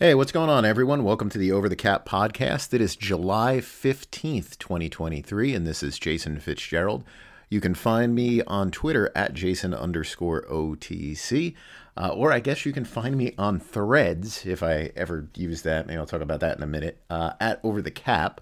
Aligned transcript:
Hey, 0.00 0.14
what's 0.14 0.30
going 0.30 0.48
on, 0.48 0.64
everyone? 0.64 1.02
Welcome 1.02 1.28
to 1.30 1.38
the 1.38 1.50
Over 1.50 1.68
the 1.68 1.74
Cap 1.74 2.08
podcast. 2.08 2.72
It 2.72 2.80
is 2.80 2.94
July 2.94 3.56
15th, 3.56 4.56
2023, 4.56 5.56
and 5.56 5.66
this 5.66 5.82
is 5.82 5.98
Jason 5.98 6.38
Fitzgerald. 6.38 7.02
You 7.48 7.60
can 7.60 7.74
find 7.74 8.14
me 8.14 8.40
on 8.42 8.70
Twitter 8.70 9.10
at 9.16 9.34
Jason 9.34 9.74
underscore 9.74 10.42
OTC, 10.42 11.56
uh, 11.96 12.10
or 12.10 12.32
I 12.32 12.38
guess 12.38 12.64
you 12.64 12.72
can 12.72 12.84
find 12.84 13.16
me 13.16 13.34
on 13.36 13.58
threads 13.58 14.46
if 14.46 14.62
I 14.62 14.92
ever 14.94 15.28
use 15.34 15.62
that. 15.62 15.88
Maybe 15.88 15.98
I'll 15.98 16.06
talk 16.06 16.20
about 16.20 16.38
that 16.38 16.56
in 16.56 16.62
a 16.62 16.68
minute, 16.68 17.02
uh, 17.10 17.32
at 17.40 17.58
Over 17.64 17.82
the 17.82 17.90
Cap. 17.90 18.40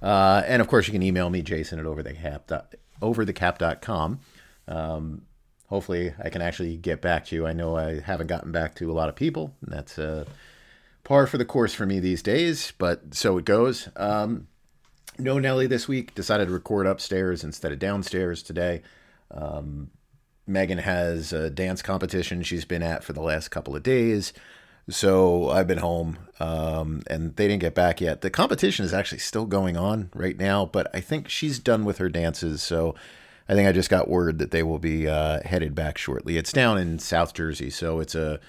Uh, 0.00 0.44
and 0.46 0.62
of 0.62 0.68
course, 0.68 0.86
you 0.86 0.92
can 0.92 1.02
email 1.02 1.28
me, 1.28 1.42
Jason 1.42 1.80
at 1.80 1.86
overthecap, 1.86 2.66
overthecap.com. 3.02 4.20
Um, 4.68 5.22
hopefully, 5.66 6.14
I 6.22 6.30
can 6.30 6.40
actually 6.40 6.76
get 6.76 7.02
back 7.02 7.24
to 7.24 7.34
you. 7.34 7.48
I 7.48 7.52
know 7.52 7.76
I 7.76 7.98
haven't 7.98 8.28
gotten 8.28 8.52
back 8.52 8.76
to 8.76 8.92
a 8.92 8.94
lot 8.94 9.08
of 9.08 9.16
people, 9.16 9.56
and 9.60 9.74
that's. 9.74 9.98
Par 11.04 11.26
for 11.26 11.38
the 11.38 11.44
course 11.44 11.74
for 11.74 11.86
me 11.86 12.00
these 12.00 12.22
days, 12.22 12.72
but 12.78 13.14
so 13.14 13.38
it 13.38 13.44
goes. 13.44 13.88
Um, 13.96 14.48
no 15.18 15.38
Nelly 15.38 15.66
this 15.66 15.86
week. 15.86 16.14
Decided 16.14 16.46
to 16.46 16.52
record 16.52 16.86
upstairs 16.86 17.44
instead 17.44 17.72
of 17.72 17.78
downstairs 17.78 18.42
today. 18.42 18.82
Um, 19.30 19.90
Megan 20.46 20.78
has 20.78 21.32
a 21.32 21.50
dance 21.50 21.82
competition 21.82 22.42
she's 22.42 22.64
been 22.64 22.82
at 22.82 23.04
for 23.04 23.12
the 23.12 23.22
last 23.22 23.48
couple 23.48 23.76
of 23.76 23.82
days. 23.82 24.32
So 24.88 25.48
I've 25.48 25.66
been 25.66 25.78
home 25.78 26.18
um, 26.40 27.02
and 27.08 27.34
they 27.36 27.48
didn't 27.48 27.62
get 27.62 27.74
back 27.74 28.00
yet. 28.00 28.20
The 28.20 28.30
competition 28.30 28.84
is 28.84 28.92
actually 28.92 29.18
still 29.18 29.46
going 29.46 29.76
on 29.76 30.10
right 30.14 30.36
now, 30.36 30.66
but 30.66 30.90
I 30.94 31.00
think 31.00 31.28
she's 31.28 31.58
done 31.58 31.84
with 31.84 31.98
her 31.98 32.10
dances. 32.10 32.62
So 32.62 32.94
I 33.48 33.54
think 33.54 33.66
I 33.68 33.72
just 33.72 33.88
got 33.88 34.08
word 34.08 34.38
that 34.38 34.50
they 34.50 34.62
will 34.62 34.78
be 34.78 35.08
uh, 35.08 35.40
headed 35.44 35.74
back 35.74 35.96
shortly. 35.96 36.36
It's 36.36 36.52
down 36.52 36.76
in 36.76 36.98
South 36.98 37.32
Jersey, 37.32 37.70
so 37.70 38.00
it's 38.00 38.14
a 38.14 38.40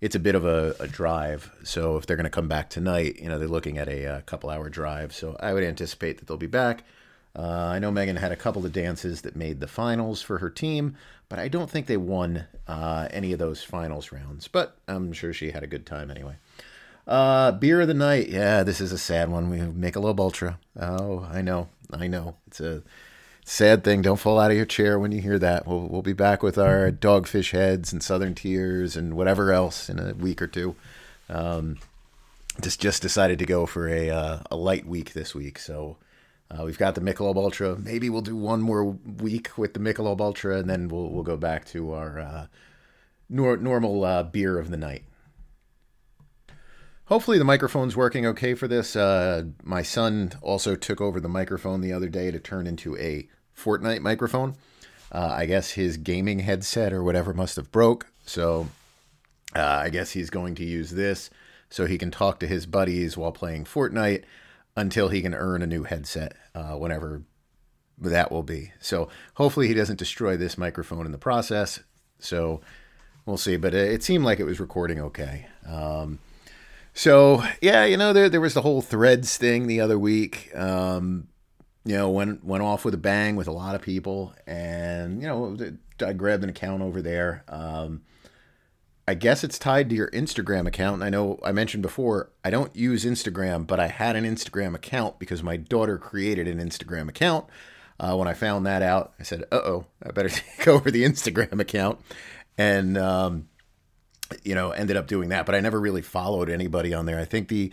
it's 0.00 0.14
a 0.14 0.20
bit 0.20 0.34
of 0.34 0.44
a, 0.44 0.74
a 0.80 0.86
drive. 0.86 1.52
So 1.62 1.96
if 1.96 2.06
they're 2.06 2.16
going 2.16 2.24
to 2.24 2.30
come 2.30 2.48
back 2.48 2.70
tonight, 2.70 3.20
you 3.20 3.28
know, 3.28 3.38
they're 3.38 3.48
looking 3.48 3.78
at 3.78 3.88
a, 3.88 4.04
a, 4.04 4.14
uh, 4.16 4.20
couple 4.22 4.50
hour 4.50 4.68
drive. 4.68 5.14
So 5.14 5.36
I 5.40 5.52
would 5.52 5.64
anticipate 5.64 6.18
that 6.18 6.26
they'll 6.26 6.36
be 6.36 6.46
back. 6.46 6.84
Uh, 7.36 7.42
I 7.42 7.78
know 7.78 7.90
Megan 7.90 8.16
had 8.16 8.32
a 8.32 8.36
couple 8.36 8.64
of 8.64 8.72
dances 8.72 9.22
that 9.22 9.36
made 9.36 9.60
the 9.60 9.68
finals 9.68 10.20
for 10.20 10.38
her 10.38 10.50
team, 10.50 10.96
but 11.28 11.38
I 11.38 11.48
don't 11.48 11.70
think 11.70 11.86
they 11.86 11.96
won 11.96 12.46
uh, 12.66 13.08
any 13.10 13.32
of 13.32 13.38
those 13.38 13.62
finals 13.62 14.10
rounds. 14.10 14.48
But 14.48 14.76
I'm 14.88 15.12
sure 15.12 15.32
she 15.32 15.50
had 15.50 15.62
a 15.62 15.68
good 15.68 15.86
time 15.86 16.10
anyway. 16.10 16.36
Uh, 17.06 17.52
beer 17.52 17.80
of 17.80 17.88
the 17.88 17.94
night. 17.94 18.28
Yeah, 18.28 18.62
this 18.62 18.80
is 18.80 18.92
a 18.92 18.98
sad 18.98 19.28
one. 19.28 19.48
We 19.50 19.60
make 19.60 19.96
a 19.96 20.00
little 20.00 20.20
Ultra. 20.20 20.58
Oh, 20.78 21.28
I 21.30 21.40
know. 21.42 21.68
I 21.92 22.06
know. 22.08 22.36
It's 22.46 22.60
a 22.60 22.82
sad 23.50 23.82
thing. 23.82 24.00
Don't 24.00 24.16
fall 24.16 24.38
out 24.38 24.50
of 24.50 24.56
your 24.56 24.66
chair 24.66 24.98
when 24.98 25.12
you 25.12 25.20
hear 25.20 25.38
that. 25.38 25.66
We'll 25.66 25.88
we'll 25.88 26.02
be 26.02 26.12
back 26.12 26.42
with 26.42 26.56
our 26.56 26.90
dogfish 26.90 27.50
heads 27.50 27.92
and 27.92 28.02
Southern 28.02 28.34
Tiers 28.34 28.96
and 28.96 29.14
whatever 29.14 29.52
else 29.52 29.88
in 29.88 29.98
a 29.98 30.14
week 30.14 30.40
or 30.40 30.46
two. 30.46 30.76
Um, 31.28 31.78
just 32.60 32.80
just 32.80 33.02
decided 33.02 33.38
to 33.40 33.46
go 33.46 33.66
for 33.66 33.88
a 33.88 34.10
uh, 34.10 34.38
a 34.50 34.56
light 34.56 34.86
week 34.86 35.12
this 35.12 35.34
week, 35.34 35.58
so. 35.58 35.96
Uh, 36.52 36.64
we've 36.64 36.78
got 36.78 36.96
the 36.96 37.00
Michelob 37.00 37.36
Ultra. 37.36 37.76
Maybe 37.76 38.10
we'll 38.10 38.22
do 38.22 38.34
one 38.34 38.60
more 38.60 38.84
week 38.84 39.56
with 39.56 39.72
the 39.72 39.78
Michelob 39.78 40.20
Ultra, 40.20 40.58
and 40.58 40.68
then 40.68 40.88
we'll 40.88 41.08
we'll 41.08 41.22
go 41.22 41.36
back 41.36 41.64
to 41.66 41.92
our 41.92 42.18
uh, 42.18 42.46
nor- 43.28 43.56
normal 43.56 44.02
uh, 44.02 44.24
beer 44.24 44.58
of 44.58 44.68
the 44.68 44.76
night. 44.76 45.04
Hopefully 47.04 47.38
the 47.38 47.44
microphone's 47.44 47.96
working 47.96 48.26
okay 48.26 48.54
for 48.54 48.66
this. 48.66 48.96
Uh, 48.96 49.44
my 49.62 49.82
son 49.82 50.32
also 50.42 50.74
took 50.74 51.00
over 51.00 51.20
the 51.20 51.28
microphone 51.28 51.82
the 51.82 51.92
other 51.92 52.08
day 52.08 52.32
to 52.32 52.40
turn 52.40 52.66
into 52.66 52.96
a 52.96 53.28
Fortnite 53.62 54.00
microphone. 54.00 54.54
Uh, 55.12 55.32
I 55.32 55.46
guess 55.46 55.72
his 55.72 55.96
gaming 55.96 56.40
headset 56.40 56.92
or 56.92 57.02
whatever 57.02 57.34
must 57.34 57.56
have 57.56 57.72
broke. 57.72 58.06
So 58.24 58.68
uh, 59.56 59.60
I 59.60 59.90
guess 59.90 60.12
he's 60.12 60.30
going 60.30 60.54
to 60.56 60.64
use 60.64 60.90
this 60.90 61.30
so 61.68 61.86
he 61.86 61.98
can 61.98 62.10
talk 62.10 62.40
to 62.40 62.46
his 62.46 62.66
buddies 62.66 63.16
while 63.16 63.32
playing 63.32 63.64
Fortnite 63.64 64.24
until 64.76 65.08
he 65.08 65.22
can 65.22 65.34
earn 65.34 65.62
a 65.62 65.66
new 65.66 65.82
headset, 65.82 66.34
uh, 66.54 66.74
whenever 66.74 67.22
that 67.98 68.30
will 68.30 68.42
be. 68.42 68.72
So 68.80 69.08
hopefully 69.34 69.68
he 69.68 69.74
doesn't 69.74 69.98
destroy 69.98 70.36
this 70.36 70.56
microphone 70.56 71.06
in 71.06 71.12
the 71.12 71.18
process. 71.18 71.80
So 72.18 72.60
we'll 73.26 73.36
see. 73.36 73.56
But 73.56 73.74
it 73.74 74.02
seemed 74.02 74.24
like 74.24 74.40
it 74.40 74.44
was 74.44 74.60
recording 74.60 75.00
okay. 75.00 75.46
Um, 75.66 76.18
so 76.94 77.44
yeah, 77.60 77.84
you 77.84 77.96
know, 77.96 78.12
there 78.12 78.28
there 78.28 78.40
was 78.40 78.54
the 78.54 78.62
whole 78.62 78.82
threads 78.82 79.36
thing 79.36 79.66
the 79.66 79.80
other 79.80 79.98
week. 79.98 80.50
Um, 80.54 81.28
you 81.84 81.96
know, 81.96 82.10
went 82.10 82.44
went 82.44 82.62
off 82.62 82.84
with 82.84 82.94
a 82.94 82.98
bang 82.98 83.36
with 83.36 83.48
a 83.48 83.52
lot 83.52 83.74
of 83.74 83.82
people, 83.82 84.34
and 84.46 85.22
you 85.22 85.28
know, 85.28 85.56
I 86.04 86.12
grabbed 86.12 86.42
an 86.42 86.50
account 86.50 86.82
over 86.82 87.00
there. 87.00 87.44
Um, 87.48 88.02
I 89.08 89.14
guess 89.14 89.42
it's 89.42 89.58
tied 89.58 89.88
to 89.90 89.96
your 89.96 90.10
Instagram 90.10 90.66
account. 90.66 91.02
I 91.02 91.08
know 91.08 91.40
I 91.42 91.52
mentioned 91.52 91.82
before 91.82 92.30
I 92.44 92.50
don't 92.50 92.74
use 92.76 93.04
Instagram, 93.04 93.66
but 93.66 93.80
I 93.80 93.88
had 93.88 94.14
an 94.14 94.24
Instagram 94.24 94.74
account 94.74 95.18
because 95.18 95.42
my 95.42 95.56
daughter 95.56 95.98
created 95.98 96.46
an 96.46 96.58
Instagram 96.58 97.08
account. 97.08 97.46
Uh, 97.98 98.14
when 98.16 98.28
I 98.28 98.34
found 98.34 98.66
that 98.66 98.82
out, 98.82 99.14
I 99.18 99.24
said, 99.24 99.44
"Uh 99.50 99.60
oh, 99.64 99.86
I 100.02 100.10
better 100.12 100.28
take 100.58 100.68
over 100.68 100.90
the 100.90 101.04
Instagram 101.04 101.60
account," 101.60 101.98
and 102.58 102.98
um, 102.98 103.48
you 104.44 104.54
know, 104.54 104.70
ended 104.70 104.96
up 104.96 105.06
doing 105.06 105.30
that. 105.30 105.46
But 105.46 105.54
I 105.54 105.60
never 105.60 105.80
really 105.80 106.02
followed 106.02 106.50
anybody 106.50 106.92
on 106.92 107.06
there. 107.06 107.18
I 107.18 107.24
think 107.24 107.48
the 107.48 107.72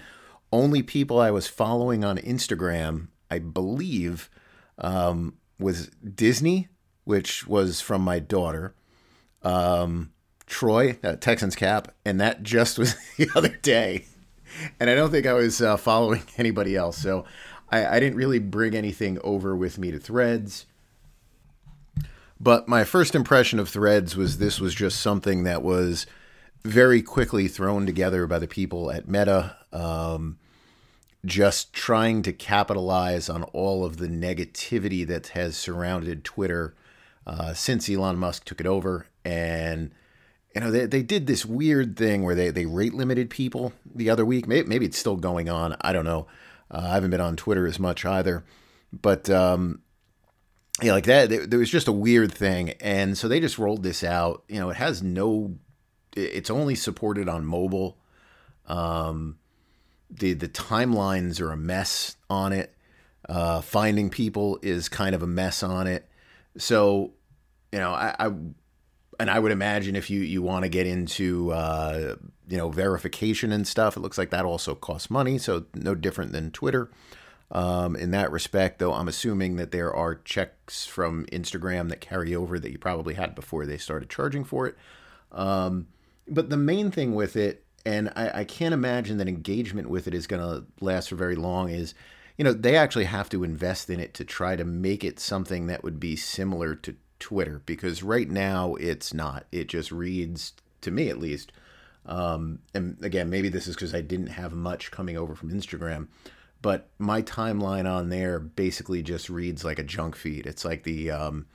only 0.52 0.82
people 0.82 1.20
I 1.20 1.32
was 1.32 1.48
following 1.48 2.06
on 2.06 2.18
Instagram 2.18 3.10
I 3.30 3.40
believe, 3.40 4.30
um, 4.78 5.38
was 5.60 5.88
Disney, 5.88 6.70
which 7.04 7.48
was 7.48 7.82
from 7.82 8.02
my 8.02 8.20
daughter. 8.20 8.74
Um, 9.44 10.12
Troy, 10.46 10.98
uh, 11.04 11.18
Texans 11.18 11.56
cap, 11.56 11.94
and 12.06 12.20
that 12.22 12.44
just 12.44 12.80
was 12.80 12.96
the 13.18 13.30
other 13.36 13.58
day. 13.62 14.06
And 14.80 14.90
I 14.90 14.96
don't 14.96 15.12
think 15.12 15.26
I 15.26 15.34
was 15.34 15.62
uh, 15.62 15.78
following 15.78 16.24
anybody 16.38 16.76
else. 16.76 16.98
So 16.98 17.26
I, 17.70 17.86
I 17.86 18.00
didn't 18.00 18.18
really 18.18 18.40
bring 18.40 18.76
anything 18.76 19.20
over 19.24 19.56
with 19.56 19.78
me 19.78 19.92
to 19.92 20.00
threads. 20.00 20.66
But 22.40 22.68
my 22.68 22.84
first 22.84 23.16
impression 23.16 23.60
of 23.60 23.68
threads 23.68 24.16
was 24.16 24.38
this 24.38 24.60
was 24.60 24.76
just 24.76 25.02
something 25.02 25.44
that 25.44 25.64
was 25.64 26.06
very 26.64 27.02
quickly 27.02 27.48
thrown 27.48 27.86
together 27.86 28.28
by 28.28 28.40
the 28.40 28.48
people 28.48 28.92
at 28.92 29.08
Meta. 29.08 29.56
Um, 29.74 30.38
just 31.26 31.74
trying 31.74 32.22
to 32.22 32.32
capitalize 32.32 33.30
on 33.30 33.44
all 33.44 33.84
of 33.84 33.98
the 33.98 34.08
negativity 34.08 35.06
that 35.08 35.28
has 35.28 35.58
surrounded 35.58 36.24
Twitter 36.24 36.76
uh, 37.26 37.54
since 37.54 37.90
Elon 37.90 38.18
Musk 38.18 38.46
took 38.46 38.62
it 38.62 38.68
over. 38.68 39.08
And, 39.26 39.92
you 40.56 40.62
know, 40.62 40.72
they, 40.72 40.86
they 40.86 41.02
did 41.02 41.28
this 41.28 41.46
weird 41.46 41.98
thing 41.98 42.24
where 42.24 42.36
they, 42.36 42.50
they 42.50 42.66
rate 42.66 42.94
limited 42.94 43.30
people 43.30 43.74
the 43.94 44.10
other 44.10 44.26
week. 44.26 44.48
Maybe, 44.48 44.68
maybe 44.68 44.86
it's 44.86 44.98
still 44.98 45.18
going 45.18 45.50
on. 45.50 45.76
I 45.82 45.92
don't 45.92 46.06
know. 46.06 46.28
Uh, 46.72 46.88
I 46.90 46.94
haven't 46.94 47.12
been 47.12 47.20
on 47.22 47.36
Twitter 47.36 47.68
as 47.68 47.80
much 47.80 48.06
either. 48.06 48.46
But, 48.94 49.30
um, 49.30 49.82
yeah, 50.82 50.94
like 50.94 51.06
that, 51.06 51.50
there 51.50 51.60
was 51.60 51.72
just 51.72 51.88
a 51.88 51.92
weird 51.92 52.32
thing. 52.32 52.70
And 52.80 53.18
so 53.18 53.28
they 53.28 53.40
just 53.40 53.58
rolled 53.58 53.84
this 53.84 54.04
out. 54.04 54.44
You 54.48 54.60
know, 54.60 54.70
it 54.70 54.78
has 54.78 55.04
no, 55.04 55.58
it's 56.16 56.50
only 56.50 56.76
supported 56.76 57.28
on 57.28 57.46
mobile. 57.46 57.98
Um, 58.68 59.40
the 60.10 60.34
the 60.34 60.48
timelines 60.48 61.42
are 61.42 61.52
a 61.52 61.58
mess 61.58 62.16
on 62.30 62.54
it. 62.54 62.74
Uh, 63.28 63.62
finding 63.62 64.10
people 64.10 64.58
is 64.62 64.88
kind 64.88 65.14
of 65.14 65.22
a 65.22 65.28
mess 65.28 65.62
on 65.64 65.86
it. 65.86 66.08
So, 66.58 67.12
you 67.74 67.80
know, 67.80 67.92
I, 67.92 68.16
I 68.18 68.32
and 69.20 69.30
I 69.30 69.40
would 69.40 69.52
imagine 69.52 69.96
if 69.96 70.10
you 70.10 70.22
you 70.22 70.42
want 70.42 70.64
to 70.64 70.70
get 70.70 70.88
into 70.88 71.52
uh, 71.52 72.16
you 72.48 72.58
know 72.58 72.70
verification 72.70 73.52
and 73.52 73.68
stuff, 73.68 73.98
it 73.98 74.00
looks 74.02 74.18
like 74.18 74.30
that 74.30 74.46
also 74.46 74.76
costs 74.76 75.10
money. 75.10 75.38
So 75.38 75.66
no 75.74 75.96
different 75.96 76.32
than 76.32 76.52
Twitter 76.52 76.90
um, 77.52 77.96
in 77.96 78.12
that 78.12 78.32
respect. 78.32 78.80
Though 78.80 78.94
I'm 78.94 79.08
assuming 79.08 79.58
that 79.58 79.72
there 79.72 79.94
are 79.94 80.16
checks 80.16 80.86
from 80.86 81.26
Instagram 81.32 81.90
that 81.90 82.02
carry 82.02 82.36
over 82.36 82.60
that 82.60 82.72
you 82.72 82.78
probably 82.78 83.16
had 83.16 83.36
before 83.36 83.66
they 83.66 83.78
started 83.78 84.10
charging 84.10 84.44
for 84.44 84.68
it. 84.68 84.76
Um, 85.32 85.88
but 86.28 86.50
the 86.50 86.58
main 86.58 86.92
thing 86.92 87.16
with 87.16 87.36
it 87.36 87.66
and 87.88 88.12
I, 88.18 88.40
I 88.40 88.44
can't 88.44 88.74
imagine 88.74 89.18
that 89.18 89.30
engagement 89.30 89.90
with 89.90 90.10
it 90.10 90.14
is 90.14 90.28
going 90.28 90.42
to 90.42 90.66
last 90.82 91.08
for 91.08 91.16
very 91.16 91.38
long. 91.38 91.70
Is 91.70 91.94
you 92.38 92.44
know 92.44 92.52
they 92.52 92.76
actually 92.76 93.06
have 93.06 93.30
to 93.30 93.46
invest 93.46 93.90
in 93.90 94.02
it 94.02 94.14
to 94.16 94.26
try 94.26 94.58
to 94.58 94.66
make 94.66 95.06
it 95.06 95.22
something 95.22 95.68
that 95.68 95.86
would 95.86 95.98
be 95.98 96.18
similar 96.18 96.76
to 96.76 96.96
Twitter 97.20 97.62
because 97.66 98.04
right 98.04 98.30
now 98.30 98.76
it's 98.76 99.14
not. 99.14 99.46
It 99.54 99.70
just 99.70 99.90
reads 99.92 100.52
to 100.82 100.92
me 100.92 101.08
at 101.08 101.18
least. 101.18 101.54
Um, 102.06 102.60
and 102.74 102.98
again, 103.02 103.30
maybe 103.30 103.48
this 103.48 103.68
is 103.68 103.76
because 103.76 103.96
I 103.96 104.02
didn't 104.02 104.28
have 104.28 104.52
much 104.52 104.92
coming 104.92 105.18
over 105.18 105.34
from 105.34 105.50
Instagram, 105.50 106.08
but 106.62 106.90
my 107.00 107.22
timeline 107.22 107.90
on 107.90 108.10
there 108.10 108.40
basically 108.40 109.02
just 109.02 109.30
reads 109.30 109.64
like 109.64 109.80
a 109.80 109.84
junk 109.84 110.18
feed. 110.18 110.46
It's 110.46 110.66
like 110.66 110.84
the 110.84 111.12
um, 111.12 111.48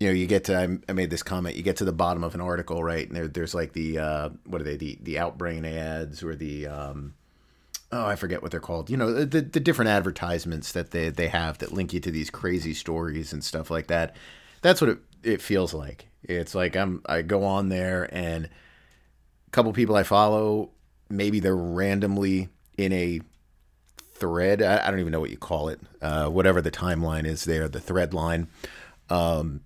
you 0.00 0.08
know, 0.08 0.14
you 0.14 0.26
get 0.26 0.44
to 0.44 0.78
I 0.88 0.92
made 0.92 1.10
this 1.10 1.22
comment. 1.22 1.56
You 1.56 1.62
get 1.62 1.76
to 1.78 1.84
the 1.84 1.92
bottom 1.92 2.22
of 2.22 2.34
an 2.34 2.40
article, 2.40 2.82
right? 2.82 3.06
And 3.06 3.16
there, 3.16 3.28
there's 3.28 3.54
like 3.54 3.72
the 3.72 3.98
uh, 3.98 4.28
what 4.46 4.60
are 4.60 4.64
they? 4.64 4.76
The 4.76 4.98
the 5.02 5.14
Outbrain 5.16 5.66
ads 5.66 6.22
or 6.22 6.36
the 6.36 6.66
um, 6.68 7.14
oh, 7.90 8.06
I 8.06 8.16
forget 8.16 8.42
what 8.42 8.50
they're 8.50 8.60
called. 8.60 8.90
You 8.90 8.96
know, 8.96 9.24
the 9.24 9.40
the 9.40 9.60
different 9.60 9.90
advertisements 9.90 10.72
that 10.72 10.92
they 10.92 11.10
they 11.10 11.28
have 11.28 11.58
that 11.58 11.72
link 11.72 11.92
you 11.92 12.00
to 12.00 12.10
these 12.10 12.30
crazy 12.30 12.74
stories 12.74 13.32
and 13.32 13.42
stuff 13.42 13.70
like 13.70 13.88
that. 13.88 14.14
That's 14.62 14.80
what 14.80 14.90
it 14.90 14.98
it 15.22 15.42
feels 15.42 15.74
like. 15.74 16.06
It's 16.22 16.54
like 16.54 16.76
I'm 16.76 17.02
I 17.06 17.22
go 17.22 17.44
on 17.44 17.68
there 17.68 18.08
and 18.14 18.46
a 18.46 19.50
couple 19.50 19.72
people 19.72 19.96
I 19.96 20.04
follow 20.04 20.70
maybe 21.10 21.40
they're 21.40 21.56
randomly 21.56 22.48
in 22.76 22.92
a 22.92 23.20
thread. 24.12 24.62
I, 24.62 24.86
I 24.86 24.90
don't 24.90 25.00
even 25.00 25.12
know 25.12 25.20
what 25.20 25.30
you 25.30 25.36
call 25.36 25.68
it. 25.68 25.80
Uh, 26.00 26.28
whatever 26.28 26.60
the 26.60 26.70
timeline 26.70 27.24
is 27.24 27.44
there, 27.44 27.68
the 27.68 27.80
thread 27.80 28.14
line. 28.14 28.48
Um, 29.10 29.62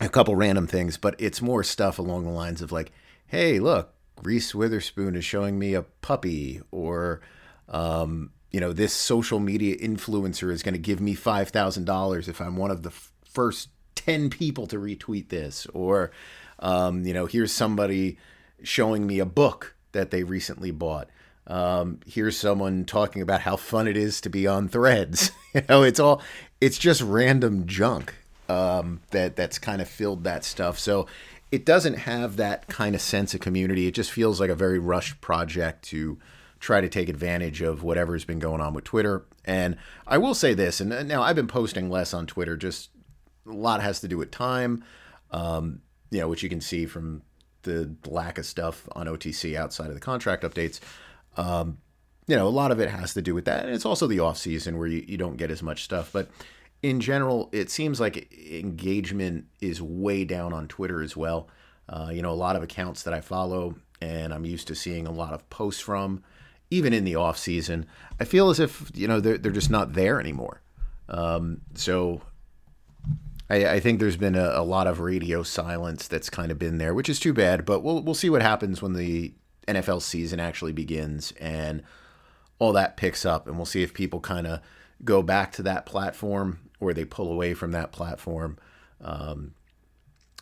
a 0.00 0.08
couple 0.08 0.34
random 0.34 0.66
things, 0.66 0.96
but 0.96 1.14
it's 1.18 1.42
more 1.42 1.62
stuff 1.62 1.98
along 1.98 2.24
the 2.24 2.30
lines 2.30 2.62
of 2.62 2.72
like, 2.72 2.90
hey, 3.26 3.60
look, 3.60 3.92
Reese 4.22 4.54
Witherspoon 4.54 5.14
is 5.14 5.24
showing 5.24 5.58
me 5.58 5.74
a 5.74 5.82
puppy, 5.82 6.60
or, 6.70 7.20
um, 7.68 8.30
you 8.50 8.60
know, 8.60 8.72
this 8.72 8.92
social 8.92 9.38
media 9.38 9.76
influencer 9.76 10.50
is 10.50 10.62
going 10.62 10.74
to 10.74 10.80
give 10.80 11.00
me 11.00 11.14
$5,000 11.14 12.28
if 12.28 12.40
I'm 12.40 12.56
one 12.56 12.70
of 12.70 12.82
the 12.82 12.90
f- 12.90 13.12
first 13.24 13.68
10 13.94 14.30
people 14.30 14.66
to 14.66 14.76
retweet 14.76 15.28
this, 15.28 15.66
or, 15.66 16.10
um, 16.58 17.04
you 17.04 17.14
know, 17.14 17.26
here's 17.26 17.52
somebody 17.52 18.18
showing 18.62 19.06
me 19.06 19.18
a 19.18 19.26
book 19.26 19.74
that 19.92 20.10
they 20.10 20.22
recently 20.22 20.70
bought. 20.70 21.08
Um, 21.46 22.00
here's 22.06 22.36
someone 22.36 22.84
talking 22.84 23.22
about 23.22 23.40
how 23.40 23.56
fun 23.56 23.88
it 23.88 23.96
is 23.96 24.20
to 24.22 24.30
be 24.30 24.46
on 24.46 24.68
threads. 24.68 25.32
you 25.54 25.62
know, 25.68 25.82
it's 25.82 25.98
all, 26.00 26.22
it's 26.60 26.78
just 26.78 27.00
random 27.00 27.66
junk 27.66 28.14
um, 28.50 29.00
that 29.12 29.36
that's 29.36 29.58
kind 29.58 29.80
of 29.80 29.88
filled 29.88 30.24
that 30.24 30.44
stuff. 30.44 30.78
So 30.78 31.06
it 31.52 31.64
doesn't 31.64 31.94
have 31.94 32.36
that 32.36 32.66
kind 32.66 32.94
of 32.94 33.00
sense 33.00 33.32
of 33.32 33.40
community. 33.40 33.86
It 33.86 33.94
just 33.94 34.10
feels 34.10 34.40
like 34.40 34.50
a 34.50 34.54
very 34.56 34.78
rushed 34.78 35.20
project 35.20 35.84
to 35.86 36.18
try 36.58 36.80
to 36.80 36.88
take 36.88 37.08
advantage 37.08 37.62
of 37.62 37.82
whatever's 37.82 38.24
been 38.24 38.40
going 38.40 38.60
on 38.60 38.74
with 38.74 38.84
Twitter. 38.84 39.24
And 39.44 39.76
I 40.06 40.18
will 40.18 40.34
say 40.34 40.52
this, 40.52 40.80
and 40.80 41.08
now 41.08 41.22
I've 41.22 41.36
been 41.36 41.46
posting 41.46 41.88
less 41.90 42.12
on 42.12 42.26
Twitter. 42.26 42.56
Just 42.56 42.90
a 43.46 43.52
lot 43.52 43.80
has 43.82 44.00
to 44.00 44.08
do 44.08 44.18
with 44.18 44.30
time, 44.30 44.84
um, 45.30 45.80
you 46.10 46.20
know, 46.20 46.28
which 46.28 46.42
you 46.42 46.48
can 46.48 46.60
see 46.60 46.86
from 46.86 47.22
the 47.62 47.94
lack 48.06 48.36
of 48.36 48.46
stuff 48.46 48.88
on 48.92 49.06
OTC 49.06 49.54
outside 49.54 49.88
of 49.88 49.94
the 49.94 50.00
contract 50.00 50.42
updates. 50.42 50.80
Um, 51.36 51.78
you 52.26 52.36
know, 52.36 52.46
a 52.46 52.50
lot 52.50 52.72
of 52.72 52.80
it 52.80 52.90
has 52.90 53.14
to 53.14 53.22
do 53.22 53.34
with 53.34 53.44
that. 53.44 53.64
And 53.64 53.74
it's 53.74 53.86
also 53.86 54.06
the 54.06 54.20
off 54.20 54.38
season 54.38 54.76
where 54.76 54.88
you, 54.88 55.04
you 55.06 55.16
don't 55.16 55.36
get 55.36 55.50
as 55.50 55.62
much 55.62 55.84
stuff. 55.84 56.10
But 56.12 56.28
in 56.82 57.00
general, 57.00 57.48
it 57.52 57.70
seems 57.70 58.00
like 58.00 58.32
engagement 58.50 59.46
is 59.60 59.82
way 59.82 60.24
down 60.24 60.52
on 60.52 60.68
Twitter 60.68 61.02
as 61.02 61.16
well. 61.16 61.48
Uh, 61.88 62.10
you 62.12 62.22
know, 62.22 62.30
a 62.30 62.32
lot 62.32 62.56
of 62.56 62.62
accounts 62.62 63.02
that 63.02 63.12
I 63.12 63.20
follow 63.20 63.74
and 64.00 64.32
I'm 64.32 64.44
used 64.44 64.68
to 64.68 64.74
seeing 64.74 65.06
a 65.06 65.10
lot 65.10 65.32
of 65.32 65.48
posts 65.50 65.80
from, 65.80 66.22
even 66.70 66.92
in 66.92 67.04
the 67.04 67.16
off 67.16 67.36
season, 67.36 67.86
I 68.18 68.24
feel 68.24 68.48
as 68.50 68.60
if 68.60 68.90
you 68.94 69.08
know 69.08 69.20
they're 69.20 69.38
they're 69.38 69.52
just 69.52 69.70
not 69.70 69.92
there 69.92 70.20
anymore. 70.20 70.62
Um, 71.08 71.60
so 71.74 72.22
I, 73.50 73.66
I, 73.66 73.80
think 73.80 73.98
there's 73.98 74.16
been 74.16 74.36
a, 74.36 74.52
a, 74.54 74.62
lot 74.62 74.86
of 74.86 75.00
radio 75.00 75.42
silence 75.42 76.06
that's 76.06 76.30
kind 76.30 76.52
of 76.52 76.58
been 76.60 76.78
there, 76.78 76.94
which 76.94 77.08
is 77.08 77.18
too 77.18 77.32
bad. 77.32 77.64
But 77.64 77.80
we'll 77.80 78.00
we'll 78.00 78.14
see 78.14 78.30
what 78.30 78.42
happens 78.42 78.80
when 78.80 78.92
the 78.92 79.34
NFL 79.66 80.02
season 80.02 80.38
actually 80.38 80.72
begins 80.72 81.32
and 81.40 81.82
all 82.60 82.72
that 82.72 82.96
picks 82.96 83.26
up, 83.26 83.48
and 83.48 83.56
we'll 83.56 83.66
see 83.66 83.82
if 83.82 83.92
people 83.92 84.20
kind 84.20 84.46
of 84.46 84.60
go 85.04 85.22
back 85.22 85.50
to 85.52 85.62
that 85.64 85.86
platform 85.86 86.60
or 86.80 86.92
they 86.92 87.04
pull 87.04 87.30
away 87.30 87.54
from 87.54 87.72
that 87.72 87.92
platform. 87.92 88.58
Um, 89.02 89.54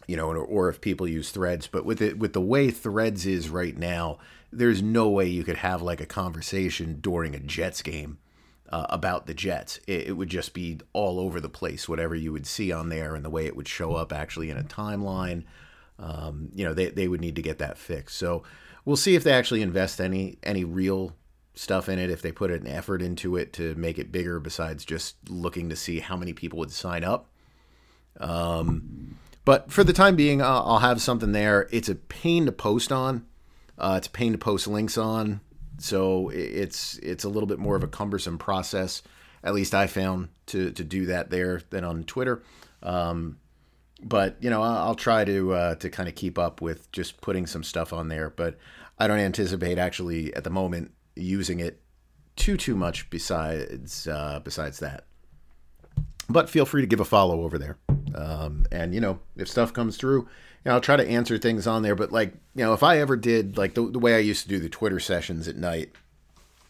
you 0.06 0.17
know, 0.17 0.29
or, 0.29 0.38
or 0.38 0.69
if 0.70 0.81
people 0.81 1.06
use 1.06 1.31
Threads, 1.31 1.67
but 1.67 1.85
with 1.85 2.00
it 2.00 2.19
with 2.19 2.32
the 2.32 2.40
way 2.40 2.70
Threads 2.70 3.26
is 3.26 3.50
right 3.50 3.76
now, 3.76 4.19
there's 4.50 4.82
no 4.82 5.08
way 5.08 5.26
you 5.26 5.44
could 5.44 5.58
have 5.58 5.82
like 5.82 6.00
a 6.00 6.06
conversation 6.06 6.99
during 7.00 7.35
a 7.35 7.40
Jets 7.40 7.82
game 7.82 8.19
uh, 8.70 8.87
about 8.88 9.26
the 9.26 9.35
Jets. 9.35 9.79
It, 9.87 10.08
it, 10.08 10.12
would 10.12 10.31
just 10.31 10.55
be 10.55 10.79
all 10.93 11.20
over 11.20 11.40
the 11.40 11.49
place, 11.49 11.88
whatever 11.88 12.14
you 12.14 12.32
would 12.32 12.46
see 12.46 12.73
on 12.73 12.88
there, 12.88 13.14
and 13.14 13.25
the 13.25 13.31
way 13.31 13.46
it 13.46 13.56
would 13.56 13.69
show 13.69 13.94
up 13.94 14.12
actually 14.12 14.50
in 14.50 14.56
a 14.56 14.62
timeline. 14.62 15.44
Um, 15.99 16.50
you 16.55 16.64
know, 16.64 16.75
they 16.75 16.90
they 16.90 17.08
would 17.08 17.20
need 17.20 17.37
to 17.37 17.43
get 17.43 17.58
that 17.58 17.79
fixed. 17.79 18.17
So 18.17 18.43
we'll 18.85 18.96
see 18.96 19.14
if 19.14 19.25
they 19.25 19.32
actually 19.32 19.62
invest 19.62 20.00
any 20.00 20.38
any 20.43 20.64
real 20.64 21.14
stuff 21.58 21.88
in 21.88 21.99
it, 21.99 22.08
if 22.08 22.22
they 22.22 22.31
put 22.31 22.50
an 22.50 22.66
effort 22.66 23.02
into 23.02 23.37
it 23.37 23.52
to 23.55 23.75
make 23.75 23.99
it 23.99 24.12
bigger, 24.12 24.38
besides 24.38 24.84
just 24.84 25.16
looking 25.28 25.69
to 25.69 25.76
see 25.76 25.99
how 25.99 26.16
many 26.16 26.32
people 26.32 26.58
would 26.58 26.70
sign 26.70 27.02
up. 27.02 27.28
Um, 28.20 29.16
but 29.44 29.72
for 29.72 29.82
the 29.82 29.93
time 29.93 30.14
being, 30.14 30.40
I'll, 30.40 30.62
I'll 30.66 30.78
have 30.78 31.02
something 31.02 31.32
there. 31.32 31.69
It's 31.72 31.88
a 31.88 31.96
pain 31.96 32.46
to 32.46 32.52
post 32.52 32.93
on. 32.93 33.26
Uh, 33.76 33.94
it's 33.99 34.06
a 34.06 34.10
pain 34.10 34.32
to 34.32 34.38
post 34.38 34.69
links 34.69 34.96
on. 34.96 35.40
So 35.78 36.28
it's 36.31 36.99
it's 36.99 37.25
a 37.25 37.28
little 37.28 37.46
bit 37.46 37.58
more 37.58 37.76
of 37.76 37.84
a 37.84 37.88
cumbersome 37.88 38.38
process. 38.38 39.02
At 39.44 39.54
least 39.54 39.75
I 39.75 39.87
found 39.87 40.28
to 40.46 40.72
to 40.72 40.84
do 40.84 41.06
that 41.06 41.31
there 41.31 41.62
than 41.70 41.84
on 41.84 42.04
Twitter. 42.04 42.43
Um, 42.82 43.38
but 44.02 44.37
you 44.40 44.50
know, 44.50 44.62
I'll, 44.62 44.94
try 44.94 45.25
to 45.25 45.52
uh, 45.52 45.75
to 45.76 45.90
kind 45.90 46.08
of 46.08 46.14
keep 46.14 46.38
up 46.38 46.61
with 46.61 46.90
just 46.93 47.20
putting 47.20 47.46
some 47.46 47.62
stuff 47.62 47.93
on 47.93 48.08
there. 48.08 48.31
But 48.31 48.58
I 48.99 49.06
don't 49.06 49.19
anticipate 49.19 49.78
actually 49.78 50.34
at 50.34 50.43
the 50.44 50.50
moment 50.50 50.93
using 51.18 51.60
it 51.60 51.80
too 52.36 52.56
too 52.56 52.76
much 52.76 53.10
besides 53.10 54.06
uh, 54.06 54.40
besides 54.42 54.78
that. 54.78 55.04
But 56.28 56.48
feel 56.48 56.66
free 56.66 56.82
to 56.82 56.86
give 56.86 57.00
a 57.00 57.04
follow 57.04 57.42
over 57.42 57.58
there. 57.58 57.78
Um, 58.14 58.64
and 58.70 58.94
you 58.94 59.00
know, 59.00 59.18
if 59.36 59.48
stuff 59.48 59.72
comes 59.72 59.96
through, 59.96 60.20
you 60.20 60.28
know, 60.66 60.72
I'll 60.72 60.80
try 60.80 60.96
to 60.96 61.08
answer 61.08 61.38
things 61.38 61.66
on 61.66 61.82
there. 61.82 61.94
But 61.94 62.12
like, 62.12 62.34
you 62.54 62.64
know, 62.64 62.74
if 62.74 62.82
I 62.82 62.98
ever 62.98 63.16
did 63.16 63.56
like 63.56 63.74
the, 63.74 63.90
the 63.90 63.98
way 63.98 64.14
I 64.14 64.18
used 64.18 64.42
to 64.42 64.48
do 64.48 64.58
the 64.58 64.68
Twitter 64.68 65.00
sessions 65.00 65.48
at 65.48 65.56
night, 65.56 65.92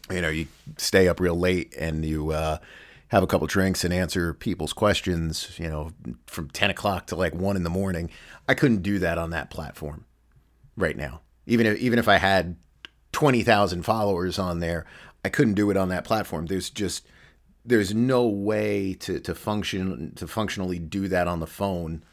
you 0.09 0.21
know, 0.21 0.29
you 0.29 0.47
stay 0.77 1.07
up 1.07 1.19
real 1.19 1.35
late 1.37 1.75
and 1.77 2.05
you 2.05 2.31
uh, 2.31 2.57
have 3.09 3.23
a 3.23 3.27
couple 3.27 3.47
drinks 3.47 3.83
and 3.83 3.93
answer 3.93 4.33
people's 4.33 4.73
questions. 4.73 5.51
You 5.57 5.69
know, 5.69 5.91
from 6.25 6.49
ten 6.49 6.69
o'clock 6.69 7.07
to 7.07 7.15
like 7.15 7.35
one 7.35 7.55
in 7.55 7.63
the 7.63 7.69
morning. 7.69 8.09
I 8.47 8.53
couldn't 8.53 8.81
do 8.81 8.99
that 8.99 9.17
on 9.17 9.29
that 9.31 9.49
platform 9.49 10.05
right 10.75 10.97
now. 10.97 11.21
Even 11.45 11.65
if 11.65 11.77
even 11.79 11.99
if 11.99 12.07
I 12.07 12.17
had 12.17 12.55
20,000 13.11 13.83
followers 13.83 14.37
on 14.39 14.59
there. 14.59 14.85
I 15.23 15.29
couldn't 15.29 15.55
do 15.55 15.69
it 15.71 15.77
on 15.77 15.89
that 15.89 16.05
platform. 16.05 16.45
There's 16.45 16.69
just 16.69 17.05
there's 17.65 17.93
no 17.93 18.25
way 18.25 18.93
to 18.93 19.19
to 19.19 19.35
function 19.35 20.13
to 20.15 20.27
functionally 20.27 20.79
do 20.79 21.07
that 21.09 21.27
on 21.27 21.39
the 21.39 21.47
phone. 21.47 22.03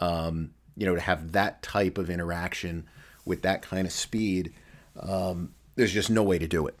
Um, 0.00 0.50
you 0.76 0.84
know, 0.84 0.94
to 0.94 1.00
have 1.00 1.32
that 1.32 1.62
type 1.62 1.96
of 1.96 2.10
interaction 2.10 2.86
with 3.24 3.42
that 3.42 3.62
kind 3.62 3.86
of 3.86 3.92
speed, 3.92 4.52
um, 5.00 5.54
there's 5.74 5.92
just 5.92 6.10
no 6.10 6.22
way 6.22 6.38
to 6.38 6.46
do 6.46 6.66
it. 6.66 6.76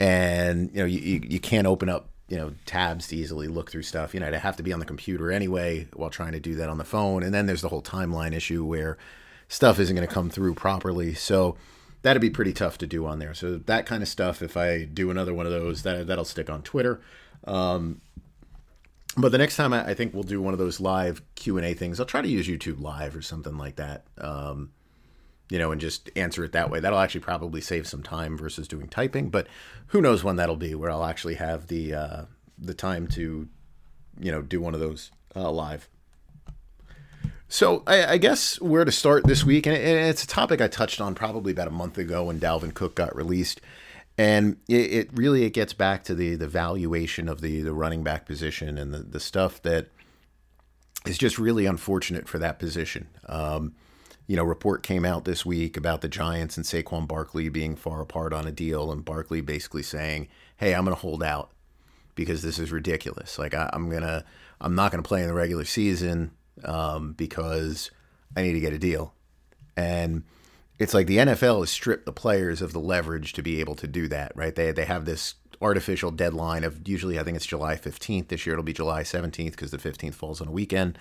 And 0.00 0.70
you 0.72 0.78
know, 0.78 0.86
you, 0.86 1.00
you, 1.00 1.20
you 1.28 1.40
can't 1.40 1.66
open 1.66 1.88
up 1.88 2.08
you 2.28 2.36
know 2.36 2.52
tabs 2.64 3.08
to 3.08 3.16
easily 3.16 3.48
look 3.48 3.70
through 3.70 3.82
stuff. 3.82 4.14
You 4.14 4.20
know, 4.20 4.30
to 4.30 4.38
have 4.38 4.56
to 4.56 4.62
be 4.62 4.72
on 4.72 4.78
the 4.78 4.86
computer 4.86 5.32
anyway 5.32 5.88
while 5.92 6.10
trying 6.10 6.32
to 6.32 6.40
do 6.40 6.54
that 6.56 6.68
on 6.68 6.78
the 6.78 6.84
phone. 6.84 7.22
And 7.22 7.34
then 7.34 7.46
there's 7.46 7.62
the 7.62 7.68
whole 7.68 7.82
timeline 7.82 8.32
issue 8.32 8.64
where 8.64 8.96
stuff 9.48 9.78
isn't 9.80 9.94
going 9.94 10.06
to 10.06 10.14
come 10.14 10.30
through 10.30 10.54
properly. 10.54 11.14
So 11.14 11.56
that'd 12.06 12.22
be 12.22 12.30
pretty 12.30 12.52
tough 12.52 12.78
to 12.78 12.86
do 12.86 13.04
on 13.04 13.18
there. 13.18 13.34
So 13.34 13.56
that 13.56 13.84
kind 13.84 14.00
of 14.00 14.08
stuff, 14.08 14.40
if 14.40 14.56
I 14.56 14.84
do 14.84 15.10
another 15.10 15.34
one 15.34 15.44
of 15.44 15.50
those, 15.50 15.82
that 15.82 16.06
that'll 16.06 16.24
stick 16.24 16.48
on 16.48 16.62
Twitter. 16.62 17.00
Um, 17.44 18.00
but 19.16 19.32
the 19.32 19.38
next 19.38 19.56
time 19.56 19.72
I, 19.72 19.88
I, 19.88 19.94
think 19.94 20.14
we'll 20.14 20.22
do 20.22 20.40
one 20.40 20.52
of 20.52 20.60
those 20.60 20.78
live 20.78 21.20
Q 21.34 21.56
and 21.56 21.66
A 21.66 21.74
things. 21.74 21.98
I'll 21.98 22.06
try 22.06 22.22
to 22.22 22.28
use 22.28 22.46
YouTube 22.46 22.80
Live 22.80 23.16
or 23.16 23.22
something 23.22 23.58
like 23.58 23.74
that. 23.76 24.04
Um, 24.18 24.70
you 25.50 25.58
know, 25.58 25.72
and 25.72 25.80
just 25.80 26.08
answer 26.14 26.44
it 26.44 26.52
that 26.52 26.70
way. 26.70 26.78
That'll 26.78 27.00
actually 27.00 27.22
probably 27.22 27.60
save 27.60 27.88
some 27.88 28.04
time 28.04 28.38
versus 28.38 28.68
doing 28.68 28.86
typing. 28.86 29.28
But 29.28 29.48
who 29.88 30.00
knows 30.00 30.22
when 30.22 30.36
that'll 30.36 30.56
be, 30.56 30.76
where 30.76 30.90
I'll 30.90 31.04
actually 31.04 31.34
have 31.34 31.66
the 31.66 31.92
uh, 31.92 32.22
the 32.56 32.74
time 32.74 33.08
to, 33.08 33.48
you 34.20 34.30
know, 34.30 34.42
do 34.42 34.60
one 34.60 34.74
of 34.74 34.80
those 34.80 35.10
uh, 35.34 35.50
live. 35.50 35.88
So 37.48 37.84
I, 37.86 38.04
I, 38.04 38.18
guess 38.18 38.60
where 38.60 38.84
to 38.84 38.90
start 38.90 39.24
this 39.24 39.44
week, 39.44 39.66
and 39.66 39.76
it's 39.76 40.24
a 40.24 40.26
topic 40.26 40.60
I 40.60 40.66
touched 40.66 41.00
on 41.00 41.14
probably 41.14 41.52
about 41.52 41.68
a 41.68 41.72
month 41.72 41.96
ago 41.96 42.24
when 42.24 42.40
Dalvin 42.40 42.74
Cook 42.74 42.96
got 42.96 43.14
released, 43.14 43.60
and 44.18 44.56
it, 44.68 44.92
it 44.92 45.10
really 45.14 45.44
it 45.44 45.50
gets 45.50 45.72
back 45.72 46.02
to 46.04 46.14
the 46.14 46.34
the 46.34 46.48
valuation 46.48 47.28
of 47.28 47.40
the 47.40 47.62
the 47.62 47.72
running 47.72 48.02
back 48.02 48.26
position 48.26 48.78
and 48.78 48.92
the 48.92 48.98
the 48.98 49.20
stuff 49.20 49.62
that 49.62 49.88
is 51.06 51.18
just 51.18 51.38
really 51.38 51.66
unfortunate 51.66 52.28
for 52.28 52.38
that 52.40 52.58
position. 52.58 53.06
Um, 53.26 53.74
you 54.26 54.34
know, 54.34 54.42
report 54.42 54.82
came 54.82 55.04
out 55.04 55.24
this 55.24 55.46
week 55.46 55.76
about 55.76 56.00
the 56.00 56.08
Giants 56.08 56.56
and 56.56 56.66
Saquon 56.66 57.06
Barkley 57.06 57.48
being 57.48 57.76
far 57.76 58.00
apart 58.00 58.32
on 58.32 58.48
a 58.48 58.52
deal, 58.52 58.90
and 58.90 59.04
Barkley 59.04 59.40
basically 59.40 59.84
saying, 59.84 60.26
"Hey, 60.56 60.74
I'm 60.74 60.84
going 60.84 60.96
to 60.96 61.00
hold 61.00 61.22
out 61.22 61.52
because 62.16 62.42
this 62.42 62.58
is 62.58 62.72
ridiculous. 62.72 63.38
Like 63.38 63.54
I, 63.54 63.70
I'm 63.72 63.88
gonna, 63.88 64.24
I'm 64.60 64.74
not 64.74 64.90
going 64.90 65.02
to 65.02 65.06
play 65.06 65.22
in 65.22 65.28
the 65.28 65.34
regular 65.34 65.64
season." 65.64 66.32
Um, 66.64 67.12
because 67.12 67.90
I 68.36 68.42
need 68.42 68.52
to 68.52 68.60
get 68.60 68.72
a 68.72 68.78
deal. 68.78 69.14
And 69.76 70.24
it's 70.78 70.94
like 70.94 71.06
the 71.06 71.18
NFL 71.18 71.60
has 71.60 71.70
stripped 71.70 72.06
the 72.06 72.12
players 72.12 72.62
of 72.62 72.72
the 72.72 72.80
leverage 72.80 73.32
to 73.34 73.42
be 73.42 73.60
able 73.60 73.74
to 73.76 73.86
do 73.86 74.08
that, 74.08 74.32
right? 74.34 74.54
They, 74.54 74.72
they 74.72 74.84
have 74.84 75.04
this 75.04 75.34
artificial 75.60 76.10
deadline 76.10 76.64
of 76.64 76.86
usually, 76.86 77.18
I 77.18 77.22
think 77.22 77.36
it's 77.36 77.46
July 77.46 77.76
15th. 77.76 78.28
This 78.28 78.46
year 78.46 78.54
it'll 78.54 78.62
be 78.62 78.72
July 78.72 79.02
17th 79.02 79.52
because 79.52 79.70
the 79.70 79.78
15th 79.78 80.14
falls 80.14 80.40
on 80.40 80.48
a 80.48 80.52
weekend. 80.52 80.98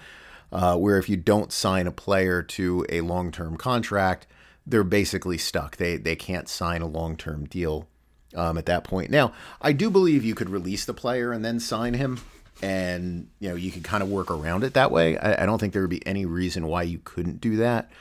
Uh, 0.52 0.78
where 0.78 0.98
if 0.98 1.10
you 1.10 1.18
don't 1.18 1.52
sign 1.52 1.88
a 1.88 1.92
player 1.92 2.44
to 2.44 2.86
a 2.90 3.02
long 3.02 3.32
term 3.32 3.58
contract, 3.58 4.28
they're 4.66 4.84
basically 4.84 5.38
stuck. 5.38 5.78
They, 5.78 5.98
they 5.98 6.16
can't 6.16 6.48
sign 6.48 6.82
a 6.82 6.88
long 6.88 7.18
term 7.18 7.46
deal 7.46 7.88
um, 8.36 8.58
at 8.58 8.68
that 8.68 8.84
point. 8.84 9.10
Now, 9.10 9.34
I 9.62 9.74
do 9.74 9.90
believe 9.90 10.24
you 10.24 10.36
could 10.36 10.50
release 10.50 10.86
the 10.86 10.94
player 10.94 11.32
and 11.32 11.44
then 11.44 11.60
sign 11.60 11.96
him 11.96 12.22
and 12.62 13.28
you 13.40 13.50
know 13.50 13.56
you 13.56 13.72
could 13.72 13.84
kind 13.84 14.02
of 14.02 14.10
work 14.10 14.32
around 14.32 14.64
it 14.64 14.74
that 14.74 14.92
way. 14.92 15.18
I, 15.18 15.44
I, 15.44 15.46
don't 15.46 15.60
think 15.60 15.74
there 15.74 15.82
would 15.82 15.90
be 15.90 16.06
any 16.08 16.26
reason 16.26 16.68
why 16.68 16.84
you 16.84 17.00
couldn't 17.04 17.42
do 17.42 17.58
that. 17.58 17.92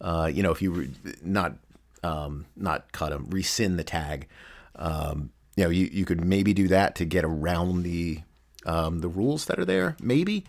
Uh, 0.00 0.30
you 0.32 0.42
know, 0.42 0.52
if 0.52 0.62
you 0.62 0.72
were 0.72 0.86
not 1.22 1.54
um, 2.02 2.46
not 2.56 2.92
cut 2.92 3.12
him, 3.12 3.26
rescind 3.30 3.78
the 3.78 3.84
tag. 3.84 4.28
Um, 4.76 5.30
you 5.56 5.64
know, 5.64 5.70
you, 5.70 5.88
you 5.92 6.04
could 6.04 6.24
maybe 6.24 6.52
do 6.52 6.68
that 6.68 6.94
to 6.96 7.04
get 7.04 7.24
around 7.24 7.82
the 7.82 8.20
um, 8.66 9.00
the 9.00 9.08
rules 9.08 9.46
that 9.46 9.58
are 9.58 9.64
there, 9.64 9.96
maybe. 10.00 10.44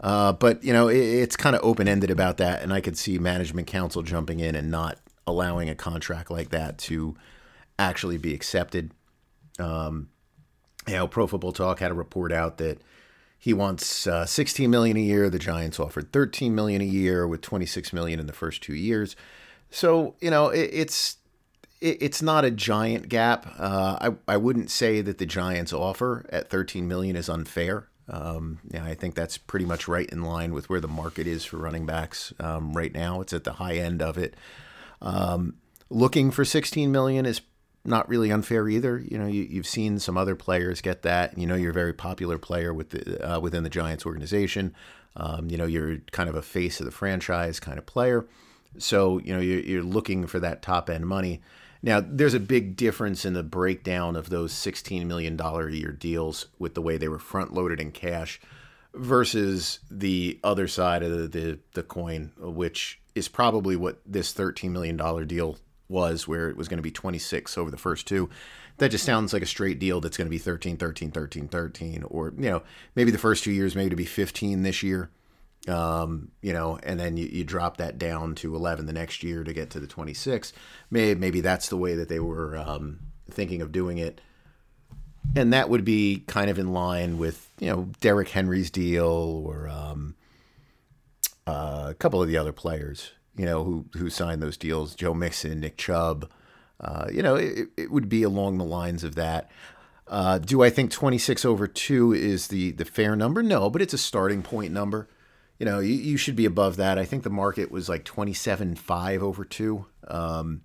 Uh, 0.00 0.32
but 0.32 0.62
you 0.64 0.72
know, 0.72 0.88
it, 0.88 0.98
it's 0.98 1.36
kind 1.36 1.54
of 1.54 1.62
open 1.64 1.88
ended 1.88 2.10
about 2.10 2.38
that, 2.38 2.62
and 2.62 2.72
I 2.72 2.80
could 2.80 2.96
see 2.96 3.18
management 3.18 3.66
council 3.66 4.02
jumping 4.02 4.40
in 4.40 4.54
and 4.54 4.70
not 4.70 4.98
allowing 5.26 5.68
a 5.68 5.74
contract 5.74 6.30
like 6.30 6.50
that 6.50 6.78
to 6.78 7.16
actually 7.78 8.18
be 8.18 8.34
accepted. 8.34 8.92
Um, 9.58 10.08
you 10.86 10.94
know, 10.94 11.06
Pro 11.06 11.26
Football 11.26 11.52
Talk 11.52 11.80
had 11.80 11.90
a 11.90 11.94
report 11.94 12.32
out 12.32 12.58
that 12.58 12.80
he 13.42 13.54
wants 13.54 14.06
uh, 14.06 14.26
16 14.26 14.70
million 14.70 14.98
a 14.98 15.00
year. 15.00 15.30
The 15.30 15.38
Giants 15.38 15.80
offered 15.80 16.12
13 16.12 16.54
million 16.54 16.82
a 16.82 16.84
year, 16.84 17.26
with 17.26 17.40
26 17.40 17.90
million 17.94 18.20
in 18.20 18.26
the 18.26 18.34
first 18.34 18.62
two 18.62 18.74
years. 18.74 19.16
So 19.70 20.14
you 20.20 20.30
know, 20.30 20.50
it, 20.50 20.68
it's 20.72 21.16
it, 21.80 22.02
it's 22.02 22.20
not 22.20 22.44
a 22.44 22.50
giant 22.50 23.08
gap. 23.08 23.46
Uh, 23.58 24.12
I 24.28 24.34
I 24.34 24.36
wouldn't 24.36 24.70
say 24.70 25.00
that 25.00 25.16
the 25.16 25.24
Giants 25.24 25.72
offer 25.72 26.26
at 26.30 26.50
13 26.50 26.86
million 26.86 27.16
is 27.16 27.30
unfair. 27.30 27.88
Um, 28.10 28.58
yeah, 28.70 28.84
I 28.84 28.94
think 28.94 29.14
that's 29.14 29.38
pretty 29.38 29.64
much 29.64 29.88
right 29.88 30.08
in 30.10 30.22
line 30.22 30.52
with 30.52 30.68
where 30.68 30.80
the 30.80 30.88
market 30.88 31.26
is 31.26 31.44
for 31.46 31.56
running 31.56 31.86
backs 31.86 32.34
um, 32.40 32.74
right 32.74 32.92
now. 32.92 33.22
It's 33.22 33.32
at 33.32 33.44
the 33.44 33.54
high 33.54 33.76
end 33.76 34.02
of 34.02 34.18
it. 34.18 34.34
Um, 35.00 35.54
looking 35.88 36.30
for 36.30 36.44
16 36.44 36.92
million 36.92 37.24
is 37.24 37.40
not 37.84 38.08
really 38.08 38.30
unfair 38.30 38.68
either. 38.68 38.98
You 38.98 39.18
know, 39.18 39.26
you, 39.26 39.56
have 39.56 39.66
seen 39.66 39.98
some 39.98 40.16
other 40.16 40.36
players 40.36 40.80
get 40.80 41.02
that. 41.02 41.38
You 41.38 41.46
know, 41.46 41.54
you're 41.54 41.70
a 41.70 41.74
very 41.74 41.92
popular 41.92 42.38
player 42.38 42.74
with 42.74 42.90
the, 42.90 43.36
uh, 43.36 43.40
within 43.40 43.62
the 43.62 43.70
Giants 43.70 44.04
organization. 44.04 44.74
Um, 45.16 45.50
you 45.50 45.56
know, 45.56 45.66
you're 45.66 45.98
kind 46.12 46.28
of 46.28 46.34
a 46.34 46.42
face 46.42 46.80
of 46.80 46.86
the 46.86 46.92
franchise 46.92 47.58
kind 47.58 47.78
of 47.78 47.86
player. 47.86 48.26
So, 48.78 49.18
you 49.18 49.32
know, 49.32 49.40
you're, 49.40 49.60
you're 49.60 49.82
looking 49.82 50.26
for 50.26 50.38
that 50.40 50.62
top 50.62 50.88
end 50.88 51.06
money. 51.06 51.40
Now, 51.82 52.00
there's 52.00 52.34
a 52.34 52.40
big 52.40 52.76
difference 52.76 53.24
in 53.24 53.32
the 53.32 53.42
breakdown 53.42 54.14
of 54.14 54.28
those 54.28 54.52
$16 54.52 55.06
million 55.06 55.40
a 55.40 55.68
year 55.70 55.92
deals 55.92 56.46
with 56.58 56.74
the 56.74 56.82
way 56.82 56.98
they 56.98 57.08
were 57.08 57.18
front 57.18 57.54
loaded 57.54 57.80
in 57.80 57.90
cash 57.90 58.40
versus 58.92 59.80
the 59.90 60.38
other 60.44 60.68
side 60.68 61.02
of 61.02 61.10
the, 61.10 61.28
the, 61.28 61.58
the, 61.74 61.82
coin, 61.82 62.32
which 62.38 63.00
is 63.14 63.28
probably 63.28 63.76
what 63.76 64.00
this 64.04 64.34
$13 64.34 64.70
million 64.70 64.96
deal 65.26 65.56
was, 65.90 66.26
where 66.28 66.48
it 66.48 66.56
was 66.56 66.68
going 66.68 66.78
to 66.78 66.82
be 66.82 66.90
26 66.90 67.58
over 67.58 67.70
the 67.70 67.76
first 67.76 68.06
two. 68.06 68.30
That 68.78 68.90
just 68.90 69.04
sounds 69.04 69.32
like 69.32 69.42
a 69.42 69.46
straight 69.46 69.78
deal 69.78 70.00
that's 70.00 70.16
going 70.16 70.26
to 70.26 70.30
be 70.30 70.38
13, 70.38 70.76
13, 70.78 71.10
13, 71.10 71.48
13, 71.48 72.04
or, 72.04 72.32
you 72.38 72.48
know, 72.48 72.62
maybe 72.94 73.10
the 73.10 73.18
first 73.18 73.44
two 73.44 73.52
years, 73.52 73.76
maybe 73.76 73.90
to 73.90 73.96
be 73.96 74.06
15 74.06 74.62
this 74.62 74.82
year 74.82 75.10
um, 75.68 76.30
you 76.40 76.52
know, 76.52 76.78
and 76.82 76.98
then 76.98 77.16
you, 77.16 77.26
you 77.26 77.44
drop 77.44 77.76
that 77.76 77.98
down 77.98 78.34
to 78.36 78.54
11 78.54 78.86
the 78.86 78.92
next 78.92 79.22
year 79.22 79.44
to 79.44 79.52
get 79.52 79.70
to 79.70 79.80
the 79.80 79.86
26. 79.86 80.52
Maybe, 80.90 81.18
maybe 81.18 81.40
that's 81.40 81.68
the 81.68 81.76
way 81.76 81.94
that 81.96 82.08
they 82.08 82.20
were 82.20 82.56
um, 82.56 83.00
thinking 83.30 83.60
of 83.60 83.72
doing 83.72 83.98
it. 83.98 84.20
And 85.36 85.52
that 85.52 85.68
would 85.68 85.84
be 85.84 86.24
kind 86.26 86.50
of 86.50 86.58
in 86.58 86.72
line 86.72 87.18
with, 87.18 87.50
you 87.60 87.68
know, 87.70 87.90
Derrick 88.00 88.30
Henry's 88.30 88.70
deal 88.70 89.06
or 89.06 89.68
um, 89.68 90.16
uh, 91.46 91.88
a 91.90 91.94
couple 91.94 92.22
of 92.22 92.28
the 92.28 92.38
other 92.38 92.52
players, 92.52 93.12
you 93.36 93.44
know, 93.44 93.64
who, 93.64 93.86
who 93.94 94.10
signed 94.10 94.42
those 94.42 94.56
deals, 94.56 94.94
Joe 94.94 95.14
Mixon, 95.14 95.60
Nick 95.60 95.76
Chubb. 95.76 96.30
Uh, 96.80 97.06
you 97.12 97.22
know, 97.22 97.36
it, 97.36 97.68
it 97.76 97.90
would 97.90 98.08
be 98.08 98.22
along 98.22 98.58
the 98.58 98.64
lines 98.64 99.04
of 99.04 99.14
that. 99.14 99.50
Uh, 100.08 100.38
do 100.38 100.62
I 100.62 100.70
think 100.70 100.90
26 100.90 101.44
over 101.44 101.66
2 101.66 102.12
is 102.12 102.48
the, 102.48 102.72
the 102.72 102.84
fair 102.84 103.14
number? 103.14 103.42
No, 103.42 103.70
but 103.70 103.82
it's 103.82 103.94
a 103.94 103.98
starting 103.98 104.42
point 104.42 104.72
number 104.72 105.08
you 105.60 105.66
know, 105.66 105.78
you, 105.78 105.94
you 105.94 106.16
should 106.16 106.34
be 106.36 106.46
above 106.46 106.76
that. 106.78 106.98
I 106.98 107.04
think 107.04 107.22
the 107.22 107.30
market 107.30 107.70
was 107.70 107.88
like 107.88 108.04
27.5 108.04 109.20
over 109.20 109.44
two. 109.44 109.84
Um, 110.08 110.62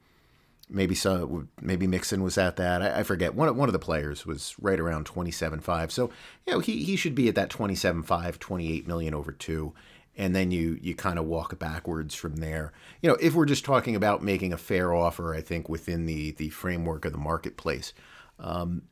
maybe 0.70 0.96
so, 0.96 1.48
maybe 1.62 1.86
Mixon 1.86 2.24
was 2.24 2.38
at 2.38 2.56
that. 2.56 2.82
I, 2.82 3.00
I, 3.00 3.04
forget. 3.04 3.36
One, 3.36 3.56
one 3.58 3.68
of 3.68 3.74
the 3.74 3.80
players 3.80 4.26
was 4.26 4.56
right 4.60 4.80
around 4.80 5.06
27.5. 5.06 5.92
So, 5.92 6.10
you 6.48 6.54
know, 6.54 6.60
he, 6.60 6.82
he 6.86 6.96
should 6.96 7.14
be 7.14 7.28
at 7.28 7.36
that 7.36 7.50
27.5, 7.50 8.40
28 8.40 8.88
million 8.88 9.14
over 9.14 9.34
two. 9.34 9.74
And 10.18 10.36
then 10.36 10.52
you, 10.52 10.80
you 10.82 10.96
kind 10.96 11.20
of 11.20 11.26
walk 11.26 11.60
backwards 11.60 12.16
from 12.16 12.38
there. 12.38 12.72
You 13.02 13.10
know, 13.10 13.18
if 13.20 13.34
we're 13.34 13.46
just 13.46 13.66
talking 13.66 13.96
about 13.96 14.24
making 14.24 14.54
a 14.54 14.58
fair 14.58 14.94
offer, 14.94 15.34
I 15.34 15.42
think 15.42 15.68
within 15.68 16.06
the, 16.06 16.32
the 16.32 16.50
framework 16.50 17.04
of 17.04 17.12
the 17.12 17.18
marketplace, 17.18 17.94
um, 18.40 18.84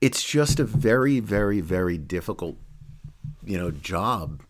it's 0.00 0.22
just 0.22 0.60
a 0.60 0.64
very, 0.64 1.18
very, 1.18 1.60
very 1.60 1.98
difficult 1.98 2.56
you 3.48 3.58
know 3.58 3.70
job 3.70 4.42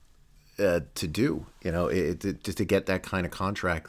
uh, 0.59 0.81
to 0.95 1.07
do. 1.07 1.47
You 1.63 1.73
know, 1.73 1.87
it, 1.87 2.21
to 2.21 2.65
get 2.65 2.87
that 2.87 3.03
kind 3.03 3.25
of 3.25 3.33
contract. 3.33 3.89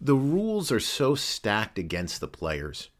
The 0.00 0.14
rules 0.14 0.70
are 0.72 0.80
so 0.80 1.14
stacked 1.14 1.78
against 1.78 2.20
the 2.20 2.28
players, 2.28 2.90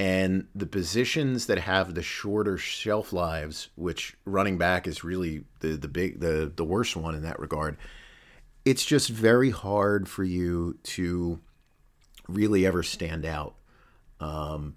and 0.00 0.48
the 0.54 0.66
positions 0.66 1.46
that 1.46 1.58
have 1.58 1.94
the 1.94 2.02
shorter 2.02 2.58
shelf 2.58 3.12
lives, 3.12 3.68
which 3.76 4.16
running 4.24 4.58
back 4.58 4.86
is 4.86 5.04
really 5.04 5.44
the 5.60 5.76
the 5.76 5.88
big 5.88 6.20
the 6.20 6.52
the 6.54 6.64
worst 6.64 6.96
one 6.96 7.14
in 7.14 7.22
that 7.22 7.38
regard. 7.38 7.76
It's 8.64 8.84
just 8.84 9.10
very 9.10 9.50
hard 9.50 10.08
for 10.08 10.24
you 10.24 10.78
to 10.84 11.40
really 12.28 12.66
ever 12.66 12.82
stand 12.82 13.24
out. 13.24 13.54
Um, 14.20 14.76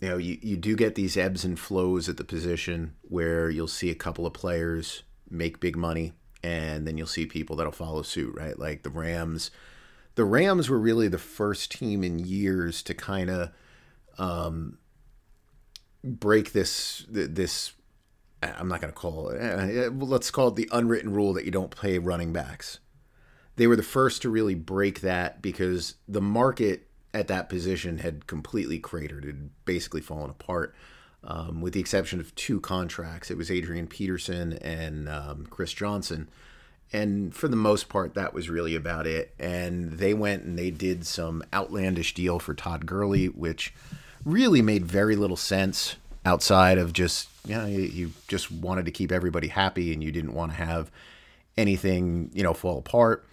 you 0.00 0.08
know, 0.08 0.16
you, 0.18 0.38
you 0.42 0.56
do 0.56 0.76
get 0.76 0.94
these 0.94 1.16
ebbs 1.16 1.44
and 1.44 1.58
flows 1.58 2.08
at 2.08 2.16
the 2.16 2.24
position 2.24 2.94
where 3.02 3.50
you'll 3.50 3.68
see 3.68 3.90
a 3.90 3.94
couple 3.94 4.26
of 4.26 4.32
players 4.32 5.02
make 5.30 5.60
big 5.60 5.76
money 5.76 6.12
and 6.42 6.86
then 6.86 6.96
you'll 6.96 7.06
see 7.06 7.26
people 7.26 7.56
that'll 7.56 7.72
follow 7.72 8.02
suit, 8.02 8.34
right? 8.34 8.58
Like 8.58 8.82
the 8.82 8.90
Rams. 8.90 9.50
The 10.14 10.24
Rams 10.24 10.68
were 10.68 10.78
really 10.78 11.08
the 11.08 11.18
first 11.18 11.70
team 11.72 12.02
in 12.02 12.18
years 12.18 12.82
to 12.84 12.94
kind 12.94 13.30
of 13.30 13.50
um, 14.18 14.78
break 16.02 16.52
this 16.52 17.04
this 17.08 17.72
I'm 18.42 18.68
not 18.68 18.80
going 18.80 18.92
to 18.92 18.98
call 18.98 19.30
it. 19.30 19.40
Uh, 19.40 19.90
let's 19.90 20.30
call 20.30 20.48
it 20.48 20.56
the 20.56 20.68
unwritten 20.72 21.12
rule 21.12 21.32
that 21.34 21.44
you 21.44 21.50
don't 21.50 21.74
pay 21.74 21.98
running 21.98 22.32
backs. 22.32 22.78
They 23.56 23.66
were 23.66 23.76
the 23.76 23.82
first 23.82 24.22
to 24.22 24.30
really 24.30 24.54
break 24.54 25.02
that 25.02 25.42
because 25.42 25.96
the 26.08 26.22
market 26.22 26.88
at 27.12 27.28
that 27.28 27.48
position 27.48 27.98
had 27.98 28.26
completely 28.26 28.78
cratered, 28.78 29.24
It 29.24 29.28
had 29.28 29.50
basically 29.64 30.00
fallen 30.00 30.30
apart. 30.30 30.74
Um, 31.22 31.60
with 31.60 31.74
the 31.74 31.80
exception 31.80 32.18
of 32.18 32.34
two 32.34 32.60
contracts, 32.60 33.30
it 33.30 33.36
was 33.36 33.50
Adrian 33.50 33.86
Peterson 33.86 34.54
and 34.54 35.06
um, 35.06 35.46
Chris 35.50 35.74
Johnson. 35.74 36.30
And 36.92 37.34
for 37.34 37.46
the 37.46 37.56
most 37.56 37.90
part, 37.90 38.14
that 38.14 38.32
was 38.32 38.48
really 38.48 38.74
about 38.74 39.06
it. 39.06 39.34
And 39.38 39.92
they 39.92 40.14
went 40.14 40.44
and 40.44 40.58
they 40.58 40.70
did 40.70 41.06
some 41.06 41.42
outlandish 41.52 42.14
deal 42.14 42.38
for 42.38 42.54
Todd 42.54 42.86
Gurley, 42.86 43.26
which 43.26 43.74
really 44.24 44.62
made 44.62 44.84
very 44.84 45.16
little 45.16 45.36
sense 45.36 45.96
outside 46.24 46.78
of 46.78 46.92
just, 46.92 47.28
you 47.46 47.54
know, 47.54 47.66
you, 47.66 47.80
you 47.80 48.12
just 48.28 48.50
wanted 48.50 48.84
to 48.84 48.90
keep 48.90 49.10
everybody 49.10 49.48
happy 49.48 49.92
and 49.92 50.02
you 50.02 50.12
didn't 50.12 50.34
want 50.34 50.52
to 50.52 50.56
have 50.56 50.90
anything, 51.56 52.30
you 52.34 52.42
know, 52.42 52.54
fall 52.54 52.78
apart 52.78 53.24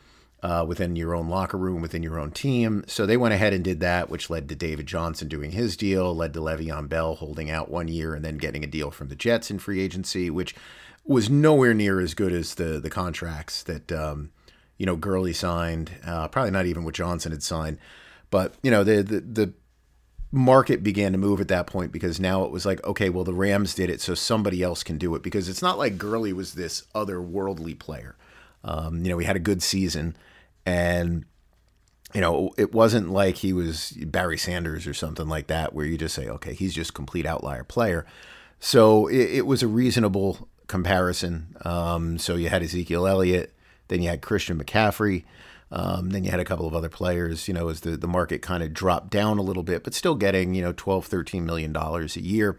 uh, 0.44 0.64
within 0.68 0.96
your 0.96 1.16
own 1.16 1.28
locker 1.28 1.58
room, 1.58 1.82
within 1.82 2.04
your 2.04 2.20
own 2.20 2.32
team. 2.32 2.84
So 2.88 3.06
they 3.06 3.18
went 3.18 3.34
ahead 3.34 3.54
and 3.54 3.64
did 3.64 3.80
that, 3.82 4.10
which 4.10 4.30
led 4.30 4.48
to 4.50 4.56
David 4.56 4.86
Johnson 4.86 5.28
doing 5.28 5.52
his 5.52 5.76
deal, 5.76 6.16
led 6.16 6.34
to 6.34 6.40
Le'Veon 6.40 6.88
Bell 6.88 7.16
holding 7.16 7.50
out 7.50 7.70
one 7.70 7.88
year 7.88 8.14
and 8.14 8.24
then 8.24 8.38
getting 8.38 8.64
a 8.64 8.68
deal 8.68 8.92
from 8.92 9.10
the 9.10 9.16
Jets 9.16 9.52
in 9.52 9.60
free 9.60 9.82
agency, 9.82 10.30
which 10.30 10.56
was 11.04 11.30
nowhere 11.30 11.74
near 11.74 12.00
as 12.00 12.14
good 12.14 12.34
as 12.34 12.56
the 12.56 12.80
the 12.80 12.90
contracts 12.90 13.64
that 13.64 13.92
um, 13.92 14.30
you 14.78 14.86
know 14.86 14.96
Gurley 14.96 15.34
signed. 15.34 15.92
Uh, 16.06 16.28
probably 16.28 16.52
not 16.52 16.66
even 16.66 16.84
what 16.84 16.94
Johnson 16.94 17.32
had 17.32 17.44
signed, 17.44 17.78
but 18.30 18.54
you 18.62 18.70
know 18.70 18.84
the 18.84 19.02
the, 19.02 19.20
the 19.22 19.54
market 20.32 20.84
began 20.84 21.14
to 21.14 21.18
move 21.18 21.40
at 21.40 21.48
that 21.48 21.68
point 21.68 21.92
because 21.92 22.20
now 22.20 22.44
it 22.44 22.52
was 22.52 22.66
like, 22.66 22.84
okay, 22.86 23.10
well, 23.10 23.24
the 23.24 23.34
Rams 23.34 23.74
did 23.74 23.90
it, 23.90 24.02
so 24.02 24.14
somebody 24.14 24.62
else 24.62 24.84
can 24.84 24.98
do 24.98 25.16
it 25.16 25.24
because 25.24 25.48
it's 25.48 25.62
not 25.62 25.78
like 25.78 25.98
Gurley 25.98 26.34
was 26.34 26.54
this 26.54 26.84
otherworldly 26.94 27.78
player. 27.78 28.16
Um, 28.64 29.04
you 29.04 29.10
know, 29.10 29.18
he 29.18 29.26
had 29.26 29.36
a 29.36 29.40
good 29.40 29.64
season, 29.64 30.18
and 30.66 31.26
you 32.14 32.22
know, 32.22 32.52
it 32.58 32.74
wasn't 32.74 33.10
like 33.10 33.38
he 33.38 33.54
was 33.54 33.92
Barry 33.92 34.38
Sanders 34.38 34.88
or 34.88 34.94
something 34.94 35.28
like 35.28 35.48
that, 35.48 35.74
where 35.74 35.86
you 35.86 35.98
just 35.98 36.16
say, 36.16 36.28
okay, 36.28 36.54
he's 36.54 36.74
just 36.74 36.94
complete 36.94 37.26
outlier 37.26 37.64
player. 37.64 38.06
So 38.60 39.08
it, 39.08 39.38
it 39.38 39.46
was 39.46 39.62
a 39.62 39.68
reasonable 39.68 40.50
comparison. 40.68 41.56
Um, 41.64 42.18
so 42.18 42.36
you 42.36 42.50
had 42.50 42.64
Ezekiel 42.64 43.08
Elliott, 43.08 43.54
then 43.88 44.02
you 44.02 44.10
had 44.10 44.22
Christian 44.22 44.62
McCaffrey. 44.62 45.24
Um, 45.72 46.12
then 46.12 46.24
you 46.24 46.32
had 46.32 46.40
a 46.40 46.46
couple 46.46 46.66
of 46.66 46.74
other 46.74 46.90
players, 46.90 47.48
you 47.48 47.54
know, 47.54 47.68
as 47.68 47.82
the, 47.82 47.98
the 47.98 48.08
market 48.08 48.42
kind 48.42 48.64
of 48.64 48.74
dropped 48.74 49.10
down 49.10 49.38
a 49.38 49.42
little 49.42 49.64
bit, 49.64 49.84
but 49.84 49.94
still 49.94 50.16
getting, 50.16 50.54
you 50.54 50.62
know, 50.62 50.74
12, 50.76 51.06
13 51.06 51.46
million 51.46 51.74
dollars 51.74 52.16
a 52.16 52.22
year. 52.22 52.58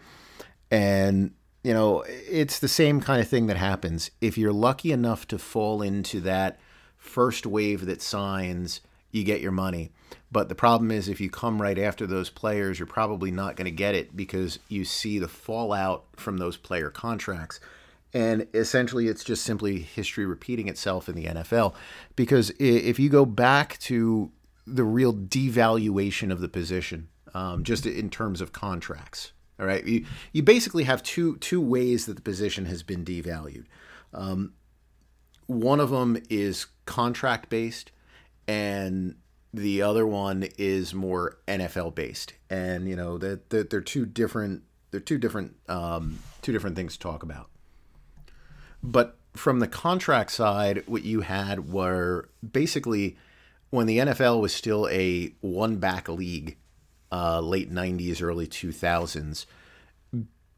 And 0.70 1.32
you 1.64 1.74
know, 1.74 2.04
it's 2.06 2.58
the 2.60 2.68
same 2.68 3.00
kind 3.00 3.20
of 3.20 3.28
thing 3.28 3.46
that 3.48 3.56
happens. 3.56 4.10
If 4.20 4.38
you're 4.38 4.52
lucky 4.52 4.92
enough 4.92 5.26
to 5.28 5.38
fall 5.38 5.82
into 5.82 6.20
that 6.20 6.58
first 6.96 7.46
wave 7.46 7.86
that 7.86 8.00
signs, 8.00 8.80
you 9.10 9.24
get 9.24 9.40
your 9.40 9.52
money. 9.52 9.90
But 10.30 10.48
the 10.48 10.54
problem 10.54 10.90
is, 10.90 11.08
if 11.08 11.20
you 11.20 11.30
come 11.30 11.60
right 11.60 11.78
after 11.78 12.06
those 12.06 12.30
players, 12.30 12.78
you're 12.78 12.86
probably 12.86 13.30
not 13.30 13.56
going 13.56 13.64
to 13.64 13.70
get 13.70 13.94
it 13.94 14.16
because 14.16 14.58
you 14.68 14.84
see 14.84 15.18
the 15.18 15.28
fallout 15.28 16.04
from 16.16 16.38
those 16.38 16.56
player 16.56 16.90
contracts. 16.90 17.60
And 18.14 18.46
essentially, 18.54 19.08
it's 19.08 19.24
just 19.24 19.44
simply 19.44 19.80
history 19.80 20.24
repeating 20.24 20.68
itself 20.68 21.08
in 21.08 21.14
the 21.14 21.24
NFL. 21.24 21.74
Because 22.16 22.50
if 22.58 22.98
you 22.98 23.10
go 23.10 23.26
back 23.26 23.78
to 23.80 24.32
the 24.66 24.84
real 24.84 25.12
devaluation 25.12 26.32
of 26.32 26.40
the 26.40 26.48
position, 26.48 27.08
um, 27.34 27.64
just 27.64 27.84
in 27.84 28.08
terms 28.08 28.40
of 28.40 28.52
contracts, 28.52 29.32
all 29.60 29.66
right, 29.66 29.84
you, 29.84 30.06
you 30.32 30.42
basically 30.42 30.84
have 30.84 31.02
two 31.02 31.36
two 31.38 31.60
ways 31.60 32.06
that 32.06 32.14
the 32.14 32.22
position 32.22 32.66
has 32.66 32.82
been 32.82 33.04
devalued. 33.04 33.64
Um, 34.14 34.54
one 35.46 35.80
of 35.80 35.90
them 35.90 36.16
is 36.30 36.66
contract 36.86 37.48
based, 37.50 37.90
and 38.46 39.16
the 39.52 39.82
other 39.82 40.06
one 40.06 40.48
is 40.58 40.94
more 40.94 41.38
NFL 41.48 41.94
based. 41.94 42.34
And 42.48 42.88
you 42.88 42.96
know 42.96 43.18
that 43.18 43.50
the, 43.50 43.64
they're 43.64 43.80
two 43.80 44.06
different 44.06 44.62
they're 44.90 45.00
two 45.00 45.18
different 45.18 45.56
um, 45.68 46.20
two 46.40 46.52
different 46.52 46.76
things 46.76 46.94
to 46.94 46.98
talk 47.00 47.22
about. 47.22 47.50
But 48.90 49.18
from 49.34 49.60
the 49.60 49.68
contract 49.68 50.30
side, 50.30 50.82
what 50.86 51.04
you 51.04 51.20
had 51.20 51.70
were 51.70 52.30
basically 52.48 53.18
when 53.68 53.86
the 53.86 53.98
NFL 53.98 54.40
was 54.40 54.54
still 54.54 54.88
a 54.90 55.34
one 55.40 55.76
back 55.76 56.08
league, 56.08 56.56
uh, 57.12 57.40
late 57.40 57.70
90s, 57.70 58.22
early 58.22 58.46
2000s, 58.46 59.44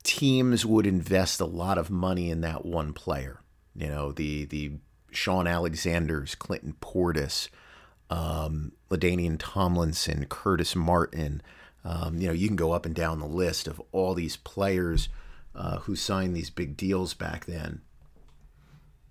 teams 0.05 0.65
would 0.65 0.87
invest 0.87 1.41
a 1.41 1.45
lot 1.45 1.77
of 1.77 1.91
money 1.91 2.31
in 2.31 2.41
that 2.43 2.65
one 2.65 2.93
player. 2.93 3.41
You 3.75 3.89
know, 3.89 4.13
the, 4.13 4.45
the 4.45 4.73
Shaun 5.11 5.49
Alexanders, 5.49 6.37
Clinton 6.37 6.77
Portis, 6.81 7.49
um, 8.11 8.73
LaDainian 8.91 9.37
Tomlinson, 9.41 10.27
Curtis 10.27 10.77
Martin. 10.77 11.43
Um, 11.85 12.19
you 12.19 12.29
know, 12.29 12.33
you 12.33 12.47
can 12.47 12.57
go 12.57 12.73
up 12.73 12.87
and 12.87 12.95
down 12.95 13.19
the 13.19 13.27
list 13.27 13.67
of 13.67 13.83
all 13.91 14.15
these 14.15 14.37
players 14.37 15.09
uh, 15.55 15.79
who 15.81 15.97
signed 15.97 16.37
these 16.37 16.51
big 16.51 16.77
deals 16.77 17.13
back 17.13 17.47
then. 17.47 17.81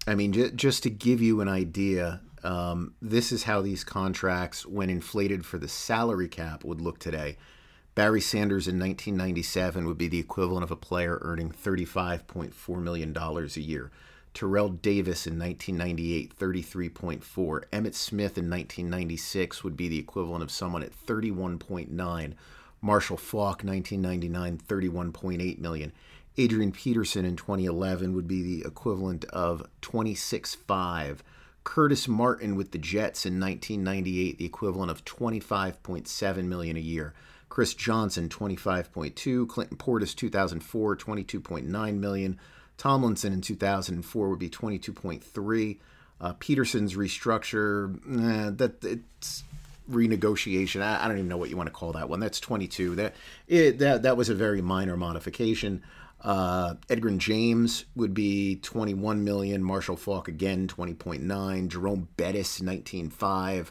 I 0.10 0.16
mean, 0.16 0.34
j- 0.34 0.52
just 0.52 0.82
to 0.84 0.90
give 0.90 1.22
you 1.22 1.40
an 1.40 1.48
idea, 1.48 2.22
um, 2.44 2.96
this 3.00 3.32
is 3.32 3.44
how 3.44 3.62
these 3.62 3.84
contracts, 3.84 4.66
when 4.66 4.90
inflated 4.90 5.46
for 5.46 5.60
the 5.60 5.68
salary 5.68 6.28
cap, 6.28 6.64
would 6.64 6.82
look 6.82 6.98
today. 6.98 7.38
Barry 7.94 8.22
Sanders 8.22 8.68
in 8.68 8.80
1997 8.80 9.86
would 9.86 10.00
be 10.00 10.08
the 10.08 10.20
equivalent 10.20 10.64
of 10.64 10.72
a 10.72 10.76
player 10.76 11.20
earning 11.22 11.52
$35.4 11.52 12.82
million 12.82 13.16
a 13.16 13.60
year. 13.60 13.92
Terrell 14.34 14.70
Davis 14.70 15.28
in 15.28 15.38
1998, 15.38 16.36
33.4. 16.36 17.64
Emmitt 17.72 17.94
Smith 17.94 18.38
in 18.38 18.50
1996 18.50 19.64
would 19.64 19.78
be 19.78 19.88
the 19.88 20.00
equivalent 20.00 20.42
of 20.42 20.50
someone 20.50 20.82
at 20.82 21.06
31.9. 21.06 22.34
Marshall 22.82 23.18
Faulk, 23.18 23.64
1999, 23.64 24.58
31.8 24.58 25.60
million. 25.60 25.92
Adrian 26.40 26.72
Peterson 26.72 27.26
in 27.26 27.36
2011 27.36 28.16
would 28.16 28.28
be 28.28 28.42
the 28.42 28.66
equivalent 28.66 29.26
of 29.26 29.62
26.5. 29.82 31.18
Curtis 31.66 32.08
Martin 32.08 32.56
with 32.56 32.72
the 32.72 32.78
Jets 32.78 33.26
in 33.26 33.42
1998, 33.42 34.38
the 34.38 34.46
equivalent 34.46 34.90
of 34.90 35.04
25.7 35.04 36.44
million 36.46 36.78
a 36.78 36.80
year. 36.80 37.14
Chris 37.50 37.74
Johnson, 37.74 38.30
25.2. 38.30 39.50
Clinton 39.50 39.78
Portis, 39.78 40.16
2004, 40.16 40.96
22.9 40.96 41.98
million. 41.98 42.40
Tomlinson 42.78 43.34
in 43.34 43.42
2004 43.42 44.30
would 44.30 44.40
be 44.40 44.50
22.3. 44.50 45.78
Uh, 46.22 46.34
Peterson's 46.40 46.96
restructure, 46.96 48.00
that 48.58 48.82
it's 48.86 49.44
renegotiation. 49.92 50.82
I, 50.82 51.04
I, 51.04 51.08
don't 51.10 51.18
even 51.18 51.28
know 51.28 51.38
what 51.38 51.50
you 51.50 51.58
want 51.58 51.68
to 51.68 51.74
call 51.74 51.92
that 51.94 52.08
one. 52.08 52.22
That's 52.22 52.40
22. 52.40 52.96
That 52.96 53.16
it, 53.48 53.80
that 53.80 54.04
that 54.04 54.16
was 54.16 54.30
a 54.30 54.36
very 54.36 54.62
minor 54.62 54.96
modification. 54.96 55.84
Uh, 56.22 56.76
Edgerrin 56.90 57.18
James 57.18 57.86
would 57.96 58.14
be 58.14 58.58
21 58.58 59.24
million. 59.24 59.64
Marshall 59.64 59.96
Faulk 59.96 60.28
again 60.28 60.68
20.9. 60.68 61.68
Jerome 61.68 62.08
Bettis 62.18 62.60
19.5. 62.60 63.68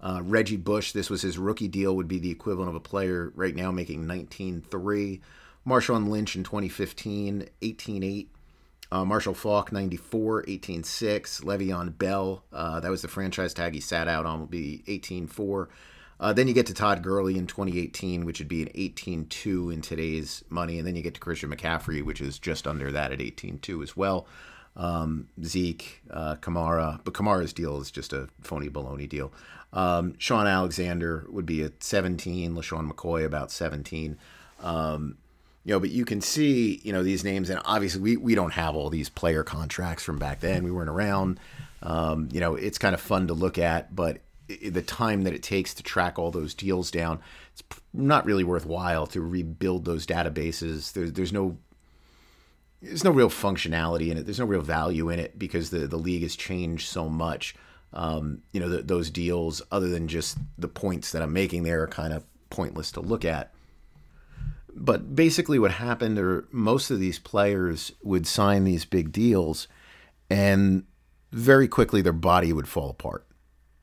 Uh, 0.00 0.20
Reggie 0.22 0.56
Bush, 0.56 0.92
this 0.92 1.08
was 1.08 1.22
his 1.22 1.38
rookie 1.38 1.68
deal, 1.68 1.96
would 1.96 2.08
be 2.08 2.18
the 2.18 2.30
equivalent 2.30 2.68
of 2.68 2.74
a 2.74 2.80
player 2.80 3.32
right 3.34 3.54
now 3.54 3.70
making 3.70 4.04
19.3. 4.04 5.20
Marshawn 5.66 6.08
Lynch 6.08 6.36
in 6.36 6.44
2015 6.44 7.48
18.8. 7.62 8.26
Uh, 8.92 9.04
Marshall 9.04 9.34
Faulk 9.34 9.72
94 9.72 10.44
18.6. 10.44 11.42
Le'Veon 11.42 11.96
Bell, 11.96 12.44
uh, 12.52 12.80
that 12.80 12.90
was 12.90 13.02
the 13.02 13.08
franchise 13.08 13.54
tag 13.54 13.72
he 13.74 13.80
sat 13.80 14.08
out 14.08 14.26
on, 14.26 14.40
will 14.40 14.46
be 14.46 14.84
18.4. 14.86 15.68
Uh, 16.20 16.32
then 16.32 16.48
you 16.48 16.54
get 16.54 16.66
to 16.66 16.74
Todd 16.74 17.02
Gurley 17.02 17.36
in 17.36 17.46
2018, 17.46 18.24
which 18.24 18.38
would 18.38 18.48
be 18.48 18.62
an 18.62 18.68
18-2 18.68 19.72
in 19.72 19.80
today's 19.82 20.44
money, 20.48 20.78
and 20.78 20.86
then 20.86 20.96
you 20.96 21.02
get 21.02 21.14
to 21.14 21.20
Christian 21.20 21.50
McCaffrey, 21.50 22.04
which 22.04 22.20
is 22.20 22.38
just 22.38 22.66
under 22.66 22.92
that 22.92 23.12
at 23.12 23.18
18-2 23.18 23.82
as 23.82 23.96
well. 23.96 24.26
Um, 24.76 25.28
Zeke, 25.42 26.02
uh, 26.10 26.36
Kamara, 26.36 27.00
but 27.04 27.14
Kamara's 27.14 27.52
deal 27.52 27.80
is 27.80 27.90
just 27.90 28.12
a 28.12 28.28
phony 28.42 28.68
baloney 28.68 29.08
deal. 29.08 29.32
Um, 29.72 30.14
Shaun 30.18 30.46
Alexander 30.46 31.26
would 31.28 31.46
be 31.46 31.62
at 31.62 31.82
17, 31.82 32.54
LeSean 32.54 32.90
McCoy 32.90 33.24
about 33.24 33.50
17. 33.50 34.16
Um, 34.60 35.18
you 35.64 35.72
know, 35.72 35.80
but 35.80 35.90
you 35.90 36.04
can 36.04 36.20
see, 36.20 36.80
you 36.84 36.92
know, 36.92 37.02
these 37.02 37.24
names, 37.24 37.50
and 37.50 37.60
obviously 37.64 38.00
we, 38.00 38.16
we 38.16 38.34
don't 38.34 38.52
have 38.52 38.76
all 38.76 38.90
these 38.90 39.08
player 39.08 39.42
contracts 39.42 40.04
from 40.04 40.18
back 40.18 40.40
then. 40.40 40.62
We 40.62 40.70
weren't 40.70 40.90
around. 40.90 41.40
Um, 41.82 42.28
you 42.32 42.40
know, 42.40 42.54
it's 42.54 42.78
kind 42.78 42.94
of 42.94 43.00
fun 43.00 43.28
to 43.28 43.34
look 43.34 43.58
at, 43.58 43.94
but 43.94 44.18
the 44.46 44.82
time 44.82 45.24
that 45.24 45.32
it 45.32 45.42
takes 45.42 45.74
to 45.74 45.82
track 45.82 46.18
all 46.18 46.30
those 46.30 46.54
deals 46.54 46.90
down, 46.90 47.20
it's 47.52 47.62
not 47.92 48.26
really 48.26 48.44
worthwhile 48.44 49.06
to 49.08 49.20
rebuild 49.20 49.84
those 49.84 50.06
databases. 50.06 50.92
There's 50.92 51.12
there's 51.12 51.32
no 51.32 51.56
there's 52.82 53.04
no 53.04 53.10
real 53.10 53.30
functionality 53.30 54.10
in 54.10 54.18
it. 54.18 54.24
There's 54.24 54.40
no 54.40 54.44
real 54.44 54.60
value 54.60 55.08
in 55.08 55.18
it 55.18 55.38
because 55.38 55.70
the 55.70 55.86
the 55.86 55.96
league 55.96 56.22
has 56.22 56.36
changed 56.36 56.88
so 56.88 57.08
much. 57.08 57.54
Um, 57.92 58.42
you 58.52 58.58
know, 58.58 58.68
the, 58.68 58.82
those 58.82 59.08
deals, 59.08 59.62
other 59.70 59.88
than 59.88 60.08
just 60.08 60.36
the 60.58 60.68
points 60.68 61.12
that 61.12 61.22
I'm 61.22 61.32
making 61.32 61.62
there, 61.62 61.82
are 61.82 61.88
kind 61.88 62.12
of 62.12 62.24
pointless 62.50 62.90
to 62.92 63.00
look 63.00 63.24
at. 63.24 63.52
But 64.74 65.14
basically, 65.14 65.60
what 65.60 65.70
happened, 65.70 66.18
or 66.18 66.48
most 66.50 66.90
of 66.90 66.98
these 66.98 67.20
players 67.20 67.92
would 68.02 68.26
sign 68.26 68.64
these 68.64 68.84
big 68.84 69.12
deals, 69.12 69.68
and 70.28 70.82
very 71.30 71.68
quickly 71.68 72.02
their 72.02 72.12
body 72.12 72.52
would 72.52 72.66
fall 72.66 72.90
apart 72.90 73.24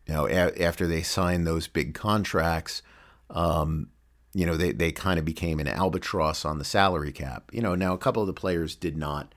you 0.08 0.14
know, 0.14 0.28
a- 0.28 0.62
after 0.62 0.88
they 0.88 1.02
signed 1.02 1.46
those 1.46 1.68
big 1.68 1.94
contracts, 1.94 2.82
um, 3.30 3.90
you 4.34 4.46
know, 4.46 4.56
they, 4.56 4.72
they 4.72 4.92
kind 4.92 5.20
of 5.20 5.26
became 5.26 5.60
an 5.60 5.68
albatross 5.68 6.46
on 6.46 6.58
the 6.58 6.64
salary 6.66 7.12
cap. 7.12 7.50
You 7.52 7.62
know, 7.62 7.76
now 7.76 7.94
a 7.94 7.98
couple 7.98 8.24
of 8.24 8.28
the 8.28 8.34
players 8.34 8.76
did 8.76 8.96
not, 8.98 9.34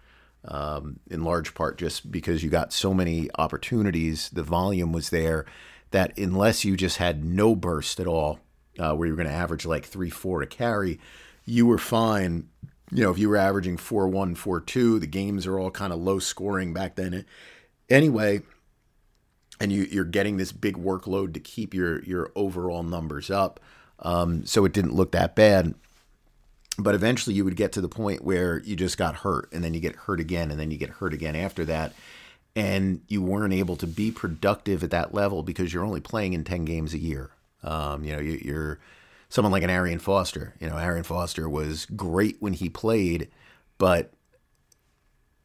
um, 0.46 1.00
in 1.10 1.24
large 1.24 1.54
part 1.54 1.78
just 1.78 2.10
because 2.10 2.42
you 2.42 2.50
got 2.50 2.72
so 2.72 2.94
many 2.94 3.28
opportunities, 3.36 4.30
the 4.30 4.42
volume 4.42 4.92
was 4.92 5.10
there 5.10 5.46
that 5.90 6.16
unless 6.18 6.64
you 6.64 6.76
just 6.76 6.98
had 6.98 7.24
no 7.24 7.54
burst 7.54 8.00
at 8.00 8.06
all, 8.06 8.40
uh, 8.78 8.94
where 8.94 9.06
you're 9.06 9.16
going 9.16 9.28
to 9.28 9.34
average 9.34 9.64
like 9.64 9.84
three, 9.84 10.10
four 10.10 10.42
a 10.42 10.46
carry, 10.46 10.98
you 11.44 11.66
were 11.66 11.78
fine. 11.78 12.48
You 12.90 13.04
know, 13.04 13.10
if 13.10 13.18
you 13.18 13.28
were 13.28 13.36
averaging 13.36 13.76
four 13.76 14.08
one, 14.08 14.34
four 14.34 14.60
two, 14.60 14.98
the 14.98 15.06
games 15.06 15.46
are 15.46 15.58
all 15.58 15.70
kind 15.70 15.92
of 15.92 16.00
low 16.00 16.18
scoring 16.18 16.72
back 16.72 16.96
then. 16.96 17.24
Anyway, 17.88 18.42
and 19.60 19.72
you, 19.72 19.82
you're 19.84 20.04
getting 20.04 20.36
this 20.36 20.52
big 20.52 20.76
workload 20.76 21.34
to 21.34 21.40
keep 21.40 21.74
your 21.74 22.02
your 22.04 22.30
overall 22.34 22.82
numbers 22.82 23.30
up. 23.30 23.60
Um, 24.00 24.44
so 24.44 24.64
it 24.64 24.72
didn't 24.72 24.94
look 24.94 25.12
that 25.12 25.34
bad. 25.34 25.74
But 26.76 26.94
eventually, 26.96 27.36
you 27.36 27.44
would 27.44 27.56
get 27.56 27.72
to 27.72 27.80
the 27.80 27.88
point 27.88 28.24
where 28.24 28.58
you 28.58 28.74
just 28.74 28.98
got 28.98 29.16
hurt, 29.16 29.48
and 29.52 29.62
then 29.62 29.74
you 29.74 29.80
get 29.80 29.94
hurt 29.94 30.18
again, 30.18 30.50
and 30.50 30.58
then 30.58 30.72
you 30.72 30.76
get 30.76 30.90
hurt 30.90 31.14
again 31.14 31.36
after 31.36 31.64
that, 31.66 31.92
and 32.56 33.00
you 33.06 33.22
weren't 33.22 33.54
able 33.54 33.76
to 33.76 33.86
be 33.86 34.10
productive 34.10 34.82
at 34.82 34.90
that 34.90 35.14
level 35.14 35.44
because 35.44 35.72
you're 35.72 35.84
only 35.84 36.00
playing 36.00 36.32
in 36.32 36.42
ten 36.42 36.64
games 36.64 36.92
a 36.92 36.98
year. 36.98 37.30
Um, 37.62 38.02
you 38.02 38.12
know, 38.12 38.20
you, 38.20 38.40
you're 38.42 38.80
someone 39.28 39.52
like 39.52 39.62
an 39.62 39.70
Arian 39.70 40.00
Foster. 40.00 40.54
You 40.60 40.68
know, 40.68 40.76
Arian 40.76 41.04
Foster 41.04 41.48
was 41.48 41.86
great 41.86 42.36
when 42.40 42.54
he 42.54 42.68
played, 42.68 43.28
but 43.78 44.12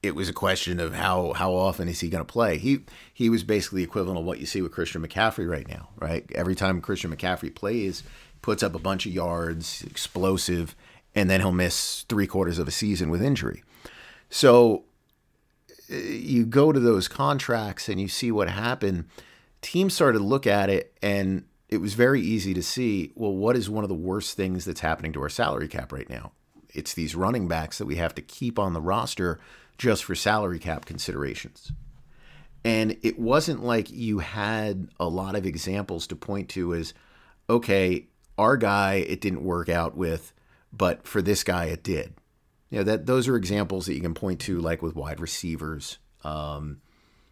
it 0.02 0.16
was 0.16 0.30
a 0.30 0.34
question 0.34 0.80
of 0.80 0.94
how 0.94 1.34
how 1.34 1.54
often 1.54 1.88
is 1.88 2.00
he 2.00 2.10
going 2.10 2.24
to 2.24 2.32
play. 2.32 2.58
He 2.58 2.82
he 3.14 3.30
was 3.30 3.44
basically 3.44 3.84
equivalent 3.84 4.20
of 4.20 4.26
what 4.26 4.40
you 4.40 4.46
see 4.46 4.62
with 4.62 4.72
Christian 4.72 5.06
McCaffrey 5.06 5.50
right 5.50 5.68
now, 5.68 5.90
right? 5.98 6.30
Every 6.34 6.56
time 6.56 6.82
Christian 6.82 7.16
McCaffrey 7.16 7.54
plays, 7.54 8.04
puts 8.42 8.64
up 8.64 8.76
a 8.76 8.80
bunch 8.80 9.06
of 9.06 9.12
yards, 9.12 9.84
explosive, 9.84 10.76
and 11.14 11.30
then 11.30 11.42
he'll 11.42 11.52
miss 11.52 12.06
three 12.08 12.28
quarters 12.28 12.60
of 12.60 12.68
a 12.68 12.72
season 12.72 13.10
with 13.10 13.22
injury. 13.22 13.64
So 14.30 14.84
uh, 15.92 15.96
you 15.96 16.46
go 16.46 16.72
to 16.72 16.80
those 16.80 17.08
contracts 17.08 17.90
and 17.90 18.00
you 18.00 18.08
see 18.08 18.32
what 18.32 18.50
happened. 18.50 19.06
Teams 19.62 19.94
started 19.94 20.20
to 20.20 20.24
look 20.24 20.48
at 20.48 20.70
it 20.70 20.94
and 21.02 21.44
it 21.68 21.78
was 21.78 21.94
very 21.94 22.22
easy 22.22 22.54
to 22.54 22.64
see, 22.64 23.12
well, 23.16 23.34
what 23.34 23.56
is 23.56 23.70
one 23.70 23.84
of 23.84 23.90
the 23.90 23.96
worst 23.96 24.36
things 24.36 24.66
that's 24.66 24.80
happening 24.80 25.14
to 25.14 25.22
our 25.22 25.30
salary 25.30 25.68
cap 25.68 25.92
right 25.92 26.10
now? 26.10 26.32
It's 26.74 26.94
these 26.94 27.16
running 27.16 27.48
backs 27.48 27.78
that 27.78 27.86
we 27.86 27.96
have 27.96 28.16
to 28.16 28.22
keep 28.22 28.60
on 28.60 28.74
the 28.74 28.82
roster 28.82 29.40
just 29.78 30.04
for 30.04 30.16
salary 30.16 30.60
cap 30.60 30.86
considerations. 30.86 31.72
And 32.64 32.98
it 33.02 33.18
wasn't 33.18 33.64
like 33.64 33.90
you 33.90 34.20
had 34.20 34.90
a 35.00 35.08
lot 35.08 35.36
of 35.36 35.46
examples 35.46 36.08
to 36.08 36.16
point 36.16 36.50
to 36.50 36.74
as, 36.74 36.94
okay, 37.50 38.08
our 38.38 38.58
guy, 38.58 38.96
it 38.96 39.22
didn't 39.22 39.44
work 39.44 39.70
out 39.70 39.96
with, 39.96 40.34
but 40.72 41.08
for 41.08 41.22
this 41.22 41.44
guy, 41.44 41.66
it 41.66 41.84
did. 41.84 42.14
You 42.70 42.80
know 42.80 42.84
that 42.84 43.08
those 43.08 43.28
are 43.28 43.36
examples 43.36 43.88
that 43.88 43.96
you 43.96 44.02
can 44.02 44.14
point 44.14 44.40
to, 44.42 44.60
like 44.60 44.82
with 44.82 44.96
wide 44.96 45.20
receivers, 45.20 45.98
um, 46.24 46.82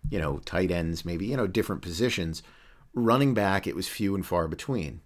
you 0.09 0.17
know, 0.17 0.39
tight 0.39 0.71
ends, 0.71 1.05
maybe 1.05 1.27
you 1.27 1.37
know 1.37 1.45
different 1.45 1.83
positions. 1.83 2.41
Running 2.93 3.35
back, 3.35 3.67
it 3.67 3.75
was 3.75 3.87
few 3.87 4.15
and 4.15 4.25
far 4.25 4.47
between. 4.47 5.01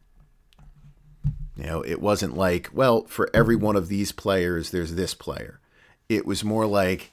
You 1.56 1.66
know, 1.66 1.82
it 1.82 2.02
wasn't 2.02 2.38
like, 2.38 2.70
well, 2.74 3.06
for 3.06 3.30
every 3.34 3.56
one 3.56 3.76
of 3.76 3.88
these 3.88 4.12
players, 4.12 4.72
there's 4.72 4.96
this 4.96 5.14
player. 5.14 5.60
It 6.08 6.26
was 6.26 6.44
more 6.44 6.66
like 6.66 7.12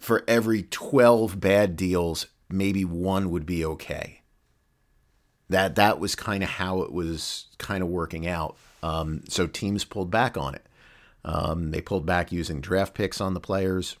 for 0.00 0.24
every 0.28 0.62
12 0.62 1.40
bad 1.40 1.76
deals, 1.76 2.26
maybe 2.48 2.84
one 2.84 3.30
would 3.30 3.46
be 3.46 3.64
okay. 3.64 4.20
That 5.48 5.76
that 5.76 6.00
was 6.00 6.14
kind 6.14 6.42
of 6.42 6.50
how 6.50 6.82
it 6.82 6.92
was 6.92 7.46
kind 7.58 7.82
of 7.82 7.88
working 7.88 8.26
out. 8.26 8.56
Um, 8.82 9.22
so 9.28 9.46
teams 9.46 9.84
pulled 9.84 10.10
back 10.10 10.36
on 10.36 10.54
it. 10.54 10.66
Um, 11.24 11.70
they 11.70 11.80
pulled 11.80 12.06
back 12.06 12.30
using 12.30 12.60
draft 12.60 12.94
picks 12.94 13.20
on 13.20 13.34
the 13.34 13.40
players, 13.40 13.96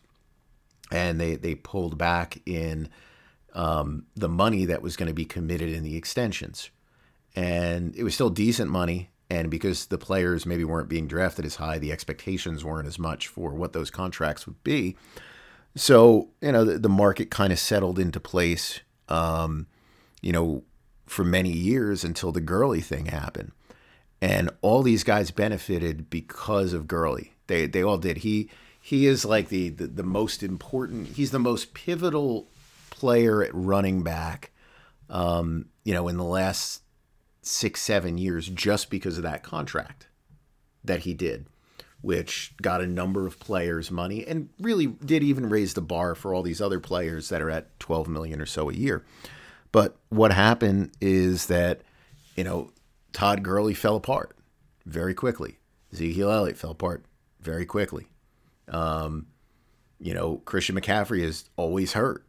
and 0.90 1.20
they 1.20 1.36
they 1.36 1.54
pulled 1.54 1.98
back 1.98 2.40
in 2.46 2.88
um, 3.54 4.06
the 4.14 4.28
money 4.28 4.64
that 4.66 4.82
was 4.82 4.96
going 4.96 5.08
to 5.08 5.14
be 5.14 5.24
committed 5.24 5.70
in 5.70 5.82
the 5.82 5.96
extensions, 5.96 6.70
and 7.36 7.94
it 7.94 8.02
was 8.02 8.14
still 8.14 8.30
decent 8.30 8.70
money. 8.70 9.10
And 9.28 9.50
because 9.50 9.86
the 9.86 9.98
players 9.98 10.46
maybe 10.46 10.64
weren't 10.64 10.88
being 10.88 11.06
drafted 11.06 11.44
as 11.44 11.56
high, 11.56 11.78
the 11.78 11.92
expectations 11.92 12.64
weren't 12.64 12.86
as 12.86 12.98
much 12.98 13.28
for 13.28 13.50
what 13.50 13.72
those 13.72 13.90
contracts 13.90 14.46
would 14.46 14.62
be. 14.64 14.96
So 15.74 16.30
you 16.40 16.52
know 16.52 16.64
the, 16.64 16.78
the 16.78 16.88
market 16.88 17.30
kind 17.30 17.52
of 17.52 17.58
settled 17.58 17.98
into 17.98 18.18
place. 18.18 18.80
Um, 19.08 19.66
you 20.22 20.32
know, 20.32 20.64
for 21.04 21.22
many 21.22 21.52
years 21.52 22.02
until 22.02 22.32
the 22.32 22.40
Gurley 22.40 22.80
thing 22.80 23.06
happened, 23.06 23.52
and 24.20 24.50
all 24.62 24.82
these 24.82 25.04
guys 25.04 25.30
benefited 25.30 26.08
because 26.10 26.72
of 26.72 26.88
Gurley. 26.88 27.34
They 27.46 27.66
they 27.66 27.82
all 27.82 27.98
did. 27.98 28.18
He 28.18 28.48
he 28.80 29.06
is 29.06 29.24
like 29.24 29.48
the, 29.48 29.68
the, 29.70 29.88
the 29.88 30.02
most 30.02 30.42
important. 30.42 31.08
He's 31.08 31.32
the 31.32 31.38
most 31.40 31.74
pivotal 31.74 32.48
player 32.90 33.42
at 33.42 33.50
running 33.52 34.02
back. 34.02 34.52
Um, 35.10 35.66
you 35.84 35.92
know, 35.92 36.08
in 36.08 36.16
the 36.16 36.24
last 36.24 36.82
six 37.46 37.82
seven 37.82 38.18
years, 38.18 38.48
just 38.48 38.90
because 38.90 39.16
of 39.16 39.22
that 39.24 39.42
contract 39.42 40.08
that 40.84 41.00
he 41.00 41.14
did 41.14 41.46
which 42.06 42.54
got 42.62 42.80
a 42.80 42.86
number 42.86 43.26
of 43.26 43.40
players 43.40 43.90
money 43.90 44.24
and 44.26 44.48
really 44.60 44.86
did 44.86 45.24
even 45.24 45.48
raise 45.48 45.74
the 45.74 45.80
bar 45.80 46.14
for 46.14 46.32
all 46.32 46.42
these 46.42 46.60
other 46.60 46.78
players 46.78 47.30
that 47.30 47.42
are 47.42 47.50
at 47.50 47.78
12 47.80 48.06
million 48.06 48.40
or 48.40 48.46
so 48.46 48.70
a 48.70 48.74
year. 48.74 49.04
But 49.72 49.96
what 50.08 50.32
happened 50.32 50.92
is 51.00 51.46
that, 51.46 51.82
you 52.36 52.44
know, 52.44 52.70
Todd 53.12 53.42
Gurley 53.42 53.74
fell 53.74 53.96
apart 53.96 54.36
very 54.84 55.14
quickly. 55.14 55.58
Ezekiel 55.92 56.30
Elliott 56.30 56.58
fell 56.58 56.70
apart 56.70 57.04
very 57.40 57.66
quickly. 57.66 58.06
Um, 58.68 59.26
you 59.98 60.14
know, 60.14 60.36
Christian 60.44 60.78
McCaffrey 60.78 61.22
is 61.22 61.50
always 61.56 61.94
hurt. 61.94 62.24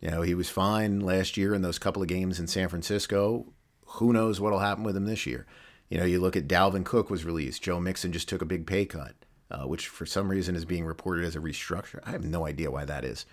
You 0.00 0.10
know, 0.10 0.22
he 0.22 0.34
was 0.34 0.48
fine 0.48 1.00
last 1.00 1.36
year 1.36 1.54
in 1.54 1.62
those 1.62 1.78
couple 1.78 2.02
of 2.02 2.08
games 2.08 2.38
in 2.38 2.46
San 2.46 2.68
Francisco. 2.68 3.51
Who 3.94 4.12
knows 4.12 4.40
what'll 4.40 4.58
happen 4.60 4.84
with 4.84 4.96
him 4.96 5.06
this 5.06 5.26
year? 5.26 5.46
You 5.88 5.98
know, 5.98 6.04
you 6.04 6.20
look 6.20 6.36
at 6.36 6.48
Dalvin 6.48 6.84
Cook 6.84 7.10
was 7.10 7.24
released. 7.24 7.62
Joe 7.62 7.78
Mixon 7.78 8.12
just 8.12 8.28
took 8.28 8.40
a 8.40 8.46
big 8.46 8.66
pay 8.66 8.86
cut, 8.86 9.14
uh, 9.50 9.64
which 9.66 9.88
for 9.88 10.06
some 10.06 10.30
reason 10.30 10.56
is 10.56 10.64
being 10.64 10.86
reported 10.86 11.24
as 11.24 11.36
a 11.36 11.40
restructure. 11.40 12.00
I 12.04 12.10
have 12.12 12.24
no 12.24 12.46
idea 12.46 12.70
why 12.70 12.86
that 12.86 13.04
is. 13.04 13.26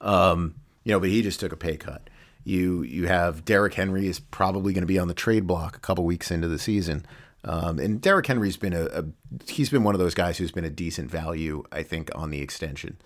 Um, 0.00 0.54
you 0.84 0.92
know, 0.92 1.00
but 1.00 1.10
he 1.10 1.20
just 1.20 1.40
took 1.40 1.52
a 1.52 1.56
pay 1.56 1.76
cut. 1.76 2.08
You 2.44 2.82
you 2.82 3.08
have 3.08 3.44
Derrick 3.44 3.74
Henry 3.74 4.06
is 4.06 4.20
probably 4.20 4.72
going 4.72 4.82
to 4.82 4.86
be 4.86 4.98
on 4.98 5.08
the 5.08 5.14
trade 5.14 5.46
block 5.46 5.76
a 5.76 5.80
couple 5.80 6.04
weeks 6.04 6.30
into 6.30 6.48
the 6.48 6.58
season. 6.58 7.04
Um, 7.44 7.78
and 7.78 8.00
Derrick 8.00 8.26
Henry's 8.26 8.56
been 8.56 8.72
a, 8.72 8.86
a, 8.86 9.04
he's 9.46 9.70
been 9.70 9.84
one 9.84 9.94
of 9.94 9.98
those 9.98 10.14
guys 10.14 10.38
who's 10.38 10.52
been 10.52 10.64
a 10.64 10.70
decent 10.70 11.10
value, 11.10 11.64
I 11.70 11.82
think, 11.82 12.10
on 12.14 12.30
the 12.30 12.40
extension. 12.40 12.96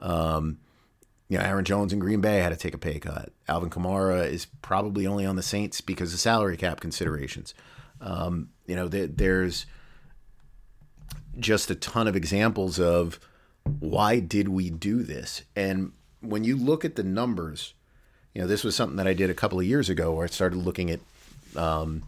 Um, 0.00 0.58
you 1.28 1.38
know, 1.38 1.44
Aaron 1.44 1.64
Jones 1.64 1.92
in 1.92 1.98
Green 1.98 2.20
Bay 2.20 2.38
had 2.38 2.50
to 2.50 2.56
take 2.56 2.74
a 2.74 2.78
pay 2.78 2.98
cut. 2.98 3.32
Alvin 3.48 3.70
Kamara 3.70 4.26
is 4.26 4.46
probably 4.62 5.06
only 5.06 5.26
on 5.26 5.36
the 5.36 5.42
Saints 5.42 5.80
because 5.80 6.14
of 6.14 6.20
salary 6.20 6.56
cap 6.56 6.80
considerations. 6.80 7.52
Um, 8.00 8.50
you 8.66 8.76
know, 8.76 8.88
th- 8.88 9.12
there's 9.14 9.66
just 11.38 11.70
a 11.70 11.74
ton 11.74 12.06
of 12.06 12.16
examples 12.16 12.78
of 12.78 13.18
why 13.80 14.20
did 14.20 14.48
we 14.48 14.70
do 14.70 15.02
this? 15.02 15.42
And 15.56 15.92
when 16.20 16.44
you 16.44 16.56
look 16.56 16.84
at 16.84 16.96
the 16.96 17.02
numbers, 17.02 17.74
you 18.32 18.40
know, 18.40 18.46
this 18.46 18.62
was 18.62 18.76
something 18.76 18.96
that 18.96 19.08
I 19.08 19.14
did 19.14 19.30
a 19.30 19.34
couple 19.34 19.58
of 19.58 19.66
years 19.66 19.88
ago 19.88 20.12
where 20.12 20.24
I 20.24 20.28
started 20.28 20.58
looking 20.58 20.90
at 20.90 21.00
um, 21.56 22.02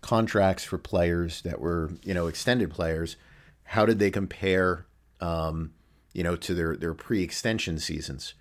contracts 0.00 0.64
for 0.64 0.78
players 0.78 1.42
that 1.42 1.60
were, 1.60 1.90
you 2.02 2.14
know, 2.14 2.26
extended 2.26 2.70
players. 2.70 3.16
How 3.64 3.84
did 3.84 3.98
they 3.98 4.10
compare, 4.10 4.86
um, 5.20 5.72
you 6.12 6.22
know, 6.22 6.36
to 6.36 6.54
their, 6.54 6.76
their 6.76 6.94
pre 6.94 7.22
extension 7.22 7.78
seasons? 7.78 8.34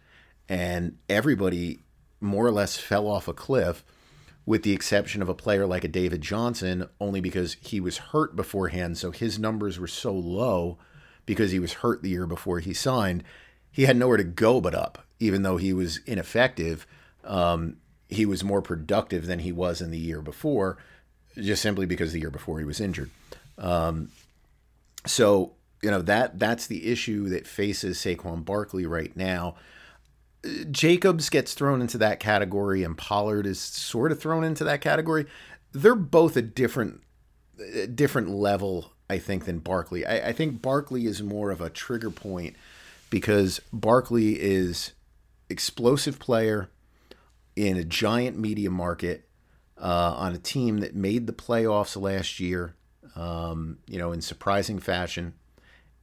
And 0.47 0.97
everybody 1.09 1.79
more 2.21 2.45
or 2.45 2.51
less 2.51 2.77
fell 2.77 3.07
off 3.07 3.27
a 3.27 3.33
cliff 3.33 3.83
with 4.45 4.63
the 4.63 4.73
exception 4.73 5.21
of 5.21 5.29
a 5.29 5.33
player 5.33 5.65
like 5.65 5.83
a 5.83 5.87
David 5.87 6.21
Johnson, 6.21 6.87
only 6.99 7.19
because 7.19 7.57
he 7.61 7.79
was 7.79 7.97
hurt 7.97 8.35
beforehand. 8.35 8.97
So 8.97 9.11
his 9.11 9.39
numbers 9.39 9.79
were 9.79 9.87
so 9.87 10.13
low 10.13 10.77
because 11.25 11.51
he 11.51 11.59
was 11.59 11.73
hurt 11.73 12.03
the 12.03 12.09
year 12.09 12.27
before 12.27 12.59
he 12.59 12.73
signed. 12.73 13.23
He 13.71 13.83
had 13.83 13.97
nowhere 13.97 14.17
to 14.17 14.23
go 14.23 14.61
but 14.61 14.75
up, 14.75 15.03
even 15.19 15.41
though 15.41 15.57
he 15.57 15.73
was 15.73 15.99
ineffective. 16.05 16.85
Um, 17.23 17.77
he 18.07 18.25
was 18.25 18.43
more 18.43 18.61
productive 18.61 19.25
than 19.25 19.39
he 19.39 19.51
was 19.51 19.81
in 19.81 19.89
the 19.89 19.97
year 19.97 20.21
before, 20.21 20.77
just 21.35 21.63
simply 21.63 21.87
because 21.87 22.13
the 22.13 22.19
year 22.19 22.29
before 22.29 22.59
he 22.59 22.65
was 22.65 22.79
injured. 22.79 23.09
Um, 23.57 24.09
so 25.07 25.53
you 25.81 25.91
know 25.91 26.01
that 26.03 26.39
that's 26.39 26.67
the 26.67 26.87
issue 26.91 27.29
that 27.29 27.47
faces 27.47 27.97
Saquon 27.97 28.45
Barkley 28.45 28.85
right 28.85 29.15
now. 29.15 29.55
Jacobs 30.71 31.29
gets 31.29 31.53
thrown 31.53 31.81
into 31.81 31.97
that 31.97 32.19
category 32.19 32.83
and 32.83 32.97
Pollard 32.97 33.45
is 33.45 33.59
sort 33.59 34.11
of 34.11 34.19
thrown 34.19 34.43
into 34.43 34.63
that 34.63 34.81
category. 34.81 35.25
They're 35.71 35.95
both 35.95 36.37
a 36.37 36.41
different 36.41 37.01
a 37.73 37.87
different 37.87 38.29
level, 38.29 38.93
I 39.09 39.17
think, 39.17 39.45
than 39.45 39.59
Barkley. 39.59 40.05
I, 40.05 40.29
I 40.29 40.31
think 40.33 40.61
Barkley 40.61 41.05
is 41.05 41.23
more 41.23 41.51
of 41.51 41.61
a 41.61 41.69
trigger 41.69 42.09
point 42.09 42.55
because 43.09 43.61
Barkley 43.71 44.39
is 44.39 44.91
explosive 45.49 46.19
player 46.19 46.69
in 47.55 47.77
a 47.77 47.83
giant 47.83 48.37
media 48.37 48.69
market 48.69 49.27
uh, 49.77 50.15
on 50.17 50.33
a 50.33 50.37
team 50.37 50.79
that 50.79 50.95
made 50.95 51.27
the 51.27 51.33
playoffs 51.33 51.99
last 51.99 52.39
year, 52.39 52.75
um, 53.15 53.77
you 53.87 53.97
know, 53.97 54.11
in 54.11 54.21
surprising 54.21 54.79
fashion. 54.79 55.33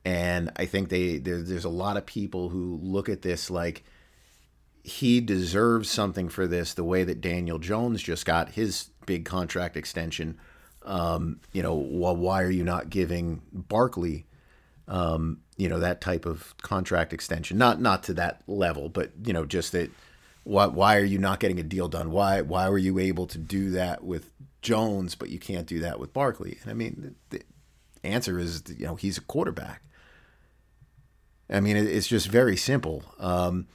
And 0.05 0.51
I 0.57 0.67
think 0.67 0.89
they 0.89 1.19
there, 1.19 1.43
there's 1.43 1.65
a 1.65 1.71
lot 1.71 1.97
of 1.97 2.07
people 2.07 2.49
who 2.49 2.79
look 2.83 3.09
at 3.09 3.23
this 3.23 3.51
like 3.51 3.85
he 4.83 5.21
deserves 5.21 5.91
something 5.91 6.29
for 6.29 6.47
this 6.47 6.75
the 6.75 6.85
way 6.85 7.05
that 7.05 7.21
Daniel 7.21 7.59
Jones 7.59 8.03
just 8.03 8.27
got 8.27 8.51
his 8.51 8.91
big 9.07 9.25
contract 9.25 9.77
extension. 9.77 10.39
Um, 10.85 11.41
you 11.53 11.63
know, 11.63 11.75
well, 11.75 12.17
why 12.17 12.43
are 12.43 12.51
you 12.51 12.65
not 12.65 12.91
giving 12.91 13.43
Barkley, 13.53 14.27
um, 14.89 15.41
you 15.57 15.69
know, 15.69 15.79
that 15.79 16.01
type 16.01 16.27
of 16.27 16.57
contract 16.59 17.13
extension? 17.13 17.59
Not 17.59 17.81
not 17.81 18.03
to 18.05 18.15
that 18.15 18.43
level, 18.49 18.89
but 18.89 19.13
you 19.25 19.33
know, 19.33 19.45
just 19.45 19.73
that. 19.73 19.91
Why 20.45 20.67
why 20.67 20.97
are 20.97 21.05
you 21.05 21.19
not 21.19 21.39
getting 21.39 21.61
a 21.61 21.63
deal 21.63 21.87
done? 21.87 22.11
Why 22.11 22.41
why 22.41 22.69
were 22.69 22.79
you 22.79 22.99
able 22.99 23.29
to 23.29 23.39
do 23.39 23.71
that 23.71 24.03
with 24.03 24.33
Jones, 24.61 25.15
but 25.15 25.29
you 25.29 25.39
can't 25.39 25.69
do 25.69 25.79
that 25.79 26.01
with 26.01 26.13
Barkley? 26.13 26.59
And 26.63 26.71
I 26.73 26.75
mean, 26.75 27.15
the 27.31 27.43
answer 28.03 28.41
is 28.41 28.65
you 28.77 28.87
know 28.87 28.97
he's 28.97 29.19
a 29.19 29.21
quarterback. 29.21 29.83
I 31.49 31.61
mean, 31.61 31.77
it's 31.77 32.09
just 32.09 32.27
very 32.27 32.57
simple. 32.57 33.05
Um, 33.21 33.69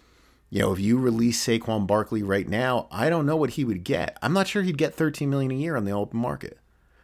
you 0.49 0.61
know, 0.61 0.71
if 0.71 0.79
you 0.79 0.97
release 0.97 1.45
Saquon 1.45 1.85
Barkley 1.85 2.23
right 2.23 2.47
now, 2.47 2.87
I 2.89 3.09
don't 3.09 3.25
know 3.25 3.35
what 3.35 3.51
he 3.51 3.65
would 3.65 3.83
get. 3.83 4.17
I'm 4.21 4.33
not 4.33 4.47
sure 4.47 4.63
he'd 4.63 4.77
get 4.77 4.93
13 4.93 5.29
million 5.29 5.51
a 5.51 5.55
year 5.55 5.75
on 5.75 5.83
the 5.83 5.91
open 5.91 6.19
market, 6.19 6.57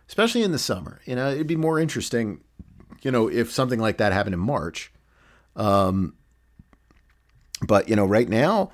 especially 0.08 0.44
in 0.44 0.52
the 0.52 0.60
summer. 0.60 1.02
You 1.06 1.16
know, 1.16 1.30
it'd 1.30 1.48
be 1.48 1.58
more 1.58 1.80
interesting, 1.80 2.42
you 3.02 3.12
know, 3.12 3.28
if 3.28 3.52
something 3.52 3.80
like 3.80 3.98
that 3.98 4.14
happened 4.14 4.34
in 4.34 4.40
March. 4.40 4.94
Um, 5.56 6.16
but 7.68 7.90
you 7.90 7.96
know, 7.96 8.06
right 8.06 8.30
now, 8.30 8.72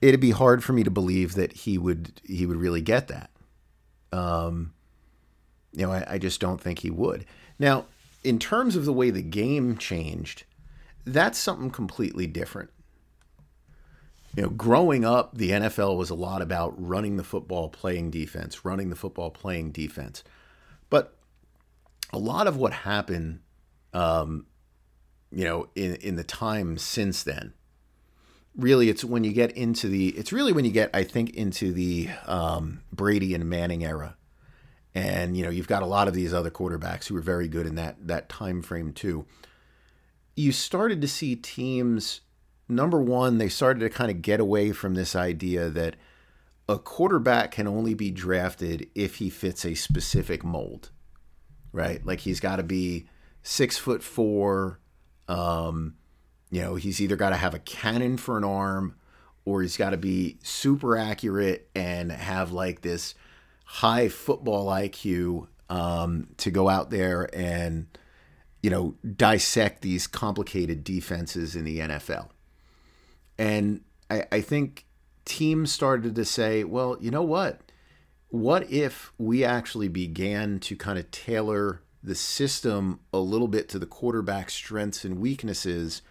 it'd 0.00 0.20
be 0.20 0.30
hard 0.30 0.64
for 0.64 0.72
me 0.72 0.82
to 0.82 0.90
believe 0.90 1.34
that 1.34 1.52
he 1.52 1.76
would 1.76 2.20
he 2.24 2.46
would 2.46 2.56
really 2.56 2.80
get 2.80 3.08
that. 3.08 3.30
Um, 4.12 4.72
you 5.72 5.86
know, 5.86 5.92
I, 5.92 6.14
I 6.14 6.18
just 6.18 6.40
don't 6.40 6.60
think 6.60 6.78
he 6.78 6.90
would. 6.90 7.26
Now, 7.58 7.84
in 8.24 8.38
terms 8.38 8.76
of 8.76 8.86
the 8.86 8.94
way 8.94 9.10
the 9.10 9.22
game 9.22 9.76
changed, 9.76 10.44
that's 11.04 11.38
something 11.38 11.70
completely 11.70 12.26
different 12.26 12.70
you 14.36 14.42
know, 14.42 14.50
growing 14.50 15.04
up, 15.04 15.36
the 15.36 15.50
NFL 15.50 15.96
was 15.96 16.10
a 16.10 16.14
lot 16.14 16.42
about 16.42 16.74
running 16.76 17.16
the 17.16 17.24
football, 17.24 17.70
playing 17.70 18.10
defense, 18.10 18.64
running 18.64 18.90
the 18.90 18.96
football, 18.96 19.30
playing 19.30 19.72
defense. 19.72 20.22
But 20.90 21.16
a 22.12 22.18
lot 22.18 22.46
of 22.46 22.56
what 22.56 22.72
happened, 22.72 23.40
um, 23.94 24.46
you 25.32 25.44
know, 25.44 25.68
in 25.74 25.94
in 25.96 26.16
the 26.16 26.24
time 26.24 26.76
since 26.76 27.22
then, 27.22 27.54
really, 28.54 28.90
it's 28.90 29.02
when 29.02 29.24
you 29.24 29.32
get 29.32 29.52
into 29.52 29.88
the, 29.88 30.08
it's 30.10 30.32
really 30.32 30.52
when 30.52 30.66
you 30.66 30.70
get, 30.70 30.90
I 30.92 31.02
think, 31.02 31.30
into 31.30 31.72
the 31.72 32.10
um, 32.26 32.82
Brady 32.92 33.34
and 33.34 33.48
Manning 33.48 33.84
era, 33.84 34.16
and 34.94 35.34
you 35.34 35.44
know, 35.44 35.50
you've 35.50 35.66
got 35.66 35.82
a 35.82 35.86
lot 35.86 36.08
of 36.08 36.14
these 36.14 36.34
other 36.34 36.50
quarterbacks 36.50 37.06
who 37.06 37.14
were 37.14 37.22
very 37.22 37.48
good 37.48 37.66
in 37.66 37.76
that 37.76 38.06
that 38.06 38.28
time 38.28 38.60
frame 38.60 38.92
too 38.92 39.24
you 40.38 40.52
started 40.52 41.00
to 41.00 41.08
see 41.08 41.34
teams 41.34 42.20
number 42.68 43.00
one, 43.00 43.38
they 43.38 43.48
started 43.48 43.80
to 43.80 43.90
kind 43.90 44.10
of 44.10 44.22
get 44.22 44.40
away 44.40 44.72
from 44.72 44.94
this 44.94 45.14
idea 45.14 45.70
that 45.70 45.96
a 46.68 46.78
quarterback 46.78 47.52
can 47.52 47.66
only 47.66 47.94
be 47.94 48.10
drafted 48.10 48.88
if 48.94 49.16
he 49.16 49.30
fits 49.30 49.64
a 49.64 49.74
specific 49.74 50.44
mold, 50.44 50.90
right? 51.72 52.04
Like 52.04 52.20
he's 52.20 52.40
got 52.40 52.56
to 52.56 52.62
be 52.62 53.06
six 53.42 53.78
foot 53.78 54.02
four. 54.02 54.80
Um, 55.28 55.94
you 56.50 56.60
know, 56.60 56.74
he's 56.74 57.00
either 57.00 57.16
got 57.16 57.30
to 57.30 57.36
have 57.36 57.54
a 57.54 57.60
cannon 57.60 58.16
for 58.16 58.36
an 58.36 58.44
arm 58.44 58.96
or 59.44 59.62
he's 59.62 59.76
got 59.76 59.90
to 59.90 59.96
be 59.96 60.38
super 60.42 60.96
accurate 60.96 61.68
and 61.74 62.10
have 62.10 62.52
like 62.52 62.82
this 62.82 63.14
high 63.64 64.08
football 64.08 64.66
IQ 64.66 65.46
um, 65.68 66.28
to 66.38 66.50
go 66.50 66.68
out 66.68 66.90
there 66.90 67.28
and, 67.32 67.86
you 68.62 68.70
know, 68.70 68.94
dissect 69.16 69.82
these 69.82 70.06
complicated 70.06 70.82
defenses 70.82 71.54
in 71.54 71.64
the 71.64 71.78
NFL. 71.78 72.28
And 73.38 73.82
I, 74.10 74.24
I 74.32 74.40
think 74.40 74.86
teams 75.24 75.72
started 75.72 76.14
to 76.14 76.24
say, 76.24 76.64
well, 76.64 76.96
you 77.00 77.10
know 77.10 77.22
what? 77.22 77.60
What 78.28 78.70
if 78.70 79.12
we 79.18 79.44
actually 79.44 79.88
began 79.88 80.58
to 80.60 80.76
kind 80.76 80.98
of 80.98 81.10
tailor 81.10 81.82
the 82.02 82.14
system 82.14 83.00
a 83.12 83.18
little 83.18 83.48
bit 83.48 83.68
to 83.70 83.78
the 83.78 83.86
quarterback's 83.86 84.54
strengths 84.54 85.04
and 85.04 85.18
weaknesses 85.18 86.02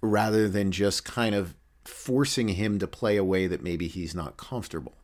rather 0.00 0.48
than 0.48 0.70
just 0.70 1.04
kind 1.04 1.34
of 1.34 1.54
forcing 1.84 2.48
him 2.48 2.78
to 2.78 2.86
play 2.86 3.16
a 3.16 3.24
way 3.24 3.46
that 3.46 3.62
maybe 3.62 3.88
he's 3.88 4.14
not 4.14 4.36
comfortable? 4.36 4.96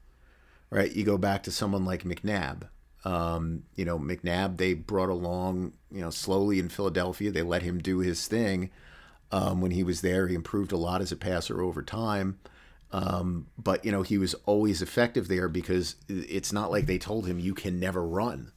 Right? 0.71 0.93
You 0.93 1.05
go 1.05 1.19
back 1.19 1.43
to 1.45 1.51
someone 1.51 1.85
like 1.85 2.05
McNabb. 2.05 2.69
Um, 3.05 3.65
you 3.75 3.85
know, 3.85 3.99
McNabb, 3.99 4.59
they 4.59 4.75
brought 4.75 5.09
along, 5.09 5.73
you 5.91 6.01
know, 6.01 6.11
slowly 6.11 6.59
in 6.59 6.69
Philadelphia. 6.69 7.31
They 7.31 7.43
let 7.43 7.63
him 7.63 7.79
do 7.79 7.99
his 7.99 8.27
thing 8.29 8.71
um, 9.33 9.61
when 9.61 9.71
he 9.71 9.83
was 9.83 10.01
there. 10.01 10.29
He 10.29 10.35
improved 10.35 10.73
a 10.73 10.77
lot 10.77 11.01
as 11.01 11.13
a 11.13 11.17
passer 11.17 11.63
over 11.63 11.83
time. 11.83 12.39
Um, 12.93 13.47
but 13.57 13.85
you 13.85 13.93
know 13.93 14.03
he 14.03 14.19
was 14.19 14.35
always 14.47 14.83
effective 14.83 15.29
there 15.29 15.49
because 15.49 15.95
it's 16.09 16.53
not 16.53 16.71
like 16.71 16.87
they 16.87 16.99
told 16.99 17.27
him 17.27 17.39
you 17.39 17.55
can 17.55 17.79
never 17.79 18.05
run, 18.05 18.51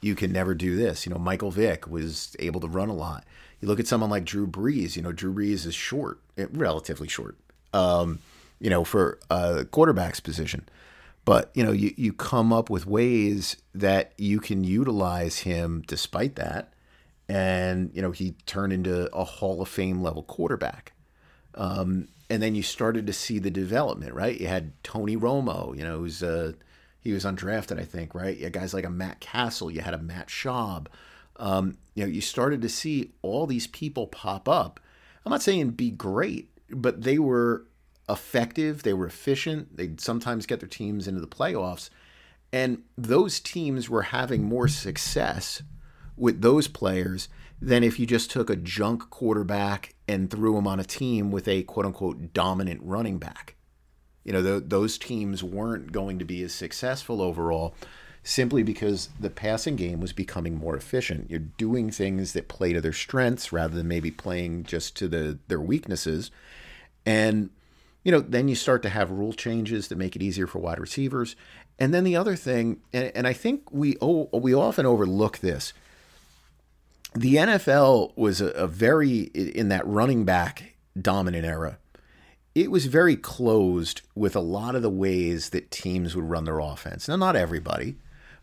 you 0.00 0.14
can 0.14 0.32
never 0.32 0.54
do 0.54 0.76
this. 0.76 1.04
You 1.04 1.12
know 1.12 1.18
Michael 1.18 1.50
Vick 1.50 1.88
was 1.88 2.36
able 2.38 2.60
to 2.60 2.68
run 2.68 2.88
a 2.88 2.94
lot. 2.94 3.24
You 3.60 3.68
look 3.68 3.80
at 3.80 3.88
someone 3.88 4.10
like 4.10 4.24
Drew 4.24 4.46
Brees. 4.46 4.94
You 4.94 5.02
know 5.02 5.12
Drew 5.12 5.34
Brees 5.34 5.66
is 5.66 5.74
short, 5.74 6.20
eh, 6.38 6.46
relatively 6.52 7.08
short. 7.08 7.36
Um, 7.72 8.20
you 8.60 8.70
know 8.70 8.84
for 8.84 9.18
a 9.28 9.64
quarterback's 9.64 10.20
position, 10.20 10.68
but 11.24 11.50
you 11.52 11.64
know 11.64 11.72
you 11.72 11.92
you 11.96 12.12
come 12.12 12.52
up 12.52 12.70
with 12.70 12.86
ways 12.86 13.56
that 13.74 14.12
you 14.16 14.38
can 14.38 14.62
utilize 14.62 15.40
him 15.40 15.82
despite 15.88 16.36
that 16.36 16.71
and 17.28 17.90
you 17.94 18.02
know 18.02 18.10
he 18.10 18.32
turned 18.46 18.72
into 18.72 19.14
a 19.14 19.24
Hall 19.24 19.62
of 19.62 19.68
Fame 19.68 20.02
level 20.02 20.22
quarterback. 20.22 20.92
Um, 21.54 22.08
and 22.30 22.42
then 22.42 22.54
you 22.54 22.62
started 22.62 23.06
to 23.06 23.12
see 23.12 23.38
the 23.38 23.50
development, 23.50 24.14
right? 24.14 24.40
You 24.40 24.46
had 24.46 24.72
Tony 24.82 25.16
Romo, 25.18 25.76
you 25.76 25.84
know, 25.84 25.98
who's 25.98 26.22
uh, 26.22 26.52
he 27.00 27.12
was 27.12 27.24
undrafted, 27.24 27.78
I 27.78 27.84
think, 27.84 28.14
right? 28.14 28.36
You 28.36 28.44
had 28.44 28.52
guys 28.52 28.72
like 28.72 28.86
a 28.86 28.90
Matt 28.90 29.20
Cassel, 29.20 29.70
you 29.70 29.80
had 29.80 29.94
a 29.94 29.98
Matt 29.98 30.28
Schaub. 30.28 30.86
Um, 31.36 31.76
you 31.94 32.04
know, 32.04 32.10
you 32.10 32.20
started 32.20 32.62
to 32.62 32.68
see 32.68 33.12
all 33.22 33.46
these 33.46 33.66
people 33.66 34.06
pop 34.06 34.48
up. 34.48 34.80
I'm 35.26 35.30
not 35.30 35.42
saying 35.42 35.70
be 35.70 35.90
great, 35.90 36.48
but 36.70 37.02
they 37.02 37.18
were 37.18 37.66
effective, 38.08 38.82
they 38.82 38.94
were 38.94 39.06
efficient, 39.06 39.76
they'd 39.76 40.00
sometimes 40.00 40.46
get 40.46 40.60
their 40.60 40.68
teams 40.68 41.08
into 41.08 41.20
the 41.20 41.26
playoffs. 41.26 41.90
And 42.52 42.82
those 42.96 43.40
teams 43.40 43.88
were 43.88 44.02
having 44.02 44.44
more 44.44 44.68
success 44.68 45.62
with 46.16 46.40
those 46.42 46.68
players 46.68 47.28
than 47.60 47.84
if 47.84 47.98
you 47.98 48.06
just 48.06 48.30
took 48.30 48.50
a 48.50 48.56
junk 48.56 49.08
quarterback 49.08 49.94
and 50.08 50.30
threw 50.30 50.56
him 50.56 50.66
on 50.66 50.80
a 50.80 50.84
team 50.84 51.30
with 51.30 51.46
a 51.46 51.62
quote 51.62 51.86
unquote 51.86 52.32
dominant 52.32 52.80
running 52.82 53.18
back. 53.18 53.54
You 54.24 54.32
know, 54.32 54.42
the, 54.42 54.60
those 54.60 54.98
teams 54.98 55.42
weren't 55.42 55.92
going 55.92 56.18
to 56.18 56.24
be 56.24 56.42
as 56.42 56.52
successful 56.52 57.20
overall 57.20 57.74
simply 58.24 58.62
because 58.62 59.08
the 59.18 59.30
passing 59.30 59.74
game 59.74 60.00
was 60.00 60.12
becoming 60.12 60.56
more 60.56 60.76
efficient. 60.76 61.28
You're 61.28 61.40
doing 61.40 61.90
things 61.90 62.32
that 62.32 62.48
play 62.48 62.72
to 62.72 62.80
their 62.80 62.92
strengths 62.92 63.52
rather 63.52 63.74
than 63.74 63.88
maybe 63.88 64.10
playing 64.10 64.64
just 64.64 64.96
to 64.96 65.08
the 65.08 65.38
their 65.48 65.60
weaknesses. 65.60 66.30
And 67.04 67.50
you 68.04 68.10
know, 68.10 68.20
then 68.20 68.48
you 68.48 68.56
start 68.56 68.82
to 68.82 68.88
have 68.88 69.10
rule 69.10 69.32
changes 69.32 69.88
that 69.88 69.98
make 69.98 70.16
it 70.16 70.22
easier 70.22 70.48
for 70.48 70.58
wide 70.58 70.80
receivers. 70.80 71.36
And 71.78 71.94
then 71.94 72.02
the 72.02 72.16
other 72.16 72.34
thing, 72.34 72.80
and, 72.92 73.12
and 73.14 73.26
I 73.26 73.32
think 73.32 73.72
we 73.72 73.96
oh, 74.00 74.28
we 74.32 74.54
often 74.54 74.86
overlook 74.86 75.38
this 75.38 75.72
the 77.14 77.36
NFL 77.36 78.16
was 78.16 78.40
a, 78.40 78.48
a, 78.48 78.66
very 78.66 79.20
in 79.20 79.68
that 79.68 79.86
running 79.86 80.24
back 80.24 80.76
dominant 81.00 81.44
era. 81.44 81.78
It 82.54 82.70
was 82.70 82.86
very 82.86 83.16
closed 83.16 84.02
with 84.14 84.36
a 84.36 84.40
lot 84.40 84.74
of 84.74 84.82
the 84.82 84.90
ways 84.90 85.50
that 85.50 85.70
teams 85.70 86.14
would 86.14 86.28
run 86.28 86.44
their 86.44 86.58
offense. 86.58 87.08
Now, 87.08 87.16
not 87.16 87.36
everybody, 87.36 87.96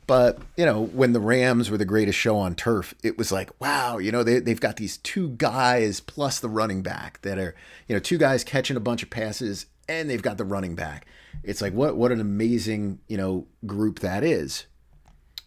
but 0.08 0.39
you 0.58 0.65
know, 0.65 0.82
when 0.82 1.13
the 1.13 1.19
Rams 1.19 1.69
were 1.69 1.77
the 1.77 1.86
greatest 1.86 2.17
show 2.17 2.38
on 2.38 2.55
turf, 2.55 2.95
it 3.03 3.17
was 3.17 3.32
like, 3.32 3.51
wow, 3.62 3.99
you 3.99 4.12
know, 4.12 4.23
they, 4.23 4.39
they've 4.39 4.60
got 4.60 4.77
these 4.77 4.97
two 4.97 5.29
guys 5.29 5.99
plus 5.99 6.39
the 6.39 6.49
running 6.49 6.82
back 6.82 7.21
that 7.21 7.38
are, 7.38 7.55
you 7.88 7.95
know, 7.95 7.99
two 7.99 8.17
guys 8.17 8.43
catching 8.43 8.77
a 8.77 8.79
bunch 8.82 9.03
of 9.03 9.12
passes, 9.12 9.67
and 9.88 10.10
they've 10.10 10.21
got 10.21 10.38
the 10.38 10.45
running 10.45 10.73
back. 10.73 11.05
It's 11.43 11.62
like 11.62 11.73
what 11.73 11.95
what 11.95 12.12
an 12.12 12.19
amazing 12.19 12.99
you 13.08 13.17
know 13.17 13.47
group 13.65 13.99
that 13.99 14.23
is 14.23 14.65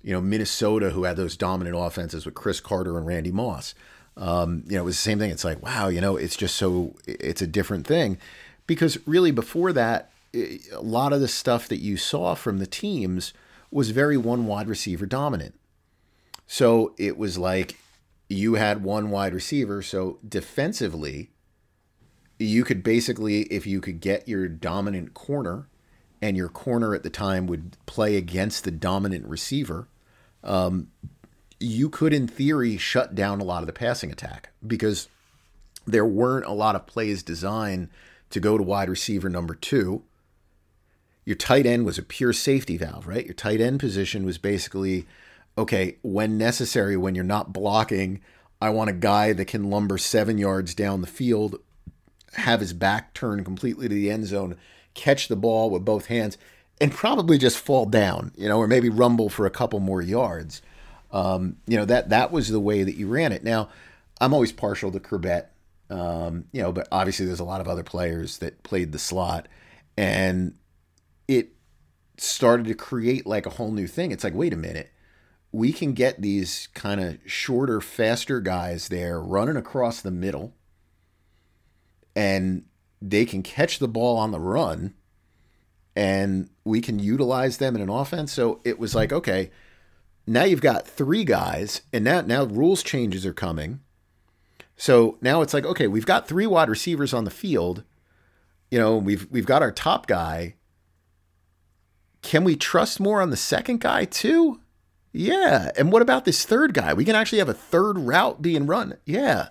you 0.02 0.12
know, 0.12 0.20
Minnesota, 0.20 0.90
who 0.90 1.04
had 1.04 1.16
those 1.16 1.36
dominant 1.36 1.76
offenses 1.78 2.26
with 2.26 2.34
Cris 2.34 2.60
Carter 2.60 2.96
and 2.96 3.06
Randy 3.06 3.30
Moss. 3.30 3.74
Um, 4.16 4.64
you 4.66 4.74
know, 4.74 4.82
it 4.82 4.84
was 4.84 4.96
the 4.96 5.02
same 5.02 5.18
thing. 5.18 5.30
It's 5.30 5.44
like, 5.44 5.62
wow, 5.62 5.88
you 5.88 6.00
know, 6.00 6.16
it's 6.16 6.36
just 6.36 6.56
so, 6.56 6.94
it's 7.06 7.42
a 7.42 7.46
different 7.46 7.86
thing. 7.86 8.18
Because 8.66 8.98
really, 9.06 9.30
before 9.30 9.72
that, 9.72 10.10
a 10.34 10.80
lot 10.80 11.12
of 11.12 11.20
the 11.20 11.28
stuff 11.28 11.68
that 11.68 11.78
you 11.78 11.96
saw 11.96 12.34
from 12.34 12.58
the 12.58 12.66
teams 12.66 13.32
was 13.70 13.90
very 13.90 14.16
one 14.16 14.46
wide 14.46 14.68
receiver 14.68 15.06
dominant. 15.06 15.58
So 16.46 16.94
it 16.98 17.16
was 17.16 17.38
like 17.38 17.76
you 18.28 18.54
had 18.54 18.82
one 18.82 19.10
wide 19.10 19.34
receiver. 19.34 19.82
So 19.82 20.18
defensively, 20.26 21.30
you 22.38 22.64
could 22.64 22.82
basically, 22.82 23.42
if 23.44 23.66
you 23.66 23.80
could 23.80 24.00
get 24.00 24.28
your 24.28 24.48
dominant 24.48 25.14
corner, 25.14 25.68
and 26.22 26.36
your 26.36 26.48
corner 26.48 26.94
at 26.94 27.02
the 27.02 27.10
time 27.10 27.46
would 27.48 27.76
play 27.84 28.16
against 28.16 28.64
the 28.64 28.70
dominant 28.70 29.26
receiver, 29.26 29.88
um, 30.44 30.88
you 31.58 31.90
could, 31.90 32.14
in 32.14 32.28
theory, 32.28 32.76
shut 32.78 33.14
down 33.14 33.40
a 33.40 33.44
lot 33.44 33.62
of 33.62 33.66
the 33.66 33.72
passing 33.72 34.10
attack 34.10 34.50
because 34.66 35.08
there 35.84 36.06
weren't 36.06 36.46
a 36.46 36.52
lot 36.52 36.76
of 36.76 36.86
plays 36.86 37.22
designed 37.22 37.88
to 38.30 38.40
go 38.40 38.56
to 38.56 38.62
wide 38.62 38.88
receiver 38.88 39.28
number 39.28 39.54
two. 39.54 40.02
Your 41.24 41.36
tight 41.36 41.66
end 41.66 41.84
was 41.84 41.98
a 41.98 42.02
pure 42.02 42.32
safety 42.32 42.76
valve, 42.76 43.06
right? 43.06 43.24
Your 43.24 43.34
tight 43.34 43.60
end 43.60 43.80
position 43.80 44.24
was 44.24 44.38
basically 44.38 45.06
okay, 45.56 45.96
when 46.02 46.38
necessary, 46.38 46.96
when 46.96 47.14
you're 47.14 47.24
not 47.24 47.52
blocking, 47.52 48.20
I 48.60 48.70
want 48.70 48.90
a 48.90 48.94
guy 48.94 49.32
that 49.32 49.44
can 49.46 49.68
lumber 49.68 49.98
seven 49.98 50.38
yards 50.38 50.74
down 50.74 51.02
the 51.02 51.06
field, 51.06 51.56
have 52.34 52.60
his 52.60 52.72
back 52.72 53.12
turned 53.12 53.44
completely 53.44 53.88
to 53.88 53.94
the 53.94 54.10
end 54.10 54.26
zone, 54.26 54.56
catch 54.94 55.28
the 55.28 55.36
ball 55.36 55.70
with 55.70 55.84
both 55.84 56.06
hands, 56.06 56.38
and 56.80 56.90
probably 56.92 57.38
just 57.38 57.58
fall 57.58 57.86
down, 57.86 58.32
you 58.36 58.48
know, 58.48 58.58
or 58.58 58.66
maybe 58.66 58.88
rumble 58.88 59.28
for 59.28 59.46
a 59.46 59.50
couple 59.50 59.80
more 59.80 60.02
yards. 60.02 60.62
Um, 61.12 61.56
you 61.66 61.76
know, 61.76 61.84
that 61.84 62.08
that 62.08 62.32
was 62.32 62.48
the 62.48 62.60
way 62.60 62.82
that 62.82 62.96
you 62.96 63.06
ran 63.06 63.32
it. 63.32 63.44
Now, 63.44 63.68
I'm 64.20 64.32
always 64.32 64.52
partial 64.52 64.90
to 64.92 65.00
Chrebet, 65.00 65.46
um, 65.90 66.46
you 66.52 66.62
know, 66.62 66.72
but 66.72 66.88
obviously 66.90 67.26
there's 67.26 67.40
a 67.40 67.44
lot 67.44 67.60
of 67.60 67.68
other 67.68 67.82
players 67.82 68.38
that 68.38 68.62
played 68.62 68.92
the 68.92 68.98
slot, 68.98 69.46
and 69.96 70.54
it 71.28 71.50
started 72.16 72.66
to 72.66 72.74
create 72.74 73.26
like 73.26 73.46
a 73.46 73.50
whole 73.50 73.72
new 73.72 73.86
thing. 73.86 74.10
It's 74.10 74.24
like, 74.24 74.34
wait 74.34 74.52
a 74.52 74.56
minute, 74.56 74.90
we 75.52 75.72
can 75.72 75.92
get 75.92 76.22
these 76.22 76.68
kind 76.74 77.00
of 77.00 77.18
shorter, 77.26 77.80
faster 77.80 78.40
guys 78.40 78.88
there 78.88 79.20
running 79.20 79.56
across 79.56 80.00
the 80.00 80.10
middle, 80.10 80.54
and 82.16 82.64
they 83.10 83.24
can 83.24 83.42
catch 83.42 83.78
the 83.78 83.88
ball 83.88 84.16
on 84.16 84.30
the 84.30 84.40
run 84.40 84.94
and 85.94 86.48
we 86.64 86.80
can 86.80 86.98
utilize 86.98 87.58
them 87.58 87.74
in 87.74 87.82
an 87.82 87.90
offense. 87.90 88.32
So 88.32 88.60
it 88.64 88.78
was 88.78 88.94
like, 88.94 89.12
okay, 89.12 89.50
now 90.26 90.44
you've 90.44 90.60
got 90.60 90.86
three 90.86 91.24
guys, 91.24 91.82
and 91.92 92.04
now 92.04 92.20
now 92.20 92.44
rules 92.44 92.82
changes 92.82 93.26
are 93.26 93.34
coming. 93.34 93.80
So 94.76 95.18
now 95.20 95.42
it's 95.42 95.52
like, 95.52 95.66
okay, 95.66 95.86
we've 95.86 96.06
got 96.06 96.28
three 96.28 96.46
wide 96.46 96.68
receivers 96.68 97.12
on 97.12 97.24
the 97.24 97.30
field. 97.30 97.84
You 98.70 98.78
know, 98.78 98.96
we've 98.96 99.26
we've 99.30 99.46
got 99.46 99.62
our 99.62 99.72
top 99.72 100.06
guy. 100.06 100.54
Can 102.22 102.44
we 102.44 102.56
trust 102.56 103.00
more 103.00 103.20
on 103.20 103.30
the 103.30 103.36
second 103.36 103.80
guy 103.80 104.04
too? 104.04 104.60
Yeah. 105.12 105.70
And 105.76 105.92
what 105.92 106.02
about 106.02 106.24
this 106.24 106.44
third 106.44 106.72
guy? 106.72 106.94
We 106.94 107.04
can 107.04 107.16
actually 107.16 107.40
have 107.40 107.48
a 107.48 107.54
third 107.54 107.98
route 107.98 108.40
being 108.40 108.66
run. 108.66 108.96
Yeah. 109.04 109.48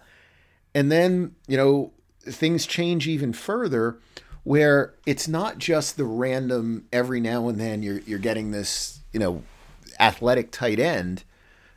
And 0.73 0.91
then, 0.91 1.35
you 1.47 1.57
know, 1.57 1.93
things 2.25 2.65
change 2.65 3.07
even 3.07 3.33
further 3.33 3.97
where 4.43 4.93
it's 5.05 5.27
not 5.27 5.57
just 5.57 5.97
the 5.97 6.05
random 6.05 6.87
every 6.91 7.19
now 7.19 7.47
and 7.47 7.59
then 7.59 7.83
you're 7.83 7.99
you're 7.99 8.19
getting 8.19 8.51
this 8.51 8.99
you 9.11 9.19
know 9.19 9.43
athletic 9.99 10.51
tight 10.51 10.79
end 10.79 11.23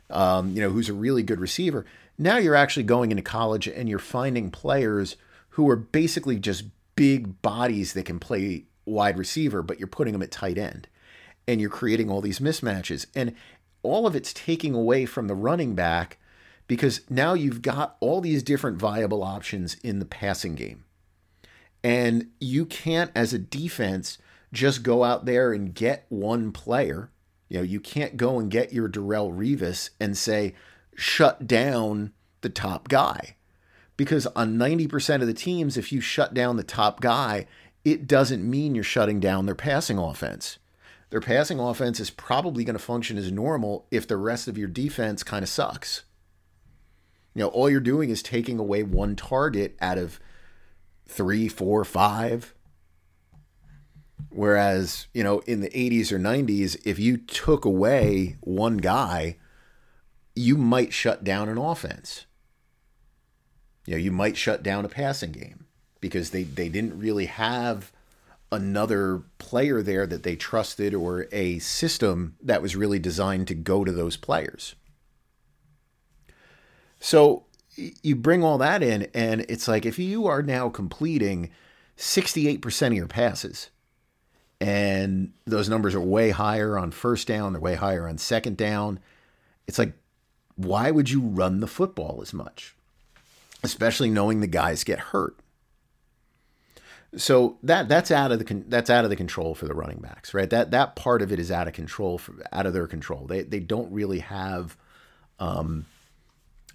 um, 0.09 0.51
you 0.51 0.61
know 0.61 0.69
who's 0.69 0.89
a 0.89 0.93
really 0.93 1.23
good 1.23 1.39
receiver 1.39 1.85
Now 2.17 2.37
you're 2.37 2.55
actually 2.55 2.83
going 2.83 3.11
into 3.11 3.23
college 3.23 3.67
and 3.67 3.89
you're 3.89 3.99
finding 3.99 4.51
players 4.51 5.15
who 5.49 5.69
are 5.69 5.75
basically 5.75 6.37
just 6.37 6.65
big 6.95 7.41
bodies 7.41 7.93
that 7.93 8.05
can 8.05 8.19
play 8.19 8.65
wide 8.85 9.17
receiver, 9.17 9.61
but 9.61 9.79
you're 9.79 9.87
putting 9.87 10.13
them 10.13 10.21
at 10.21 10.31
tight 10.31 10.57
end. 10.57 10.87
And 11.47 11.61
you're 11.61 11.69
creating 11.69 12.09
all 12.09 12.21
these 12.21 12.39
mismatches. 12.39 13.05
And 13.15 13.35
all 13.83 14.07
of 14.07 14.15
it's 14.15 14.33
taking 14.33 14.73
away 14.73 15.05
from 15.05 15.27
the 15.27 15.35
running 15.35 15.75
back 15.75 16.17
because 16.67 17.01
now 17.09 17.33
you've 17.33 17.61
got 17.61 17.97
all 17.99 18.21
these 18.21 18.43
different 18.43 18.77
viable 18.77 19.23
options 19.23 19.75
in 19.83 19.99
the 19.99 20.05
passing 20.05 20.55
game. 20.55 20.83
And 21.83 22.31
you 22.39 22.65
can't, 22.65 23.11
as 23.15 23.33
a 23.33 23.39
defense, 23.39 24.17
just 24.51 24.81
go 24.81 25.03
out 25.03 25.25
there 25.25 25.53
and 25.53 25.73
get 25.73 26.05
one 26.09 26.51
player. 26.51 27.11
You 27.47 27.57
know, 27.57 27.63
you 27.63 27.79
can't 27.79 28.17
go 28.17 28.39
and 28.39 28.49
get 28.49 28.73
your 28.73 28.89
Darrelle 28.89 29.31
Revis 29.31 29.91
and 29.99 30.17
say, 30.17 30.55
shut 30.95 31.45
down 31.45 32.13
the 32.41 32.49
top 32.49 32.87
guy. 32.87 33.35
Because 33.97 34.25
on 34.27 34.57
90% 34.57 35.21
of 35.21 35.27
the 35.27 35.33
teams, 35.33 35.77
if 35.77 35.91
you 35.91 36.01
shut 36.01 36.33
down 36.33 36.57
the 36.57 36.63
top 36.63 37.01
guy, 37.01 37.45
it 37.83 38.07
doesn't 38.07 38.49
mean 38.49 38.73
you're 38.73 38.83
shutting 38.83 39.19
down 39.19 39.45
their 39.45 39.55
passing 39.55 39.99
offense. 39.99 40.57
Their 41.11 41.21
passing 41.21 41.59
offense 41.59 41.99
is 41.99 42.09
probably 42.09 42.63
going 42.63 42.75
to 42.75 42.83
function 42.83 43.17
as 43.17 43.31
normal 43.31 43.85
if 43.91 44.07
the 44.07 44.17
rest 44.17 44.47
of 44.47 44.57
your 44.57 44.67
defense 44.67 45.23
kind 45.23 45.43
of 45.43 45.49
sucks. 45.49 46.03
You 47.35 47.41
know, 47.41 47.47
all 47.49 47.69
you're 47.69 47.81
doing 47.81 48.09
is 48.09 48.23
taking 48.23 48.57
away 48.59 48.81
one 48.81 49.15
target 49.15 49.75
out 49.81 49.97
of 49.97 50.19
three, 51.05 51.47
four, 51.49 51.83
five. 51.83 52.55
Whereas, 54.29 55.07
you 55.13 55.23
know, 55.23 55.39
in 55.39 55.59
the 55.59 55.69
80s 55.69 56.11
or 56.11 56.19
90s, 56.19 56.81
if 56.85 56.97
you 56.97 57.17
took 57.17 57.65
away 57.65 58.37
one 58.39 58.77
guy, 58.77 59.37
you 60.33 60.57
might 60.57 60.93
shut 60.93 61.23
down 61.23 61.49
an 61.49 61.57
offense. 61.57 62.25
You 63.85 63.95
know, 63.95 63.99
you 63.99 64.11
might 64.11 64.37
shut 64.37 64.63
down 64.63 64.85
a 64.85 64.89
passing 64.89 65.31
game 65.31 65.65
because 65.99 66.31
they, 66.31 66.43
they 66.43 66.69
didn't 66.69 66.97
really 66.97 67.25
have 67.25 67.91
another 68.51 69.23
player 69.37 69.81
there 69.81 70.07
that 70.07 70.23
they 70.23 70.35
trusted 70.35 70.93
or 70.93 71.27
a 71.31 71.59
system 71.59 72.35
that 72.41 72.61
was 72.61 72.75
really 72.75 72.99
designed 72.99 73.47
to 73.47 73.55
go 73.55 73.83
to 73.83 73.91
those 73.91 74.15
players. 74.15 74.75
So 77.05 77.43
you 77.75 78.15
bring 78.15 78.43
all 78.43 78.57
that 78.57 78.81
in, 78.81 79.09
and 79.13 79.41
it's 79.47 79.67
like 79.67 79.85
if 79.85 79.99
you 79.99 80.25
are 80.25 80.41
now 80.41 80.69
completing 80.69 81.51
68% 81.97 82.87
of 82.87 82.93
your 82.93 83.05
passes, 83.05 83.69
and 84.59 85.31
those 85.45 85.69
numbers 85.69 85.93
are 85.93 86.01
way 86.01 86.31
higher 86.31 86.79
on 86.79 86.89
first 86.89 87.27
down, 87.27 87.53
they're 87.53 87.61
way 87.61 87.75
higher 87.75 88.07
on 88.07 88.17
second 88.17 88.57
down. 88.57 88.99
It's 89.67 89.77
like, 89.77 89.93
why 90.55 90.89
would 90.89 91.11
you 91.11 91.21
run 91.21 91.59
the 91.59 91.67
football 91.67 92.21
as 92.23 92.33
much? 92.33 92.75
Especially 93.61 94.09
knowing 94.09 94.39
the 94.41 94.47
guys 94.47 94.83
get 94.83 94.97
hurt. 94.97 95.35
So 97.15 97.59
that 97.61 97.87
that's 97.87 98.09
out 98.09 98.31
of 98.31 98.39
the 98.39 98.63
that's 98.67 98.89
out 98.89 99.03
of 99.03 99.11
the 99.11 99.15
control 99.15 99.53
for 99.53 99.67
the 99.67 99.75
running 99.75 99.99
backs, 99.99 100.33
right? 100.33 100.49
That 100.49 100.71
that 100.71 100.95
part 100.95 101.21
of 101.21 101.31
it 101.31 101.37
is 101.37 101.51
out 101.51 101.67
of 101.67 101.73
control, 101.73 102.17
for, 102.17 102.33
out 102.51 102.65
of 102.65 102.73
their 102.73 102.87
control. 102.87 103.27
They 103.27 103.43
they 103.43 103.59
don't 103.59 103.91
really 103.91 104.19
have 104.19 104.75
um, 105.37 105.85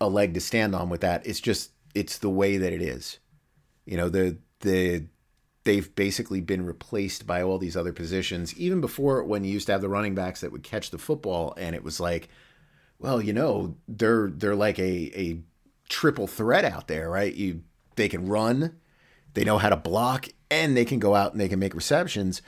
a 0.00 0.08
leg 0.08 0.34
to 0.34 0.40
stand 0.40 0.74
on 0.74 0.88
with 0.88 1.02
that. 1.02 1.26
It's 1.26 1.40
just 1.40 1.72
it's 1.94 2.18
the 2.18 2.30
way 2.30 2.56
that 2.56 2.72
it 2.72 2.82
is. 2.82 3.18
You 3.84 3.96
know, 3.96 4.08
the 4.08 4.38
the 4.60 5.06
they've 5.64 5.94
basically 5.94 6.40
been 6.40 6.64
replaced 6.64 7.26
by 7.26 7.42
all 7.42 7.58
these 7.58 7.76
other 7.76 7.92
positions. 7.92 8.56
Even 8.56 8.80
before 8.80 9.22
when 9.22 9.44
you 9.44 9.52
used 9.52 9.66
to 9.66 9.72
have 9.72 9.82
the 9.82 9.88
running 9.88 10.14
backs 10.14 10.40
that 10.40 10.52
would 10.52 10.62
catch 10.62 10.90
the 10.90 10.98
football 10.98 11.54
and 11.56 11.74
it 11.74 11.84
was 11.84 12.00
like, 12.00 12.28
well, 12.98 13.20
you 13.20 13.32
know, 13.32 13.76
they're 13.88 14.30
they're 14.30 14.56
like 14.56 14.78
a 14.78 15.12
a 15.14 15.40
triple 15.88 16.26
threat 16.26 16.64
out 16.64 16.88
there, 16.88 17.10
right? 17.10 17.34
You 17.34 17.62
they 17.96 18.08
can 18.08 18.26
run, 18.26 18.76
they 19.34 19.44
know 19.44 19.58
how 19.58 19.68
to 19.68 19.76
block, 19.76 20.28
and 20.50 20.76
they 20.76 20.84
can 20.84 20.98
go 20.98 21.14
out 21.14 21.32
and 21.32 21.40
they 21.40 21.48
can 21.48 21.58
make 21.58 21.74
receptions. 21.74 22.40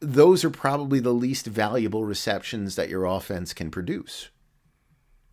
Those 0.00 0.44
are 0.44 0.50
probably 0.50 1.00
the 1.00 1.14
least 1.14 1.46
valuable 1.46 2.04
receptions 2.04 2.76
that 2.76 2.90
your 2.90 3.06
offense 3.06 3.54
can 3.54 3.70
produce. 3.70 4.28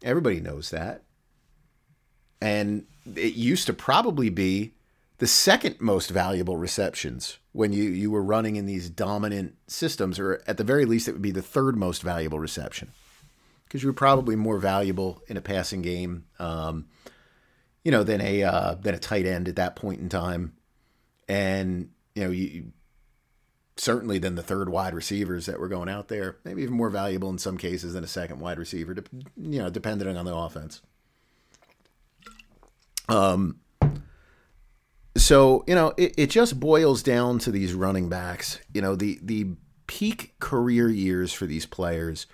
Everybody 0.03 0.39
knows 0.39 0.69
that. 0.69 1.03
And 2.41 2.85
it 3.15 3.35
used 3.35 3.67
to 3.67 3.73
probably 3.73 4.29
be 4.29 4.73
the 5.19 5.27
second 5.27 5.79
most 5.79 6.09
valuable 6.09 6.57
receptions 6.57 7.37
when 7.53 7.71
you, 7.71 7.83
you 7.83 8.11
were 8.11 8.23
running 8.23 8.57
in 8.57 8.65
these 8.65 8.89
dominant 8.89 9.55
systems, 9.67 10.19
or 10.19 10.41
at 10.45 10.57
the 10.57 10.63
very 10.63 10.85
least, 10.85 11.07
it 11.07 11.13
would 11.13 11.21
be 11.21 11.31
the 11.31 11.41
third 11.41 11.77
most 11.77 12.01
valuable 12.01 12.39
reception 12.39 12.91
because 13.65 13.81
you 13.81 13.89
were 13.89 13.93
probably 13.93 14.35
more 14.35 14.57
valuable 14.57 15.21
in 15.27 15.37
a 15.37 15.41
passing 15.41 15.81
game, 15.81 16.25
um, 16.39 16.85
you 17.83 17.91
know, 17.91 18.03
than 18.03 18.21
a 18.21 18.43
uh, 18.43 18.75
than 18.75 18.93
a 18.93 18.99
tight 18.99 19.25
end 19.25 19.47
at 19.47 19.55
that 19.55 19.75
point 19.75 19.99
in 19.99 20.09
time, 20.09 20.53
and 21.27 21.89
you 22.15 22.23
know, 22.23 22.29
you 22.31 22.71
certainly 23.75 24.19
than 24.19 24.35
the 24.35 24.43
third 24.43 24.69
wide 24.69 24.93
receivers 24.93 25.45
that 25.45 25.59
were 25.59 25.67
going 25.67 25.89
out 25.89 26.07
there. 26.07 26.37
Maybe 26.43 26.63
even 26.63 26.75
more 26.75 26.89
valuable 26.89 27.29
in 27.29 27.37
some 27.37 27.57
cases 27.57 27.93
than 27.93 28.03
a 28.03 28.07
second 28.07 28.39
wide 28.39 28.59
receiver, 28.59 28.95
you 29.37 29.59
know, 29.59 29.69
depending 29.69 30.15
on 30.15 30.25
the 30.25 30.35
offense. 30.35 30.81
Um, 33.09 33.59
so 35.15 35.63
you 35.67 35.75
know, 35.75 35.93
it, 35.97 36.13
it 36.17 36.29
just 36.29 36.59
boils 36.59 37.03
down 37.03 37.39
to 37.39 37.51
these 37.51 37.73
running 37.73 38.09
backs. 38.09 38.59
You 38.73 38.81
know, 38.81 38.95
the 38.95 39.19
the 39.21 39.55
peak 39.87 40.33
career 40.39 40.89
years 40.89 41.33
for 41.33 41.45
these 41.45 41.65
players 41.65 42.25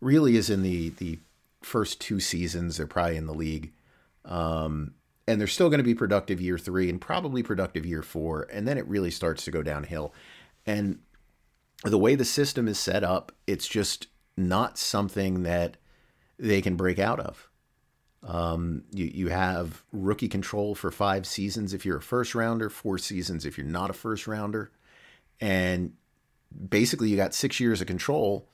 really 0.00 0.36
is 0.36 0.50
in 0.50 0.62
the 0.62 0.90
the 0.90 1.18
first 1.62 2.00
two 2.00 2.20
seasons. 2.20 2.76
They're 2.76 2.86
probably 2.86 3.16
in 3.16 3.26
the 3.26 3.34
league. 3.34 3.72
Um, 4.24 4.94
and 5.26 5.38
they're 5.38 5.46
still 5.46 5.68
going 5.68 5.78
to 5.78 5.84
be 5.84 5.94
productive 5.94 6.40
year 6.40 6.56
three 6.56 6.88
and 6.88 7.00
probably 7.00 7.42
productive 7.42 7.84
year 7.84 8.02
four. 8.02 8.46
And 8.50 8.66
then 8.66 8.78
it 8.78 8.88
really 8.88 9.10
starts 9.10 9.44
to 9.44 9.50
go 9.50 9.62
downhill. 9.62 10.14
And 10.68 10.98
the 11.82 11.96
way 11.96 12.14
the 12.14 12.26
system 12.26 12.68
is 12.68 12.78
set 12.78 13.02
up, 13.02 13.32
it's 13.46 13.66
just 13.66 14.08
not 14.36 14.76
something 14.76 15.44
that 15.44 15.78
they 16.38 16.60
can 16.60 16.76
break 16.76 16.98
out 16.98 17.18
of. 17.18 17.48
Um, 18.22 18.84
you, 18.92 19.06
you 19.06 19.28
have 19.28 19.82
rookie 19.92 20.28
control 20.28 20.74
for 20.74 20.90
five 20.90 21.26
seasons 21.26 21.72
if 21.72 21.86
you're 21.86 21.96
a 21.96 22.02
first 22.02 22.34
rounder, 22.34 22.68
four 22.68 22.98
seasons 22.98 23.46
if 23.46 23.56
you're 23.56 23.66
not 23.66 23.88
a 23.88 23.94
first 23.94 24.26
rounder. 24.26 24.70
And 25.40 25.94
basically, 26.68 27.08
you 27.08 27.16
got 27.16 27.32
six 27.32 27.58
years 27.60 27.80
of 27.80 27.86
control 27.86 28.46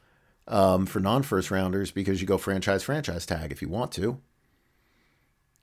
um, 0.46 0.86
for 0.86 1.00
non 1.00 1.24
first 1.24 1.50
rounders 1.50 1.90
because 1.90 2.20
you 2.20 2.28
go 2.28 2.38
franchise, 2.38 2.84
franchise 2.84 3.26
tag 3.26 3.50
if 3.50 3.60
you 3.60 3.68
want 3.68 3.90
to. 3.92 4.20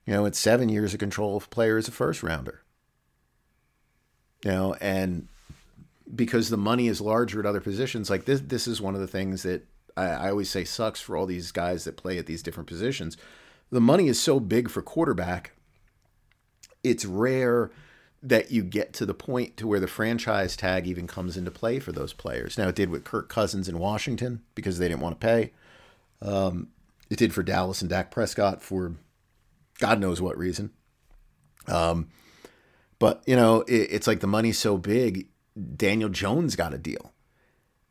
You 0.05 0.13
know, 0.13 0.25
it's 0.25 0.39
seven 0.39 0.67
years 0.67 0.93
of 0.93 0.99
control 0.99 1.37
of 1.37 1.49
player 1.49 1.77
is 1.77 1.87
a 1.87 1.91
first 1.91 2.21
rounder. 2.21 2.61
You 4.43 4.51
know, 4.51 4.75
and 4.81 5.29
because 6.13 6.49
the 6.49 6.57
money 6.57 6.87
is 6.87 7.01
larger 7.01 7.39
at 7.39 7.45
other 7.45 7.61
positions. 7.61 8.09
Like 8.09 8.25
this, 8.25 8.41
this 8.41 8.67
is 8.67 8.81
one 8.81 8.95
of 8.95 9.01
the 9.01 9.07
things 9.07 9.43
that 9.43 9.65
I, 9.95 10.05
I 10.05 10.29
always 10.29 10.49
say 10.49 10.63
sucks 10.63 11.01
for 11.01 11.15
all 11.15 11.25
these 11.25 11.51
guys 11.51 11.83
that 11.83 11.97
play 11.97 12.17
at 12.17 12.25
these 12.25 12.43
different 12.43 12.67
positions. 12.67 13.17
The 13.71 13.81
money 13.81 14.07
is 14.07 14.19
so 14.19 14.39
big 14.39 14.69
for 14.69 14.81
quarterback. 14.81 15.51
It's 16.83 17.05
rare 17.05 17.71
that 18.23 18.51
you 18.51 18.63
get 18.63 18.93
to 18.93 19.05
the 19.05 19.13
point 19.13 19.57
to 19.57 19.67
where 19.67 19.79
the 19.79 19.87
franchise 19.87 20.55
tag 20.55 20.85
even 20.85 21.07
comes 21.07 21.37
into 21.37 21.49
play 21.49 21.79
for 21.79 21.91
those 21.91 22.13
players. 22.13 22.57
Now 22.57 22.67
it 22.67 22.75
did 22.75 22.89
with 22.89 23.03
Kirk 23.03 23.29
Cousins 23.29 23.67
in 23.67 23.79
Washington 23.79 24.41
because 24.53 24.77
they 24.77 24.87
didn't 24.87 25.01
want 25.01 25.19
to 25.19 25.25
pay. 25.25 25.51
Um, 26.21 26.67
it 27.09 27.17
did 27.17 27.33
for 27.33 27.43
Dallas 27.43 27.81
and 27.81 27.89
Dak 27.89 28.11
Prescott 28.11 28.61
for 28.61 28.95
God 29.79 29.99
knows 29.99 30.21
what 30.21 30.37
reason. 30.37 30.71
Um, 31.67 32.09
but 32.99 33.23
you 33.25 33.35
know, 33.35 33.61
it, 33.61 33.87
it's 33.91 34.07
like 34.07 34.19
the 34.19 34.27
money's 34.27 34.59
so 34.59 34.77
big, 34.77 35.27
Daniel 35.75 36.09
Jones 36.09 36.55
got 36.55 36.73
a 36.73 36.77
deal. 36.77 37.13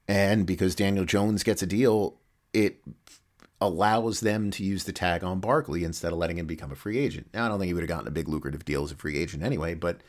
And 0.08 0.46
because 0.46 0.74
Daniel 0.74 1.04
Jones 1.04 1.42
gets 1.42 1.62
a 1.62 1.66
deal, 1.66 2.18
it 2.52 2.82
allows 3.60 4.20
them 4.20 4.50
to 4.50 4.64
use 4.64 4.84
the 4.84 4.92
tag 4.92 5.22
on 5.22 5.38
Barkley 5.38 5.84
instead 5.84 6.12
of 6.12 6.18
letting 6.18 6.38
him 6.38 6.46
become 6.46 6.72
a 6.72 6.76
free 6.76 6.98
agent. 6.98 7.28
Now, 7.32 7.44
I 7.44 7.48
don't 7.48 7.58
think 7.58 7.68
he 7.68 7.74
would 7.74 7.82
have 7.82 7.88
gotten 7.88 8.08
a 8.08 8.12
big 8.12 8.28
lucrative 8.28 8.64
deal 8.64 8.82
as 8.82 8.92
a 8.92 8.96
free 8.96 9.18
agent 9.18 9.42
anyway, 9.42 9.74
but 9.74 10.00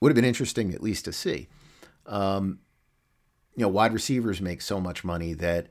would 0.00 0.10
have 0.10 0.14
been 0.14 0.24
interesting 0.24 0.72
at 0.72 0.82
least 0.82 1.04
to 1.06 1.12
see. 1.12 1.48
Um, 2.06 2.60
you 3.56 3.62
know, 3.62 3.68
wide 3.68 3.92
receivers 3.92 4.40
make 4.40 4.62
so 4.62 4.80
much 4.80 5.02
money 5.02 5.32
that 5.34 5.68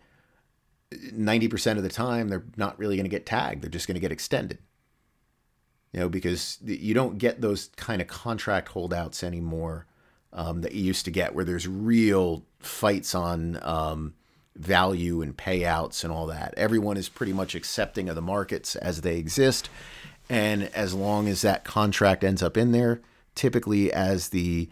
90% 0.92 1.78
of 1.78 1.84
the 1.84 1.90
time 1.90 2.28
they're 2.28 2.46
not 2.58 2.78
really 2.78 2.98
going 2.98 3.06
to 3.06 3.10
get 3.10 3.26
tagged. 3.26 3.64
They're 3.64 3.70
just 3.70 3.88
going 3.88 3.96
to 3.96 4.02
get 4.02 4.12
extended. 4.12 4.60
You 5.94 6.02
know, 6.02 6.10
because 6.10 6.60
you 6.66 6.94
don't 6.94 7.18
get 7.18 7.40
those 7.40 7.70
kind 7.78 8.02
of 8.02 8.08
contract 8.08 8.70
holdouts 8.70 9.24
anymore 9.24 9.88
um, 10.36 10.62
that 10.62 10.74
you 10.74 10.84
used 10.84 11.06
to 11.06 11.12
get, 11.12 11.34
where 11.34 11.46
there's 11.46 11.68
real 11.68 12.46
fights 12.60 13.16
on 13.16 13.58
um, 13.64 14.14
value 14.56 15.22
and 15.22 15.36
payouts 15.36 16.04
and 16.04 16.14
all 16.14 16.28
that. 16.28 16.54
Everyone 16.58 16.98
is 16.98 17.10
pretty 17.10 17.34
much 17.34 17.56
accepting 17.56 18.10
of 18.10 18.16
the 18.16 18.22
markets 18.22 18.76
as 18.76 19.02
they 19.02 19.18
exist. 19.18 19.70
And 20.30 20.64
as 20.76 20.94
long 20.94 21.28
as 21.28 21.42
that 21.42 21.64
contract 21.64 22.24
ends 22.24 22.44
up 22.44 22.58
in 22.58 22.72
there, 22.72 23.02
typically 23.34 23.92
as 23.92 24.30
the 24.30 24.70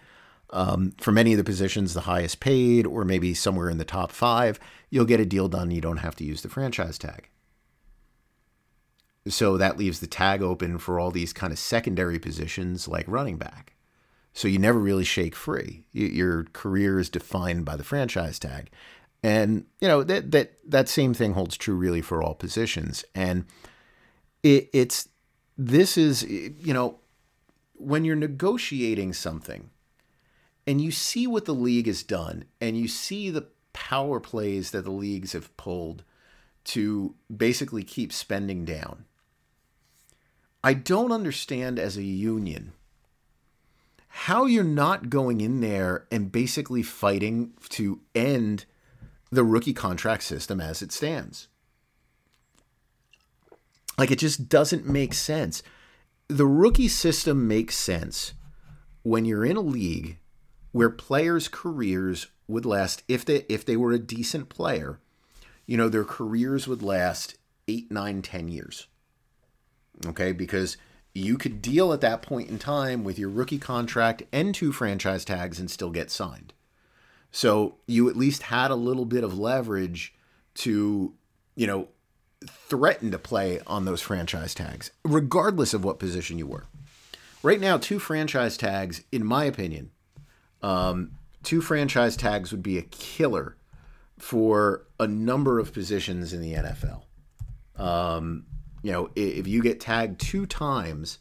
um, 0.50 0.94
for 1.00 1.12
many 1.12 1.34
of 1.34 1.38
the 1.38 1.44
positions, 1.44 1.94
the 1.96 2.02
highest 2.02 2.40
paid, 2.40 2.86
or 2.86 3.04
maybe 3.04 3.34
somewhere 3.34 3.70
in 3.70 3.80
the 3.80 3.86
top 3.86 4.12
five, 4.12 4.60
you'll 4.92 5.04
get 5.06 5.20
a 5.20 5.26
deal 5.26 5.48
done. 5.48 5.72
You 5.72 5.82
don't 5.82 5.98
have 5.98 6.16
to 6.18 6.24
use 6.24 6.44
the 6.44 6.50
franchise 6.50 7.00
tag. 7.00 7.30
So 9.28 9.58
that 9.58 9.78
leaves 9.78 10.00
the 10.00 10.06
tag 10.06 10.44
open 10.44 10.78
for 10.78 11.00
all 11.00 11.10
these 11.10 11.34
kind 11.34 11.52
of 11.52 11.58
secondary 11.58 12.20
positions 12.20 12.88
like 12.88 13.06
running 13.08 13.38
back. 13.38 13.73
So 14.34 14.48
you 14.48 14.58
never 14.58 14.80
really 14.80 15.04
shake 15.04 15.36
free. 15.36 15.86
Your 15.92 16.46
career 16.46 17.00
is 17.00 17.10
defined 17.10 17.66
by 17.66 17.76
the 17.76 17.84
franchise 17.84 18.40
tag. 18.40 18.72
And 19.22 19.66
you 19.80 19.88
know 19.88 20.04
that 20.04 20.32
that 20.32 20.54
that 20.68 20.90
same 20.90 21.14
thing 21.14 21.34
holds 21.34 21.56
true 21.56 21.76
really 21.76 22.02
for 22.02 22.22
all 22.22 22.34
positions. 22.34 23.06
And 23.16 23.46
it, 24.42 24.70
it's 24.74 25.08
this 25.58 25.98
is 25.98 26.24
you 26.24 26.74
know 26.74 27.00
when 27.74 28.04
you're 28.04 28.16
negotiating 28.16 29.14
something 29.14 29.70
and 30.66 30.82
you 30.82 30.92
see 30.92 31.28
what 31.28 31.46
the 31.46 31.54
league 31.54 31.88
has 31.88 32.04
done 32.04 32.46
and 32.60 32.78
you 32.78 32.88
see 32.88 33.30
the 33.30 33.48
power 33.72 34.20
plays 34.20 34.72
that 34.72 34.84
the 34.84 34.92
leagues 34.92 35.34
have 35.34 35.56
pulled 35.58 36.04
to 36.64 37.16
basically 37.36 37.84
keep 37.84 38.12
spending 38.12 38.66
down. 38.66 39.06
I 40.64 40.74
don't 40.74 41.12
understand 41.12 41.78
as 41.78 41.98
a 41.98 42.04
union 42.04 42.74
how 44.16 44.46
you're 44.46 44.64
not 44.64 45.10
going 45.10 45.42
in 45.42 45.60
there 45.60 46.06
and 46.12 46.32
basically 46.32 46.84
fighting 46.84 47.52
to 47.70 48.00
end 48.14 48.64
the 49.32 49.44
rookie 49.44 49.74
contract 49.74 50.22
system 50.22 50.62
as 50.62 50.84
it 50.84 50.92
stands. 50.92 51.48
Like 53.98 54.12
it 54.12 54.20
just 54.20 54.50
doesn't 54.50 54.86
make 54.88 55.16
sense. 55.16 55.64
The 56.28 56.46
rookie 56.46 56.88
system 56.88 57.48
makes 57.48 57.76
sense 57.76 58.34
when 59.02 59.26
you're 59.26 59.46
in 59.46 59.58
a 59.58 59.62
league 59.62 60.20
where 60.72 60.92
players' 60.92 61.48
careers 61.48 62.28
would 62.48 62.68
last 62.68 63.02
if 63.08 63.26
they 63.26 63.46
if 63.50 63.66
they 63.66 63.76
were 63.76 63.94
a 63.94 64.00
decent 64.00 64.48
player, 64.48 65.00
you 65.66 65.76
know, 65.76 65.90
their 65.90 66.06
careers 66.06 66.68
would 66.68 66.84
last 66.84 67.36
eight, 67.68 67.92
nine, 67.92 68.22
ten 68.22 68.48
years. 68.48 68.86
Okay, 70.06 70.34
because 70.34 70.78
you 71.14 71.38
could 71.38 71.62
deal 71.62 71.94
at 71.94 72.02
that 72.02 72.22
point 72.22 72.50
in 72.50 72.58
time 72.58 73.04
with 73.04 73.20
your 73.20 73.30
rookie 73.30 73.60
contract 73.60 74.24
and 74.32 74.54
two 74.54 74.72
franchise 74.72 75.24
tags 75.24 75.60
and 75.60 75.70
still 75.70 75.92
get 75.92 76.10
signed. 76.10 76.54
So 77.32 77.76
you 77.88 78.10
at 78.10 78.16
least 78.16 78.44
had 78.44 78.72
a 78.72 78.76
little 78.76 79.06
bit 79.06 79.24
of 79.24 79.38
leverage 79.38 80.14
to, 80.56 81.14
you 81.56 81.68
know, 81.68 81.88
threaten 82.46 83.12
to 83.12 83.18
play 83.18 83.60
on 83.66 83.86
those 83.86 84.02
franchise 84.02 84.54
tags, 84.54 84.92
regardless 85.04 85.74
of 85.74 85.84
what 85.84 86.00
position 86.00 86.38
you 86.38 86.48
were. 86.48 86.66
Right 87.42 87.60
now, 87.60 87.78
two 87.78 88.00
franchise 88.00 88.58
tags, 88.58 89.04
in 89.12 89.26
my 89.26 89.46
opinion, 89.46 89.92
um, 90.62 91.12
two 91.44 91.62
franchise 91.62 92.16
tags 92.16 92.52
would 92.52 92.64
be 92.64 92.78
a 92.78 92.84
killer 92.84 93.58
for 94.18 94.86
a 95.00 95.08
number 95.08 95.60
of 95.60 95.74
positions 95.74 96.34
in 96.34 96.42
the 96.42 96.54
NFL. 96.54 97.04
Um, 97.76 98.46
you 98.84 98.92
know, 98.92 99.10
if 99.16 99.48
you 99.48 99.64
get 99.64 99.80
tagged 99.80 100.20
two 100.20 100.46
times, 100.46 101.20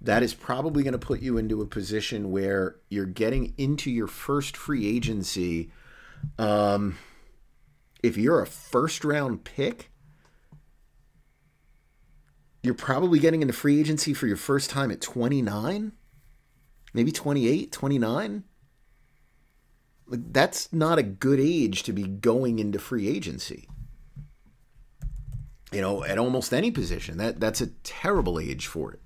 that 0.00 0.22
is 0.22 0.34
probably 0.34 0.82
going 0.82 0.92
to 0.92 0.98
put 0.98 1.20
you 1.20 1.38
into 1.38 1.60
a 1.60 1.66
position 1.66 2.32
where 2.32 2.76
you're 2.88 3.06
getting 3.06 3.54
into 3.56 3.90
your 3.90 4.08
first 4.08 4.56
free 4.56 4.86
agency. 4.88 5.70
Um, 6.38 6.98
if 8.02 8.16
you're 8.16 8.40
a 8.40 8.46
first 8.46 9.04
round 9.04 9.44
pick, 9.44 9.90
you're 12.62 12.74
probably 12.74 13.18
getting 13.18 13.42
into 13.42 13.54
free 13.54 13.78
agency 13.78 14.14
for 14.14 14.26
your 14.26 14.36
first 14.36 14.70
time 14.70 14.90
at 14.90 15.00
29, 15.00 15.92
maybe 16.94 17.12
28, 17.12 17.70
29. 17.70 18.44
Like 20.06 20.32
that's 20.32 20.72
not 20.72 20.98
a 20.98 21.02
good 21.02 21.40
age 21.40 21.82
to 21.84 21.92
be 21.92 22.04
going 22.04 22.58
into 22.58 22.78
free 22.78 23.06
agency. 23.06 23.68
You 25.72 25.80
know, 25.80 26.04
at 26.04 26.18
almost 26.18 26.52
any 26.52 26.70
position, 26.70 27.18
that 27.18 27.40
that's 27.40 27.60
a 27.60 27.68
terrible 27.82 28.38
age 28.38 28.66
for 28.66 28.92
it. 28.92 29.00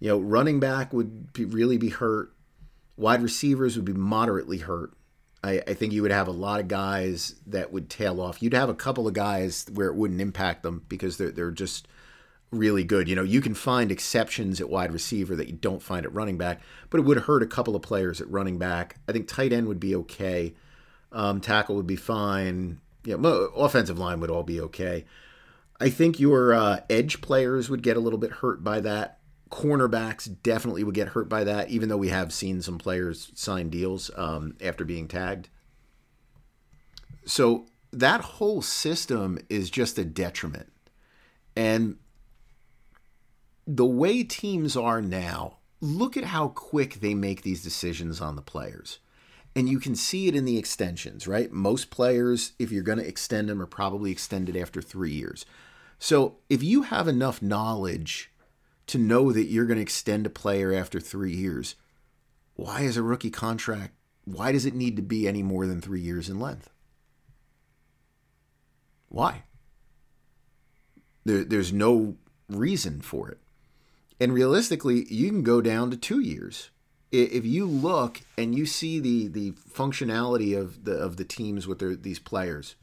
You 0.00 0.08
know, 0.10 0.18
running 0.18 0.60
back 0.60 0.92
would 0.92 1.32
be, 1.32 1.44
really 1.44 1.78
be 1.78 1.88
hurt. 1.88 2.32
Wide 2.96 3.22
receivers 3.22 3.76
would 3.76 3.84
be 3.84 3.92
moderately 3.92 4.58
hurt. 4.58 4.92
I, 5.42 5.62
I, 5.66 5.74
think 5.74 5.92
you 5.92 6.02
would 6.02 6.10
have 6.10 6.28
a 6.28 6.32
lot 6.32 6.60
of 6.60 6.68
guys 6.68 7.34
that 7.46 7.72
would 7.72 7.90
tail 7.90 8.20
off. 8.20 8.42
You'd 8.42 8.54
have 8.54 8.68
a 8.70 8.74
couple 8.74 9.06
of 9.06 9.14
guys 9.14 9.66
where 9.72 9.88
it 9.88 9.94
wouldn't 9.94 10.20
impact 10.20 10.62
them 10.62 10.84
because 10.88 11.18
they're 11.18 11.30
they're 11.30 11.50
just 11.50 11.86
really 12.50 12.84
good. 12.84 13.08
You 13.08 13.16
know, 13.16 13.22
you 13.22 13.40
can 13.40 13.54
find 13.54 13.90
exceptions 13.90 14.60
at 14.60 14.70
wide 14.70 14.92
receiver 14.92 15.36
that 15.36 15.48
you 15.48 15.54
don't 15.54 15.82
find 15.82 16.06
at 16.06 16.14
running 16.14 16.38
back, 16.38 16.60
but 16.88 16.98
it 16.98 17.04
would 17.04 17.18
hurt 17.18 17.42
a 17.42 17.46
couple 17.46 17.76
of 17.76 17.82
players 17.82 18.20
at 18.20 18.30
running 18.30 18.58
back. 18.58 18.96
I 19.08 19.12
think 19.12 19.28
tight 19.28 19.52
end 19.52 19.68
would 19.68 19.80
be 19.80 19.94
okay. 19.96 20.54
Um, 21.12 21.40
tackle 21.40 21.76
would 21.76 21.86
be 21.86 21.96
fine. 21.96 22.80
Yeah, 23.04 23.16
offensive 23.54 23.98
line 23.98 24.20
would 24.20 24.30
all 24.30 24.44
be 24.44 24.60
okay. 24.60 25.04
I 25.80 25.90
think 25.90 26.20
your 26.20 26.54
uh, 26.54 26.80
edge 26.88 27.20
players 27.20 27.68
would 27.68 27.82
get 27.82 27.96
a 27.96 28.00
little 28.00 28.18
bit 28.18 28.30
hurt 28.30 28.62
by 28.62 28.80
that. 28.80 29.18
Cornerbacks 29.50 30.34
definitely 30.42 30.84
would 30.84 30.94
get 30.94 31.08
hurt 31.08 31.28
by 31.28 31.44
that, 31.44 31.68
even 31.70 31.88
though 31.88 31.96
we 31.96 32.08
have 32.08 32.32
seen 32.32 32.62
some 32.62 32.78
players 32.78 33.30
sign 33.34 33.70
deals 33.70 34.10
um, 34.16 34.56
after 34.60 34.84
being 34.84 35.08
tagged. 35.08 35.48
So 37.24 37.66
that 37.92 38.20
whole 38.20 38.62
system 38.62 39.38
is 39.48 39.70
just 39.70 39.98
a 39.98 40.04
detriment. 40.04 40.72
And 41.56 41.96
the 43.66 43.86
way 43.86 44.24
teams 44.24 44.76
are 44.76 45.00
now, 45.00 45.58
look 45.80 46.16
at 46.16 46.24
how 46.24 46.48
quick 46.48 46.94
they 46.94 47.14
make 47.14 47.42
these 47.42 47.62
decisions 47.62 48.20
on 48.20 48.36
the 48.36 48.42
players. 48.42 48.98
And 49.56 49.68
you 49.68 49.78
can 49.78 49.94
see 49.94 50.26
it 50.26 50.34
in 50.34 50.44
the 50.44 50.58
extensions, 50.58 51.28
right? 51.28 51.52
Most 51.52 51.90
players, 51.90 52.52
if 52.58 52.72
you're 52.72 52.82
going 52.82 52.98
to 52.98 53.06
extend 53.06 53.48
them, 53.48 53.62
are 53.62 53.66
probably 53.66 54.10
extended 54.10 54.56
after 54.56 54.82
three 54.82 55.12
years. 55.12 55.46
So 55.98 56.38
if 56.50 56.62
you 56.62 56.82
have 56.82 57.06
enough 57.06 57.40
knowledge 57.40 58.32
to 58.88 58.98
know 58.98 59.32
that 59.32 59.46
you're 59.46 59.66
going 59.66 59.76
to 59.76 59.82
extend 59.82 60.26
a 60.26 60.30
player 60.30 60.74
after 60.74 60.98
three 60.98 61.32
years, 61.32 61.76
why 62.54 62.82
is 62.82 62.96
a 62.96 63.02
rookie 63.02 63.30
contract? 63.30 63.94
Why 64.24 64.52
does 64.52 64.66
it 64.66 64.74
need 64.74 64.96
to 64.96 65.02
be 65.02 65.28
any 65.28 65.42
more 65.42 65.66
than 65.66 65.80
three 65.80 66.00
years 66.00 66.28
in 66.28 66.40
length? 66.40 66.70
Why? 69.08 69.44
There, 71.24 71.44
there's 71.44 71.72
no 71.72 72.16
reason 72.48 73.00
for 73.00 73.30
it. 73.30 73.38
And 74.20 74.32
realistically, 74.32 75.06
you 75.12 75.28
can 75.28 75.42
go 75.42 75.60
down 75.60 75.90
to 75.90 75.96
two 75.96 76.20
years. 76.20 76.70
If 77.14 77.46
you 77.46 77.66
look 77.66 78.22
and 78.36 78.54
you 78.54 78.66
see 78.66 78.98
the 78.98 79.28
the 79.28 79.52
functionality 79.52 80.58
of 80.58 80.84
the 80.84 80.92
of 80.92 81.16
the 81.16 81.24
teams 81.24 81.66
with 81.66 81.78
their, 81.78 81.94
these 81.94 82.18
players, 82.18 82.74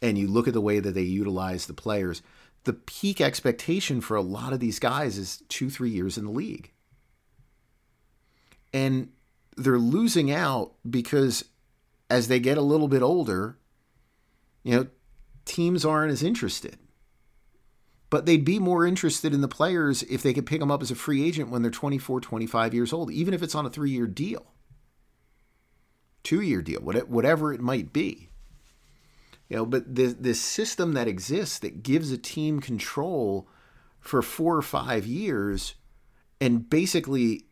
and 0.00 0.16
you 0.16 0.28
look 0.28 0.46
at 0.46 0.54
the 0.54 0.60
way 0.60 0.78
that 0.78 0.92
they 0.92 1.02
utilize 1.02 1.66
the 1.66 1.74
players, 1.74 2.22
the 2.64 2.72
peak 2.72 3.20
expectation 3.20 4.00
for 4.00 4.16
a 4.16 4.22
lot 4.22 4.52
of 4.52 4.60
these 4.60 4.78
guys 4.78 5.18
is 5.18 5.42
two 5.48 5.68
three 5.68 5.90
years 5.90 6.16
in 6.16 6.26
the 6.26 6.30
league, 6.30 6.70
and 8.72 9.08
they're 9.56 9.78
losing 9.78 10.30
out 10.30 10.74
because 10.88 11.44
as 12.08 12.28
they 12.28 12.38
get 12.38 12.58
a 12.58 12.62
little 12.62 12.88
bit 12.88 13.02
older, 13.02 13.56
you 14.62 14.76
know, 14.76 14.86
teams 15.44 15.84
aren't 15.84 16.12
as 16.12 16.22
interested 16.22 16.78
but 18.10 18.26
they'd 18.26 18.44
be 18.44 18.58
more 18.58 18.86
interested 18.86 19.34
in 19.34 19.40
the 19.40 19.48
players 19.48 20.02
if 20.04 20.22
they 20.22 20.32
could 20.32 20.46
pick 20.46 20.60
them 20.60 20.70
up 20.70 20.82
as 20.82 20.90
a 20.90 20.94
free 20.94 21.26
agent 21.26 21.50
when 21.50 21.62
they're 21.62 21.70
24, 21.70 22.20
25 22.20 22.74
years 22.74 22.92
old, 22.92 23.10
even 23.10 23.34
if 23.34 23.42
it's 23.42 23.54
on 23.54 23.66
a 23.66 23.70
three 23.70 23.90
year 23.90 24.06
deal, 24.06 24.52
two 26.22 26.40
year 26.40 26.62
deal, 26.62 26.80
whatever 26.80 27.52
it 27.52 27.60
might 27.60 27.92
be. 27.92 28.28
You 29.48 29.58
know, 29.58 29.66
but 29.66 29.94
this, 29.94 30.14
this 30.14 30.40
system 30.40 30.94
that 30.94 31.08
exists 31.08 31.58
that 31.60 31.82
gives 31.82 32.10
a 32.10 32.18
team 32.18 32.60
control 32.60 33.48
for 34.00 34.22
four 34.22 34.56
or 34.56 34.62
five 34.62 35.06
years 35.06 35.74
and 36.40 36.68
basically 36.68 37.44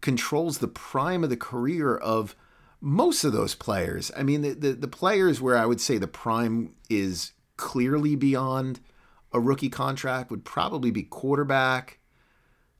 controls 0.00 0.58
the 0.58 0.68
prime 0.68 1.24
of 1.24 1.30
the 1.30 1.36
career 1.36 1.96
of 1.96 2.36
most 2.80 3.24
of 3.24 3.32
those 3.32 3.54
players. 3.54 4.10
I 4.16 4.22
mean, 4.22 4.42
the, 4.42 4.50
the, 4.54 4.72
the 4.72 4.88
players 4.88 5.40
where 5.40 5.56
I 5.56 5.66
would 5.66 5.80
say 5.80 5.98
the 5.98 6.06
prime 6.06 6.74
is 6.88 7.32
clearly 7.56 8.14
beyond– 8.14 8.78
a 9.36 9.40
rookie 9.40 9.68
contract 9.68 10.30
would 10.30 10.44
probably 10.44 10.90
be 10.90 11.02
quarterback, 11.02 11.98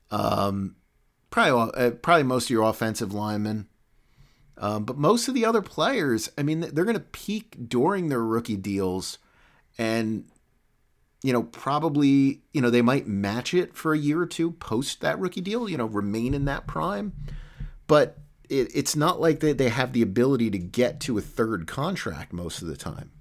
um, 0.09 0.75
probably 1.29 1.71
uh, 1.75 1.91
probably 1.91 2.23
most 2.23 2.45
of 2.45 2.49
your 2.49 2.67
offensive 2.67 3.13
linemen. 3.13 3.67
Um, 4.57 4.85
but 4.85 4.97
most 4.97 5.27
of 5.27 5.35
the 5.35 5.45
other 5.45 5.61
players, 5.61 6.31
I 6.35 6.41
mean, 6.41 6.61
they're 6.61 6.83
going 6.83 6.95
to 6.95 6.99
peak 6.99 7.55
during 7.69 8.09
their 8.09 8.23
rookie 8.23 8.57
deals, 8.57 9.19
and 9.77 10.25
you 11.21 11.31
know, 11.31 11.43
probably 11.43 12.41
you 12.53 12.61
know 12.61 12.71
they 12.71 12.81
might 12.81 13.07
match 13.07 13.53
it 13.53 13.75
for 13.75 13.93
a 13.93 13.97
year 13.97 14.19
or 14.19 14.25
two 14.25 14.51
post 14.51 15.01
that 15.01 15.19
rookie 15.19 15.41
deal. 15.41 15.69
You 15.69 15.77
know, 15.77 15.85
remain 15.85 16.33
in 16.33 16.45
that 16.45 16.65
prime, 16.65 17.13
but 17.85 18.17
it, 18.49 18.71
it's 18.73 18.95
not 18.95 19.21
like 19.21 19.41
they, 19.41 19.53
they 19.53 19.69
have 19.69 19.93
the 19.93 20.01
ability 20.01 20.49
to 20.49 20.57
get 20.57 20.99
to 21.01 21.19
a 21.19 21.21
third 21.21 21.67
contract 21.67 22.33
most 22.33 22.63
of 22.63 22.67
the 22.67 22.77
time 22.77 23.11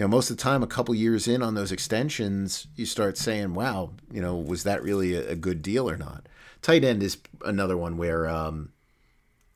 you 0.00 0.04
know, 0.04 0.08
most 0.08 0.30
of 0.30 0.38
the 0.38 0.42
time, 0.42 0.62
a 0.62 0.66
couple 0.66 0.94
years 0.94 1.28
in 1.28 1.42
on 1.42 1.52
those 1.52 1.70
extensions, 1.70 2.66
you 2.74 2.86
start 2.86 3.18
saying, 3.18 3.52
"Wow, 3.52 3.90
you 4.10 4.22
know, 4.22 4.34
was 4.34 4.64
that 4.64 4.82
really 4.82 5.14
a, 5.14 5.32
a 5.32 5.36
good 5.36 5.60
deal 5.60 5.90
or 5.90 5.98
not?" 5.98 6.26
Tight 6.62 6.84
end 6.84 7.02
is 7.02 7.18
another 7.44 7.76
one 7.76 7.98
where, 7.98 8.26
um, 8.26 8.72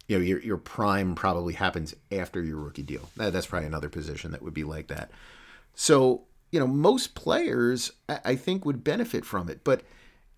you 0.07 0.19
know, 0.19 0.23
your 0.23 0.41
your 0.41 0.59
prime 0.59 1.15
probably 1.15 1.55
happens 1.55 1.95
after 2.13 2.43
your 2.43 2.59
rookie 2.59 2.83
deal. 2.83 3.09
That, 3.17 3.33
that's 3.33 3.47
probably 3.47 3.69
another 3.69 3.89
position 3.89 4.33
that 4.33 4.43
would 4.43 4.53
be 4.53 4.65
like 4.65 4.89
that. 4.89 5.11
So 5.75 6.25
you 6.51 6.61
know, 6.61 6.67
most 6.67 7.15
players 7.15 7.93
I 8.07 8.37
think 8.37 8.67
would 8.67 8.85
benefit 8.85 9.25
from 9.25 9.49
it, 9.49 9.65
but 9.65 9.81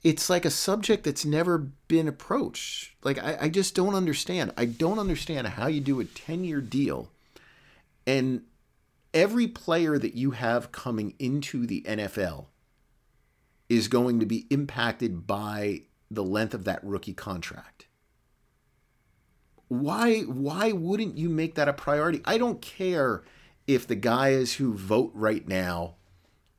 it's 0.04 0.30
like 0.30 0.44
a 0.44 0.50
subject 0.50 1.02
that's 1.02 1.24
never 1.24 1.58
been 1.58 2.06
approached. 2.06 2.92
Like 3.02 3.18
I, 3.18 3.38
I 3.40 3.48
just 3.48 3.74
don't 3.74 3.96
understand. 3.96 4.52
I 4.56 4.66
don't 4.66 5.00
understand 5.00 5.48
how 5.48 5.66
you 5.66 5.80
do 5.80 5.98
a 5.98 6.04
10 6.04 6.44
year 6.44 6.60
deal 6.60 7.08
and 8.06 8.42
every 9.16 9.48
player 9.48 9.98
that 9.98 10.14
you 10.14 10.32
have 10.32 10.70
coming 10.70 11.14
into 11.18 11.66
the 11.66 11.82
NFL 11.88 12.46
is 13.68 13.88
going 13.88 14.20
to 14.20 14.26
be 14.26 14.46
impacted 14.50 15.26
by 15.26 15.80
the 16.10 16.22
length 16.22 16.54
of 16.54 16.64
that 16.64 16.84
rookie 16.84 17.14
contract. 17.14 17.86
Why 19.68 20.20
why 20.20 20.70
wouldn't 20.70 21.16
you 21.16 21.28
make 21.28 21.56
that 21.56 21.66
a 21.66 21.72
priority? 21.72 22.20
I 22.24 22.38
don't 22.38 22.60
care 22.60 23.24
if 23.66 23.86
the 23.86 23.96
guys 23.96 24.54
who 24.54 24.74
vote 24.74 25.10
right 25.14 25.48
now 25.48 25.96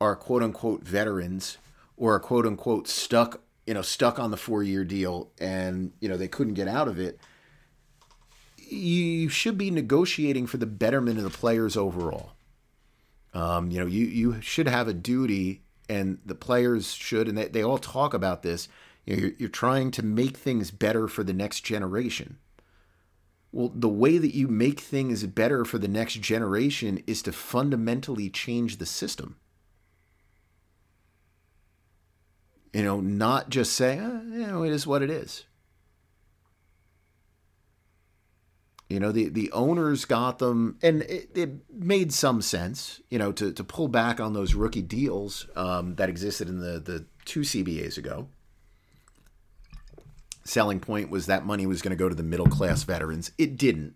are 0.00 0.16
quote 0.16 0.42
unquote 0.42 0.82
veterans 0.82 1.56
or 1.96 2.14
are 2.14 2.20
quote 2.20 2.44
unquote 2.44 2.88
stuck, 2.88 3.40
you 3.66 3.72
know, 3.72 3.82
stuck 3.82 4.18
on 4.18 4.30
the 4.30 4.36
four 4.36 4.62
year 4.62 4.84
deal 4.84 5.30
and, 5.38 5.92
you 6.00 6.08
know, 6.08 6.16
they 6.16 6.28
couldn't 6.28 6.54
get 6.54 6.68
out 6.68 6.88
of 6.88 6.98
it. 6.98 7.18
You 8.58 9.30
should 9.30 9.56
be 9.56 9.70
negotiating 9.70 10.48
for 10.48 10.58
the 10.58 10.66
betterment 10.66 11.16
of 11.16 11.24
the 11.24 11.30
players 11.30 11.74
overall. 11.74 12.32
Um, 13.38 13.70
you 13.70 13.78
know, 13.78 13.86
you, 13.86 14.04
you 14.04 14.40
should 14.40 14.66
have 14.66 14.88
a 14.88 14.92
duty 14.92 15.62
and 15.88 16.18
the 16.26 16.34
players 16.34 16.92
should, 16.92 17.28
and 17.28 17.38
they, 17.38 17.46
they 17.46 17.62
all 17.62 17.78
talk 17.78 18.12
about 18.12 18.42
this. 18.42 18.66
You 19.04 19.14
know, 19.14 19.22
you're, 19.22 19.32
you're 19.38 19.48
trying 19.48 19.92
to 19.92 20.02
make 20.02 20.36
things 20.36 20.72
better 20.72 21.06
for 21.06 21.22
the 21.22 21.32
next 21.32 21.60
generation. 21.60 22.38
Well, 23.52 23.70
the 23.72 23.88
way 23.88 24.18
that 24.18 24.34
you 24.34 24.48
make 24.48 24.80
things 24.80 25.24
better 25.24 25.64
for 25.64 25.78
the 25.78 25.86
next 25.86 26.14
generation 26.14 27.00
is 27.06 27.22
to 27.22 27.32
fundamentally 27.32 28.28
change 28.28 28.78
the 28.78 28.86
system. 28.86 29.36
You 32.72 32.82
know, 32.82 33.00
not 33.00 33.50
just 33.50 33.72
say, 33.72 34.00
oh, 34.02 34.22
you 34.24 34.46
know, 34.48 34.64
it 34.64 34.72
is 34.72 34.84
what 34.84 35.00
it 35.00 35.10
is. 35.10 35.44
You 38.88 39.00
know, 39.00 39.12
the, 39.12 39.28
the 39.28 39.52
owners 39.52 40.06
got 40.06 40.38
them, 40.38 40.78
and 40.82 41.02
it, 41.02 41.28
it 41.34 41.50
made 41.70 42.10
some 42.12 42.40
sense, 42.40 43.02
you 43.10 43.18
know, 43.18 43.32
to, 43.32 43.52
to 43.52 43.62
pull 43.62 43.88
back 43.88 44.18
on 44.18 44.32
those 44.32 44.54
rookie 44.54 44.80
deals 44.80 45.46
um, 45.56 45.96
that 45.96 46.08
existed 46.08 46.48
in 46.48 46.60
the, 46.60 46.80
the 46.80 47.04
two 47.26 47.40
CBAs 47.40 47.98
ago. 47.98 48.28
Selling 50.44 50.80
point 50.80 51.10
was 51.10 51.26
that 51.26 51.44
money 51.44 51.66
was 51.66 51.82
going 51.82 51.90
to 51.90 51.96
go 51.96 52.08
to 52.08 52.14
the 52.14 52.22
middle 52.22 52.46
class 52.46 52.82
veterans. 52.84 53.30
It 53.36 53.58
didn't, 53.58 53.94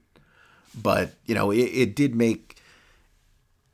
but 0.74 1.14
you 1.24 1.34
know, 1.34 1.50
it, 1.50 1.60
it 1.60 1.96
did 1.96 2.14
make 2.14 2.60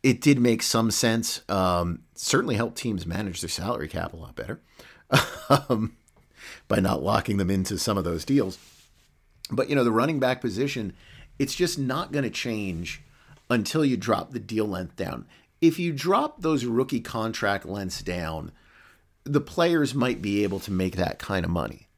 it 0.05 0.21
did 0.21 0.39
make 0.39 0.63
some 0.63 0.93
sense. 0.93 1.43
Um, 1.49 2.05
certainly 2.15 2.55
helped 2.55 2.77
teams 2.77 3.07
manage 3.07 3.41
their 3.41 3.49
salary 3.49 3.89
cap 3.89 4.13
a 4.13 4.17
lot 4.17 4.37
better 4.37 4.61
um, 5.69 5.97
by 6.69 6.79
not 6.79 7.03
locking 7.03 7.37
them 7.39 7.51
into 7.51 7.79
some 7.79 7.99
of 7.99 8.05
those 8.05 8.25
deals. 8.25 8.59
But 9.51 9.69
you 9.69 9.75
know, 9.75 9.85
the 9.85 9.91
running 9.91 10.21
back 10.21 10.41
position, 10.41 10.95
it's 11.39 11.55
just 11.55 11.79
not 11.79 12.13
going 12.13 12.25
to 12.25 12.31
change 12.31 13.03
until 13.51 13.85
you 13.85 13.97
drop 13.97 14.33
the 14.33 14.39
deal 14.39 14.67
length 14.67 14.97
down. 14.97 15.27
If 15.61 15.79
you 15.79 15.93
drop 15.93 16.43
those 16.43 16.65
rookie 16.65 17.01
contract 17.01 17.67
lengths 17.67 18.03
down, 18.03 18.53
the 19.25 19.41
players 19.41 19.95
might 19.95 20.23
be 20.23 20.43
able 20.43 20.61
to 20.61 20.71
make 20.71 20.97
that 20.97 21.19
kind 21.19 21.45
of 21.45 21.51
money. 21.51 21.89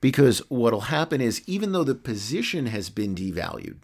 Because 0.00 0.40
what'll 0.48 0.82
happen 0.82 1.20
is 1.20 1.42
even 1.46 1.72
though 1.72 1.84
the 1.84 1.94
position 1.94 2.66
has 2.66 2.90
been 2.90 3.14
devalued, 3.14 3.78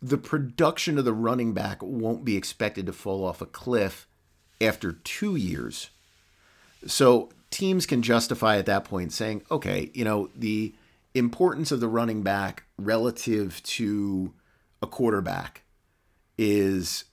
the 0.00 0.18
production 0.18 0.98
of 0.98 1.04
the 1.04 1.12
running 1.12 1.54
back 1.54 1.78
won't 1.80 2.24
be 2.24 2.36
expected 2.36 2.86
to 2.86 2.92
fall 2.92 3.24
off 3.24 3.40
a 3.40 3.46
cliff 3.46 4.06
after 4.60 4.92
2 4.92 5.36
years. 5.36 5.90
So 6.86 7.30
teams 7.50 7.86
can 7.86 8.02
justify 8.02 8.58
at 8.58 8.66
that 8.66 8.84
point 8.84 9.12
saying, 9.12 9.42
okay, 9.50 9.90
you 9.94 10.04
know, 10.04 10.28
the 10.36 10.74
importance 11.14 11.72
of 11.72 11.80
the 11.80 11.88
running 11.88 12.22
back 12.22 12.64
relative 12.78 13.62
to 13.62 14.32
a 14.80 14.86
quarterback 14.86 15.62
is, 16.38 17.04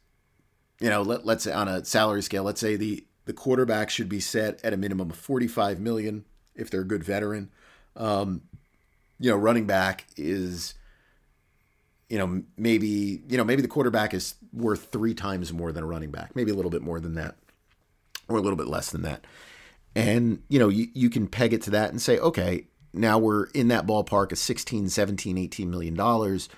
you 0.80 0.90
know, 0.90 1.02
let, 1.02 1.26
let's 1.26 1.44
say 1.44 1.52
on 1.52 1.68
a 1.68 1.84
salary 1.86 2.22
scale, 2.22 2.44
let's 2.44 2.62
say 2.62 2.76
the, 2.76 3.06
the 3.26 3.34
quarterback 3.34 3.90
should 3.90 4.10
be 4.10 4.20
set 4.20 4.64
at 4.64 4.74
a 4.74 4.78
minimum 4.78 5.12
of 5.12 5.18
45 5.18 5.80
million 5.80 6.26
if 6.56 6.70
they're 6.70 6.82
a 6.82 6.86
good 6.86 7.04
veteran. 7.04 7.52
Um, 7.96 8.42
you 9.20 9.30
know, 9.30 9.38
running 9.38 9.66
back 9.66 10.06
is, 10.16 10.76
you 12.08 12.18
know, 12.18 12.44
maybe, 12.58 13.22
you 13.28 13.38
know, 13.38 13.44
maybe 13.44 13.62
the 13.62 13.68
quarterback 13.68 14.14
is 14.14 14.36
worth 14.54 14.92
three 14.92 15.14
times 15.14 15.52
more 15.52 15.72
than 15.72 15.84
a 15.84 15.88
running 15.88 16.12
back, 16.12 16.36
maybe 16.36 16.52
a 16.52 16.56
little 16.56 16.72
bit 16.72 16.82
more 16.82 17.00
than 17.00 17.16
that, 17.16 17.36
or 18.30 18.38
a 18.38 18.42
little 18.42 18.58
bit 18.58 18.68
less 18.68 18.90
than 18.90 19.02
that. 19.02 19.26
And, 19.96 20.42
you 20.48 20.58
know, 20.58 20.70
you, 20.70 20.88
you 20.94 21.10
can 21.10 21.28
peg 21.28 21.54
it 21.54 21.62
to 21.64 21.72
that 21.72 21.90
and 21.90 22.02
say, 22.02 22.18
okay, 22.20 22.66
now 22.94 23.18
we're 23.20 23.46
in 23.48 23.68
that 23.70 23.86
ballpark 23.86 24.32
of 24.32 24.38
16, 24.38 24.90
17, 24.90 25.38
18 25.38 25.70
million 25.70 25.94
dollars, 25.94 26.50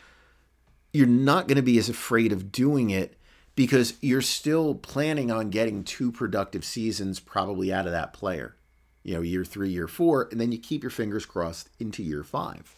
you're 0.93 1.07
not 1.07 1.47
going 1.47 1.57
to 1.57 1.61
be 1.61 1.77
as 1.77 1.89
afraid 1.89 2.31
of 2.31 2.51
doing 2.51 2.89
it 2.89 3.17
because 3.55 3.95
you're 4.01 4.21
still 4.21 4.75
planning 4.75 5.31
on 5.31 5.49
getting 5.49 5.83
two 5.83 6.11
productive 6.11 6.63
seasons 6.63 7.19
probably 7.19 7.71
out 7.71 7.85
of 7.85 7.91
that 7.91 8.13
player. 8.13 8.55
You 9.03 9.15
know, 9.15 9.21
year 9.21 9.43
3, 9.43 9.69
year 9.69 9.87
4, 9.87 10.29
and 10.31 10.39
then 10.39 10.51
you 10.51 10.59
keep 10.59 10.83
your 10.83 10.89
fingers 10.91 11.25
crossed 11.25 11.69
into 11.79 12.03
year 12.03 12.23
5. 12.23 12.75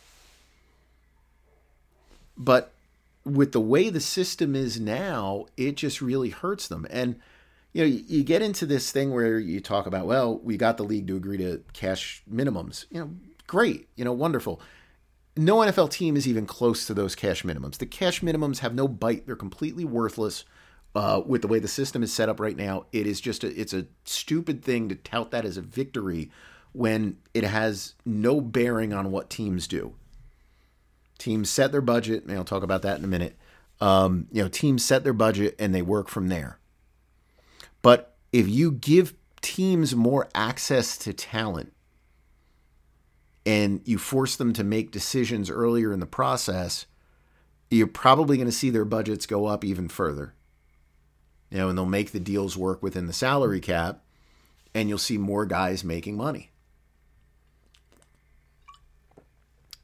But 2.37 2.71
with 3.25 3.51
the 3.51 3.59
way 3.59 3.89
the 3.89 3.99
system 3.99 4.55
is 4.55 4.79
now, 4.79 5.47
it 5.57 5.75
just 5.75 6.01
really 6.01 6.29
hurts 6.29 6.67
them. 6.67 6.87
And 6.89 7.19
you 7.73 7.83
know, 7.83 8.01
you, 8.07 8.23
get 8.23 8.43
into 8.43 8.65
this 8.67 8.91
thing 8.91 9.11
where 9.11 9.39
you 9.39 9.59
talk 9.59 9.87
about, 9.87 10.05
well, 10.05 10.37
we 10.37 10.57
got 10.57 10.77
the 10.77 10.83
league 10.83 11.07
to 11.07 11.15
agree 11.15 11.37
to 11.37 11.63
cash 11.73 12.21
minimums. 12.31 12.85
You 12.91 12.99
know, 12.99 13.09
great, 13.47 13.87
you 13.95 14.05
know, 14.05 14.13
wonderful. 14.13 14.61
No 15.35 15.57
NFL 15.57 15.89
team 15.89 16.15
is 16.15 16.27
even 16.27 16.45
close 16.45 16.85
to 16.85 16.93
those 16.93 17.15
cash 17.15 17.43
minimums. 17.43 17.77
The 17.77 17.85
cash 17.85 18.21
minimums 18.21 18.59
have 18.59 18.75
no 18.75 18.87
bite; 18.87 19.25
they're 19.25 19.35
completely 19.35 19.85
worthless. 19.85 20.45
Uh, 20.95 21.23
with 21.25 21.41
the 21.41 21.47
way 21.47 21.57
the 21.57 21.67
system 21.67 22.03
is 22.03 22.13
set 22.13 22.29
up 22.29 22.39
right 22.39 22.55
now, 22.55 22.85
it 22.91 23.07
is 23.07 23.19
just 23.19 23.43
a, 23.43 23.59
it's 23.59 23.73
a 23.73 23.87
stupid 24.05 24.63
thing 24.63 24.89
to 24.89 24.95
tout 24.95 25.31
that 25.31 25.43
as 25.43 25.57
a 25.57 25.61
victory 25.61 26.29
when 26.71 27.17
it 27.33 27.43
has 27.43 27.95
no 28.05 28.39
bearing 28.39 28.93
on 28.93 29.09
what 29.09 29.29
teams 29.29 29.67
do. 29.67 29.95
Teams 31.17 31.49
set 31.49 31.71
their 31.71 31.81
budget, 31.81 32.25
and 32.25 32.37
I'll 32.37 32.43
talk 32.43 32.61
about 32.61 32.81
that 32.83 32.99
in 32.99 33.03
a 33.05 33.07
minute. 33.07 33.37
Um, 33.79 34.27
you 34.31 34.41
know, 34.43 34.49
teams 34.49 34.83
set 34.83 35.03
their 35.03 35.13
budget 35.13 35.55
and 35.57 35.73
they 35.73 35.81
work 35.81 36.09
from 36.09 36.27
there. 36.27 36.59
But 37.81 38.15
if 38.31 38.47
you 38.47 38.71
give 38.71 39.13
teams 39.41 39.95
more 39.95 40.29
access 40.33 40.97
to 40.99 41.13
talent, 41.13 41.73
and 43.45 43.81
you 43.85 43.97
force 43.97 44.35
them 44.35 44.53
to 44.53 44.63
make 44.63 44.91
decisions 44.91 45.49
earlier 45.49 45.91
in 45.91 45.99
the 45.99 46.05
process, 46.05 46.85
you're 47.69 47.87
probably 47.87 48.37
going 48.37 48.47
to 48.47 48.51
see 48.51 48.69
their 48.69 48.85
budgets 48.85 49.25
go 49.25 49.45
up 49.45 49.63
even 49.63 49.87
further. 49.87 50.33
You 51.49 51.57
know, 51.57 51.69
and 51.69 51.77
they'll 51.77 51.85
make 51.85 52.11
the 52.11 52.19
deals 52.19 52.57
work 52.57 52.81
within 52.81 53.07
the 53.07 53.13
salary 53.13 53.59
cap, 53.59 54.03
and 54.73 54.89
you'll 54.89 54.97
see 54.97 55.17
more 55.17 55.45
guys 55.45 55.83
making 55.83 56.17
money. 56.17 56.51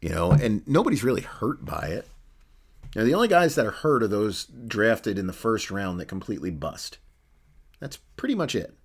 You 0.01 0.09
know, 0.09 0.31
and 0.31 0.65
nobody's 0.67 1.03
really 1.03 1.21
hurt 1.21 1.65
by 1.65 1.87
it. 1.87 2.07
Now, 2.95 3.03
the 3.03 3.13
only 3.13 3.27
guys 3.27 3.55
that 3.55 3.65
are 3.65 3.71
hurt 3.71 4.01
are 4.01 4.07
those 4.07 4.45
drafted 4.45 5.19
in 5.19 5.27
the 5.27 5.33
first 5.33 5.69
round 5.69 5.99
that 5.99 6.05
completely 6.05 6.49
bust. 6.49 6.97
That's 7.79 7.97
pretty 8.15 8.33
much 8.35 8.55
it 8.55 8.78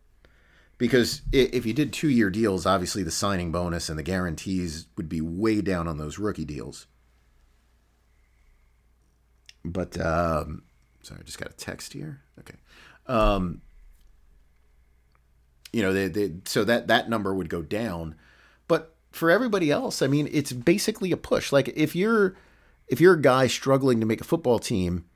because 0.79 1.23
if 1.33 1.65
you 1.65 1.73
did 1.73 1.93
two 1.93 2.09
year 2.09 2.31
deals, 2.31 2.67
obviously 2.67 3.03
the 3.03 3.11
signing 3.11 3.53
bonus 3.53 3.89
and 3.89 3.99
the 3.99 4.03
guarantees 4.03 4.87
would 4.97 5.09
be 5.09 5.21
way 5.21 5.61
down 5.61 5.87
on 5.87 5.99
those 5.99 6.19
rookie 6.19 6.45
deals. 6.45 6.87
But 9.65 9.99
um, 10.01 10.63
sorry, 11.03 11.21
I 11.21 11.25
just 11.25 11.39
got 11.39 11.51
a 11.51 11.57
text 11.57 11.93
here. 11.93 12.21
Okay, 12.41 12.57
um, 13.07 13.63
you 15.73 15.83
know, 15.83 15.93
they, 15.93 16.09
they, 16.09 16.33
so 16.45 16.65
that 16.65 16.89
that 16.89 17.09
number 17.09 17.35
would 17.35 17.49
go 17.49 17.63
down. 17.63 18.17
But 18.69 18.95
for 19.11 19.31
everybody 19.31 19.71
else, 19.71 20.03
I 20.03 20.07
mean, 20.07 20.29
it's 20.33 20.53
basically 20.53 21.13
a 21.13 21.17
push. 21.17 21.53
Like 21.53 21.69
if 21.69 21.97
you're 21.97 22.37
if 22.89 23.01
you're 23.01 23.15
a 23.15 23.23
guy 23.23 23.47
struggling 23.47 24.01
to 24.01 24.07
make 24.07 24.21
a 24.21 24.25
football 24.25 24.59
team, 24.59 25.07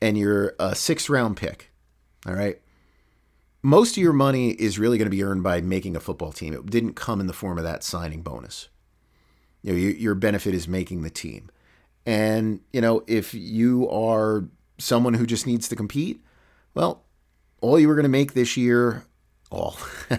and 0.00 0.16
you're 0.16 0.54
a 0.58 0.74
sixth 0.74 1.10
round 1.10 1.36
pick, 1.36 1.70
all 2.24 2.34
right 2.34 2.61
most 3.62 3.96
of 3.96 4.02
your 4.02 4.12
money 4.12 4.50
is 4.50 4.78
really 4.78 4.98
going 4.98 5.06
to 5.06 5.16
be 5.16 5.22
earned 5.22 5.42
by 5.42 5.60
making 5.60 5.94
a 5.94 6.00
football 6.00 6.32
team. 6.32 6.52
It 6.52 6.66
didn't 6.66 6.94
come 6.94 7.20
in 7.20 7.28
the 7.28 7.32
form 7.32 7.58
of 7.58 7.64
that 7.64 7.84
signing 7.84 8.22
bonus. 8.22 8.68
You 9.62 9.72
know, 9.72 9.78
your, 9.78 9.90
your 9.92 10.14
benefit 10.14 10.54
is 10.54 10.66
making 10.66 11.02
the 11.02 11.10
team. 11.10 11.50
And, 12.04 12.60
you 12.72 12.80
know, 12.80 13.04
if 13.06 13.32
you 13.32 13.88
are 13.88 14.44
someone 14.78 15.14
who 15.14 15.26
just 15.26 15.46
needs 15.46 15.68
to 15.68 15.76
compete, 15.76 16.20
well, 16.74 17.04
all 17.60 17.78
you 17.78 17.86
were 17.86 17.94
going 17.94 18.02
to 18.02 18.08
make 18.08 18.34
this 18.34 18.56
year, 18.56 19.04
all 19.50 19.72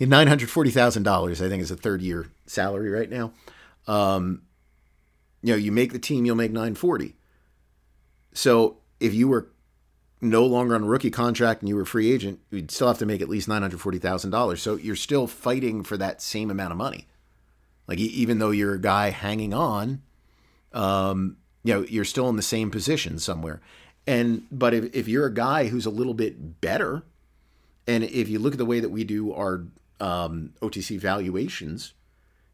$940,000, 0.00 1.30
I 1.30 1.48
think 1.48 1.62
is 1.62 1.70
a 1.70 1.76
third 1.76 2.02
year 2.02 2.26
salary 2.46 2.90
right 2.90 3.08
now. 3.08 3.32
Um, 3.86 4.42
you 5.42 5.52
know, 5.52 5.56
you 5.56 5.70
make 5.70 5.92
the 5.92 5.98
team, 6.00 6.26
you'll 6.26 6.36
make 6.36 6.50
940. 6.50 7.14
So 8.34 8.78
if 8.98 9.14
you 9.14 9.28
were 9.28 9.48
no 10.20 10.44
longer 10.44 10.74
on 10.74 10.82
a 10.82 10.86
rookie 10.86 11.10
contract 11.10 11.62
and 11.62 11.68
you 11.68 11.76
were 11.76 11.82
a 11.82 11.86
free 11.86 12.12
agent, 12.12 12.40
you'd 12.50 12.70
still 12.70 12.88
have 12.88 12.98
to 12.98 13.06
make 13.06 13.22
at 13.22 13.28
least 13.28 13.48
nine 13.48 13.62
hundred 13.62 13.80
forty 13.80 13.98
thousand 13.98 14.30
dollars. 14.30 14.62
So 14.62 14.76
you're 14.76 14.96
still 14.96 15.26
fighting 15.26 15.82
for 15.82 15.96
that 15.96 16.20
same 16.20 16.50
amount 16.50 16.72
of 16.72 16.78
money. 16.78 17.06
Like 17.86 17.98
even 17.98 18.38
though 18.38 18.50
you're 18.50 18.74
a 18.74 18.80
guy 18.80 19.10
hanging 19.10 19.54
on, 19.54 20.02
um, 20.72 21.36
you 21.64 21.74
know, 21.74 21.80
you're 21.88 22.04
still 22.04 22.28
in 22.28 22.36
the 22.36 22.42
same 22.42 22.70
position 22.70 23.18
somewhere. 23.18 23.60
And 24.06 24.46
but 24.50 24.74
if, 24.74 24.94
if 24.94 25.08
you're 25.08 25.26
a 25.26 25.34
guy 25.34 25.68
who's 25.68 25.86
a 25.86 25.90
little 25.90 26.14
bit 26.14 26.60
better, 26.60 27.02
and 27.86 28.04
if 28.04 28.28
you 28.28 28.38
look 28.38 28.52
at 28.52 28.58
the 28.58 28.66
way 28.66 28.80
that 28.80 28.90
we 28.90 29.04
do 29.04 29.32
our 29.32 29.64
um, 29.98 30.52
OTC 30.62 30.98
valuations, 30.98 31.94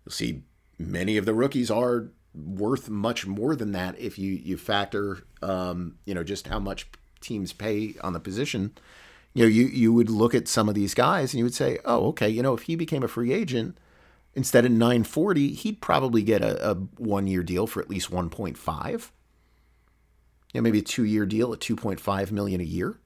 you'll 0.04 0.12
see 0.12 0.42
many 0.78 1.16
of 1.16 1.26
the 1.26 1.34
rookies 1.34 1.70
are 1.70 2.08
worth 2.34 2.88
much 2.90 3.26
more 3.26 3.56
than 3.56 3.72
that 3.72 3.98
if 3.98 4.18
you 4.18 4.32
you 4.32 4.56
factor 4.56 5.24
um, 5.42 5.96
you 6.04 6.14
know 6.14 6.22
just 6.22 6.48
how 6.48 6.58
much 6.58 6.88
teams 7.20 7.52
pay 7.52 7.94
on 8.02 8.12
the 8.12 8.20
position. 8.20 8.72
You 9.34 9.44
know, 9.44 9.48
you 9.48 9.66
you 9.66 9.92
would 9.92 10.10
look 10.10 10.34
at 10.34 10.48
some 10.48 10.68
of 10.68 10.74
these 10.74 10.94
guys 10.94 11.32
and 11.32 11.38
you 11.38 11.44
would 11.44 11.54
say, 11.54 11.78
oh, 11.84 12.08
okay, 12.08 12.28
you 12.28 12.42
know, 12.42 12.54
if 12.54 12.62
he 12.62 12.76
became 12.76 13.02
a 13.02 13.08
free 13.08 13.32
agent 13.32 13.76
instead 14.34 14.64
of 14.64 14.72
940, 14.72 15.52
he'd 15.54 15.80
probably 15.80 16.22
get 16.22 16.42
a, 16.42 16.70
a 16.70 16.74
one 16.74 17.26
year 17.26 17.42
deal 17.42 17.66
for 17.66 17.80
at 17.80 17.90
least 17.90 18.10
1.5. 18.10 19.10
You 20.52 20.60
know, 20.60 20.62
maybe 20.62 20.78
a 20.78 20.82
two 20.82 21.04
year 21.04 21.26
deal 21.26 21.52
at 21.52 21.60
2.5 21.60 22.30
million 22.30 22.60
a 22.60 22.64
year. 22.64 22.98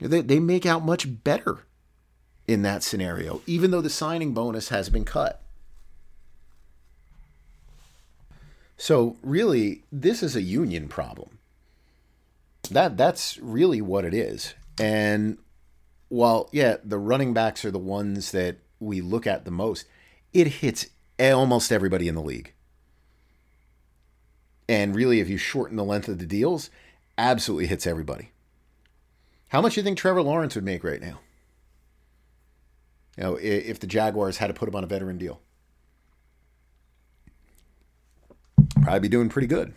They, 0.00 0.20
they 0.20 0.40
make 0.40 0.66
out 0.66 0.84
much 0.84 1.22
better 1.24 1.60
in 2.46 2.62
that 2.62 2.82
scenario, 2.82 3.40
even 3.46 3.70
though 3.70 3.80
the 3.80 3.90
signing 3.90 4.32
bonus 4.32 4.68
has 4.68 4.88
been 4.88 5.04
cut. 5.04 5.42
So 8.76 9.16
really, 9.22 9.82
this 9.90 10.22
is 10.22 10.36
a 10.36 10.42
union 10.42 10.88
problem. 10.88 11.35
That 12.68 12.96
that's 12.96 13.38
really 13.38 13.80
what 13.80 14.04
it 14.04 14.14
is. 14.14 14.54
And 14.78 15.38
while 16.08 16.48
yeah, 16.52 16.76
the 16.84 16.98
running 16.98 17.32
backs 17.34 17.64
are 17.64 17.70
the 17.70 17.78
ones 17.78 18.32
that 18.32 18.58
we 18.78 19.00
look 19.00 19.26
at 19.26 19.44
the 19.44 19.50
most, 19.50 19.86
it 20.32 20.46
hits 20.46 20.86
almost 21.18 21.72
everybody 21.72 22.08
in 22.08 22.14
the 22.14 22.22
league. 22.22 22.52
And 24.68 24.94
really, 24.94 25.20
if 25.20 25.28
you 25.28 25.38
shorten 25.38 25.76
the 25.76 25.84
length 25.84 26.08
of 26.08 26.18
the 26.18 26.26
deals, 26.26 26.70
absolutely 27.16 27.66
hits 27.66 27.86
everybody. 27.86 28.30
How 29.48 29.60
much 29.60 29.74
do 29.74 29.80
you 29.80 29.84
think 29.84 29.96
Trevor 29.96 30.22
Lawrence 30.22 30.54
would 30.56 30.64
make 30.64 30.82
right 30.82 31.00
now? 31.00 31.20
You 33.16 33.22
know, 33.22 33.36
if 33.36 33.80
the 33.80 33.86
Jaguars 33.86 34.38
had 34.38 34.48
to 34.48 34.54
put 34.54 34.68
him 34.68 34.74
on 34.74 34.84
a 34.84 34.88
veteran 34.88 35.16
deal, 35.18 35.40
probably 38.82 39.00
be 39.00 39.08
doing 39.08 39.28
pretty 39.28 39.48
good. 39.48 39.72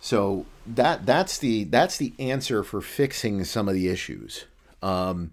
So 0.00 0.46
that 0.66 1.06
that's 1.06 1.38
the 1.38 1.64
that's 1.64 1.96
the 1.96 2.12
answer 2.18 2.62
for 2.62 2.80
fixing 2.80 3.44
some 3.44 3.68
of 3.68 3.74
the 3.74 3.88
issues. 3.88 4.44
Um, 4.82 5.32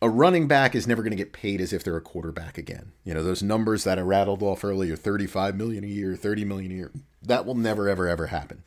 a 0.00 0.08
running 0.08 0.46
back 0.46 0.74
is 0.74 0.86
never 0.86 1.02
going 1.02 1.10
to 1.10 1.16
get 1.16 1.32
paid 1.32 1.60
as 1.60 1.72
if 1.72 1.82
they're 1.82 1.96
a 1.96 2.00
quarterback 2.00 2.56
again. 2.56 2.92
You 3.04 3.14
know, 3.14 3.22
those 3.22 3.42
numbers 3.42 3.84
that 3.84 3.98
I 3.98 4.02
rattled 4.02 4.42
off 4.42 4.62
earlier, 4.62 4.94
35 4.94 5.56
million 5.56 5.82
a 5.82 5.88
year, 5.88 6.14
30 6.14 6.44
million 6.44 6.70
a 6.70 6.74
year, 6.74 6.92
that 7.22 7.44
will 7.44 7.56
never 7.56 7.88
ever 7.88 8.08
ever 8.08 8.26
happen. 8.26 8.62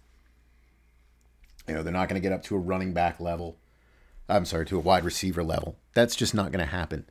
You 1.68 1.76
know, 1.76 1.84
they're 1.84 1.94
not 1.94 2.10
going 2.10 2.22
to 2.22 2.28
get 2.28 2.34
up 2.34 2.44
to 2.44 2.56
a 2.56 2.60
running 2.60 2.94
back 2.94 3.20
level. 3.20 3.58
I'm 4.28 4.46
sorry, 4.46 4.66
to 4.68 4.78
a 4.78 4.82
wide 4.82 5.04
receiver 5.04 5.44
level. 5.44 5.78
That's 5.94 6.16
just 6.16 6.34
not 6.34 6.52
going 6.52 6.66
to 6.66 6.72
happen. 6.72 7.06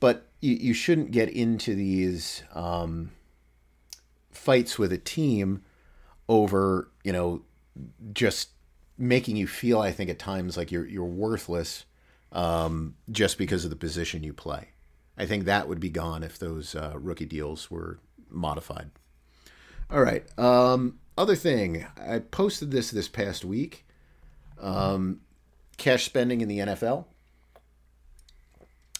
But 0.00 0.26
you, 0.40 0.54
you 0.54 0.74
shouldn't 0.74 1.10
get 1.10 1.28
into 1.28 1.74
these 1.74 2.42
um, 2.54 3.12
fights 4.30 4.78
with 4.78 4.92
a 4.92 4.98
team 4.98 5.62
over, 6.28 6.90
you 7.04 7.12
know, 7.12 7.42
just 8.12 8.50
making 8.98 9.36
you 9.36 9.46
feel, 9.46 9.80
I 9.80 9.92
think, 9.92 10.10
at 10.10 10.18
times 10.18 10.56
like 10.56 10.72
you're 10.72 10.86
you're 10.86 11.04
worthless 11.04 11.84
um, 12.32 12.96
just 13.10 13.38
because 13.38 13.64
of 13.64 13.70
the 13.70 13.76
position 13.76 14.22
you 14.22 14.32
play. 14.32 14.68
I 15.18 15.26
think 15.26 15.44
that 15.44 15.68
would 15.68 15.80
be 15.80 15.90
gone 15.90 16.22
if 16.22 16.38
those 16.38 16.74
uh, 16.74 16.94
rookie 16.96 17.24
deals 17.24 17.70
were 17.70 17.98
modified. 18.28 18.90
All 19.90 20.02
right. 20.02 20.26
Um, 20.38 20.98
other 21.16 21.36
thing, 21.36 21.86
I 22.00 22.18
posted 22.18 22.70
this 22.70 22.90
this 22.90 23.08
past 23.08 23.44
week. 23.44 23.86
Um, 24.60 25.20
cash 25.76 26.04
spending 26.04 26.40
in 26.40 26.48
the 26.48 26.58
NFL. 26.58 27.06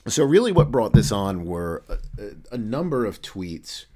So, 0.06 0.24
really, 0.24 0.52
what 0.52 0.70
brought 0.70 0.92
this 0.92 1.10
on 1.10 1.44
were 1.44 1.82
a, 2.18 2.54
a 2.54 2.58
number 2.58 3.04
of 3.04 3.20
tweets, 3.22 3.86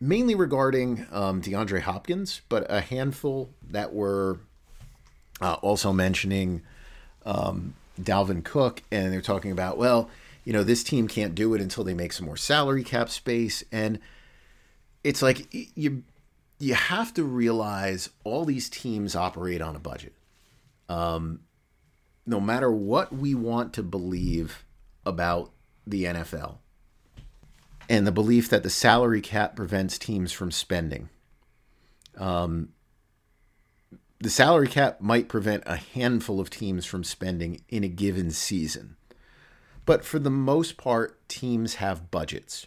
mainly 0.00 0.34
regarding 0.34 1.06
um, 1.10 1.42
DeAndre 1.42 1.80
Hopkins, 1.80 2.40
but 2.48 2.66
a 2.70 2.80
handful 2.80 3.50
that 3.70 3.92
were 3.92 4.38
uh, 5.40 5.54
also 5.54 5.92
mentioning 5.92 6.62
um, 7.26 7.74
Dalvin 8.00 8.44
Cook, 8.44 8.82
and 8.90 9.12
they're 9.12 9.20
talking 9.20 9.50
about, 9.50 9.78
well, 9.78 10.08
you 10.44 10.52
know, 10.52 10.62
this 10.62 10.82
team 10.82 11.08
can't 11.08 11.34
do 11.34 11.54
it 11.54 11.60
until 11.60 11.84
they 11.84 11.94
make 11.94 12.12
some 12.12 12.26
more 12.26 12.36
salary 12.36 12.84
cap 12.84 13.10
space, 13.10 13.62
and 13.70 13.98
it's 15.04 15.22
like 15.22 15.46
you 15.76 16.02
you 16.58 16.74
have 16.74 17.14
to 17.14 17.22
realize 17.22 18.10
all 18.24 18.44
these 18.44 18.68
teams 18.68 19.14
operate 19.14 19.60
on 19.60 19.76
a 19.76 19.78
budget. 19.78 20.12
Um, 20.88 21.40
no 22.26 22.40
matter 22.40 22.70
what 22.70 23.12
we 23.12 23.34
want 23.34 23.72
to 23.74 23.82
believe 23.82 24.64
about 25.04 25.50
the 25.86 26.04
NFL 26.04 26.56
and 27.88 28.06
the 28.06 28.12
belief 28.12 28.48
that 28.50 28.62
the 28.62 28.70
salary 28.70 29.20
cap 29.20 29.56
prevents 29.56 29.98
teams 29.98 30.32
from 30.32 30.50
spending. 30.50 31.08
Um, 32.16 32.70
the 34.20 34.30
salary 34.30 34.68
cap 34.68 35.00
might 35.00 35.28
prevent 35.28 35.62
a 35.64 35.76
handful 35.76 36.40
of 36.40 36.50
teams 36.50 36.84
from 36.84 37.04
spending 37.04 37.62
in 37.68 37.84
a 37.84 37.88
given 37.88 38.30
season. 38.30 38.96
But 39.86 40.04
for 40.04 40.18
the 40.18 40.30
most 40.30 40.76
part, 40.76 41.26
teams 41.28 41.76
have 41.76 42.10
budgets. 42.10 42.66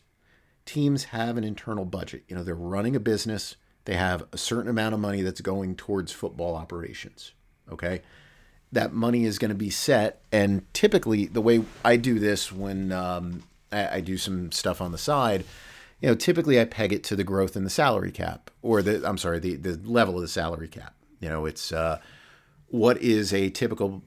Teams 0.66 1.06
have 1.06 1.38
an 1.38 1.44
internal 1.44 1.86
budget. 1.86 2.24
You 2.28 2.36
know, 2.36 2.44
they're 2.44 2.56
running 2.56 2.96
a 2.96 3.00
business, 3.00 3.58
they 3.86 3.96
have 3.96 4.26
a 4.32 4.38
certain 4.38 4.70
amount 4.70 4.94
of 4.94 5.00
money 5.00 5.22
that's 5.22 5.42
going 5.42 5.76
towards 5.76 6.12
football 6.12 6.56
operations. 6.56 7.34
Okay. 7.72 8.02
That 8.72 8.94
money 8.94 9.26
is 9.26 9.38
going 9.38 9.50
to 9.50 9.56
be 9.56 9.70
set. 9.70 10.22
And 10.32 10.72
typically, 10.74 11.26
the 11.26 11.42
way 11.42 11.64
I 11.84 11.98
do 11.98 12.20
this 12.20 12.52
when 12.52 12.92
um, 12.92 13.44
I, 13.72 13.98
I 13.98 14.02
do 14.02 14.18
some 14.18 14.52
stuff 14.52 14.82
on 14.82 14.92
the 14.92 14.98
side, 14.98 15.46
you 16.02 16.10
know, 16.10 16.16
typically 16.16 16.60
I 16.60 16.66
peg 16.66 16.92
it 16.92 17.04
to 17.06 17.16
the 17.16 17.24
growth 17.24 17.56
in 17.56 17.64
the 17.64 17.70
salary 17.70 18.12
cap 18.12 18.50
or 18.62 18.82
the, 18.82 19.08
I'm 19.08 19.18
sorry, 19.18 19.40
the, 19.40 19.56
the 19.56 19.80
level 19.84 20.16
of 20.16 20.22
the 20.22 20.28
salary 20.28 20.68
cap. 20.68 20.96
You 21.20 21.30
know, 21.30 21.46
it's 21.46 21.72
uh, 21.72 22.00
what 22.68 22.98
is 23.02 23.34
a 23.34 23.50
typical 23.50 24.02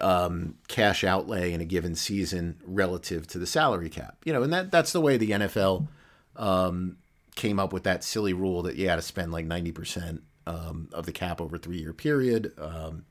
um, 0.00 0.54
cash 0.68 1.02
outlay 1.02 1.52
in 1.52 1.60
a 1.60 1.64
given 1.64 1.96
season 1.96 2.60
relative 2.64 3.26
to 3.28 3.38
the 3.38 3.46
salary 3.46 3.90
cap. 3.90 4.18
You 4.24 4.32
know, 4.32 4.42
and 4.42 4.52
that 4.52 4.70
that's 4.70 4.92
the 4.92 5.00
way 5.00 5.16
the 5.16 5.30
NFL 5.30 5.88
um, 6.36 6.98
came 7.34 7.58
up 7.58 7.72
with 7.72 7.82
that 7.82 8.04
silly 8.04 8.32
rule 8.32 8.62
that 8.62 8.76
you 8.76 8.86
got 8.86 8.96
to 8.96 9.02
spend 9.02 9.32
like 9.32 9.46
ninety 9.46 9.72
percent 9.72 10.22
um, 10.46 10.88
of 10.92 11.06
the 11.06 11.12
cap 11.12 11.40
over 11.40 11.56
a 11.56 11.58
three 11.58 11.78
year 11.78 11.92
period. 11.92 12.52
Um, 12.56 13.04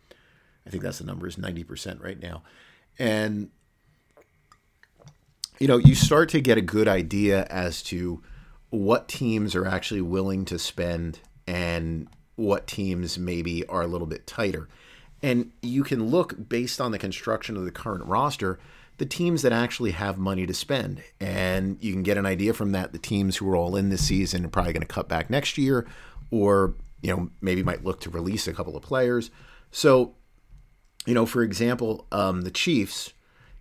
I 0.65 0.69
think 0.69 0.83
that's 0.83 0.99
the 0.99 1.05
number 1.05 1.27
is 1.27 1.37
ninety 1.37 1.65
percent 1.65 2.01
right 2.01 2.19
now, 2.19 2.43
and 2.97 3.49
you 5.59 5.67
know 5.67 5.77
you 5.77 5.95
start 5.95 6.29
to 6.29 6.41
get 6.41 6.57
a 6.57 6.61
good 6.61 6.87
idea 6.87 7.45
as 7.45 7.83
to 7.83 8.21
what 8.69 9.07
teams 9.07 9.55
are 9.55 9.65
actually 9.65 10.01
willing 10.01 10.45
to 10.45 10.59
spend 10.59 11.19
and 11.47 12.07
what 12.35 12.67
teams 12.67 13.17
maybe 13.19 13.65
are 13.67 13.81
a 13.81 13.87
little 13.87 14.07
bit 14.07 14.25
tighter. 14.25 14.69
And 15.21 15.51
you 15.61 15.83
can 15.83 16.09
look 16.09 16.47
based 16.47 16.79
on 16.79 16.91
the 16.91 16.99
construction 16.99 17.57
of 17.57 17.65
the 17.65 17.71
current 17.71 18.05
roster, 18.05 18.59
the 18.97 19.05
teams 19.05 19.41
that 19.41 19.51
actually 19.51 19.91
have 19.91 20.17
money 20.17 20.45
to 20.45 20.53
spend. 20.53 21.03
And 21.19 21.77
you 21.81 21.91
can 21.91 22.03
get 22.03 22.17
an 22.17 22.25
idea 22.25 22.53
from 22.53 22.71
that. 22.71 22.93
The 22.93 22.99
teams 22.99 23.37
who 23.37 23.49
are 23.49 23.55
all 23.55 23.75
in 23.75 23.89
this 23.89 24.07
season 24.07 24.45
are 24.45 24.49
probably 24.49 24.71
going 24.71 24.81
to 24.81 24.87
cut 24.87 25.09
back 25.09 25.29
next 25.29 25.57
year, 25.57 25.85
or, 26.31 26.75
you 27.01 27.13
know, 27.13 27.29
maybe 27.41 27.63
might 27.63 27.83
look 27.83 27.99
to 28.01 28.09
release 28.09 28.47
a 28.47 28.53
couple 28.53 28.77
of 28.77 28.83
players. 28.83 29.31
So, 29.71 30.15
you 31.05 31.13
know, 31.13 31.25
for 31.25 31.43
example, 31.43 32.07
um, 32.11 32.41
the 32.41 32.51
Chiefs, 32.51 33.13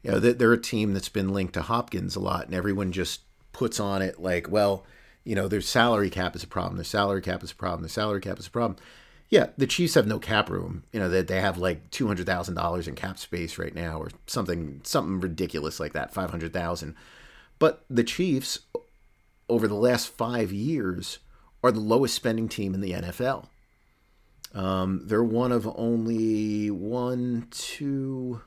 you 0.03 0.13
know, 0.13 0.19
they're 0.21 0.53
a 0.53 0.61
team 0.61 0.93
that's 0.93 1.09
been 1.09 1.33
linked 1.33 1.55
to 1.55 1.63
Hopkins 1.63 2.17
a 2.17 2.21
lot, 2.21 2.47
and 2.47 2.55
everyone 2.55 2.93
just 2.93 3.23
puts 3.53 3.81
on 3.81 4.03
it 4.03 4.21
like, 4.21 4.49
well, 4.49 4.85
you 5.25 5.35
know, 5.35 5.49
their 5.49 5.61
salary 5.61 6.11
cap 6.11 6.37
is 6.37 6.43
a 6.43 6.47
problem. 6.47 6.77
Their 6.77 6.85
salary 6.85 7.21
cap 7.21 7.43
is 7.43 7.51
a 7.51 7.57
problem. 7.57 7.83
Their 7.83 7.89
salary 7.89 8.21
cap 8.21 8.39
is 8.39 8.47
a 8.47 8.51
problem. 8.51 8.79
Yeah, 9.29 9.49
the 9.59 9.67
Chiefs 9.67 9.95
have 9.95 10.07
no 10.07 10.19
cap 10.19 10.49
room. 10.49 10.85
You 10.93 11.01
know 11.01 11.09
that 11.11 11.29
they 11.29 11.41
have 11.41 11.59
like 11.59 11.91
two 11.91 12.07
hundred 12.07 12.27
thousand 12.27 12.55
dollars 12.55 12.89
in 12.89 12.95
cap 12.95 13.19
space 13.19 13.59
right 13.59 13.75
now, 13.75 13.99
or 13.99 14.11
something 14.27 14.81
something 14.85 15.21
ridiculous 15.21 15.79
like 15.79 15.93
that, 15.93 16.15
five 16.15 16.31
hundred 16.31 16.55
thousand. 16.55 16.95
But 17.59 17.85
the 17.91 18.05
Chiefs, 18.05 18.61
over 19.49 19.69
the 19.69 19.75
last 19.75 20.09
five 20.09 20.51
years, 20.51 21.19
are 21.63 21.73
the 21.73 21.81
lowest 21.81 22.15
spending 22.15 22.49
team 22.49 22.73
in 22.73 22.81
the 22.81 22.93
NFL. 22.93 23.49
Um, 24.55 25.03
they're 25.05 25.23
one 25.23 25.53
of 25.53 25.71
only 25.77 26.71
one, 26.71 27.49
two, 27.51 28.41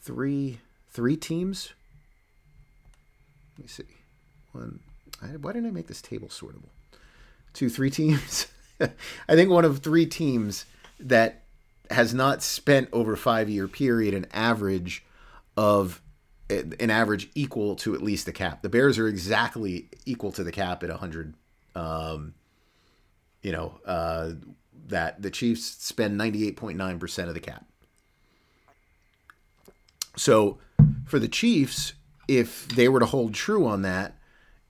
three, 0.00 0.58
three 0.90 1.16
teams. 1.16 1.72
Let 3.56 3.64
me 3.64 3.68
see. 3.68 3.84
One, 4.52 4.80
I, 5.22 5.26
why 5.36 5.52
didn't 5.52 5.68
I 5.68 5.72
make 5.72 5.86
this 5.86 6.02
table 6.02 6.28
sortable? 6.28 6.70
Two, 7.52 7.68
three 7.68 7.90
teams 8.00 8.46
I 8.80 9.34
think 9.34 9.50
one 9.50 9.64
of 9.64 9.78
three 9.78 10.06
teams 10.06 10.64
that 10.98 11.42
has 11.90 12.14
not 12.14 12.42
spent 12.42 12.88
over 12.92 13.16
five 13.16 13.48
year 13.48 13.68
period 13.68 14.14
an 14.14 14.26
average 14.32 15.04
of 15.56 16.00
an 16.48 16.90
average 16.90 17.30
equal 17.34 17.76
to 17.76 17.94
at 17.94 18.02
least 18.02 18.26
the 18.26 18.32
cap. 18.32 18.62
The 18.62 18.68
Bears 18.68 18.98
are 18.98 19.06
exactly 19.06 19.88
equal 20.04 20.32
to 20.32 20.42
the 20.42 20.50
cap 20.50 20.82
at 20.82 20.90
100. 20.90 21.34
Um, 21.76 22.34
you 23.42 23.52
know, 23.52 23.78
uh, 23.86 24.32
that 24.88 25.22
the 25.22 25.30
Chiefs 25.30 25.64
spend 25.64 26.20
98.9% 26.20 27.28
of 27.28 27.34
the 27.34 27.40
cap. 27.40 27.64
So 30.16 30.58
for 31.06 31.18
the 31.18 31.28
Chiefs, 31.28 31.94
if 32.28 32.68
they 32.68 32.88
were 32.88 33.00
to 33.00 33.06
hold 33.06 33.34
true 33.34 33.66
on 33.66 33.82
that, 33.82 34.16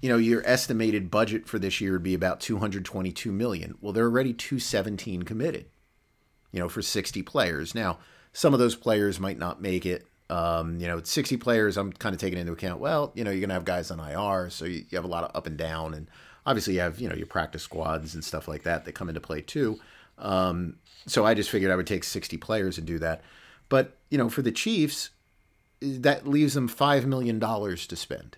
you 0.01 0.09
know, 0.09 0.17
your 0.17 0.43
estimated 0.47 1.11
budget 1.11 1.47
for 1.47 1.59
this 1.59 1.81
year 1.81 1.93
would 1.93 2.03
be 2.03 2.15
about 2.15 2.41
222 2.41 3.31
million. 3.31 3.77
Well, 3.81 3.93
they're 3.93 4.07
already 4.07 4.33
217 4.33 5.25
committed, 5.25 5.67
you 6.53 6.61
know, 6.61 6.69
for 6.69 6.81
60 6.81 7.23
players. 7.23 7.75
Now, 7.75 7.99
some 8.33 8.55
of 8.55 8.61
those 8.61 8.75
players 8.75 9.21
might 9.21 9.39
not 9.39 9.61
make 9.61 9.85
it. 9.85 10.07
Um, 10.31 10.79
you 10.79 10.87
know, 10.87 11.03
60 11.03 11.37
players, 11.39 11.77
I'm 11.77 11.93
kind 11.93 12.15
of 12.15 12.21
taking 12.21 12.39
into 12.39 12.53
account, 12.53 12.81
well, 12.81 13.13
you 13.15 13.25
know, 13.25 13.31
you're 13.31 13.41
going 13.41 13.49
to 13.49 13.55
have 13.55 13.65
guys 13.65 13.91
on 13.91 13.99
IR, 13.99 14.49
so 14.49 14.65
you, 14.65 14.85
you 14.89 14.97
have 14.97 15.05
a 15.05 15.09
lot 15.09 15.25
of 15.25 15.35
up 15.35 15.47
and 15.47 15.57
down. 15.57 15.93
And 15.93 16.09
obviously, 16.47 16.75
you 16.75 16.81
have, 16.81 17.01
you 17.01 17.09
know, 17.09 17.17
your 17.17 17.27
practice 17.27 17.63
squads 17.63 18.15
and 18.15 18.25
stuff 18.25 18.47
like 18.47 18.63
that 18.63 18.85
that 18.85 18.93
come 18.93 19.09
into 19.09 19.21
play 19.21 19.41
too. 19.43 19.81
Um, 20.19 20.77
so 21.07 21.27
I 21.27 21.35
just 21.35 21.51
figured 21.51 21.73
I 21.73 21.77
would 21.77 21.87
take 21.87 22.05
60 22.05 22.37
players 22.37 22.79
and 22.79 22.87
do 22.87 22.99
that. 23.01 23.23
But, 23.69 23.99
you 24.09 24.19
know, 24.19 24.29
for 24.29 24.43
the 24.43 24.53
Chiefs, 24.53 25.11
that 25.81 26.27
leaves 26.27 26.55
them 26.55 26.69
$5 26.69 27.05
million 27.05 27.41
to 27.41 27.97
spend. 27.97 28.37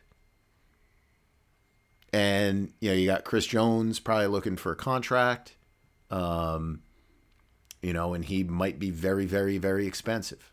And, 2.12 2.72
you 2.80 2.90
know, 2.90 2.96
you 2.96 3.06
got 3.06 3.24
Chris 3.24 3.46
Jones 3.46 3.98
probably 3.98 4.26
looking 4.26 4.56
for 4.56 4.72
a 4.72 4.76
contract. 4.76 5.56
Um, 6.10 6.82
you 7.80 7.92
know, 7.92 8.14
and 8.14 8.24
he 8.24 8.44
might 8.44 8.78
be 8.78 8.90
very, 8.90 9.26
very, 9.26 9.58
very 9.58 9.86
expensive. 9.86 10.52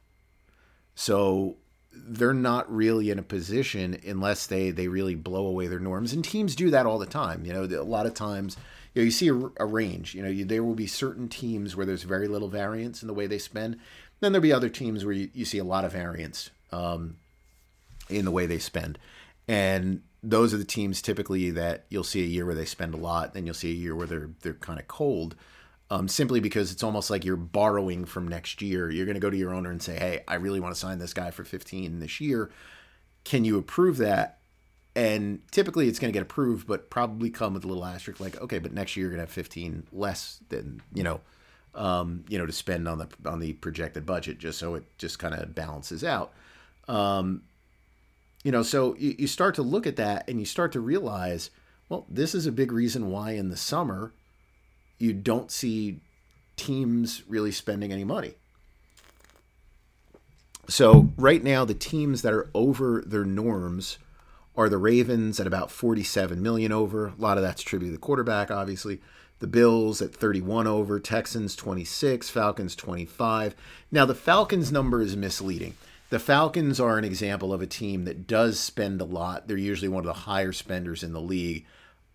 So 0.96 1.58
they're 1.92 2.34
not 2.34 2.74
really 2.74 3.10
in 3.10 3.20
a 3.20 3.24
position 3.24 4.00
unless 4.06 4.48
they 4.48 4.72
they 4.72 4.88
really 4.88 5.16
blow 5.16 5.46
away 5.46 5.68
their 5.68 5.80
norms. 5.80 6.14
And 6.14 6.24
teams 6.24 6.56
do 6.56 6.70
that 6.72 6.86
all 6.86 6.98
the 6.98 7.06
time. 7.06 7.46
You 7.46 7.54
know, 7.54 7.64
a 7.64 7.84
lot 7.84 8.06
of 8.06 8.14
times 8.14 8.58
you 8.94 9.02
know 9.02 9.06
you 9.06 9.12
see 9.12 9.28
a, 9.28 9.36
a 9.58 9.66
range. 9.66 10.16
You 10.16 10.24
know, 10.24 10.30
you, 10.30 10.46
there 10.46 10.64
will 10.64 10.76
be 10.76 10.88
certain 10.88 11.28
teams 11.28 11.76
where 11.76 11.86
there's 11.86 12.04
very 12.04 12.28
little 12.28 12.48
variance 12.48 13.02
in 13.02 13.08
the 13.08 13.14
way 13.14 13.28
they 13.28 13.38
spend. 13.38 13.78
Then 14.20 14.32
there'll 14.32 14.44
be 14.44 14.54
other 14.54 14.70
teams 14.70 15.06
where 15.06 15.14
you, 15.14 15.30
you 15.34 15.46
see 15.46 15.60
a 15.60 15.64
lot 15.64 15.86
of 15.86 15.92
variance 15.92 16.50
um, 16.72 17.18
in 18.10 18.26
the 18.26 18.32
way 18.32 18.46
they 18.46 18.60
spend. 18.60 18.98
And 19.48 20.02
those 20.22 20.54
are 20.54 20.58
the 20.58 20.66
teams 20.66 21.02
typically 21.02 21.50
that 21.52 21.86
you'll 21.90 22.04
see 22.04 22.22
a 22.22 22.28
year 22.28 22.46
where 22.46 22.56
they 22.56 22.66
spend 22.66 22.94
a 22.94 22.98
lot, 22.98 23.34
then 23.34 23.46
you'll 23.46 23.56
see 23.56 23.72
a 23.72 23.76
year 23.76 23.96
where 23.96 24.08
they're 24.08 24.30
they're 24.42 24.54
kind 24.54 24.80
of 24.80 24.88
cold. 24.88 25.36
Um, 25.92 26.08
simply 26.08 26.40
because 26.40 26.72
it's 26.72 26.84
almost 26.84 27.10
like 27.10 27.26
you're 27.26 27.36
borrowing 27.36 28.06
from 28.06 28.28
next 28.28 28.62
year. 28.62 28.92
You're 28.92 29.08
going 29.08 29.16
to 29.16 29.22
go 29.22 29.32
to 29.32 29.38
your 29.38 29.54
owner 29.54 29.72
and 29.72 29.82
say, 29.82 29.98
"Hey, 29.98 30.24
I 30.28 30.36
really 30.36 30.60
want 30.60 30.76
to 30.76 30.80
sign 30.80 31.00
this 31.00 31.16
guy 31.16 31.32
for 31.32 31.44
15 31.44 32.00
this 32.00 32.22
year. 32.22 32.52
Can 33.24 33.44
you 33.44 33.58
approve 33.58 33.98
that?" 33.98 34.38
And 34.96 35.42
typically, 35.52 35.88
it's 35.88 35.98
going 35.98 36.14
to 36.14 36.16
get 36.16 36.22
approved, 36.22 36.68
but 36.68 36.92
probably 36.92 37.32
come 37.32 37.56
with 37.56 37.64
a 37.64 37.68
little 37.68 37.86
asterisk, 37.86 38.20
like, 38.20 38.40
"Okay, 38.40 38.60
but 38.60 38.72
next 38.72 38.96
year 38.96 39.06
you're 39.06 39.12
going 39.12 39.26
to 39.26 39.28
have 39.28 39.34
15 39.34 39.88
less 39.92 40.40
than 40.50 40.82
you 40.94 41.02
know, 41.02 41.22
um, 41.74 42.24
you 42.30 42.38
know, 42.38 42.46
to 42.46 42.54
spend 42.54 42.88
on 42.88 43.00
the 43.00 43.08
on 43.26 43.40
the 43.40 43.54
projected 43.54 44.06
budget, 44.06 44.38
just 44.38 44.60
so 44.60 44.76
it 44.76 44.84
just 45.00 45.18
kind 45.18 45.34
of 45.34 45.56
balances 45.56 46.04
out." 46.04 46.34
Um, 46.90 47.44
you 48.44 48.52
know, 48.52 48.64
so 48.64 48.96
you, 48.96 49.16
you 49.20 49.28
start 49.28 49.56
to 49.56 49.62
look 49.62 49.86
at 49.86 49.96
that 49.98 50.28
and 50.28 50.40
you 50.40 50.46
start 50.46 50.72
to 50.74 50.80
realize, 50.80 51.52
well, 51.88 52.06
this 52.10 52.34
is 52.34 52.48
a 52.48 52.52
big 52.52 52.72
reason 52.72 53.12
why 53.12 53.32
in 53.32 53.50
the 53.50 53.58
summer 53.58 54.12
you 54.98 55.14
don't 55.14 55.52
see 55.52 56.02
teams 56.58 57.22
really 57.30 57.52
spending 57.52 57.94
any 57.94 58.04
money. 58.04 58.34
So 60.68 61.10
right 61.18 61.44
now, 61.44 61.64
the 61.64 61.74
teams 61.74 62.22
that 62.24 62.34
are 62.34 62.50
over 62.54 63.04
their 63.06 63.26
norms 63.26 63.98
are 64.56 64.70
the 64.70 64.78
Ravens 64.78 65.40
at 65.40 65.48
about 65.48 65.72
47 65.72 66.42
million 66.42 66.72
over. 66.72 67.08
A 67.08 67.14
lot 67.18 67.38
of 67.38 67.44
that's 67.44 67.62
attributed 67.62 67.94
to 67.94 67.98
the 67.98 68.06
quarterback, 68.06 68.52
obviously. 68.52 69.00
The 69.40 69.48
Bills 69.48 70.02
at 70.02 70.14
31 70.14 70.68
over, 70.68 71.00
Texans 71.00 71.56
26, 71.56 72.30
Falcons 72.30 72.76
25. 72.76 73.56
Now 73.92 74.06
the 74.06 74.14
Falcons 74.14 74.72
number 74.72 75.02
is 75.02 75.16
misleading 75.16 75.76
the 76.10 76.20
Falcons 76.20 76.80
are 76.80 76.98
an 76.98 77.06
example 77.06 77.54
of 77.54 77.62
a 77.62 77.68
team 77.68 78.06
that 78.06 78.28
does 78.28 78.60
spend 78.60 79.00
a 79.02 79.06
lot. 79.06 79.48
They're 79.48 79.58
usually 79.58 79.90
one 79.90 80.02
of 80.02 80.08
the 80.08 80.22
higher 80.22 80.52
spenders 80.52 81.04
in 81.04 81.14
the 81.14 81.22
league. 81.22 81.66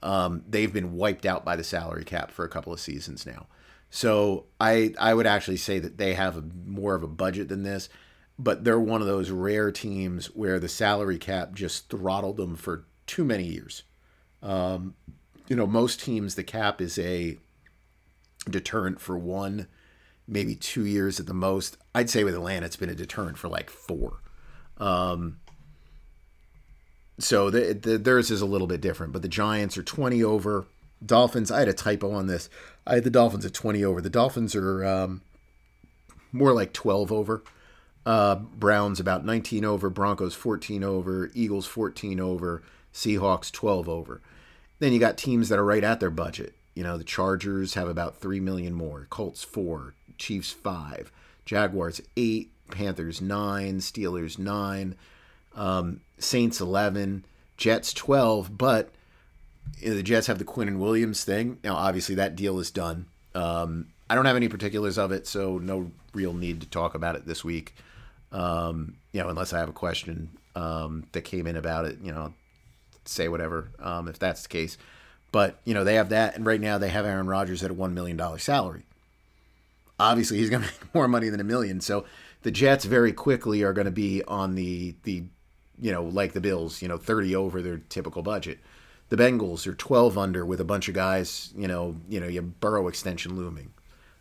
Um, 0.02 0.42
they've 0.48 0.72
been 0.72 0.94
wiped 0.94 1.24
out 1.24 1.44
by 1.44 1.56
the 1.56 1.64
salary 1.64 2.04
cap 2.04 2.30
for 2.30 2.44
a 2.44 2.48
couple 2.48 2.72
of 2.72 2.80
seasons 2.80 3.24
now. 3.24 3.46
So 3.90 4.46
I 4.60 4.94
I 4.98 5.14
would 5.14 5.26
actually 5.26 5.56
say 5.56 5.78
that 5.78 5.98
they 5.98 6.14
have 6.14 6.36
a, 6.36 6.44
more 6.66 6.96
of 6.96 7.04
a 7.04 7.08
budget 7.08 7.48
than 7.48 7.62
this, 7.62 7.88
but 8.36 8.64
they're 8.64 8.80
one 8.80 9.00
of 9.00 9.06
those 9.06 9.30
rare 9.30 9.70
teams 9.70 10.26
where 10.26 10.58
the 10.58 10.68
salary 10.68 11.18
cap 11.18 11.54
just 11.54 11.88
throttled 11.88 12.36
them 12.36 12.56
for 12.56 12.84
too 13.06 13.24
many 13.24 13.44
years. 13.44 13.84
Um, 14.42 14.94
you 15.46 15.54
know, 15.54 15.66
most 15.66 16.00
teams 16.00 16.34
the 16.34 16.42
cap 16.42 16.80
is 16.80 16.98
a 16.98 17.38
deterrent 18.50 19.00
for 19.00 19.16
one 19.16 19.68
maybe 20.26 20.54
two 20.54 20.84
years 20.84 21.20
at 21.20 21.26
the 21.26 21.34
most. 21.34 21.76
I'd 21.94 22.10
say 22.10 22.24
with 22.24 22.34
Atlanta, 22.34 22.66
it's 22.66 22.76
been 22.76 22.90
a 22.90 22.94
deterrent 22.94 23.38
for 23.38 23.48
like 23.48 23.70
four. 23.70 24.20
Um, 24.78 25.38
so 27.18 27.50
the, 27.50 27.74
the, 27.74 27.98
theirs 27.98 28.30
is 28.30 28.40
a 28.40 28.46
little 28.46 28.66
bit 28.66 28.80
different, 28.80 29.12
but 29.12 29.22
the 29.22 29.28
Giants 29.28 29.78
are 29.78 29.82
20 29.82 30.22
over. 30.22 30.66
Dolphins, 31.04 31.50
I 31.50 31.60
had 31.60 31.68
a 31.68 31.74
typo 31.74 32.12
on 32.12 32.26
this. 32.26 32.48
I 32.86 32.94
had 32.94 33.04
the 33.04 33.10
Dolphins 33.10 33.44
at 33.44 33.54
20 33.54 33.84
over. 33.84 34.00
The 34.00 34.10
Dolphins 34.10 34.54
are 34.54 34.84
um, 34.84 35.22
more 36.32 36.52
like 36.52 36.72
12 36.72 37.12
over. 37.12 37.42
Uh, 38.06 38.36
Browns 38.36 39.00
about 39.00 39.24
19 39.24 39.64
over. 39.64 39.90
Broncos 39.90 40.34
14 40.34 40.82
over. 40.82 41.30
Eagles 41.34 41.66
14 41.66 42.20
over. 42.20 42.62
Seahawks 42.92 43.50
12 43.52 43.88
over. 43.88 44.20
Then 44.78 44.92
you 44.92 44.98
got 44.98 45.16
teams 45.16 45.48
that 45.48 45.58
are 45.58 45.64
right 45.64 45.84
at 45.84 46.00
their 46.00 46.10
budget. 46.10 46.54
You 46.74 46.82
know, 46.82 46.98
the 46.98 47.04
Chargers 47.04 47.74
have 47.74 47.88
about 47.88 48.20
3 48.20 48.40
million 48.40 48.74
more. 48.74 49.06
Colts 49.10 49.44
4. 49.44 49.94
Chiefs 50.18 50.50
5, 50.50 51.10
Jaguars 51.44 52.00
8, 52.16 52.50
Panthers 52.70 53.20
9, 53.20 53.78
Steelers 53.78 54.38
9, 54.38 54.94
um, 55.54 56.00
Saints 56.18 56.60
11, 56.60 57.24
Jets 57.56 57.92
12. 57.92 58.56
But 58.56 58.90
you 59.78 59.90
know, 59.90 59.96
the 59.96 60.02
Jets 60.02 60.26
have 60.26 60.38
the 60.38 60.44
Quinnen 60.44 60.78
Williams 60.78 61.24
thing. 61.24 61.58
Now, 61.62 61.76
obviously, 61.76 62.14
that 62.16 62.36
deal 62.36 62.58
is 62.58 62.70
done. 62.70 63.06
Um, 63.34 63.88
I 64.08 64.14
don't 64.14 64.26
have 64.26 64.36
any 64.36 64.48
particulars 64.48 64.98
of 64.98 65.12
it, 65.12 65.26
so 65.26 65.58
no 65.58 65.90
real 66.12 66.32
need 66.32 66.60
to 66.60 66.68
talk 66.68 66.94
about 66.94 67.16
it 67.16 67.26
this 67.26 67.44
week. 67.44 67.74
Um, 68.32 68.96
you 69.12 69.22
know, 69.22 69.28
unless 69.28 69.52
I 69.52 69.58
have 69.58 69.68
a 69.68 69.72
question 69.72 70.30
um, 70.54 71.04
that 71.12 71.22
came 71.22 71.46
in 71.46 71.56
about 71.56 71.84
it, 71.84 71.98
you 72.02 72.12
know, 72.12 72.34
say 73.04 73.28
whatever 73.28 73.68
um, 73.78 74.08
if 74.08 74.18
that's 74.18 74.42
the 74.42 74.48
case. 74.48 74.76
But 75.32 75.58
you 75.64 75.74
know, 75.74 75.84
they 75.84 75.94
have 75.94 76.10
that, 76.10 76.36
and 76.36 76.46
right 76.46 76.60
now 76.60 76.78
they 76.78 76.90
have 76.90 77.06
Aaron 77.06 77.26
Rodgers 77.26 77.62
at 77.62 77.70
a 77.70 77.74
one 77.74 77.94
million 77.94 78.16
dollar 78.16 78.38
salary 78.38 78.84
obviously 79.98 80.38
he's 80.38 80.50
going 80.50 80.62
to 80.64 80.68
make 80.68 80.94
more 80.94 81.08
money 81.08 81.28
than 81.28 81.40
a 81.40 81.44
million. 81.44 81.80
So 81.80 82.04
the 82.42 82.50
Jets 82.50 82.84
very 82.84 83.12
quickly 83.12 83.62
are 83.62 83.72
going 83.72 83.86
to 83.86 83.90
be 83.90 84.22
on 84.26 84.54
the 84.54 84.94
the 85.02 85.24
you 85.80 85.92
know 85.92 86.04
like 86.04 86.32
the 86.32 86.40
Bills, 86.40 86.82
you 86.82 86.88
know, 86.88 86.98
30 86.98 87.34
over 87.34 87.62
their 87.62 87.78
typical 87.88 88.22
budget. 88.22 88.58
The 89.10 89.16
Bengals 89.16 89.66
are 89.66 89.74
12 89.74 90.16
under 90.16 90.46
with 90.46 90.60
a 90.60 90.64
bunch 90.64 90.88
of 90.88 90.94
guys, 90.94 91.52
you 91.56 91.68
know, 91.68 91.96
you 92.08 92.20
know, 92.20 92.26
your 92.26 92.42
Burrow 92.42 92.88
extension 92.88 93.36
looming. 93.36 93.72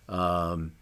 Um, 0.10 0.74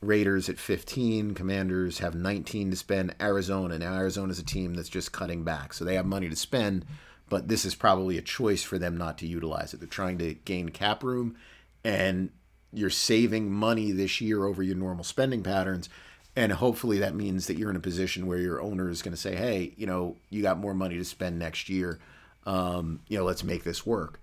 Raiders 0.00 0.48
at 0.48 0.58
15, 0.58 1.34
Commanders 1.34 1.98
have 1.98 2.14
19 2.14 2.70
to 2.70 2.76
spend. 2.76 3.14
Arizona, 3.20 3.78
now 3.78 3.94
Arizona's 3.94 4.38
a 4.38 4.44
team 4.44 4.74
that's 4.74 4.88
just 4.88 5.12
cutting 5.12 5.42
back, 5.42 5.72
so 5.72 5.84
they 5.84 5.96
have 5.96 6.06
money 6.06 6.28
to 6.28 6.36
spend, 6.36 6.86
but 7.28 7.48
this 7.48 7.64
is 7.64 7.74
probably 7.74 8.16
a 8.16 8.22
choice 8.22 8.62
for 8.62 8.78
them 8.78 8.96
not 8.96 9.18
to 9.18 9.26
utilize 9.26 9.74
it. 9.74 9.80
They're 9.80 9.88
trying 9.88 10.18
to 10.18 10.34
gain 10.34 10.68
cap 10.70 11.02
room, 11.02 11.36
and 11.84 12.30
you're 12.72 12.90
saving 12.90 13.50
money 13.50 13.92
this 13.92 14.20
year 14.20 14.44
over 14.44 14.62
your 14.62 14.76
normal 14.76 15.04
spending 15.04 15.42
patterns. 15.42 15.88
And 16.36 16.52
hopefully 16.52 16.98
that 16.98 17.14
means 17.14 17.46
that 17.46 17.56
you're 17.56 17.70
in 17.70 17.76
a 17.76 17.80
position 17.80 18.26
where 18.26 18.38
your 18.38 18.60
owner 18.60 18.88
is 18.88 19.02
going 19.02 19.14
to 19.14 19.20
say 19.20 19.34
hey 19.34 19.72
you 19.76 19.86
know 19.86 20.16
you 20.30 20.42
got 20.42 20.58
more 20.58 20.74
money 20.74 20.96
to 20.96 21.04
spend 21.04 21.38
next 21.38 21.68
year. 21.68 21.98
Um, 22.46 23.00
you 23.08 23.18
know 23.18 23.24
let's 23.24 23.42
make 23.44 23.64
this 23.64 23.86
work. 23.86 24.20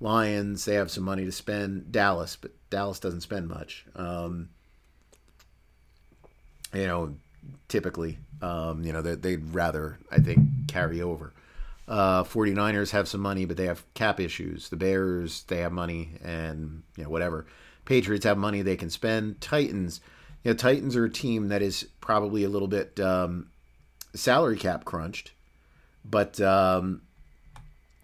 Lions 0.00 0.64
they 0.64 0.74
have 0.74 0.90
some 0.90 1.04
money 1.04 1.24
to 1.24 1.32
spend. 1.32 1.90
Dallas 1.90 2.36
but 2.36 2.52
dallas 2.70 3.00
doesn't 3.00 3.22
spend 3.22 3.48
much. 3.48 3.84
Um, 3.96 4.50
you 6.72 6.86
know 6.86 7.14
typically 7.68 8.18
um, 8.42 8.84
you 8.84 8.92
know 8.92 9.00
they'd 9.02 9.54
rather 9.54 9.98
i 10.10 10.18
think 10.18 10.40
carry 10.68 11.00
over. 11.00 11.32
Uh, 11.88 12.24
49ers 12.24 12.90
have 12.90 13.08
some 13.08 13.20
money 13.20 13.44
but 13.44 13.56
they 13.56 13.66
have 13.66 13.82
cap 13.94 14.20
issues. 14.20 14.68
The 14.68 14.76
bears 14.76 15.42
they 15.44 15.58
have 15.58 15.72
money 15.72 16.10
and 16.22 16.82
you 16.96 17.04
know 17.04 17.10
whatever 17.10 17.46
Patriots 17.86 18.24
have 18.24 18.36
money 18.36 18.60
they 18.60 18.76
can 18.76 18.90
spend. 18.90 19.40
Titans, 19.40 20.00
you 20.44 20.50
know, 20.50 20.56
Titans 20.56 20.94
are 20.96 21.06
a 21.06 21.10
team 21.10 21.48
that 21.48 21.62
is 21.62 21.88
probably 22.00 22.44
a 22.44 22.48
little 22.48 22.68
bit 22.68 23.00
um, 23.00 23.48
salary 24.14 24.58
cap 24.58 24.84
crunched, 24.84 25.32
but 26.04 26.40
um, 26.40 27.02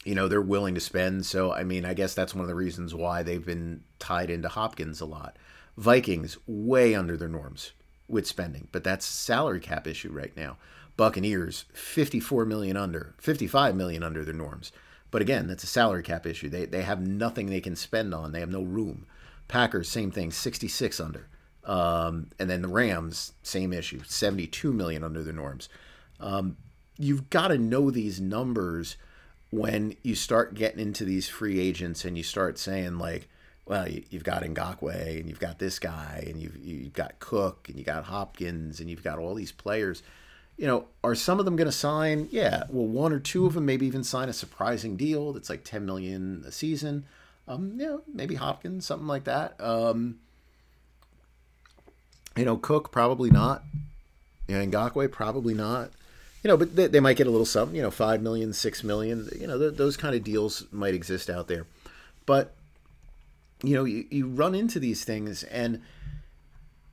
you 0.04 0.14
know 0.14 0.28
they're 0.28 0.40
willing 0.40 0.74
to 0.74 0.80
spend. 0.80 1.26
So 1.26 1.52
I 1.52 1.64
mean, 1.64 1.84
I 1.84 1.94
guess 1.94 2.14
that's 2.14 2.34
one 2.34 2.42
of 2.42 2.48
the 2.48 2.54
reasons 2.54 2.94
why 2.94 3.22
they've 3.22 3.44
been 3.44 3.82
tied 3.98 4.30
into 4.30 4.48
Hopkins 4.48 5.00
a 5.00 5.06
lot. 5.06 5.36
Vikings 5.76 6.38
way 6.46 6.94
under 6.94 7.16
their 7.16 7.28
norms 7.28 7.72
with 8.08 8.26
spending, 8.26 8.68
but 8.72 8.84
that's 8.84 9.04
salary 9.04 9.60
cap 9.60 9.86
issue 9.86 10.12
right 10.12 10.36
now. 10.36 10.56
Buccaneers 10.96 11.64
54 11.72 12.44
million 12.44 12.76
under, 12.76 13.14
55 13.18 13.74
million 13.74 14.02
under 14.02 14.24
their 14.24 14.34
norms. 14.34 14.70
But 15.10 15.22
again, 15.22 15.46
that's 15.46 15.64
a 15.64 15.66
salary 15.68 16.02
cap 16.02 16.26
issue. 16.26 16.48
They 16.48 16.66
they 16.66 16.82
have 16.82 17.00
nothing 17.00 17.46
they 17.46 17.60
can 17.60 17.76
spend 17.76 18.14
on. 18.14 18.32
They 18.32 18.40
have 18.40 18.50
no 18.50 18.62
room. 18.62 19.06
Packers 19.52 19.90
same 19.90 20.10
thing, 20.10 20.32
66 20.32 20.98
under. 20.98 21.28
Um, 21.64 22.28
and 22.38 22.48
then 22.48 22.62
the 22.62 22.68
Rams 22.68 23.34
same 23.42 23.74
issue, 23.74 24.00
72 24.06 24.72
million 24.72 25.04
under 25.04 25.22
their 25.22 25.34
norms. 25.34 25.68
Um, 26.18 26.56
you've 26.96 27.28
got 27.28 27.48
to 27.48 27.58
know 27.58 27.90
these 27.90 28.18
numbers 28.18 28.96
when 29.50 29.94
you 30.02 30.14
start 30.14 30.54
getting 30.54 30.80
into 30.80 31.04
these 31.04 31.28
free 31.28 31.60
agents 31.60 32.06
and 32.06 32.16
you 32.16 32.24
start 32.24 32.58
saying 32.58 32.98
like 32.98 33.28
well, 33.66 33.86
you, 33.86 34.02
have 34.12 34.24
got 34.24 34.42
Ngakoue 34.42 35.20
and 35.20 35.28
you've 35.28 35.38
got 35.38 35.58
this 35.58 35.78
guy 35.78 36.24
and 36.26 36.40
you've 36.40 36.56
you've 36.56 36.94
got 36.94 37.20
Cook 37.20 37.68
and 37.68 37.78
you 37.78 37.84
got 37.84 38.04
Hopkins 38.04 38.80
and 38.80 38.88
you've 38.88 39.04
got 39.04 39.18
all 39.18 39.34
these 39.34 39.52
players. 39.52 40.02
You 40.56 40.66
know, 40.66 40.86
are 41.04 41.14
some 41.14 41.38
of 41.38 41.44
them 41.44 41.56
going 41.56 41.66
to 41.66 41.72
sign? 41.72 42.28
Yeah, 42.30 42.64
well, 42.70 42.86
one 42.86 43.12
or 43.12 43.20
two 43.20 43.44
of 43.44 43.52
them 43.52 43.66
maybe 43.66 43.86
even 43.86 44.02
sign 44.02 44.30
a 44.30 44.32
surprising 44.32 44.96
deal 44.96 45.34
that's 45.34 45.50
like 45.50 45.62
ten 45.62 45.84
million 45.84 46.42
a 46.46 46.50
season. 46.50 47.04
Um, 47.48 47.78
you 47.78 47.86
know, 47.86 48.02
maybe 48.12 48.36
Hopkins, 48.36 48.86
something 48.86 49.08
like 49.08 49.24
that. 49.24 49.60
Um, 49.60 50.18
you 52.36 52.44
know, 52.44 52.56
Cook 52.56 52.92
probably 52.92 53.30
not. 53.30 53.62
You 54.48 54.58
know, 54.58 54.66
Ngakoue 54.66 55.10
probably 55.10 55.54
not. 55.54 55.90
You 56.42 56.48
know, 56.48 56.56
but 56.56 56.74
they, 56.74 56.88
they, 56.88 57.00
might 57.00 57.16
get 57.16 57.26
a 57.26 57.30
little 57.30 57.46
something. 57.46 57.76
You 57.76 57.82
know, 57.82 57.90
five 57.90 58.20
million, 58.20 58.52
six 58.52 58.82
million. 58.82 59.28
You 59.38 59.46
know, 59.46 59.58
th- 59.58 59.74
those 59.74 59.96
kind 59.96 60.14
of 60.14 60.24
deals 60.24 60.66
might 60.72 60.94
exist 60.94 61.30
out 61.30 61.48
there. 61.48 61.66
But 62.26 62.54
you 63.62 63.74
know, 63.74 63.84
you, 63.84 64.06
you 64.10 64.26
run 64.26 64.54
into 64.54 64.80
these 64.80 65.04
things, 65.04 65.44
and 65.44 65.82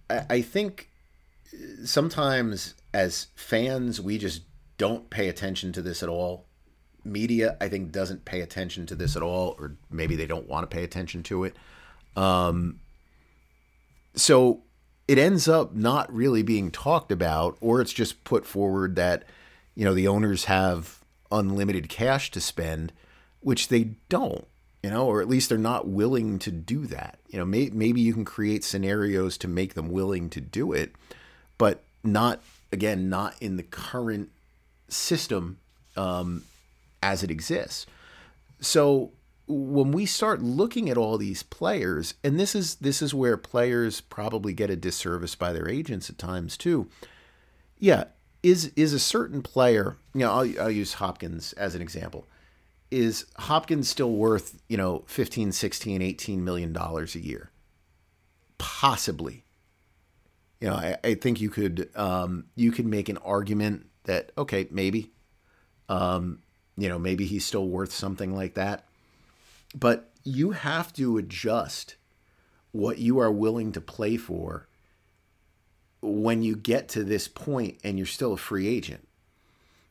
I, 0.10 0.26
I 0.30 0.42
think 0.42 0.90
sometimes 1.84 2.76
as 2.94 3.28
fans, 3.36 4.00
we 4.00 4.18
just 4.18 4.44
don't 4.78 5.10
pay 5.10 5.28
attention 5.28 5.72
to 5.74 5.82
this 5.82 6.04
at 6.04 6.10
all. 6.10 6.46
Media, 7.04 7.58
I 7.62 7.68
think, 7.70 7.92
doesn't 7.92 8.26
pay 8.26 8.42
attention 8.42 8.86
to 8.88 8.96
this 8.96 9.16
at 9.16 9.22
all, 9.22 9.56
or 9.60 9.76
maybe 9.90 10.16
they 10.16 10.28
don't 10.28 10.48
want 10.48 10.70
to 10.70 10.76
pay 10.76 10.84
attention 10.84 11.24
to 11.24 11.44
it. 11.44 11.56
Um, 12.16 12.80
so 14.16 14.62
it 15.08 15.18
ends 15.18 15.48
up 15.48 15.74
not 15.74 16.14
really 16.14 16.44
being 16.44 16.72
talked 16.72 17.12
about, 17.12 17.58
or 17.62 17.82
it's 17.82 17.94
just 17.94 18.24
put 18.24 18.46
forward 18.46 18.96
that, 18.96 19.24
you 19.76 19.86
know, 19.86 19.94
the 19.94 20.08
owners 20.08 20.46
have 20.46 21.00
unlimited 21.32 21.90
cash 21.90 22.32
to 22.32 22.42
spend, 22.42 22.92
which 23.42 23.68
they 23.68 23.92
don't 24.10 24.46
you 24.84 24.90
know, 24.90 25.08
or 25.08 25.22
at 25.22 25.28
least 25.28 25.50
they're 25.50 25.58
not 25.58 25.88
willing 25.88 26.40
to 26.40 26.52
do 26.52 26.86
that. 26.88 27.20
You 27.28 27.40
know, 27.40 27.46
may, 27.46 27.70
maybe 27.70 28.00
you 28.00 28.14
can 28.14 28.26
create 28.26 28.64
scenarios 28.64 29.38
to 29.40 29.48
make 29.48 29.74
them 29.74 29.90
willing 29.90 30.30
to 30.32 30.42
do 30.42 30.72
it, 30.72 30.94
but 31.58 31.84
not 32.04 32.42
again, 32.72 33.10
not 33.10 33.36
in 33.42 33.58
the 33.58 33.64
current 33.64 34.30
system 34.88 35.58
um, 35.98 36.44
as 37.02 37.24
it 37.24 37.32
exists. 37.32 37.86
So 38.60 39.12
when 39.48 39.92
we 39.92 40.06
start 40.06 40.42
looking 40.42 40.90
at 40.90 40.98
all 40.98 41.18
these 41.18 41.44
players, 41.44 42.14
and 42.24 42.40
this 42.40 42.56
is 42.56 42.76
this 42.76 43.02
is 43.02 43.14
where 43.14 43.38
players 43.38 44.02
probably 44.02 44.54
get 44.54 44.70
a 44.70 44.76
disservice 44.76 45.36
by 45.36 45.54
their 45.54 45.68
agents 45.68 46.10
at 46.10 46.18
times 46.18 46.58
too. 46.58 46.90
Yeah, 47.78 48.06
is 48.44 48.72
is 48.76 48.94
a 48.94 49.00
certain 49.00 49.42
player? 49.42 49.98
You 50.14 50.22
know, 50.22 50.32
I'll, 50.32 50.62
I'll 50.62 50.72
use 50.72 50.96
Hopkins 50.96 51.54
as 51.54 51.76
an 51.76 51.82
example 51.82 52.26
is 52.92 53.26
Hopkins 53.38 53.88
still 53.88 54.12
worth, 54.12 54.60
you 54.68 54.78
know, 54.78 55.04
15, 55.08 55.52
16, 55.52 56.02
18 56.02 56.44
million 56.44 56.74
dollars 56.74 57.16
a 57.16 57.20
year? 57.20 57.52
Possibly. 58.58 59.44
You 60.60 60.70
know, 60.70 60.76
I, 60.76 60.98
I 61.04 61.14
think 61.14 61.40
you 61.40 61.50
could 61.50 61.90
um, 61.96 62.46
you 62.56 62.72
could 62.72 62.86
make 62.86 63.10
an 63.10 63.18
argument 63.18 63.88
that 64.04 64.32
okay, 64.38 64.68
maybe, 64.72 65.12
um, 65.88 66.40
you 66.82 66.90
know, 66.90 67.00
maybe 67.00 67.26
he's 67.26 67.46
still 67.46 67.68
worth 67.68 67.92
something 67.92 68.36
like 68.36 68.54
that. 68.56 68.86
But 69.76 70.10
you 70.24 70.52
have 70.52 70.94
to 70.94 71.18
adjust 71.18 71.96
what 72.72 73.00
you 73.00 73.20
are 73.20 73.32
willing 73.32 73.72
to 73.74 73.82
play 73.82 74.18
for 74.18 74.68
when 76.02 76.42
you 76.42 76.56
get 76.56 76.88
to 76.90 77.04
this 77.04 77.28
point 77.28 77.78
and 77.84 77.98
you're 77.98 78.08
still 78.08 78.34
a 78.34 78.38
free 78.38 78.68
agent. 78.68 79.08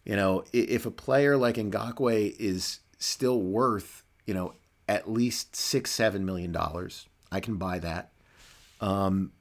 You 0.05 0.17
know, 0.17 0.45
if 0.53 0.87
a 0.87 0.91
player 0.91 1.37
like 1.37 1.57
Ngakoue 1.57 2.35
is 2.39 2.81
still 2.99 3.41
worth, 3.41 4.03
you 4.27 4.35
know, 4.35 4.55
at 4.89 5.11
least 5.11 5.55
six, 5.55 5.91
seven 5.91 6.25
million 6.25 6.51
dollars. 6.51 7.07
I 7.31 7.41
can 7.41 7.57
buy 7.57 7.79
that. 7.81 8.11
Um, 8.81 9.33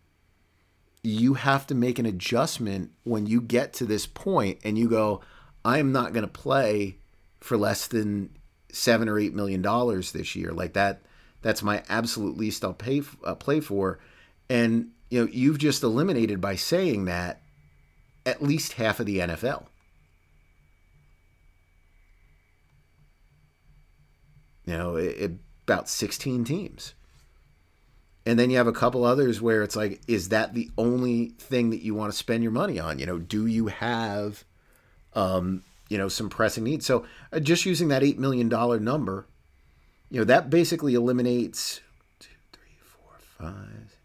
you 1.03 1.35
have 1.35 1.65
to 1.67 1.75
make 1.75 1.99
an 1.99 2.05
adjustment 2.05 2.91
when 3.03 3.25
you 3.25 3.39
get 3.39 3.71
to 3.73 3.85
this 3.85 4.05
point 4.05 4.59
and 4.63 4.77
you 4.77 4.89
go, 4.89 5.21
I'm 5.63 5.91
not 5.91 6.11
going 6.11 6.25
to 6.25 6.31
play 6.31 6.97
for 7.47 7.57
less 7.57 7.87
than 7.87 8.29
seven 8.71 9.09
or 9.09 9.17
eight 9.17 9.33
million 9.33 9.61
dollars 9.61 10.11
this 10.11 10.35
year. 10.35 10.51
Like 10.51 10.73
that, 10.73 11.01
that's 11.41 11.63
my 11.63 11.83
absolute 11.89 12.37
least 12.37 12.63
I'll 12.63 12.73
pay 12.73 13.01
uh, 13.23 13.35
play 13.35 13.59
for. 13.59 13.99
And 14.49 14.91
you 15.09 15.21
know, 15.21 15.31
you've 15.31 15.57
just 15.57 15.83
eliminated 15.83 16.41
by 16.41 16.55
saying 16.55 17.05
that 17.05 17.41
at 18.25 18.41
least 18.41 18.73
half 18.73 18.99
of 18.99 19.05
the 19.05 19.19
NFL. 19.19 19.67
you 24.67 24.77
know, 24.77 24.97
it, 24.97 25.15
it, 25.17 25.31
about 25.65 25.89
16 25.89 26.43
teams. 26.43 26.93
And 28.25 28.37
then 28.37 28.49
you 28.49 28.57
have 28.57 28.67
a 28.67 28.73
couple 28.73 29.05
others 29.05 29.41
where 29.41 29.63
it's 29.63 29.77
like, 29.77 30.01
is 30.07 30.29
that 30.29 30.53
the 30.53 30.69
only 30.77 31.29
thing 31.39 31.69
that 31.69 31.81
you 31.81 31.95
want 31.95 32.11
to 32.11 32.17
spend 32.17 32.43
your 32.43 32.51
money 32.51 32.77
on? 32.77 32.99
You 32.99 33.05
know, 33.05 33.17
do 33.17 33.47
you 33.47 33.67
have, 33.67 34.43
um, 35.13 35.63
you 35.89 35.97
know, 35.97 36.07
some 36.07 36.29
pressing 36.29 36.63
needs? 36.63 36.85
So 36.85 37.05
uh, 37.31 37.39
just 37.39 37.65
using 37.65 37.87
that 37.89 38.03
$8 38.03 38.17
million 38.17 38.47
number, 38.83 39.27
you 40.09 40.19
know, 40.19 40.25
that 40.25 40.49
basically 40.49 40.93
eliminates 40.93 41.81
two, 42.19 42.29
three, 42.51 42.77
four, 42.79 43.17
five. 43.19 43.97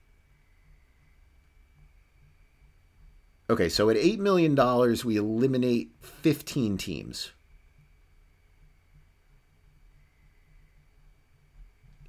Okay, 3.50 3.68
so 3.68 3.90
at 3.90 3.96
$8 3.96 4.18
million, 4.18 4.54
we 5.04 5.16
eliminate 5.16 5.92
15 6.00 6.78
teams. 6.78 7.32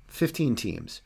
15 0.08 0.56
teams. 0.56 1.02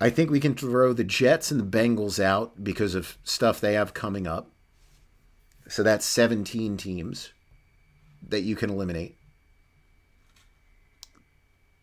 I 0.00 0.10
think 0.10 0.30
we 0.30 0.40
can 0.40 0.54
throw 0.54 0.92
the 0.92 1.04
Jets 1.04 1.50
and 1.50 1.60
the 1.60 1.78
Bengals 1.78 2.22
out 2.22 2.62
because 2.62 2.94
of 2.94 3.16
stuff 3.24 3.60
they 3.60 3.74
have 3.74 3.94
coming 3.94 4.26
up. 4.26 4.50
So 5.68 5.82
that's 5.82 6.04
17 6.04 6.76
teams 6.76 7.32
that 8.28 8.42
you 8.42 8.56
can 8.56 8.70
eliminate. 8.70 9.16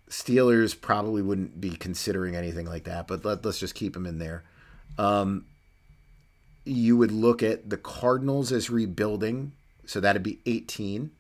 Steelers 0.09 0.79
probably 0.79 1.21
wouldn't 1.21 1.59
be 1.59 1.71
considering 1.71 2.35
anything 2.35 2.67
like 2.67 2.83
that, 2.83 3.07
but 3.07 3.25
let, 3.25 3.45
us 3.45 3.57
just 3.57 3.73
keep 3.73 3.93
them 3.93 4.05
in 4.05 4.19
there. 4.19 4.43
Um, 4.97 5.45
you 6.65 6.95
would 6.97 7.11
look 7.11 7.41
at 7.41 7.69
the 7.69 7.77
Cardinals 7.77 8.51
as 8.51 8.69
rebuilding, 8.69 9.53
so 9.85 9.99
that'd 9.99 10.21
be 10.21 10.39
18. 10.45 11.11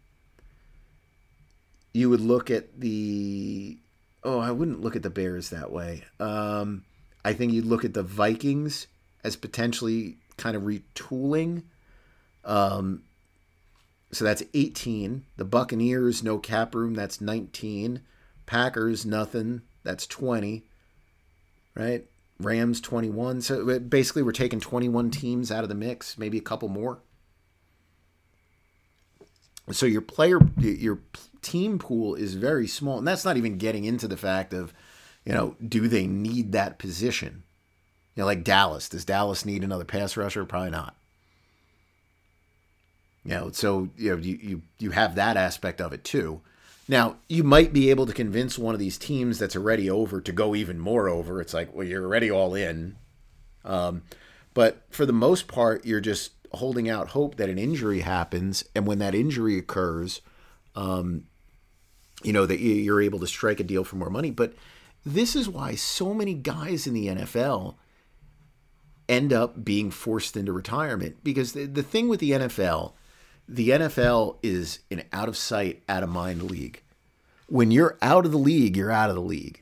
You 1.93 2.09
would 2.09 2.21
look 2.21 2.51
at 2.51 2.79
the 2.79 3.77
oh, 4.23 4.39
I 4.39 4.51
wouldn't 4.51 4.81
look 4.81 4.95
at 4.95 5.03
the 5.03 5.09
Bears 5.09 5.49
that 5.49 5.71
way. 5.71 6.03
Um, 6.19 6.83
I 7.25 7.33
think 7.33 7.51
you'd 7.51 7.65
look 7.65 7.83
at 7.83 7.93
the 7.93 8.03
Vikings 8.03 8.87
as 9.23 9.35
potentially 9.35 10.17
kind 10.37 10.55
of 10.55 10.63
retooling. 10.63 11.63
Um, 12.45 13.03
so 14.15 14.25
that's 14.25 14.43
18. 14.53 15.25
The 15.37 15.45
Buccaneers, 15.45 16.23
no 16.23 16.37
cap 16.37 16.75
room, 16.75 16.93
that's 16.93 17.21
19. 17.21 18.01
Packers, 18.45 19.05
nothing, 19.05 19.61
that's 19.83 20.05
20. 20.07 20.63
Right? 21.75 22.05
Rams, 22.39 22.81
21. 22.81 23.41
So 23.41 23.79
basically, 23.79 24.23
we're 24.23 24.31
taking 24.31 24.59
21 24.59 25.11
teams 25.11 25.51
out 25.51 25.63
of 25.63 25.69
the 25.69 25.75
mix, 25.75 26.17
maybe 26.17 26.37
a 26.37 26.41
couple 26.41 26.69
more. 26.69 26.99
So 29.71 29.85
your 29.85 30.01
player, 30.01 30.39
your 30.57 30.99
team 31.41 31.79
pool 31.79 32.15
is 32.15 32.35
very 32.35 32.67
small, 32.67 32.97
and 32.97 33.07
that's 33.07 33.23
not 33.23 33.37
even 33.37 33.57
getting 33.57 33.85
into 33.85 34.07
the 34.07 34.17
fact 34.17 34.53
of, 34.53 34.73
you 35.25 35.31
know, 35.31 35.55
do 35.65 35.87
they 35.87 36.05
need 36.05 36.51
that 36.51 36.79
position? 36.79 37.43
You 38.15 38.21
know, 38.21 38.25
like 38.25 38.43
Dallas. 38.43 38.89
Does 38.89 39.05
Dallas 39.05 39.45
need 39.45 39.63
another 39.63 39.85
pass 39.85 40.17
rusher? 40.17 40.45
Probably 40.45 40.69
not. 40.69 40.95
You 43.25 43.31
know, 43.31 43.51
so 43.51 43.89
you 43.97 44.11
know 44.11 44.17
you 44.17 44.39
you, 44.41 44.61
you 44.79 44.91
have 44.91 45.15
that 45.15 45.37
aspect 45.37 45.79
of 45.79 45.93
it 45.93 46.03
too. 46.03 46.41
Now, 46.87 47.15
you 47.29 47.43
might 47.43 47.71
be 47.71 47.89
able 47.89 48.05
to 48.05 48.13
convince 48.13 48.59
one 48.59 48.75
of 48.75 48.79
these 48.79 48.97
teams 48.97 49.39
that's 49.39 49.55
already 49.55 49.89
over 49.89 50.19
to 50.19 50.31
go 50.33 50.53
even 50.53 50.79
more 50.79 51.07
over. 51.07 51.39
It's 51.39 51.53
like, 51.53 51.73
well, 51.73 51.87
you're 51.87 52.03
already 52.03 52.29
all 52.29 52.55
in. 52.55 52.97
Um, 53.63 54.03
but 54.53 54.83
for 54.89 55.05
the 55.05 55.13
most 55.13 55.47
part, 55.47 55.85
you're 55.85 56.01
just 56.01 56.31
holding 56.51 56.89
out 56.89 57.09
hope 57.09 57.35
that 57.35 57.49
an 57.49 57.57
injury 57.57 58.01
happens, 58.01 58.63
and 58.75 58.85
when 58.85 58.99
that 58.99 59.15
injury 59.15 59.57
occurs, 59.57 60.21
um, 60.75 61.25
you 62.21 62.33
know 62.33 62.45
that 62.45 62.59
you're 62.59 63.01
able 63.01 63.19
to 63.19 63.27
strike 63.27 63.59
a 63.59 63.63
deal 63.63 63.83
for 63.83 63.95
more 63.95 64.09
money. 64.09 64.31
But 64.31 64.53
this 65.05 65.35
is 65.35 65.49
why 65.49 65.75
so 65.75 66.13
many 66.13 66.33
guys 66.33 66.87
in 66.87 66.93
the 66.93 67.07
NFL 67.07 67.75
end 69.09 69.33
up 69.33 69.65
being 69.65 69.91
forced 69.91 70.37
into 70.37 70.53
retirement 70.53 71.17
because 71.23 71.53
the, 71.53 71.65
the 71.65 71.83
thing 71.83 72.07
with 72.07 72.19
the 72.19 72.31
NFL, 72.31 72.93
the 73.47 73.69
NFL 73.69 74.37
is 74.41 74.79
an 74.89 75.03
out 75.11 75.27
of 75.27 75.37
sight, 75.37 75.83
out 75.89 76.03
of 76.03 76.09
mind 76.09 76.43
league. 76.43 76.81
When 77.47 77.71
you're 77.71 77.97
out 78.01 78.25
of 78.25 78.31
the 78.31 78.37
league, 78.37 78.77
you're 78.77 78.91
out 78.91 79.09
of 79.09 79.15
the 79.15 79.21
league. 79.21 79.61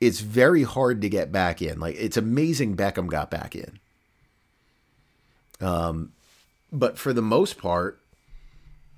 It's 0.00 0.20
very 0.20 0.62
hard 0.62 1.02
to 1.02 1.08
get 1.08 1.30
back 1.30 1.60
in. 1.60 1.78
Like 1.78 1.96
it's 1.98 2.16
amazing 2.16 2.76
Beckham 2.76 3.08
got 3.08 3.30
back 3.30 3.54
in. 3.54 3.78
Um, 5.60 6.12
but 6.72 6.98
for 6.98 7.12
the 7.12 7.22
most 7.22 7.58
part, 7.58 8.00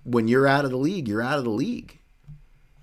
when 0.04 0.28
you're 0.28 0.46
out 0.46 0.64
of 0.64 0.70
the 0.70 0.76
league, 0.76 1.08
you're 1.08 1.22
out 1.22 1.38
of 1.38 1.44
the 1.44 1.50
league. 1.50 1.98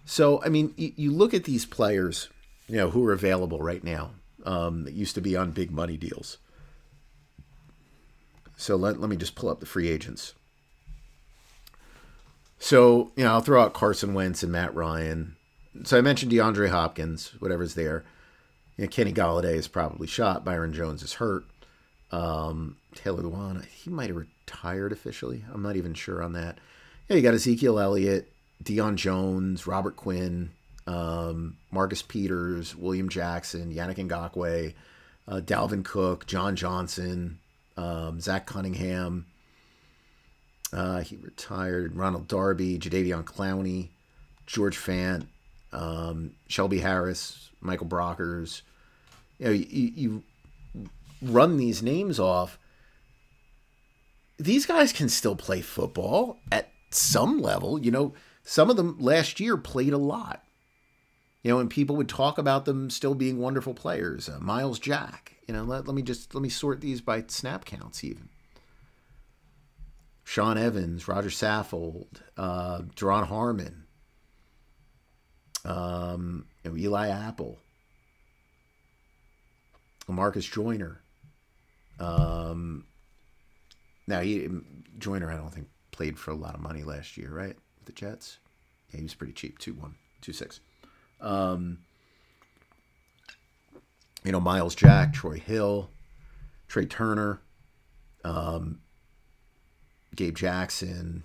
So 0.05 0.41
I 0.43 0.49
mean, 0.49 0.73
you, 0.75 0.91
you 0.95 1.11
look 1.11 1.33
at 1.33 1.45
these 1.45 1.65
players, 1.65 2.27
you 2.67 2.75
know, 2.75 2.89
who 2.89 3.05
are 3.05 3.13
available 3.13 3.59
right 3.59 3.83
now 3.83 4.11
um, 4.45 4.83
that 4.83 4.93
used 4.93 5.15
to 5.15 5.21
be 5.21 5.37
on 5.37 5.51
big 5.51 5.71
money 5.71 5.95
deals. 5.95 6.37
So 8.57 8.75
let, 8.75 8.99
let 8.99 9.09
me 9.09 9.15
just 9.15 9.35
pull 9.35 9.49
up 9.49 9.61
the 9.61 9.65
free 9.65 9.87
agents. 9.87 10.33
So, 12.59 13.11
you 13.15 13.23
know, 13.23 13.31
I'll 13.31 13.41
throw 13.41 13.61
out 13.61 13.73
Carson 13.73 14.13
Wentz 14.13 14.43
and 14.43 14.51
Matt 14.51 14.75
Ryan. 14.75 15.35
So 15.85 15.97
I 15.97 16.01
mentioned 16.01 16.31
DeAndre 16.31 16.69
Hopkins, 16.69 17.33
whatever's 17.39 17.75
there. 17.75 18.03
You 18.77 18.85
know, 18.85 18.89
Kenny 18.89 19.13
Golladay 19.13 19.55
is 19.55 19.67
probably 19.67 20.07
shot. 20.07 20.43
Byron 20.45 20.73
Jones 20.73 21.01
is 21.01 21.13
hurt. 21.13 21.45
Um, 22.11 22.77
Taylor 22.95 23.23
Lewan, 23.23 23.65
he 23.65 23.89
might 23.89 24.09
have 24.09 24.17
retired 24.17 24.91
officially. 24.91 25.43
I'm 25.53 25.61
not 25.61 25.75
even 25.75 25.93
sure 25.93 26.21
on 26.21 26.33
that. 26.33 26.57
Yeah, 27.07 27.15
you 27.15 27.21
got 27.21 27.33
Ezekiel 27.33 27.79
Elliott, 27.79 28.31
Deion 28.63 28.95
Jones, 28.95 29.65
Robert 29.65 29.95
Quinn, 29.95 30.51
um, 30.85 31.57
Marcus 31.71 32.01
Peters, 32.01 32.75
William 32.75 33.09
Jackson, 33.09 33.73
Yannick 33.73 33.97
Ngakoue, 33.97 34.73
uh, 35.27 35.39
Dalvin 35.41 35.85
Cook, 35.85 36.25
John 36.25 36.55
Johnson, 36.55 37.39
um, 37.77 38.19
Zach 38.19 38.45
Cunningham. 38.45 39.27
Uh, 40.71 40.99
he 40.99 41.15
retired. 41.17 41.95
Ronald 41.95 42.27
Darby, 42.27 42.77
Jadeveon 42.77 43.23
Clowney, 43.23 43.89
George 44.45 44.77
Fant, 44.77 45.27
um, 45.71 46.31
Shelby 46.47 46.79
Harris, 46.79 47.49
Michael 47.61 47.87
Brockers. 47.87 48.61
You 49.37 49.45
know, 49.45 49.51
you, 49.51 49.91
you 49.95 50.23
run 51.21 51.57
these 51.57 51.81
names 51.81 52.19
off. 52.19 52.59
These 54.37 54.65
guys 54.65 54.93
can 54.93 55.09
still 55.09 55.35
play 55.35 55.61
football 55.61 56.37
at 56.51 56.69
some 56.91 57.41
level. 57.41 57.79
You 57.79 57.91
know, 57.91 58.13
some 58.43 58.69
of 58.69 58.77
them 58.77 58.97
last 58.99 59.39
year 59.39 59.57
played 59.57 59.93
a 59.93 59.97
lot. 59.97 60.43
You 61.43 61.51
know, 61.51 61.59
and 61.59 61.69
people 61.69 61.95
would 61.95 62.09
talk 62.09 62.37
about 62.37 62.65
them 62.65 62.89
still 62.89 63.15
being 63.15 63.37
wonderful 63.37 63.73
players. 63.73 64.27
Uh, 64.27 64.39
Myles 64.41 64.77
Jack, 64.77 65.35
you 65.47 65.53
know, 65.53 65.63
let, 65.63 65.87
let 65.87 65.95
me 65.95 66.01
just 66.01 66.35
let 66.35 66.41
me 66.41 66.49
sort 66.49 66.81
these 66.81 66.99
by 66.99 67.23
snap 67.27 67.63
counts 67.63 68.03
even. 68.03 68.29
Sean 70.29 70.59
Evans, 70.59 71.07
Rodger 71.07 71.29
Saffold, 71.29 72.21
uh, 72.37 72.81
Duron 72.95 73.25
Harmon, 73.25 73.85
um, 75.65 76.45
Eli 76.63 77.07
Apple, 77.07 77.57
Marcus 80.07 80.45
Joyner. 80.45 81.01
Um, 81.99 82.85
now 84.05 84.19
he 84.19 84.47
Joyner, 84.99 85.31
I 85.31 85.35
don't 85.35 85.51
think 85.51 85.67
played 85.89 86.19
for 86.19 86.29
a 86.29 86.35
lot 86.35 86.53
of 86.53 86.61
money 86.61 86.83
last 86.83 87.17
year, 87.17 87.31
right? 87.33 87.55
With 87.79 87.85
the 87.85 87.93
Jets, 87.93 88.37
yeah, 88.91 88.97
he 88.97 89.03
was 89.03 89.15
pretty 89.15 89.33
cheap, 89.33 89.57
two 89.57 89.73
one, 89.73 89.95
two 90.21 90.33
six. 90.33 90.59
Um, 91.21 91.79
you 94.23 94.31
know, 94.31 94.39
Myles 94.39 94.75
Jack, 94.75 95.11
Troy 95.11 95.39
Hill, 95.39 95.89
Trai 96.69 96.87
Turner, 96.87 97.41
um, 98.23 98.81
Gabe 100.19 100.35
Jackson, 100.35 101.23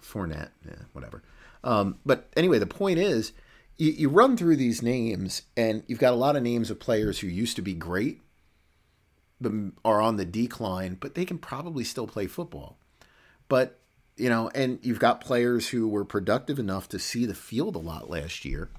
Fournette, 0.00 0.50
yeah, 0.66 0.82
whatever. 0.94 1.22
Um, 1.62 1.98
but 2.06 2.30
anyway, 2.36 2.58
the 2.58 2.66
point 2.66 2.98
is, 2.98 3.32
you, 3.76 3.90
you 3.92 4.08
run 4.08 4.36
through 4.36 4.56
these 4.56 4.82
names, 4.82 5.42
and 5.58 5.82
you've 5.86 5.98
got 5.98 6.14
a 6.14 6.16
lot 6.16 6.34
of 6.34 6.42
names 6.42 6.70
of 6.70 6.80
players 6.80 7.18
who 7.18 7.26
used 7.26 7.56
to 7.56 7.62
be 7.62 7.74
great, 7.74 8.22
but 9.40 9.52
are 9.84 10.00
on 10.00 10.16
the 10.16 10.24
decline, 10.24 10.96
but 10.98 11.14
they 11.14 11.26
can 11.26 11.36
probably 11.36 11.84
still 11.84 12.06
play 12.06 12.26
football. 12.26 12.78
But 13.46 13.78
you 14.16 14.30
know, 14.30 14.50
and 14.54 14.78
you've 14.82 14.98
got 14.98 15.20
players 15.20 15.68
who 15.68 15.86
were 15.86 16.04
productive 16.04 16.58
enough 16.58 16.88
to 16.88 16.98
see 16.98 17.26
the 17.26 17.34
field 17.34 17.76
a 17.76 17.78
lot 17.78 18.08
last 18.08 18.44
year 18.44 18.70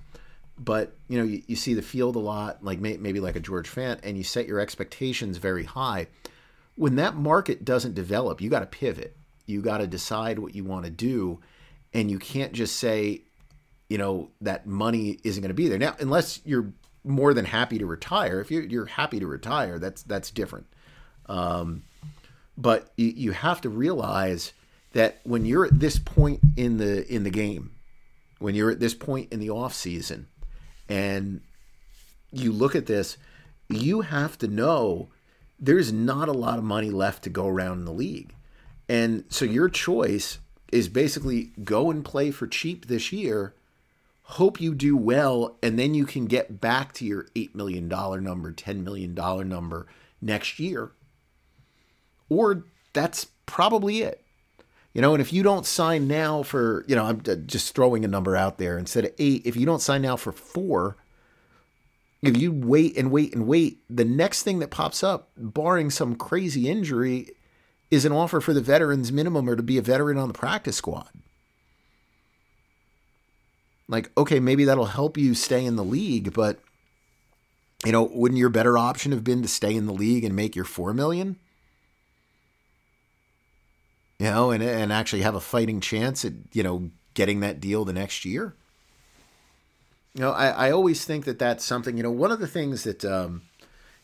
but 0.60 0.94
you 1.08 1.18
know 1.18 1.24
you, 1.24 1.42
you 1.48 1.56
see 1.56 1.74
the 1.74 1.82
field 1.82 2.18
a 2.18 2.20
lot 2.20 2.62
like 2.62 2.80
may, 2.80 2.98
maybe 2.98 3.22
like 3.22 3.38
a 3.38 3.40
george 3.40 3.74
fant 3.74 4.00
and 4.04 4.18
you 4.18 4.24
set 4.24 4.46
your 4.46 4.60
expectations 4.60 5.38
very 5.38 5.64
high 5.64 6.06
when 6.76 6.98
that 6.98 7.16
market 7.16 7.64
doesn't 7.64 7.96
develop 7.96 8.42
you 8.42 8.50
got 8.50 8.60
to 8.60 8.66
pivot 8.66 9.16
you 9.50 9.62
got 9.62 9.80
to 9.80 9.88
decide 9.88 10.40
what 10.40 10.56
you 10.56 10.64
want 10.64 10.86
to 10.86 10.92
do 10.92 11.40
and 11.94 12.10
you 12.10 12.20
can't 12.20 12.54
just 12.54 12.78
say 12.78 13.22
you 13.90 13.98
know 13.98 14.30
that 14.42 14.68
money 14.68 15.20
isn't 15.24 15.42
going 15.42 15.50
to 15.50 15.56
be 15.56 15.68
there 15.68 15.80
now 15.80 15.96
unless 16.00 16.42
you're 16.46 16.72
more 17.04 17.34
than 17.34 17.46
happy 17.46 17.78
to 17.78 17.86
retire 17.86 18.40
if 18.40 18.52
you're, 18.52 18.64
you're 18.64 18.86
happy 18.86 19.20
to 19.20 19.28
retire 19.28 19.80
that's 19.80 20.04
that's 20.04 20.32
different 20.32 20.68
um, 21.28 21.84
but 22.58 22.92
you, 22.98 23.08
you 23.08 23.32
have 23.32 23.62
to 23.62 23.70
realize 23.70 24.54
that 24.94 25.20
when 25.24 25.46
you're 25.46 25.66
at 25.66 25.80
this 25.80 26.00
point 26.00 26.40
in 26.58 26.78
the 26.78 27.08
in 27.14 27.24
the 27.24 27.30
game 27.30 27.72
when 28.40 28.56
you're 28.56 28.72
at 28.72 28.80
this 28.80 28.94
point 28.94 29.32
in 29.32 29.40
the 29.40 29.50
off 29.50 29.74
season 29.74 30.28
and 30.88 31.42
you 32.32 32.52
look 32.52 32.76
at 32.76 32.88
this, 32.88 33.18
you 33.70 34.02
have 34.02 34.38
to 34.40 34.48
know 34.48 35.10
there's 35.60 35.92
not 35.92 36.30
a 36.30 36.34
lot 36.34 36.58
of 36.58 36.64
money 36.64 36.90
left 36.90 37.24
to 37.24 37.30
go 37.30 37.48
around 37.48 37.80
in 37.80 37.86
the 37.86 37.92
league. 37.92 38.34
And 38.90 39.24
so 39.30 39.46
your 39.46 39.70
choice 39.70 40.40
is 40.74 40.90
basically 40.90 41.52
go 41.64 41.92
and 41.92 42.04
play 42.04 42.32
for 42.32 42.48
cheap 42.48 42.88
this 42.88 43.14
year, 43.14 43.54
hope 44.24 44.60
you 44.60 44.74
do 44.74 44.98
well, 44.98 45.58
and 45.62 45.78
then 45.78 45.94
you 45.94 46.06
can 46.06 46.26
get 46.26 46.60
back 46.60 46.94
to 46.94 47.06
your 47.06 47.28
$8 47.36 47.54
million 47.54 47.88
number, 47.88 48.52
$10 48.52 48.84
million 48.84 49.14
number 49.14 49.88
next 50.22 50.60
year. 50.60 50.92
Or 52.30 52.66
that's 52.94 53.28
probably 53.46 54.02
it. 54.02 54.24
You 54.94 55.02
know, 55.02 55.14
and 55.14 55.22
if 55.22 55.32
you 55.32 55.44
don't 55.44 55.68
sign 55.68 56.08
now 56.08 56.42
for, 56.42 56.84
you 56.88 56.96
know, 56.96 57.06
I'm 57.06 57.22
just 57.46 57.76
throwing 57.76 58.04
a 58.04 58.08
number 58.08 58.36
out 58.36 58.58
there 58.58 58.78
instead 58.78 59.06
of 59.06 59.12
eight, 59.20 59.44
if 59.46 59.56
you 59.56 59.66
don't 59.68 59.82
sign 59.82 60.02
now 60.02 60.16
for 60.16 60.32
four, 60.32 60.98
if 62.24 62.36
you 62.36 62.52
wait 62.52 62.98
and 62.98 63.12
wait 63.12 63.34
and 63.34 63.48
wait, 63.48 63.80
the 63.88 64.04
next 64.04 64.44
thing 64.44 64.60
that 64.60 64.72
pops 64.72 65.04
up, 65.04 65.30
barring 65.38 65.92
some 65.92 66.16
crazy 66.16 66.68
injury, 66.68 67.30
is 67.92 68.06
an 68.06 68.12
offer 68.12 68.40
for 68.40 68.54
the 68.54 68.62
veterans 68.62 69.12
minimum 69.12 69.50
or 69.50 69.56
to 69.56 69.64
be 69.64 69.78
a 69.78 69.82
veteran 69.82 70.18
on 70.18 70.28
the 70.28 70.34
practice 70.34 70.78
squad. 70.78 71.10
Like, 73.88 74.12
okay, 74.18 74.40
maybe 74.40 74.66
that'll 74.66 74.86
help 74.86 75.18
you 75.18 75.34
stay 75.34 75.66
in 75.66 75.76
the 75.76 75.84
league, 75.84 76.34
but 76.34 76.60
you 77.86 77.92
know, 77.92 78.04
wouldn't 78.04 78.38
your 78.38 78.50
better 78.50 78.78
option 78.78 79.12
have 79.12 79.24
been 79.24 79.42
to 79.42 79.48
stay 79.48 79.76
in 79.76 79.86
the 79.86 79.94
league 79.94 80.24
and 80.24 80.36
make 80.36 80.56
your 80.56 80.66
four 80.66 80.94
million? 80.94 81.38
you 84.20 84.26
know, 84.26 84.52
and 84.52 84.62
and 84.62 84.92
actually 84.94 85.22
have 85.22 85.36
a 85.36 85.40
fighting 85.40 85.80
chance 85.80 86.24
at 86.26 86.34
you 86.52 86.62
know 86.62 86.92
getting 87.14 87.40
that 87.40 87.60
deal 87.60 87.86
the 87.86 87.94
next 87.94 88.26
year. 88.26 88.54
You 90.14 90.22
know, 90.22 90.32
I, 90.32 90.50
I 90.50 90.72
always 90.72 91.06
think 91.06 91.26
that 91.26 91.40
that's 91.40 91.64
something. 91.64 91.96
You 91.96 92.04
know, 92.04 92.12
one 92.12 92.32
of 92.32 92.40
the 92.40 92.48
things 92.48 92.84
that 92.84 93.06
um, 93.06 93.44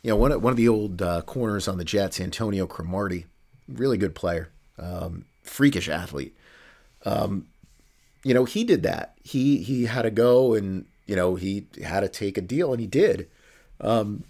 you 0.02 0.10
know 0.10 0.16
one 0.16 0.32
of, 0.32 0.42
one 0.42 0.52
of 0.52 0.58
the 0.58 0.70
old 0.70 1.02
uh, 1.02 1.22
corners 1.24 1.68
on 1.68 1.78
the 1.78 1.84
Jets, 1.84 2.20
Antonio 2.20 2.66
Cromartie, 2.66 3.26
really 3.68 3.98
good 3.98 4.16
player, 4.16 4.50
um, 4.78 5.26
freakish 5.44 5.90
athlete. 5.90 6.36
Um, 7.06 7.48
you 8.24 8.34
know, 8.34 8.46
he 8.46 8.64
did 8.64 8.84
that. 8.84 9.16
He 9.24 9.58
he 9.58 9.86
had 9.86 10.04
to 10.04 10.12
go 10.12 10.54
and 10.54 10.86
you 11.06 11.16
know 11.16 11.36
he 11.36 11.68
had 11.84 12.02
to 12.02 12.10
take 12.10 12.38
a 12.38 12.42
deal, 12.42 12.72
and 12.72 12.82
he 12.82 12.88
did. 12.88 13.30
Um, 13.80 14.24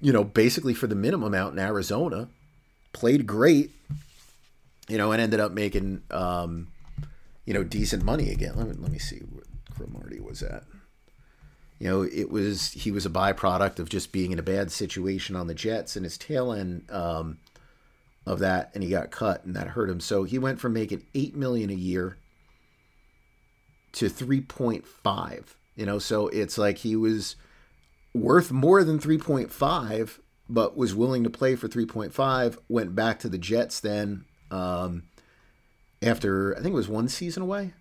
you 0.00 0.12
know, 0.12 0.24
basically 0.24 0.74
for 0.74 0.86
the 0.86 0.94
minimum 0.94 1.34
out 1.34 1.52
in 1.52 1.58
Arizona, 1.58 2.28
played 2.92 3.26
great, 3.26 3.70
you 4.88 4.98
know, 4.98 5.12
and 5.12 5.20
ended 5.20 5.40
up 5.40 5.52
making, 5.52 6.02
um, 6.10 6.68
you 7.44 7.54
know, 7.54 7.64
decent 7.64 8.04
money 8.04 8.30
again. 8.30 8.54
Let 8.56 8.68
me 8.68 8.74
let 8.78 8.92
me 8.92 8.98
see 8.98 9.18
what 9.18 9.44
Cromartie 9.74 10.20
was 10.20 10.42
at. 10.42 10.64
You 11.78 11.88
know, 11.88 12.02
it 12.02 12.30
was 12.30 12.72
he 12.72 12.90
was 12.90 13.06
a 13.06 13.10
byproduct 13.10 13.78
of 13.78 13.88
just 13.88 14.12
being 14.12 14.32
in 14.32 14.38
a 14.38 14.42
bad 14.42 14.70
situation 14.70 15.36
on 15.36 15.46
the 15.46 15.54
Jets, 15.54 15.96
and 15.96 16.04
his 16.04 16.18
tail 16.18 16.52
end 16.52 16.90
um, 16.90 17.38
of 18.28 18.40
that, 18.40 18.70
and 18.74 18.84
he 18.84 18.90
got 18.90 19.10
cut, 19.10 19.44
and 19.44 19.56
that 19.56 19.68
hurt 19.68 19.88
him. 19.88 20.00
So 20.00 20.24
he 20.24 20.38
went 20.38 20.60
from 20.60 20.74
making 20.74 21.02
eight 21.14 21.34
million 21.34 21.70
a 21.70 21.74
year 21.74 22.18
to 23.92 24.08
three 24.08 24.42
point 24.42 24.86
five. 24.86 25.56
You 25.74 25.86
know, 25.86 25.98
so 25.98 26.28
it's 26.28 26.58
like 26.58 26.78
he 26.78 26.94
was 26.94 27.36
worth 28.14 28.52
more 28.52 28.84
than 28.84 28.98
three 28.98 29.16
point 29.16 29.50
five, 29.50 30.20
but 30.46 30.76
was 30.76 30.94
willing 30.94 31.24
to 31.24 31.30
play 31.30 31.56
for 31.56 31.68
three 31.68 31.86
point 31.86 32.12
five. 32.12 32.58
Went 32.68 32.94
back 32.94 33.18
to 33.20 33.30
the 33.30 33.38
Jets 33.38 33.80
then 33.80 34.26
um, 34.50 35.04
after 36.02 36.54
I 36.54 36.60
think 36.60 36.74
it 36.74 36.76
was 36.76 36.88
one 36.88 37.08
season 37.08 37.42
away. 37.42 37.72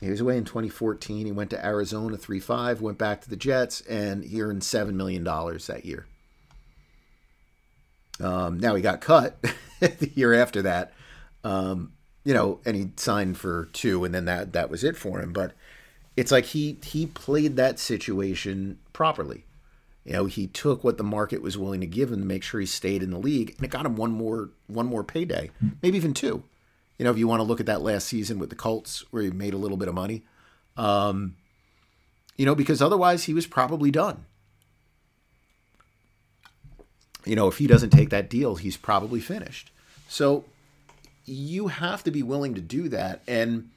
He 0.00 0.08
was 0.08 0.20
away 0.20 0.36
in 0.36 0.44
2014. 0.44 1.26
He 1.26 1.32
went 1.32 1.50
to 1.50 1.66
Arizona 1.66 2.16
3 2.16 2.38
5, 2.38 2.80
went 2.80 2.98
back 2.98 3.20
to 3.22 3.28
the 3.28 3.34
Jets, 3.34 3.80
and 3.80 4.22
he 4.22 4.40
earned 4.40 4.62
$7 4.62 4.92
million 4.92 5.24
that 5.24 5.80
year. 5.84 6.06
Um, 8.20 8.58
now 8.58 8.74
he 8.74 8.82
got 8.82 9.00
cut 9.00 9.40
the 9.80 10.10
year 10.14 10.34
after 10.34 10.62
that, 10.62 10.92
um, 11.44 11.92
you 12.24 12.34
know, 12.34 12.60
and 12.64 12.76
he 12.76 12.90
signed 12.96 13.38
for 13.38 13.66
two, 13.72 14.04
and 14.04 14.14
then 14.14 14.24
that 14.26 14.52
that 14.52 14.70
was 14.70 14.84
it 14.84 14.96
for 14.96 15.20
him. 15.20 15.32
But 15.32 15.52
it's 16.16 16.32
like 16.32 16.46
he 16.46 16.78
he 16.82 17.06
played 17.06 17.56
that 17.56 17.78
situation 17.78 18.78
properly. 18.92 19.44
You 20.04 20.14
know, 20.14 20.26
he 20.26 20.46
took 20.46 20.82
what 20.82 20.96
the 20.96 21.04
market 21.04 21.42
was 21.42 21.58
willing 21.58 21.80
to 21.80 21.86
give 21.86 22.10
him 22.10 22.20
to 22.20 22.26
make 22.26 22.42
sure 22.42 22.60
he 22.60 22.66
stayed 22.66 23.02
in 23.02 23.10
the 23.10 23.18
league, 23.18 23.54
and 23.56 23.64
it 23.64 23.70
got 23.70 23.86
him 23.86 23.96
one 23.96 24.10
more 24.10 24.50
one 24.66 24.86
more 24.86 25.04
payday, 25.04 25.50
maybe 25.82 25.96
even 25.96 26.14
two. 26.14 26.42
You 26.98 27.04
know, 27.04 27.10
if 27.10 27.18
you 27.18 27.28
want 27.28 27.40
to 27.40 27.44
look 27.44 27.60
at 27.60 27.66
that 27.66 27.82
last 27.82 28.08
season 28.08 28.38
with 28.38 28.50
the 28.50 28.56
Colts, 28.56 29.04
where 29.10 29.22
he 29.22 29.30
made 29.30 29.54
a 29.54 29.58
little 29.58 29.76
bit 29.76 29.86
of 29.86 29.94
money, 29.94 30.24
um, 30.76 31.36
you 32.36 32.44
know, 32.44 32.54
because 32.54 32.82
otherwise 32.82 33.24
he 33.24 33.34
was 33.34 33.46
probably 33.46 33.90
done. 33.90 34.24
You 37.24 37.36
know, 37.36 37.48
if 37.48 37.58
he 37.58 37.66
doesn't 37.66 37.90
take 37.90 38.10
that 38.10 38.30
deal, 38.30 38.56
he's 38.56 38.76
probably 38.76 39.20
finished. 39.20 39.70
So 40.08 40.44
you 41.24 41.68
have 41.68 42.02
to 42.04 42.10
be 42.10 42.22
willing 42.22 42.54
to 42.54 42.60
do 42.60 42.88
that, 42.88 43.22
and 43.26 43.70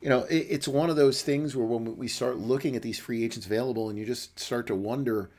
you 0.00 0.08
know, 0.08 0.24
it, 0.24 0.46
it's 0.50 0.68
one 0.68 0.90
of 0.90 0.96
those 0.96 1.22
things 1.22 1.56
where 1.56 1.66
when 1.66 1.96
we 1.96 2.08
start 2.08 2.36
looking 2.36 2.76
at 2.76 2.82
these 2.82 2.98
free 2.98 3.24
agents 3.24 3.46
available, 3.46 3.88
and 3.88 3.98
you 3.98 4.04
just 4.04 4.38
start 4.38 4.66
to 4.68 4.74
wonder, 4.74 5.30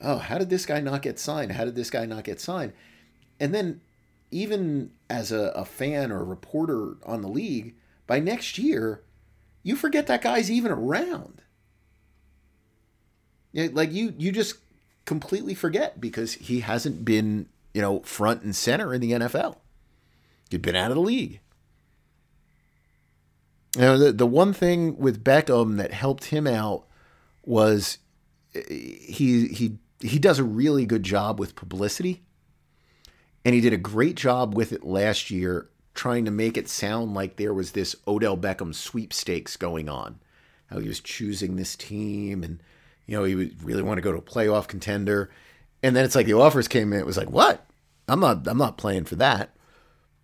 oh, 0.00 0.18
how 0.18 0.38
did 0.38 0.50
this 0.50 0.66
guy 0.66 0.80
not 0.80 1.02
get 1.02 1.18
signed? 1.18 1.52
How 1.52 1.64
did 1.64 1.76
this 1.76 1.90
guy 1.90 2.04
not 2.04 2.24
get 2.24 2.40
signed? 2.40 2.72
And 3.40 3.54
then 3.54 3.80
even 4.30 4.90
as 5.08 5.32
a, 5.32 5.52
a 5.54 5.64
fan 5.64 6.12
or 6.12 6.20
a 6.20 6.24
reporter 6.24 6.96
on 7.06 7.22
the 7.22 7.28
league, 7.28 7.74
by 8.06 8.18
next 8.18 8.58
year, 8.58 9.02
you 9.62 9.76
forget 9.76 10.06
that 10.06 10.22
guy's 10.22 10.50
even 10.50 10.70
around. 10.70 11.42
Like 13.54 13.92
you, 13.92 14.14
you 14.18 14.32
just 14.32 14.56
completely 15.08 15.54
forget 15.54 15.98
because 16.02 16.34
he 16.34 16.60
hasn't 16.60 17.02
been, 17.02 17.48
you 17.72 17.80
know, 17.80 18.00
front 18.00 18.42
and 18.42 18.54
center 18.54 18.92
in 18.92 19.00
the 19.00 19.12
NFL. 19.12 19.56
He'd 20.50 20.60
been 20.60 20.76
out 20.76 20.90
of 20.90 20.96
the 20.96 21.02
league. 21.02 21.40
Know, 23.74 23.96
the, 23.96 24.12
the 24.12 24.26
one 24.26 24.52
thing 24.52 24.98
with 24.98 25.24
Beckham 25.24 25.78
that 25.78 25.94
helped 25.94 26.26
him 26.26 26.46
out 26.46 26.84
was 27.42 27.96
eh, 28.54 28.60
he 28.68 29.48
he 29.48 29.78
he 30.00 30.18
does 30.18 30.38
a 30.38 30.44
really 30.44 30.84
good 30.84 31.04
job 31.04 31.40
with 31.40 31.56
publicity. 31.56 32.22
And 33.46 33.54
he 33.54 33.62
did 33.62 33.72
a 33.72 33.78
great 33.78 34.16
job 34.16 34.54
with 34.54 34.74
it 34.74 34.84
last 34.84 35.30
year, 35.30 35.70
trying 35.94 36.26
to 36.26 36.30
make 36.30 36.58
it 36.58 36.68
sound 36.68 37.14
like 37.14 37.36
there 37.36 37.54
was 37.54 37.72
this 37.72 37.96
Odell 38.06 38.36
Beckham 38.36 38.74
sweepstakes 38.74 39.56
going 39.56 39.88
on. 39.88 40.18
How 40.66 40.80
he 40.80 40.88
was 40.88 41.00
choosing 41.00 41.56
this 41.56 41.76
team 41.76 42.44
and, 42.44 42.60
you 43.08 43.16
know, 43.16 43.24
he 43.24 43.34
would 43.34 43.64
really 43.64 43.82
want 43.82 43.98
to 43.98 44.02
go 44.02 44.12
to 44.12 44.18
a 44.18 44.22
playoff 44.22 44.68
contender. 44.68 45.30
And 45.82 45.96
then 45.96 46.04
it's 46.04 46.14
like 46.14 46.26
the 46.26 46.34
offers 46.34 46.68
came 46.68 46.92
in. 46.92 47.00
It 47.00 47.06
was 47.06 47.16
like, 47.16 47.30
what? 47.30 47.66
I'm 48.06 48.20
not, 48.20 48.46
I'm 48.46 48.58
not 48.58 48.78
playing 48.78 49.04
for 49.04 49.16
that. 49.16 49.56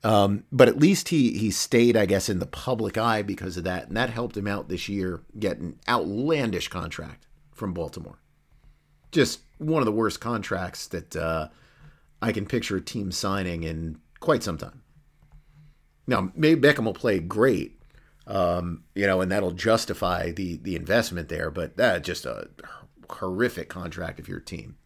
Um, 0.04 0.44
but 0.52 0.68
at 0.68 0.78
least 0.78 1.08
he 1.08 1.32
he 1.38 1.50
stayed, 1.50 1.96
I 1.96 2.04
guess, 2.04 2.28
in 2.28 2.38
the 2.38 2.46
public 2.46 2.98
eye 2.98 3.22
because 3.22 3.56
of 3.56 3.64
that, 3.64 3.88
and 3.88 3.96
that 3.96 4.10
helped 4.10 4.36
him 4.36 4.46
out 4.46 4.68
this 4.68 4.86
year, 4.86 5.22
get 5.38 5.56
an 5.56 5.78
outlandish 5.88 6.68
contract 6.68 7.26
from 7.52 7.72
Baltimore. 7.72 8.18
Just 9.12 9.40
one 9.56 9.80
of 9.80 9.86
the 9.86 9.92
worst 9.92 10.20
contracts 10.20 10.86
that 10.88 11.16
uh, 11.16 11.48
I 12.20 12.32
can 12.32 12.44
picture 12.44 12.76
a 12.76 12.82
team 12.82 13.12
signing 13.12 13.62
in 13.62 13.98
quite 14.20 14.42
some 14.42 14.58
time. 14.58 14.82
Now, 16.06 16.30
maybe 16.34 16.60
Beckham 16.60 16.84
will 16.84 16.92
play 16.92 17.18
great, 17.18 17.80
um, 18.26 18.84
you 18.94 19.06
know, 19.06 19.20
and 19.20 19.30
that'll 19.30 19.52
justify 19.52 20.32
the 20.32 20.56
the 20.56 20.76
investment 20.76 21.28
there. 21.28 21.50
But 21.50 21.76
that 21.76 22.04
just 22.04 22.24
a 22.26 22.48
horrific 23.10 23.68
contract 23.68 24.18
of 24.18 24.28
your 24.28 24.40
team. 24.40 24.76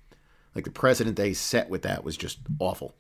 Like 0.54 0.64
the 0.64 0.70
precedent 0.70 1.16
they 1.16 1.34
set 1.34 1.68
with 1.68 1.82
that 1.82 2.04
was 2.04 2.16
just 2.16 2.38
awful. 2.58 2.94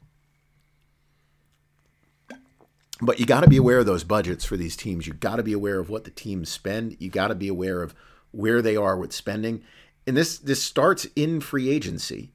But 3.00 3.20
you 3.20 3.26
got 3.26 3.42
to 3.42 3.48
be 3.48 3.56
aware 3.56 3.78
of 3.78 3.86
those 3.86 4.04
budgets 4.04 4.44
for 4.44 4.56
these 4.56 4.76
teams. 4.76 5.06
You 5.06 5.12
got 5.12 5.36
to 5.36 5.42
be 5.42 5.52
aware 5.52 5.78
of 5.78 5.88
what 5.88 6.04
the 6.04 6.10
teams 6.10 6.48
spend. 6.48 6.96
You 6.98 7.10
got 7.10 7.28
to 7.28 7.34
be 7.34 7.48
aware 7.48 7.82
of 7.82 7.94
where 8.32 8.60
they 8.60 8.76
are 8.76 8.96
with 8.96 9.12
spending. 9.12 9.62
And 10.06 10.16
this 10.16 10.38
this 10.38 10.62
starts 10.62 11.06
in 11.14 11.40
free 11.40 11.68
agency. 11.70 12.32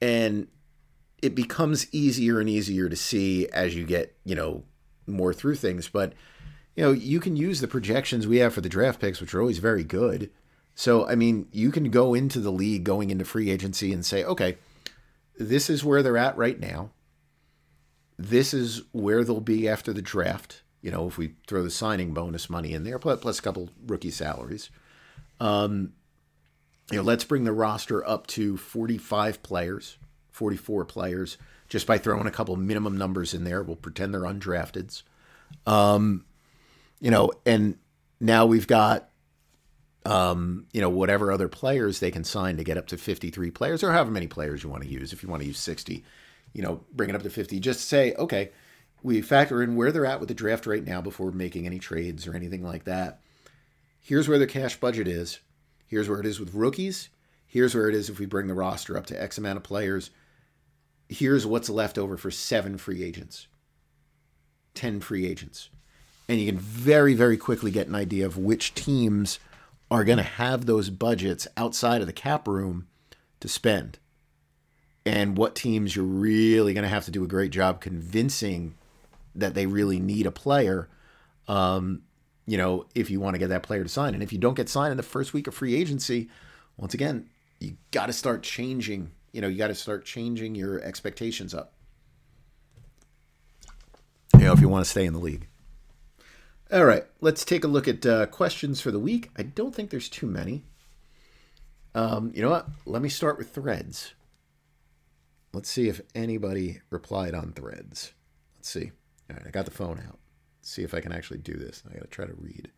And 0.00 0.48
it 1.22 1.34
becomes 1.34 1.92
easier 1.92 2.38
and 2.38 2.48
easier 2.48 2.88
to 2.88 2.96
see 2.96 3.48
as 3.48 3.74
you 3.74 3.84
get, 3.84 4.16
you 4.24 4.34
know, 4.34 4.64
more 5.06 5.32
through 5.32 5.56
things. 5.56 5.88
But, 5.88 6.12
you 6.76 6.84
know, 6.84 6.92
you 6.92 7.20
can 7.20 7.36
use 7.36 7.60
the 7.60 7.68
projections 7.68 8.26
we 8.26 8.38
have 8.38 8.54
for 8.54 8.60
the 8.60 8.68
draft 8.68 9.00
picks, 9.00 9.20
which 9.20 9.34
are 9.34 9.40
always 9.40 9.58
very 9.58 9.84
good. 9.84 10.30
So, 10.74 11.06
I 11.06 11.14
mean, 11.14 11.46
you 11.52 11.70
can 11.70 11.90
go 11.90 12.14
into 12.14 12.40
the 12.40 12.50
league 12.50 12.84
going 12.84 13.10
into 13.10 13.24
free 13.24 13.50
agency 13.50 13.92
and 13.92 14.04
say, 14.04 14.24
okay, 14.24 14.58
this 15.38 15.70
is 15.70 15.84
where 15.84 16.02
they're 16.02 16.18
at 16.18 16.36
right 16.36 16.58
now. 16.58 16.90
This 18.18 18.52
is 18.52 18.82
where 18.92 19.24
they'll 19.24 19.40
be 19.40 19.68
after 19.68 19.92
the 19.92 20.02
draft. 20.02 20.62
You 20.82 20.90
know, 20.90 21.06
if 21.06 21.16
we 21.16 21.34
throw 21.46 21.62
the 21.62 21.70
signing 21.70 22.12
bonus 22.12 22.50
money 22.50 22.72
in 22.72 22.84
there, 22.84 22.98
plus 22.98 23.38
a 23.38 23.42
couple 23.42 23.70
rookie 23.86 24.10
salaries. 24.10 24.70
Um, 25.40 25.92
you 26.90 26.98
know, 26.98 27.02
let's 27.02 27.24
bring 27.24 27.44
the 27.44 27.52
roster 27.52 28.06
up 28.06 28.26
to 28.28 28.56
45 28.56 29.42
players. 29.42 29.96
44 30.32 30.84
players 30.84 31.38
just 31.68 31.86
by 31.86 31.96
throwing 31.96 32.26
a 32.26 32.30
couple 32.30 32.56
minimum 32.56 32.98
numbers 32.98 33.32
in 33.32 33.44
there. 33.44 33.62
We'll 33.62 33.76
pretend 33.76 34.12
they're 34.12 34.22
undrafteds. 34.22 35.02
Um, 35.66 36.24
you 37.04 37.10
know, 37.10 37.30
and 37.44 37.76
now 38.18 38.46
we've 38.46 38.66
got, 38.66 39.10
um, 40.06 40.66
you 40.72 40.80
know, 40.80 40.88
whatever 40.88 41.30
other 41.30 41.48
players 41.48 42.00
they 42.00 42.10
can 42.10 42.24
sign 42.24 42.56
to 42.56 42.64
get 42.64 42.78
up 42.78 42.86
to 42.86 42.96
53 42.96 43.50
players 43.50 43.82
or 43.82 43.92
however 43.92 44.10
many 44.10 44.26
players 44.26 44.62
you 44.62 44.70
want 44.70 44.84
to 44.84 44.88
use. 44.88 45.12
If 45.12 45.22
you 45.22 45.28
want 45.28 45.42
to 45.42 45.46
use 45.46 45.58
60, 45.58 46.02
you 46.54 46.62
know, 46.62 46.80
bring 46.94 47.10
it 47.10 47.14
up 47.14 47.22
to 47.22 47.28
50. 47.28 47.60
Just 47.60 47.86
say, 47.86 48.14
okay, 48.14 48.52
we 49.02 49.20
factor 49.20 49.62
in 49.62 49.76
where 49.76 49.92
they're 49.92 50.06
at 50.06 50.18
with 50.18 50.30
the 50.30 50.34
draft 50.34 50.64
right 50.64 50.82
now 50.82 51.02
before 51.02 51.30
making 51.30 51.66
any 51.66 51.78
trades 51.78 52.26
or 52.26 52.34
anything 52.34 52.64
like 52.64 52.84
that. 52.84 53.20
Here's 54.00 54.26
where 54.26 54.38
the 54.38 54.46
cash 54.46 54.80
budget 54.80 55.06
is. 55.06 55.40
Here's 55.86 56.08
where 56.08 56.20
it 56.20 56.26
is 56.26 56.40
with 56.40 56.54
rookies. 56.54 57.10
Here's 57.46 57.74
where 57.74 57.90
it 57.90 57.94
is 57.94 58.08
if 58.08 58.18
we 58.18 58.24
bring 58.24 58.46
the 58.46 58.54
roster 58.54 58.96
up 58.96 59.04
to 59.06 59.22
X 59.22 59.36
amount 59.36 59.58
of 59.58 59.62
players 59.62 60.10
here's 61.08 61.46
what's 61.46 61.68
left 61.68 61.98
over 61.98 62.16
for 62.16 62.30
seven 62.30 62.78
free 62.78 63.02
agents, 63.02 63.46
10 64.74 65.00
free 65.00 65.26
agents. 65.26 65.68
And 66.28 66.40
you 66.40 66.46
can 66.46 66.58
very, 66.58 67.14
very 67.14 67.36
quickly 67.36 67.70
get 67.70 67.86
an 67.86 67.94
idea 67.94 68.24
of 68.26 68.38
which 68.38 68.74
teams 68.74 69.38
are 69.90 70.04
going 70.04 70.18
to 70.18 70.24
have 70.24 70.66
those 70.66 70.90
budgets 70.90 71.46
outside 71.56 72.00
of 72.00 72.06
the 72.06 72.12
cap 72.12 72.48
room 72.48 72.86
to 73.40 73.48
spend. 73.48 73.98
And 75.04 75.36
what 75.36 75.54
teams 75.54 75.94
you're 75.94 76.04
really 76.04 76.72
going 76.72 76.82
to 76.82 76.88
have 76.88 77.04
to 77.04 77.10
do 77.10 77.24
a 77.24 77.28
great 77.28 77.50
job 77.50 77.80
convincing 77.80 78.74
that 79.34 79.54
they 79.54 79.66
really 79.66 80.00
need 80.00 80.26
a 80.26 80.30
player, 80.30 80.88
um, 81.46 82.02
you 82.46 82.56
know, 82.56 82.86
if 82.94 83.10
you 83.10 83.20
want 83.20 83.34
to 83.34 83.38
get 83.38 83.50
that 83.50 83.62
player 83.62 83.82
to 83.82 83.88
sign. 83.88 84.14
And 84.14 84.22
if 84.22 84.32
you 84.32 84.38
don't 84.38 84.54
get 84.54 84.70
signed 84.70 84.92
in 84.92 84.96
the 84.96 85.02
first 85.02 85.34
week 85.34 85.46
of 85.46 85.54
free 85.54 85.74
agency, 85.74 86.30
once 86.78 86.94
again, 86.94 87.28
you 87.60 87.76
got 87.90 88.06
to 88.06 88.14
start 88.14 88.42
changing 88.42 89.10
you 89.34 89.40
know, 89.40 89.48
you 89.48 89.58
got 89.58 89.66
to 89.66 89.74
start 89.74 90.04
changing 90.04 90.54
your 90.54 90.80
expectations 90.80 91.54
up. 91.54 91.72
You 94.38 94.44
know, 94.44 94.52
if 94.52 94.60
you 94.60 94.68
want 94.68 94.84
to 94.84 94.90
stay 94.90 95.04
in 95.04 95.12
the 95.12 95.18
league. 95.18 95.48
All 96.74 96.84
right, 96.84 97.04
let's 97.20 97.44
take 97.44 97.62
a 97.62 97.68
look 97.68 97.86
at 97.86 98.04
uh, 98.04 98.26
questions 98.26 98.80
for 98.80 98.90
the 98.90 98.98
week. 98.98 99.30
I 99.36 99.44
don't 99.44 99.72
think 99.72 99.90
there's 99.90 100.08
too 100.08 100.26
many. 100.26 100.64
Um, 101.94 102.32
you 102.34 102.42
know 102.42 102.50
what? 102.50 102.66
Let 102.84 103.00
me 103.00 103.08
start 103.08 103.38
with 103.38 103.54
threads. 103.54 104.14
Let's 105.52 105.70
see 105.70 105.88
if 105.88 106.00
anybody 106.16 106.80
replied 106.90 107.32
on 107.32 107.52
threads. 107.52 108.12
Let's 108.56 108.70
see. 108.70 108.90
All 109.30 109.36
right, 109.36 109.46
I 109.46 109.50
got 109.50 109.66
the 109.66 109.70
phone 109.70 110.02
out. 110.04 110.18
Let's 110.58 110.72
see 110.72 110.82
if 110.82 110.94
I 110.94 111.00
can 111.00 111.12
actually 111.12 111.38
do 111.38 111.54
this. 111.54 111.84
I 111.88 111.94
got 111.94 112.02
to 112.02 112.08
try 112.08 112.26
to 112.26 112.34
read. 112.34 112.72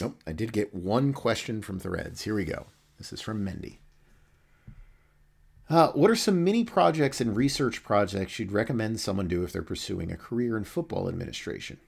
Oh, 0.00 0.14
I 0.28 0.32
did 0.32 0.52
get 0.52 0.72
one 0.72 1.12
question 1.12 1.60
from 1.60 1.80
Threads. 1.80 2.22
Here 2.22 2.36
we 2.36 2.44
go. 2.44 2.66
This 2.98 3.12
is 3.12 3.20
from 3.20 3.44
Mendy. 3.44 3.78
Uh, 5.70 5.92
what 5.92 6.10
are 6.10 6.16
some 6.16 6.42
mini 6.42 6.64
projects 6.64 7.20
and 7.20 7.36
research 7.36 7.84
projects 7.84 8.38
you'd 8.40 8.50
recommend 8.50 9.00
someone 9.00 9.28
do 9.28 9.44
if 9.44 9.52
they're 9.52 9.62
pursuing 9.62 10.10
a 10.10 10.16
career 10.16 10.56
in 10.56 10.64
football 10.64 11.08
administration? 11.08 11.78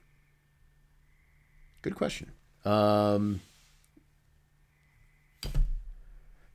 Good 1.81 1.95
question. 1.95 2.31
Um, 2.63 3.41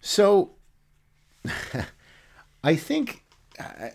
so, 0.01 0.53
I 2.65 2.75
think 2.77 3.25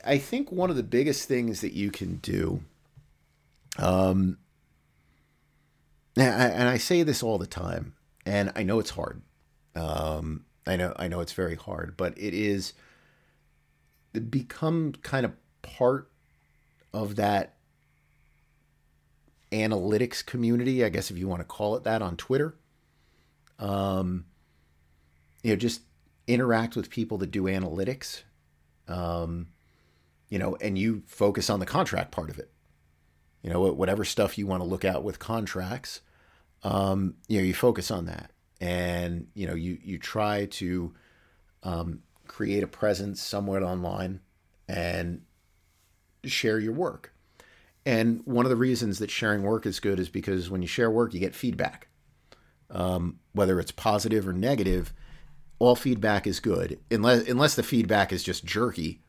I 0.05 0.19
think 0.19 0.51
one 0.51 0.69
of 0.69 0.75
the 0.75 0.83
biggest 0.83 1.27
things 1.27 1.61
that 1.61 1.73
you 1.73 1.89
can 1.89 2.17
do 2.17 2.61
um, 3.77 4.37
and 6.15 6.69
I 6.69 6.77
say 6.77 7.01
this 7.01 7.23
all 7.23 7.37
the 7.39 7.47
time, 7.47 7.93
and 8.25 8.51
I 8.55 8.63
know 8.63 8.79
it's 8.79 8.91
hard. 8.91 9.21
Um, 9.75 10.45
I 10.67 10.75
know 10.75 10.93
I 10.97 11.07
know 11.07 11.21
it's 11.21 11.33
very 11.33 11.55
hard, 11.55 11.97
but 11.97 12.15
it 12.17 12.35
is 12.35 12.73
become 14.29 14.93
kind 15.01 15.25
of 15.25 15.33
part 15.61 16.09
of 16.93 17.15
that 17.15 17.55
analytics 19.51 20.25
community, 20.25 20.83
I 20.83 20.89
guess 20.89 21.11
if 21.11 21.17
you 21.17 21.27
want 21.27 21.41
to 21.41 21.45
call 21.45 21.75
it 21.75 21.83
that, 21.83 22.01
on 22.01 22.17
Twitter. 22.17 22.55
Um, 23.59 24.25
you 25.43 25.51
know, 25.51 25.55
just 25.55 25.81
interact 26.27 26.75
with 26.75 26.89
people 26.89 27.17
that 27.19 27.31
do 27.31 27.43
analytics. 27.43 28.23
Um, 28.87 29.47
you 30.29 30.39
know, 30.39 30.57
and 30.59 30.77
you 30.77 31.03
focus 31.05 31.49
on 31.49 31.59
the 31.59 31.65
contract 31.65 32.11
part 32.11 32.29
of 32.29 32.39
it. 32.39 32.51
You 33.43 33.49
know, 33.49 33.61
whatever 33.73 34.05
stuff 34.05 34.37
you 34.37 34.47
want 34.47 34.61
to 34.61 34.67
look 34.67 34.85
at 34.85 35.03
with 35.03 35.19
contracts, 35.19 36.01
um, 36.63 37.15
you 37.27 37.37
know, 37.37 37.43
you 37.43 37.53
focus 37.53 37.91
on 37.91 38.05
that, 38.05 38.31
and 38.61 39.27
you 39.33 39.45
know, 39.45 39.53
you 39.53 39.77
you 39.83 39.97
try 39.97 40.45
to 40.45 40.93
um, 41.61 42.01
create 42.33 42.63
a 42.63 42.67
presence 42.67 43.21
somewhere 43.21 43.63
online 43.63 44.19
and 44.67 45.21
share 46.25 46.57
your 46.57 46.73
work. 46.73 47.13
And 47.85 48.21
one 48.25 48.45
of 48.45 48.49
the 48.49 48.55
reasons 48.55 48.97
that 48.99 49.11
sharing 49.11 49.43
work 49.43 49.67
is 49.67 49.79
good 49.79 49.99
is 49.99 50.09
because 50.09 50.49
when 50.49 50.63
you 50.63 50.67
share 50.67 50.89
work, 50.89 51.13
you 51.13 51.19
get 51.19 51.35
feedback. 51.35 51.89
Um, 52.71 53.19
whether 53.33 53.59
it's 53.59 53.71
positive 53.71 54.27
or 54.27 54.33
negative, 54.33 54.93
all 55.59 55.75
feedback 55.75 56.25
is 56.25 56.39
good, 56.39 56.79
unless 56.89 57.27
unless 57.27 57.53
the 57.53 57.61
feedback 57.61 58.11
is 58.11 58.23
just 58.23 58.45
jerky. 58.45 59.01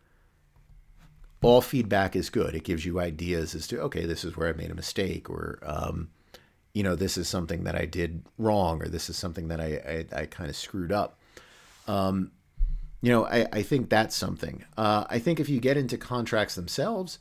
All 1.41 1.63
feedback 1.63 2.15
is 2.15 2.29
good. 2.29 2.55
It 2.55 2.65
gives 2.65 2.85
you 2.85 3.01
ideas 3.01 3.55
as 3.55 3.67
to 3.69 3.81
okay, 3.83 4.05
this 4.05 4.23
is 4.23 4.37
where 4.37 4.49
I 4.49 4.53
made 4.53 4.71
a 4.71 4.75
mistake, 4.75 5.31
or 5.31 5.61
um, 5.63 6.11
you 6.75 6.83
know, 6.83 6.95
this 6.95 7.17
is 7.17 7.27
something 7.27 7.65
that 7.65 7.75
I 7.75 7.87
did 7.87 8.23
wrong, 8.37 8.83
or 8.83 8.89
this 8.89 9.09
is 9.09 9.17
something 9.17 9.49
that 9.49 9.61
I 9.61 10.05
I, 10.13 10.21
I 10.21 10.27
kind 10.27 10.51
of 10.51 10.57
screwed 10.57 10.93
up. 10.93 11.19
Um, 11.89 12.33
you 13.05 13.13
know, 13.13 13.27
I, 13.27 13.47
I 13.53 13.63
think 13.63 13.91
that's 13.91 14.17
something. 14.17 14.65
Uh, 14.79 15.05
I 15.11 15.19
think 15.19 15.39
if 15.39 15.51
you 15.51 15.61
get 15.61 15.77
into 15.77 15.99
contracts 15.99 16.55
themselves, 16.55 17.19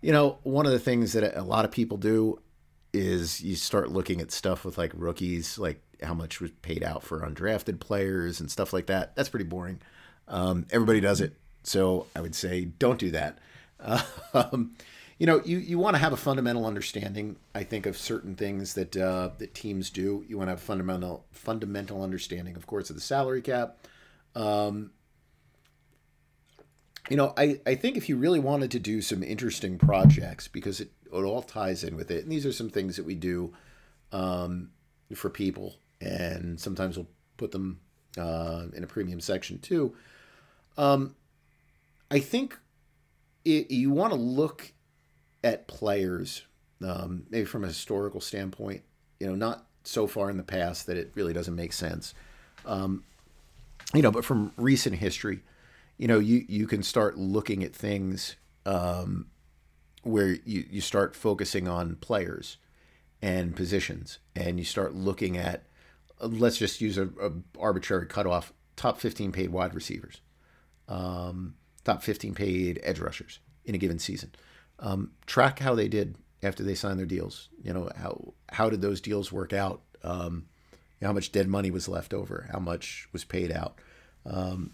you 0.00 0.12
know, 0.12 0.38
one 0.44 0.64
of 0.64 0.70
the 0.70 0.78
things 0.78 1.12
that 1.14 1.36
a 1.36 1.42
lot 1.42 1.64
of 1.64 1.72
people 1.72 1.96
do 1.96 2.38
is 2.92 3.42
you 3.42 3.56
start 3.56 3.90
looking 3.90 4.20
at 4.20 4.30
stuff 4.30 4.64
with 4.64 4.78
like 4.78 4.92
rookies, 4.94 5.58
like 5.58 5.82
how 6.04 6.14
much 6.14 6.40
was 6.40 6.52
paid 6.62 6.84
out 6.84 7.02
for 7.02 7.18
undrafted 7.18 7.80
players 7.80 8.38
and 8.38 8.48
stuff 8.48 8.72
like 8.72 8.86
that. 8.86 9.16
That's 9.16 9.28
pretty 9.28 9.46
boring. 9.46 9.80
Um, 10.28 10.66
everybody 10.70 11.00
does 11.00 11.20
it. 11.20 11.34
So 11.64 12.06
I 12.14 12.20
would 12.20 12.36
say 12.36 12.66
don't 12.66 13.00
do 13.00 13.10
that. 13.10 13.38
Um, 14.34 14.74
you 15.18 15.26
know, 15.26 15.40
you, 15.44 15.58
you 15.58 15.78
want 15.78 15.94
to 15.94 16.00
have 16.00 16.12
a 16.12 16.16
fundamental 16.16 16.66
understanding, 16.66 17.36
I 17.54 17.62
think, 17.62 17.86
of 17.86 17.96
certain 17.96 18.34
things 18.34 18.74
that 18.74 18.96
uh, 18.96 19.30
that 19.38 19.54
teams 19.54 19.90
do. 19.90 20.24
You 20.26 20.38
want 20.38 20.48
to 20.48 20.52
have 20.52 20.60
fundamental 20.60 21.24
fundamental 21.30 22.02
understanding, 22.02 22.56
of 22.56 22.66
course, 22.66 22.90
of 22.90 22.96
the 22.96 23.02
salary 23.02 23.42
cap. 23.42 23.78
Um, 24.34 24.90
you 27.10 27.16
know, 27.16 27.34
I, 27.36 27.60
I 27.66 27.74
think 27.74 27.96
if 27.96 28.08
you 28.08 28.16
really 28.16 28.40
wanted 28.40 28.70
to 28.72 28.78
do 28.78 29.02
some 29.02 29.22
interesting 29.22 29.78
projects, 29.78 30.48
because 30.48 30.80
it, 30.80 30.90
it 31.06 31.12
all 31.12 31.42
ties 31.42 31.84
in 31.84 31.96
with 31.96 32.10
it, 32.10 32.22
and 32.22 32.32
these 32.32 32.46
are 32.46 32.52
some 32.52 32.70
things 32.70 32.96
that 32.96 33.04
we 33.04 33.14
do 33.14 33.52
um, 34.12 34.70
for 35.14 35.28
people, 35.28 35.76
and 36.00 36.58
sometimes 36.58 36.96
we'll 36.96 37.08
put 37.36 37.52
them 37.52 37.80
uh, 38.16 38.64
in 38.74 38.82
a 38.84 38.86
premium 38.86 39.20
section 39.20 39.58
too. 39.58 39.94
Um, 40.78 41.14
I 42.10 42.20
think 42.20 42.58
it, 43.44 43.70
you 43.70 43.90
want 43.90 44.12
to 44.12 44.18
look 44.18 44.72
at 45.42 45.66
players, 45.66 46.42
um, 46.82 47.24
maybe 47.28 47.44
from 47.44 47.64
a 47.64 47.68
historical 47.68 48.20
standpoint, 48.20 48.82
you 49.20 49.26
know, 49.26 49.34
not 49.34 49.66
so 49.84 50.06
far 50.06 50.30
in 50.30 50.38
the 50.38 50.42
past 50.42 50.86
that 50.86 50.96
it 50.96 51.12
really 51.14 51.34
doesn't 51.34 51.54
make 51.54 51.74
sense, 51.74 52.14
um, 52.64 53.04
you 53.92 54.00
know, 54.00 54.10
but 54.10 54.24
from 54.24 54.52
recent 54.56 54.96
history 54.96 55.40
you 55.96 56.08
know, 56.08 56.18
you 56.18 56.44
you 56.48 56.66
can 56.66 56.82
start 56.82 57.16
looking 57.16 57.62
at 57.62 57.74
things 57.74 58.36
um, 58.66 59.26
where 60.02 60.28
you 60.44 60.64
you 60.68 60.80
start 60.80 61.14
focusing 61.14 61.68
on 61.68 61.96
players 61.96 62.56
and 63.22 63.54
positions, 63.54 64.18
and 64.34 64.58
you 64.58 64.64
start 64.64 64.94
looking 64.94 65.36
at 65.36 65.64
uh, 66.20 66.26
let's 66.26 66.58
just 66.58 66.80
use 66.80 66.98
a, 66.98 67.08
a, 67.20 67.32
arbitrary 67.58 68.06
cutoff: 68.06 68.52
top 68.76 69.00
fifteen 69.00 69.32
paid 69.32 69.50
wide 69.50 69.74
receivers, 69.74 70.20
um, 70.88 71.54
top 71.84 72.02
fifteen 72.02 72.34
paid 72.34 72.80
edge 72.82 72.98
rushers 72.98 73.38
in 73.64 73.74
a 73.74 73.78
given 73.78 73.98
season. 73.98 74.32
Um, 74.80 75.12
track 75.26 75.60
how 75.60 75.74
they 75.74 75.88
did 75.88 76.16
after 76.42 76.64
they 76.64 76.74
signed 76.74 76.98
their 76.98 77.06
deals. 77.06 77.48
You 77.62 77.72
know 77.72 77.90
how 77.96 78.34
how 78.50 78.68
did 78.68 78.82
those 78.82 79.00
deals 79.00 79.30
work 79.30 79.52
out? 79.52 79.82
Um, 80.02 80.46
how 81.00 81.12
much 81.12 81.32
dead 81.32 81.48
money 81.48 81.70
was 81.70 81.88
left 81.88 82.14
over? 82.14 82.48
How 82.50 82.58
much 82.58 83.08
was 83.12 83.24
paid 83.24 83.52
out? 83.52 83.78
Um, 84.24 84.72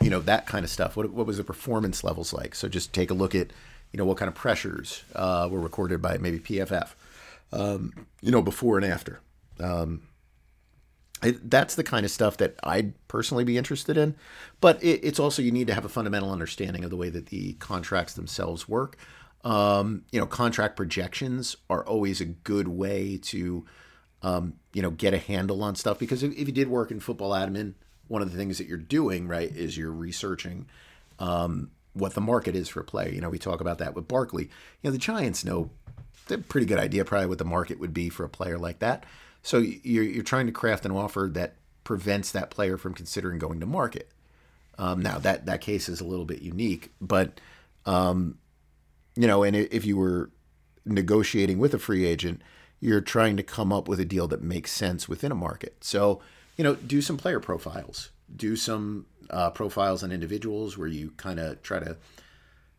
you 0.00 0.10
know 0.10 0.20
that 0.20 0.46
kind 0.46 0.64
of 0.64 0.70
stuff. 0.70 0.96
What 0.96 1.10
what 1.10 1.26
was 1.26 1.38
the 1.38 1.44
performance 1.44 2.04
levels 2.04 2.32
like? 2.32 2.54
So 2.54 2.68
just 2.68 2.92
take 2.92 3.10
a 3.10 3.14
look 3.14 3.34
at 3.34 3.52
you 3.92 3.98
know 3.98 4.04
what 4.04 4.16
kind 4.16 4.28
of 4.28 4.34
pressures 4.34 5.02
uh, 5.14 5.48
were 5.50 5.60
recorded 5.60 6.00
by 6.02 6.18
maybe 6.18 6.38
PFF, 6.38 6.90
um, 7.52 7.92
you 8.20 8.30
know 8.30 8.42
before 8.42 8.76
and 8.76 8.86
after. 8.86 9.20
Um, 9.60 10.02
it, 11.22 11.50
that's 11.50 11.74
the 11.74 11.82
kind 11.82 12.04
of 12.04 12.12
stuff 12.12 12.36
that 12.36 12.58
I'd 12.62 12.94
personally 13.08 13.42
be 13.42 13.58
interested 13.58 13.96
in, 13.96 14.14
but 14.60 14.82
it, 14.82 15.00
it's 15.02 15.18
also 15.18 15.42
you 15.42 15.50
need 15.50 15.66
to 15.66 15.74
have 15.74 15.84
a 15.84 15.88
fundamental 15.88 16.30
understanding 16.30 16.84
of 16.84 16.90
the 16.90 16.96
way 16.96 17.08
that 17.10 17.26
the 17.26 17.54
contracts 17.54 18.14
themselves 18.14 18.68
work. 18.68 18.96
Um, 19.42 20.04
you 20.12 20.20
know, 20.20 20.26
contract 20.26 20.76
projections 20.76 21.56
are 21.68 21.84
always 21.84 22.20
a 22.20 22.24
good 22.24 22.68
way 22.68 23.18
to 23.24 23.66
um, 24.22 24.54
you 24.72 24.82
know 24.82 24.90
get 24.90 25.14
a 25.14 25.18
handle 25.18 25.62
on 25.62 25.74
stuff 25.74 25.98
because 25.98 26.22
if, 26.22 26.32
if 26.32 26.46
you 26.46 26.52
did 26.52 26.68
work 26.68 26.90
in 26.90 27.00
football 27.00 27.30
admin 27.30 27.74
one 28.08 28.22
of 28.22 28.30
the 28.30 28.36
things 28.36 28.58
that 28.58 28.66
you're 28.66 28.78
doing, 28.78 29.28
right, 29.28 29.54
is 29.54 29.76
you're 29.76 29.92
researching 29.92 30.66
um, 31.18 31.70
what 31.92 32.14
the 32.14 32.20
market 32.20 32.56
is 32.56 32.68
for 32.68 32.80
a 32.80 32.84
player. 32.84 33.10
You 33.12 33.20
know, 33.20 33.30
we 33.30 33.38
talk 33.38 33.60
about 33.60 33.78
that 33.78 33.94
with 33.94 34.08
Barkley. 34.08 34.44
You 34.44 34.50
know, 34.84 34.90
the 34.90 34.98
Giants 34.98 35.44
know 35.44 35.70
a 36.30 36.38
pretty 36.38 36.66
good 36.66 36.78
idea 36.78 37.04
probably 37.04 37.26
what 37.26 37.38
the 37.38 37.44
market 37.44 37.78
would 37.78 37.94
be 37.94 38.08
for 38.08 38.24
a 38.24 38.28
player 38.28 38.58
like 38.58 38.80
that. 38.80 39.04
So 39.42 39.58
you're, 39.58 40.04
you're 40.04 40.24
trying 40.24 40.46
to 40.46 40.52
craft 40.52 40.84
an 40.84 40.92
offer 40.92 41.30
that 41.32 41.54
prevents 41.84 42.32
that 42.32 42.50
player 42.50 42.76
from 42.76 42.94
considering 42.94 43.38
going 43.38 43.60
to 43.60 43.66
market. 43.66 44.10
Um, 44.76 45.00
now 45.00 45.18
that 45.18 45.46
that 45.46 45.60
case 45.60 45.88
is 45.88 46.00
a 46.00 46.04
little 46.04 46.24
bit 46.24 46.40
unique, 46.40 46.92
but 47.00 47.40
um, 47.86 48.38
you 49.16 49.26
know, 49.26 49.42
and 49.42 49.56
if 49.56 49.84
you 49.84 49.96
were 49.96 50.30
negotiating 50.84 51.58
with 51.58 51.74
a 51.74 51.78
free 51.78 52.04
agent, 52.04 52.42
you're 52.78 53.00
trying 53.00 53.36
to 53.36 53.42
come 53.42 53.72
up 53.72 53.88
with 53.88 53.98
a 53.98 54.04
deal 54.04 54.28
that 54.28 54.42
makes 54.42 54.70
sense 54.70 55.08
within 55.08 55.32
a 55.32 55.34
market. 55.34 55.82
So 55.82 56.20
you 56.58 56.64
know, 56.64 56.74
do 56.74 57.00
some 57.00 57.16
player 57.16 57.40
profiles, 57.40 58.10
do 58.34 58.56
some 58.56 59.06
uh, 59.30 59.48
profiles 59.50 60.02
on 60.02 60.12
individuals 60.12 60.76
where 60.76 60.88
you 60.88 61.12
kind 61.16 61.38
of 61.38 61.62
try 61.62 61.78
to 61.78 61.96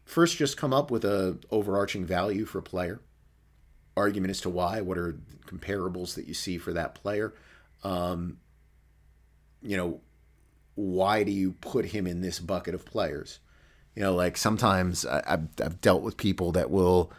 first 0.06 0.38
just 0.38 0.58
come 0.58 0.74
up 0.74 0.92
with 0.92 1.06
a 1.06 1.38
overarching 1.50 2.06
value 2.06 2.46
for 2.46 2.60
a 2.60 2.64
player, 2.64 3.00
argument 3.96 4.32
as 4.32 4.42
to 4.42 4.50
why, 4.50 4.82
what 4.82 4.98
are 4.98 5.18
comparables 5.48 6.16
that 6.16 6.28
you 6.28 6.34
see 6.34 6.58
for 6.58 6.74
that 6.74 6.94
player, 6.94 7.34
um, 7.84 8.38
you 9.62 9.78
know, 9.78 10.02
why 10.76 11.24
do 11.24 11.32
you 11.32 11.54
put 11.54 11.86
him 11.86 12.06
in 12.06 12.22
this 12.22 12.40
bucket 12.40 12.74
of 12.74 12.86
players? 12.86 13.40
You 13.96 14.04
know, 14.04 14.14
like 14.14 14.38
sometimes 14.38 15.06
I, 15.06 15.24
have 15.26 15.48
I've 15.64 15.82
dealt 15.82 16.02
with 16.02 16.18
people 16.18 16.52
that 16.54 16.70
will, 16.70 17.12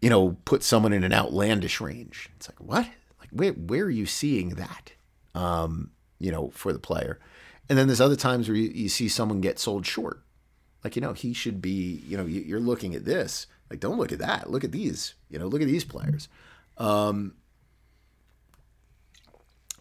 you 0.00 0.10
know, 0.10 0.36
put 0.44 0.62
someone 0.62 0.92
in 0.92 1.04
an 1.04 1.12
outlandish 1.12 1.80
range. 1.80 2.30
It's 2.36 2.48
like, 2.48 2.60
what? 2.60 2.88
Like, 3.18 3.30
where, 3.30 3.52
where 3.52 3.84
are 3.84 3.90
you 3.90 4.06
seeing 4.06 4.50
that? 4.50 4.92
Um, 5.36 5.90
you 6.18 6.32
know, 6.32 6.50
for 6.54 6.72
the 6.72 6.78
player. 6.78 7.20
And 7.68 7.78
then 7.78 7.86
there's 7.86 8.00
other 8.00 8.16
times 8.16 8.48
where 8.48 8.56
you, 8.56 8.70
you, 8.70 8.88
see 8.88 9.08
someone 9.08 9.40
get 9.40 9.58
sold 9.58 9.86
short. 9.86 10.22
Like, 10.82 10.96
you 10.96 11.02
know, 11.02 11.12
he 11.12 11.32
should 11.32 11.60
be, 11.60 12.02
you 12.06 12.16
know, 12.16 12.24
you're 12.24 12.60
looking 12.60 12.94
at 12.94 13.04
this. 13.04 13.46
Like, 13.68 13.80
don't 13.80 13.98
look 13.98 14.12
at 14.12 14.20
that. 14.20 14.50
Look 14.50 14.64
at 14.64 14.72
these, 14.72 15.14
you 15.28 15.38
know, 15.38 15.46
look 15.46 15.60
at 15.60 15.66
these 15.66 15.84
players. 15.84 16.28
Um, 16.78 17.34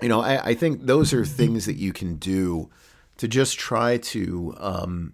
you 0.01 0.09
know, 0.09 0.21
I, 0.21 0.47
I 0.47 0.53
think 0.55 0.85
those 0.85 1.13
are 1.13 1.25
things 1.25 1.65
that 1.67 1.75
you 1.75 1.93
can 1.93 2.15
do 2.15 2.69
to 3.17 3.27
just 3.27 3.57
try 3.57 3.97
to, 3.97 4.55
um, 4.57 5.13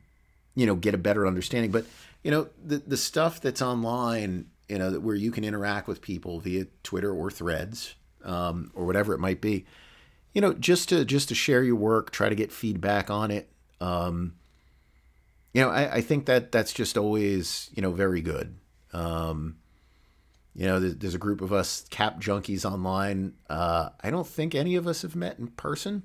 you 0.56 0.66
know, 0.66 0.76
get 0.76 0.96
a 0.96 0.98
better 0.98 1.28
understanding. 1.28 1.72
But, 1.72 1.86
you 2.24 2.32
know, 2.32 2.48
the, 2.64 2.78
the 2.78 2.98
stuff 2.98 3.42
that's 3.42 3.62
online, 3.62 4.48
you 4.70 4.80
know, 4.80 4.94
where 4.94 5.16
you 5.16 5.32
can 5.32 5.44
interact 5.44 5.88
with 5.88 6.02
people 6.02 6.40
via 6.40 6.66
Twitter 6.84 7.14
or 7.14 7.30
threads 7.30 7.96
um, 8.24 8.72
or 8.74 8.86
whatever 8.86 9.14
it 9.14 9.20
might 9.20 9.42
be, 9.42 9.66
you 10.34 10.41
know, 10.41 10.53
just 10.53 10.90
to 10.90 11.06
just 11.06 11.30
to 11.30 11.36
share 11.36 11.64
your 11.64 11.76
work, 11.76 12.12
try 12.12 12.30
to 12.30 12.36
get 12.36 12.52
feedback 12.52 13.10
on 13.10 13.32
it. 13.32 13.49
Um, 13.80 14.36
you 15.53 15.62
know, 15.62 15.70
I, 15.70 15.95
I 15.95 16.02
think 16.02 16.26
that 16.28 16.52
that's 16.52 16.74
just 16.74 16.98
always 16.98 17.70
you 17.74 17.82
know 17.82 17.91
very 17.91 18.22
good. 18.22 18.58
Um, 18.94 19.58
you 20.53 20.66
know, 20.66 20.80
there's 20.80 21.16
a 21.16 21.20
group 21.20 21.41
of 21.41 21.53
us 21.53 21.86
cap 21.90 22.20
junkies 22.20 22.70
online. 22.70 23.34
Uh, 23.49 23.90
I 24.02 24.10
don't 24.10 24.28
think 24.28 24.53
any 24.53 24.76
of 24.76 24.86
us 24.86 25.02
have 25.02 25.16
met 25.16 25.40
in 25.40 25.48
person. 25.48 26.03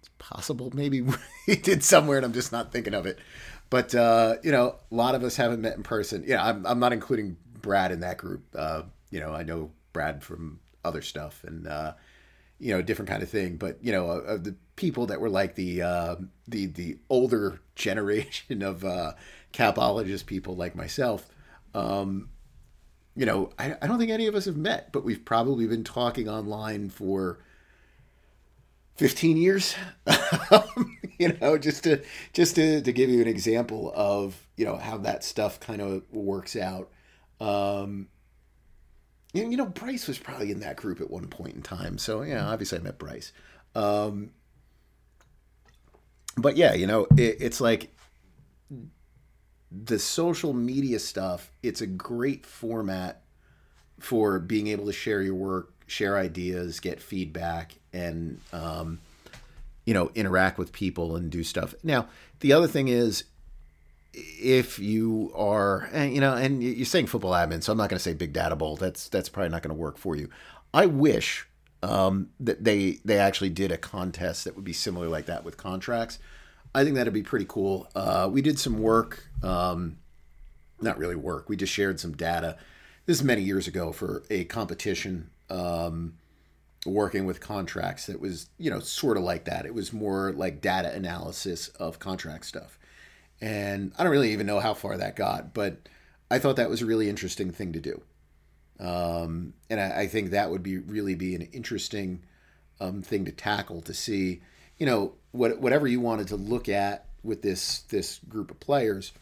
It's 0.00 0.10
possible, 0.18 0.70
maybe 0.72 1.02
we 1.48 1.56
did 1.56 1.82
somewhere, 1.82 2.18
and 2.18 2.26
I'm 2.26 2.32
just 2.32 2.52
not 2.52 2.72
thinking 2.72 2.94
of 2.94 3.06
it. 3.06 3.18
But 3.70 3.94
uh, 3.94 4.36
you 4.42 4.52
know, 4.52 4.76
a 4.90 4.94
lot 4.94 5.14
of 5.14 5.24
us 5.24 5.36
haven't 5.36 5.60
met 5.60 5.76
in 5.76 5.82
person. 5.82 6.24
Yeah, 6.26 6.44
I'm 6.44 6.66
I'm 6.66 6.78
not 6.78 6.92
including 6.92 7.36
Brad 7.60 7.90
in 7.90 8.00
that 8.00 8.18
group. 8.18 8.44
Uh, 8.54 8.82
you 9.10 9.20
know, 9.20 9.32
I 9.32 9.42
know 9.42 9.70
Brad 9.92 10.22
from 10.22 10.60
other 10.84 11.02
stuff, 11.02 11.42
and 11.44 11.66
uh, 11.66 11.94
you 12.58 12.72
know, 12.72 12.82
different 12.82 13.08
kind 13.08 13.22
of 13.22 13.28
thing. 13.28 13.56
But 13.56 13.78
you 13.82 13.92
know, 13.92 14.10
of 14.10 14.44
the 14.44 14.56
people 14.76 15.06
that 15.06 15.20
were 15.20 15.30
like 15.30 15.54
the 15.54 15.82
uh, 15.82 16.16
the 16.48 16.66
the 16.66 16.98
older 17.08 17.60
generation 17.74 18.62
of 18.62 18.84
uh, 18.84 19.12
capologist 19.52 20.26
people 20.26 20.56
like 20.56 20.74
myself, 20.74 21.28
um, 21.74 22.28
you 23.14 23.26
know, 23.26 23.50
I, 23.58 23.76
I 23.80 23.86
don't 23.86 23.98
think 23.98 24.10
any 24.10 24.26
of 24.26 24.34
us 24.34 24.44
have 24.44 24.56
met, 24.56 24.92
but 24.92 25.04
we've 25.04 25.24
probably 25.24 25.66
been 25.66 25.84
talking 25.84 26.28
online 26.28 26.90
for 26.90 27.38
15 28.96 29.36
years 29.36 29.74
you 31.18 31.36
know 31.40 31.58
just 31.58 31.84
to 31.84 32.02
just 32.32 32.54
to, 32.56 32.80
to 32.80 32.92
give 32.92 33.10
you 33.10 33.20
an 33.20 33.28
example 33.28 33.92
of 33.94 34.46
you 34.56 34.64
know 34.64 34.76
how 34.76 34.96
that 34.96 35.22
stuff 35.22 35.60
kind 35.60 35.82
of 35.82 36.02
works 36.10 36.56
out 36.56 36.90
um 37.40 38.08
and, 39.36 39.52
you 39.52 39.58
know 39.58 39.66
bryce 39.66 40.06
was 40.06 40.18
probably 40.18 40.50
in 40.50 40.60
that 40.60 40.76
group 40.76 41.00
at 41.00 41.10
one 41.10 41.28
point 41.28 41.54
in 41.54 41.62
time. 41.62 41.98
So 41.98 42.22
yeah 42.22 42.46
obviously 42.46 42.78
i 42.78 42.82
met 42.82 42.98
bryce. 42.98 43.32
Um 43.74 44.30
but 46.36 46.56
yeah 46.56 46.74
you 46.74 46.86
know 46.86 47.06
it, 47.16 47.36
it's 47.40 47.60
like 47.60 47.94
the 49.70 49.98
social 49.98 50.52
media 50.52 50.98
stuff 50.98 51.50
it's 51.62 51.80
a 51.80 51.86
great 51.86 52.46
format 52.46 53.22
for 53.98 54.38
being 54.38 54.68
able 54.68 54.86
to 54.86 54.92
share 54.92 55.22
your 55.22 55.34
work 55.34 55.72
share 55.86 56.18
ideas 56.18 56.80
get 56.80 57.00
feedback 57.00 57.76
and 57.92 58.40
um, 58.52 59.00
you 59.84 59.94
know 59.94 60.10
interact 60.14 60.58
with 60.58 60.72
people 60.72 61.16
and 61.16 61.30
do 61.30 61.42
stuff. 61.42 61.74
Now, 61.82 62.08
the 62.40 62.52
other 62.52 62.66
thing 62.66 62.88
is 62.88 63.24
if 64.16 64.78
you 64.78 65.30
are 65.34 65.90
you 65.94 66.20
know 66.20 66.34
and 66.34 66.62
you're 66.62 66.86
saying 66.86 67.06
football 67.06 67.32
admin 67.32 67.62
so 67.62 67.70
i'm 67.70 67.76
not 67.76 67.90
going 67.90 67.98
to 67.98 68.02
say 68.02 68.14
big 68.14 68.32
data 68.32 68.56
bowl. 68.56 68.76
That's 68.76 69.08
that's 69.08 69.28
probably 69.28 69.50
not 69.50 69.62
going 69.62 69.74
to 69.74 69.80
work 69.80 69.98
for 69.98 70.16
you. 70.16 70.28
I 70.74 70.86
wish 70.86 71.46
um, 71.82 72.30
that 72.40 72.64
they 72.64 72.98
they 73.04 73.18
actually 73.18 73.50
did 73.50 73.70
a 73.70 73.78
contest 73.78 74.44
that 74.44 74.56
would 74.56 74.64
be 74.64 74.72
similar 74.72 75.08
like 75.08 75.26
that 75.26 75.44
with 75.44 75.56
contracts. 75.56 76.18
I 76.74 76.84
think 76.84 76.96
that'd 76.96 77.12
be 77.12 77.22
pretty 77.22 77.46
cool. 77.48 77.88
Uh, 77.94 78.28
we 78.30 78.42
did 78.42 78.58
some 78.58 78.80
work 78.80 79.28
um, 79.42 79.98
not 80.80 80.98
really 80.98 81.16
work 81.16 81.48
we 81.48 81.56
just 81.56 81.72
shared 81.72 82.00
some 82.00 82.16
data. 82.16 82.56
This 83.06 83.18
is 83.18 83.24
many 83.24 83.42
years 83.42 83.68
ago 83.68 83.92
for 83.92 84.24
a 84.30 84.44
competition 84.44 85.30
um, 85.48 86.14
working 86.84 87.24
with 87.24 87.40
contracts 87.40 88.06
that 88.06 88.20
was 88.20 88.48
you 88.58 88.70
know 88.70 88.80
sort 88.80 89.16
of 89.16 89.22
like 89.22 89.44
that. 89.44 89.66
It 89.66 89.74
was 89.74 89.92
more 89.92 90.32
like 90.32 90.60
data 90.60 90.92
analysis 90.92 91.68
of 91.68 91.98
contract 91.98 92.46
stuff 92.46 92.78
and 93.40 93.92
i 93.98 94.02
don't 94.02 94.12
really 94.12 94.32
even 94.32 94.46
know 94.46 94.60
how 94.60 94.74
far 94.74 94.96
that 94.96 95.16
got 95.16 95.52
but 95.54 95.78
i 96.30 96.38
thought 96.38 96.56
that 96.56 96.70
was 96.70 96.82
a 96.82 96.86
really 96.86 97.08
interesting 97.08 97.50
thing 97.50 97.72
to 97.72 97.80
do 97.80 98.00
um, 98.78 99.54
and 99.70 99.80
I, 99.80 100.00
I, 100.00 100.06
think 100.06 100.32
that 100.32 100.50
would 100.50 100.62
be 100.62 100.76
really 100.76 101.14
be 101.14 101.34
an 101.34 101.40
interesting 101.40 102.22
um, 102.78 103.00
thing 103.00 103.24
to 103.24 103.32
tackle 103.32 103.80
to 103.80 103.94
see 103.94 104.42
you 104.76 104.84
know 104.84 105.14
what, 105.32 105.58
whatever 105.60 105.86
you 105.86 105.98
wanted 105.98 106.28
to 106.28 106.36
look 106.36 106.68
at 106.68 107.06
with 107.22 107.40
this 107.40 107.80
this 107.88 108.20
group 108.28 108.50
of 108.50 108.60
players 108.60 109.14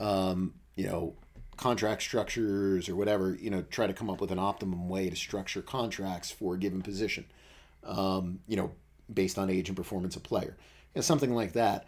um, 0.00 0.54
you 0.74 0.88
know 0.88 1.14
contract 1.56 2.02
structures 2.02 2.88
or 2.88 2.96
whatever, 2.96 3.34
you 3.34 3.50
know, 3.50 3.62
try 3.62 3.86
to 3.86 3.92
come 3.92 4.10
up 4.10 4.20
with 4.20 4.30
an 4.30 4.38
optimum 4.38 4.88
way 4.88 5.08
to 5.08 5.16
structure 5.16 5.62
contracts 5.62 6.30
for 6.30 6.54
a 6.54 6.58
given 6.58 6.82
position, 6.82 7.24
um, 7.84 8.40
you 8.46 8.56
know, 8.56 8.72
based 9.12 9.38
on 9.38 9.50
age 9.50 9.68
and 9.68 9.76
performance 9.76 10.16
of 10.16 10.22
player. 10.22 10.56
You 10.94 10.98
know, 10.98 11.02
something 11.02 11.34
like 11.34 11.54
that. 11.54 11.86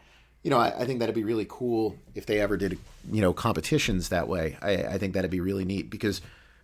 You 0.48 0.54
know, 0.54 0.60
I, 0.60 0.80
I, 0.80 0.86
think 0.86 1.00
that'd 1.00 1.14
be 1.14 1.24
really 1.24 1.44
cool 1.46 1.98
if 2.14 2.24
they 2.24 2.40
ever 2.40 2.56
did, 2.56 2.78
you 3.12 3.20
know, 3.20 3.34
competitions 3.34 4.08
that 4.08 4.28
way. 4.28 4.56
I, 4.62 4.76
I 4.76 4.96
think 4.96 5.12
that'd 5.12 5.30
be 5.30 5.40
really 5.40 5.66
neat 5.66 5.90
because 5.90 6.22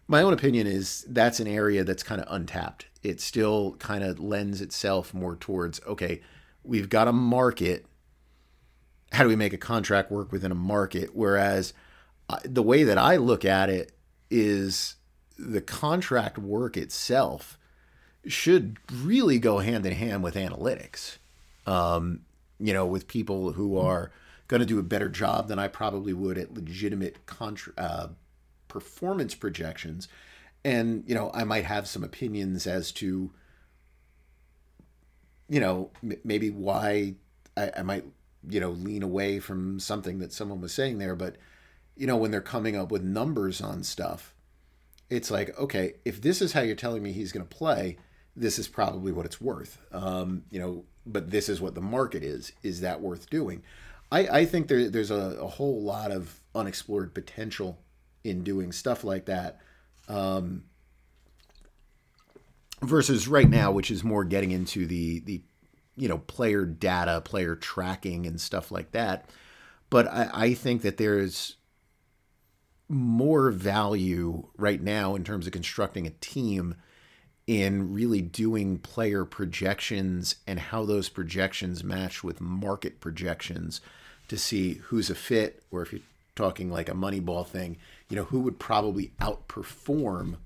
my 0.08 0.22
own 0.22 0.32
opinion 0.32 0.66
is 0.66 1.04
that's 1.06 1.38
an 1.38 1.46
area 1.46 1.84
that's 1.84 2.02
kind 2.02 2.18
of 2.18 2.26
untapped. 2.30 2.86
It 3.02 3.20
still 3.20 3.72
kind 3.72 4.02
of 4.02 4.18
lends 4.18 4.62
itself 4.62 5.12
more 5.12 5.36
towards, 5.36 5.82
okay, 5.86 6.22
we've 6.62 6.88
got 6.88 7.08
a 7.08 7.12
market. 7.12 7.84
How 9.12 9.22
do 9.22 9.28
we 9.28 9.36
make 9.36 9.52
a 9.52 9.58
contract 9.58 10.10
work 10.10 10.32
within 10.32 10.50
a 10.50 10.54
market? 10.54 11.10
Whereas, 11.12 11.74
the 12.42 12.62
way 12.62 12.84
that 12.84 12.96
I 12.96 13.16
look 13.16 13.44
at 13.44 13.68
it 13.68 13.92
is 14.30 14.94
the 15.38 15.60
contract 15.60 16.38
work 16.38 16.78
itself 16.78 17.58
should 18.26 18.78
really 18.90 19.38
go 19.38 19.58
hand 19.58 19.84
in 19.84 19.92
hand 19.92 20.22
with 20.22 20.36
analytics. 20.36 21.18
Um, 21.66 22.20
you 22.58 22.72
know, 22.72 22.86
with 22.86 23.08
people 23.08 23.52
who 23.52 23.78
are 23.78 24.10
going 24.48 24.60
to 24.60 24.66
do 24.66 24.78
a 24.78 24.82
better 24.82 25.08
job 25.08 25.48
than 25.48 25.58
I 25.58 25.68
probably 25.68 26.12
would 26.12 26.38
at 26.38 26.54
legitimate 26.54 27.26
contra- 27.26 27.72
uh, 27.76 28.08
performance 28.68 29.34
projections. 29.34 30.08
And, 30.64 31.04
you 31.06 31.14
know, 31.14 31.30
I 31.34 31.44
might 31.44 31.64
have 31.64 31.86
some 31.86 32.04
opinions 32.04 32.66
as 32.66 32.92
to, 32.92 33.30
you 35.48 35.60
know, 35.60 35.90
m- 36.02 36.18
maybe 36.24 36.50
why 36.50 37.14
I, 37.56 37.70
I 37.78 37.82
might, 37.82 38.04
you 38.48 38.60
know, 38.60 38.70
lean 38.70 39.02
away 39.02 39.40
from 39.40 39.80
something 39.80 40.18
that 40.18 40.32
someone 40.32 40.60
was 40.60 40.72
saying 40.72 40.98
there. 40.98 41.16
But, 41.16 41.36
you 41.96 42.06
know, 42.06 42.16
when 42.16 42.30
they're 42.30 42.40
coming 42.40 42.76
up 42.76 42.90
with 42.90 43.02
numbers 43.02 43.60
on 43.60 43.82
stuff, 43.82 44.34
it's 45.10 45.30
like, 45.30 45.58
okay, 45.58 45.94
if 46.04 46.20
this 46.20 46.40
is 46.40 46.52
how 46.52 46.62
you're 46.62 46.76
telling 46.76 47.02
me 47.02 47.12
he's 47.12 47.32
going 47.32 47.46
to 47.46 47.56
play, 47.56 47.98
this 48.36 48.58
is 48.58 48.68
probably 48.68 49.12
what 49.12 49.26
it's 49.26 49.40
worth. 49.40 49.78
Um, 49.92 50.44
you 50.50 50.58
know, 50.58 50.84
but 51.06 51.30
this 51.30 51.48
is 51.48 51.60
what 51.60 51.74
the 51.74 51.80
market 51.80 52.22
is. 52.22 52.52
Is 52.62 52.80
that 52.80 53.00
worth 53.00 53.28
doing? 53.30 53.62
I, 54.10 54.20
I 54.28 54.44
think 54.44 54.68
there, 54.68 54.88
there's 54.88 55.10
a, 55.10 55.38
a 55.40 55.48
whole 55.48 55.82
lot 55.82 56.12
of 56.12 56.40
unexplored 56.54 57.14
potential 57.14 57.78
in 58.22 58.44
doing 58.44 58.72
stuff 58.72 59.04
like 59.04 59.26
that. 59.26 59.60
Um, 60.08 60.64
versus 62.82 63.26
right 63.28 63.48
now, 63.48 63.72
which 63.72 63.90
is 63.90 64.04
more 64.04 64.24
getting 64.24 64.50
into 64.50 64.86
the 64.86 65.20
the 65.20 65.42
you 65.96 66.08
know 66.08 66.18
player 66.18 66.64
data, 66.64 67.20
player 67.20 67.54
tracking, 67.54 68.26
and 68.26 68.40
stuff 68.40 68.70
like 68.70 68.92
that. 68.92 69.28
But 69.90 70.08
I, 70.08 70.30
I 70.32 70.54
think 70.54 70.82
that 70.82 70.96
there's 70.96 71.56
more 72.88 73.50
value 73.50 74.48
right 74.56 74.82
now 74.82 75.14
in 75.14 75.24
terms 75.24 75.46
of 75.46 75.52
constructing 75.52 76.06
a 76.06 76.10
team 76.10 76.74
in 77.46 77.92
really 77.92 78.22
doing 78.22 78.78
player 78.78 79.24
projections 79.24 80.36
and 80.46 80.58
how 80.58 80.84
those 80.84 81.08
projections 81.08 81.84
match 81.84 82.24
with 82.24 82.40
market 82.40 83.00
projections 83.00 83.80
to 84.28 84.38
see 84.38 84.74
who's 84.84 85.10
a 85.10 85.14
fit 85.14 85.62
or 85.70 85.82
if 85.82 85.92
you're 85.92 86.00
talking 86.34 86.70
like 86.70 86.88
a 86.88 86.94
moneyball 86.94 87.46
thing 87.46 87.76
you 88.08 88.16
know 88.16 88.24
who 88.24 88.40
would 88.40 88.58
probably 88.58 89.12
outperform 89.20 90.36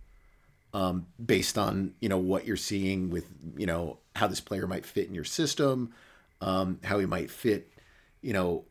um, 0.74 1.06
based 1.24 1.56
on 1.56 1.94
you 2.00 2.08
know 2.08 2.18
what 2.18 2.46
you're 2.46 2.56
seeing 2.56 3.10
with 3.10 3.26
you 3.56 3.66
know 3.66 3.98
how 4.16 4.26
this 4.26 4.40
player 4.40 4.66
might 4.66 4.84
fit 4.84 5.06
in 5.06 5.14
your 5.14 5.24
system 5.24 5.94
um, 6.40 6.80
how 6.82 6.98
he 6.98 7.06
might 7.06 7.30
fit 7.30 7.72
you 8.20 8.32
know 8.32 8.64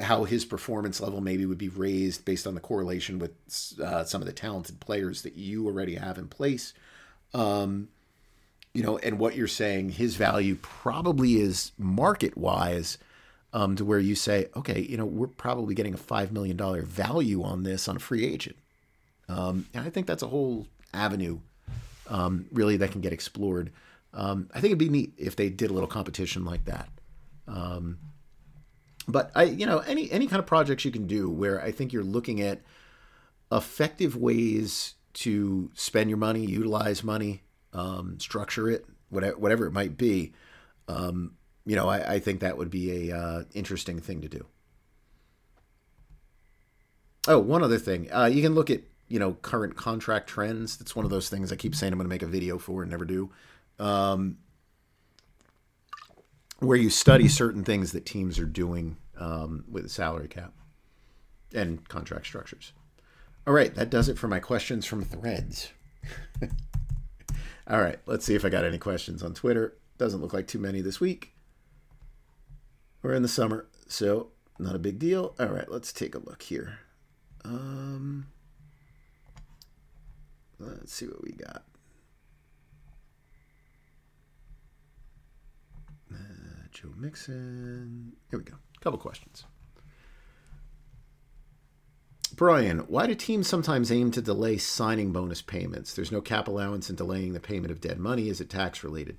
how 0.00 0.24
his 0.24 0.44
performance 0.44 1.00
level 1.00 1.20
maybe 1.20 1.46
would 1.46 1.58
be 1.58 1.68
raised 1.68 2.24
based 2.24 2.46
on 2.46 2.54
the 2.54 2.60
correlation 2.60 3.18
with 3.18 3.32
uh, 3.82 4.04
some 4.04 4.20
of 4.20 4.26
the 4.26 4.32
talented 4.32 4.80
players 4.80 5.22
that 5.22 5.34
you 5.34 5.66
already 5.66 5.96
have 5.96 6.18
in 6.18 6.28
place. 6.28 6.72
Um, 7.34 7.88
you 8.74 8.82
know, 8.82 8.98
and 8.98 9.18
what 9.18 9.34
you're 9.34 9.48
saying, 9.48 9.90
his 9.90 10.16
value 10.16 10.56
probably 10.60 11.40
is 11.40 11.72
market 11.78 12.36
wise 12.36 12.98
um, 13.52 13.76
to 13.76 13.84
where 13.84 13.98
you 13.98 14.14
say, 14.14 14.48
okay, 14.56 14.80
you 14.80 14.96
know, 14.96 15.06
we're 15.06 15.26
probably 15.26 15.74
getting 15.74 15.94
a 15.94 15.98
$5 15.98 16.30
million 16.30 16.56
value 16.84 17.42
on 17.42 17.62
this 17.62 17.88
on 17.88 17.96
a 17.96 17.98
free 18.00 18.24
agent. 18.24 18.56
Um, 19.28 19.66
and 19.74 19.84
I 19.84 19.90
think 19.90 20.06
that's 20.06 20.22
a 20.22 20.28
whole 20.28 20.66
avenue 20.92 21.40
um, 22.08 22.46
really 22.52 22.76
that 22.78 22.92
can 22.92 23.00
get 23.00 23.12
explored. 23.12 23.70
Um, 24.14 24.48
I 24.54 24.60
think 24.60 24.66
it'd 24.66 24.78
be 24.78 24.88
neat 24.88 25.12
if 25.18 25.36
they 25.36 25.50
did 25.50 25.70
a 25.70 25.72
little 25.72 25.88
competition 25.88 26.44
like 26.44 26.64
that. 26.64 26.88
Um, 27.46 27.98
but 29.06 29.30
I, 29.34 29.44
you 29.44 29.66
know, 29.66 29.78
any 29.78 30.10
any 30.10 30.26
kind 30.26 30.38
of 30.38 30.46
projects 30.46 30.84
you 30.84 30.90
can 30.90 31.06
do 31.06 31.30
where 31.30 31.62
I 31.62 31.72
think 31.72 31.92
you're 31.92 32.04
looking 32.04 32.40
at 32.40 32.60
effective 33.50 34.16
ways 34.16 34.94
to 35.14 35.70
spend 35.74 36.10
your 36.10 36.18
money, 36.18 36.44
utilize 36.44 37.02
money, 37.02 37.42
um, 37.72 38.18
structure 38.20 38.68
it, 38.68 38.86
whatever 39.10 39.36
whatever 39.38 39.66
it 39.66 39.72
might 39.72 39.96
be. 39.96 40.32
Um, 40.86 41.34
you 41.66 41.76
know, 41.76 41.88
I, 41.88 42.14
I, 42.14 42.18
think 42.18 42.40
that 42.40 42.56
would 42.56 42.70
be 42.70 43.10
a 43.10 43.16
uh, 43.16 43.42
interesting 43.52 44.00
thing 44.00 44.22
to 44.22 44.28
do. 44.28 44.46
Oh, 47.26 47.38
one 47.38 47.62
other 47.62 47.78
thing, 47.78 48.10
uh, 48.10 48.24
you 48.24 48.40
can 48.40 48.54
look 48.54 48.70
at 48.70 48.80
you 49.08 49.18
know 49.18 49.34
current 49.34 49.76
contract 49.76 50.28
trends. 50.28 50.76
That's 50.76 50.96
one 50.96 51.04
of 51.04 51.10
those 51.10 51.28
things 51.28 51.52
I 51.52 51.56
keep 51.56 51.74
saying 51.74 51.92
I'm 51.92 51.98
going 51.98 52.06
to 52.06 52.14
make 52.14 52.22
a 52.22 52.26
video 52.26 52.58
for 52.58 52.82
and 52.82 52.90
never 52.90 53.04
do. 53.04 53.30
Um, 53.78 54.38
where 56.60 56.76
you 56.76 56.90
study 56.90 57.28
certain 57.28 57.64
things 57.64 57.92
that 57.92 58.04
teams 58.04 58.38
are 58.38 58.46
doing 58.46 58.96
um, 59.18 59.64
with 59.70 59.84
the 59.84 59.88
salary 59.88 60.28
cap 60.28 60.52
and 61.54 61.86
contract 61.88 62.26
structures. 62.26 62.72
All 63.48 63.54
right, 63.54 63.74
that 63.76 63.88
does 63.88 64.10
it 64.10 64.18
for 64.18 64.28
my 64.28 64.40
questions 64.40 64.84
from 64.84 65.02
threads. 65.02 65.72
All 67.66 67.80
right, 67.80 67.98
let's 68.04 68.26
see 68.26 68.34
if 68.34 68.44
I 68.44 68.50
got 68.50 68.66
any 68.66 68.76
questions 68.76 69.22
on 69.22 69.32
Twitter. 69.32 69.78
Doesn't 69.96 70.20
look 70.20 70.34
like 70.34 70.46
too 70.46 70.58
many 70.58 70.82
this 70.82 71.00
week. 71.00 71.32
We're 73.02 73.14
in 73.14 73.22
the 73.22 73.28
summer, 73.28 73.66
so 73.86 74.32
not 74.58 74.74
a 74.74 74.78
big 74.78 74.98
deal. 74.98 75.34
All 75.40 75.46
right, 75.46 75.64
let's 75.70 75.94
take 75.94 76.14
a 76.14 76.18
look 76.18 76.42
here. 76.42 76.80
Um, 77.42 78.26
let's 80.58 80.92
see 80.92 81.06
what 81.06 81.24
we 81.24 81.32
got. 81.32 81.64
Joe 86.70 86.92
Mixon. 86.98 88.12
Here 88.28 88.38
we 88.38 88.44
go. 88.44 88.56
A 88.76 88.80
couple 88.84 88.98
questions. 88.98 89.44
Brian, 92.38 92.78
why 92.86 93.08
do 93.08 93.16
teams 93.16 93.48
sometimes 93.48 93.90
aim 93.90 94.12
to 94.12 94.22
delay 94.22 94.58
signing 94.58 95.10
bonus 95.10 95.42
payments? 95.42 95.92
There's 95.92 96.12
no 96.12 96.20
cap 96.20 96.46
allowance 96.46 96.88
in 96.88 96.94
delaying 96.94 97.32
the 97.32 97.40
payment 97.40 97.72
of 97.72 97.80
dead 97.80 97.98
money. 97.98 98.28
Is 98.28 98.40
it 98.40 98.48
tax 98.48 98.84
related? 98.84 99.18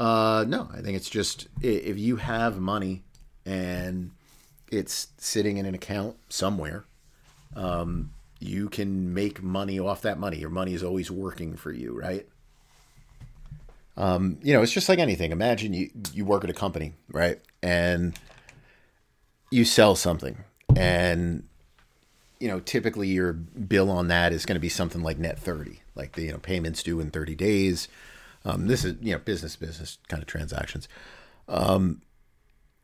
Uh, 0.00 0.44
no, 0.48 0.68
I 0.74 0.80
think 0.80 0.96
it's 0.96 1.08
just 1.08 1.46
if 1.62 1.96
you 1.96 2.16
have 2.16 2.58
money 2.58 3.04
and 3.46 4.10
it's 4.68 5.08
sitting 5.16 5.58
in 5.58 5.64
an 5.64 5.76
account 5.76 6.16
somewhere, 6.28 6.86
um, 7.54 8.10
you 8.40 8.68
can 8.68 9.14
make 9.14 9.44
money 9.44 9.78
off 9.78 10.02
that 10.02 10.18
money. 10.18 10.38
Your 10.38 10.50
money 10.50 10.74
is 10.74 10.82
always 10.82 11.08
working 11.08 11.54
for 11.54 11.70
you, 11.70 11.96
right? 11.96 12.26
Um, 13.96 14.38
you 14.42 14.52
know, 14.52 14.62
it's 14.62 14.72
just 14.72 14.88
like 14.88 14.98
anything. 14.98 15.30
Imagine 15.30 15.72
you 15.72 15.90
you 16.12 16.24
work 16.24 16.42
at 16.42 16.50
a 16.50 16.52
company, 16.52 16.94
right? 17.12 17.40
And 17.62 18.18
you 19.52 19.64
sell 19.64 19.94
something 19.94 20.38
and 20.74 21.45
you 22.40 22.48
know, 22.48 22.60
typically 22.60 23.08
your 23.08 23.32
bill 23.32 23.90
on 23.90 24.08
that 24.08 24.32
is 24.32 24.46
going 24.46 24.56
to 24.56 24.60
be 24.60 24.68
something 24.68 25.02
like 25.02 25.18
net 25.18 25.38
30, 25.38 25.80
like 25.94 26.12
the 26.12 26.22
you 26.22 26.32
know 26.32 26.38
payments 26.38 26.82
due 26.82 27.00
in 27.00 27.10
30 27.10 27.34
days. 27.34 27.88
Um, 28.44 28.66
this 28.66 28.84
is 28.84 28.96
you 29.00 29.12
know 29.12 29.18
business 29.18 29.56
business 29.56 29.98
kind 30.08 30.22
of 30.22 30.28
transactions. 30.28 30.88
Um, 31.48 32.02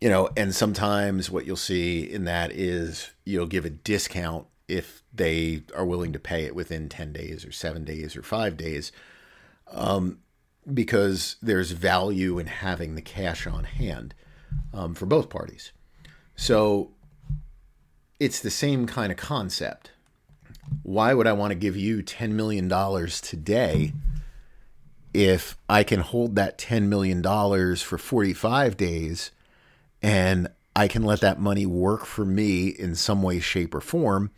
you 0.00 0.08
know, 0.08 0.30
and 0.36 0.54
sometimes 0.54 1.30
what 1.30 1.46
you'll 1.46 1.56
see 1.56 2.02
in 2.02 2.24
that 2.24 2.50
is 2.52 3.10
you'll 3.24 3.46
give 3.46 3.64
a 3.64 3.70
discount 3.70 4.46
if 4.66 5.02
they 5.14 5.62
are 5.76 5.84
willing 5.84 6.12
to 6.12 6.18
pay 6.18 6.44
it 6.44 6.56
within 6.56 6.88
10 6.88 7.12
days 7.12 7.44
or 7.44 7.52
7 7.52 7.84
days 7.84 8.16
or 8.16 8.22
5 8.22 8.56
days. 8.56 8.90
Um, 9.70 10.18
because 10.72 11.36
there's 11.42 11.72
value 11.72 12.38
in 12.38 12.46
having 12.46 12.94
the 12.94 13.02
cash 13.02 13.46
on 13.46 13.64
hand 13.64 14.14
um, 14.72 14.94
for 14.94 15.06
both 15.06 15.28
parties. 15.28 15.72
So 16.36 16.92
it's 18.22 18.38
the 18.38 18.50
same 18.50 18.86
kind 18.86 19.10
of 19.10 19.18
concept. 19.18 19.90
Why 20.84 21.12
would 21.12 21.26
I 21.26 21.32
want 21.32 21.50
to 21.50 21.56
give 21.56 21.76
you 21.76 22.04
$10 22.04 22.30
million 22.30 22.68
today 22.68 23.92
if 25.12 25.56
I 25.68 25.82
can 25.82 25.98
hold 25.98 26.36
that 26.36 26.56
$10 26.56 26.84
million 26.84 27.20
for 27.76 27.98
45 27.98 28.76
days 28.76 29.32
and 30.00 30.46
I 30.76 30.86
can 30.86 31.02
let 31.02 31.20
that 31.20 31.40
money 31.40 31.66
work 31.66 32.06
for 32.06 32.24
me 32.24 32.68
in 32.68 32.94
some 32.94 33.24
way, 33.24 33.40
shape, 33.40 33.74
or 33.74 33.80
form, 33.80 34.30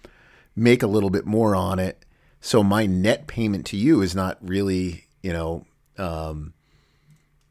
make 0.56 0.82
a 0.82 0.89
little 0.89 1.11
bit 1.11 1.27
more 1.27 1.55
on 1.55 1.78
it? 1.78 2.06
So 2.40 2.62
my 2.62 2.86
net 2.86 3.27
payment 3.27 3.66
to 3.66 3.77
you 3.77 4.01
is 4.01 4.15
not 4.15 4.39
really, 4.40 5.05
you 5.23 5.35
know, 5.35 5.66
um, 5.98 6.55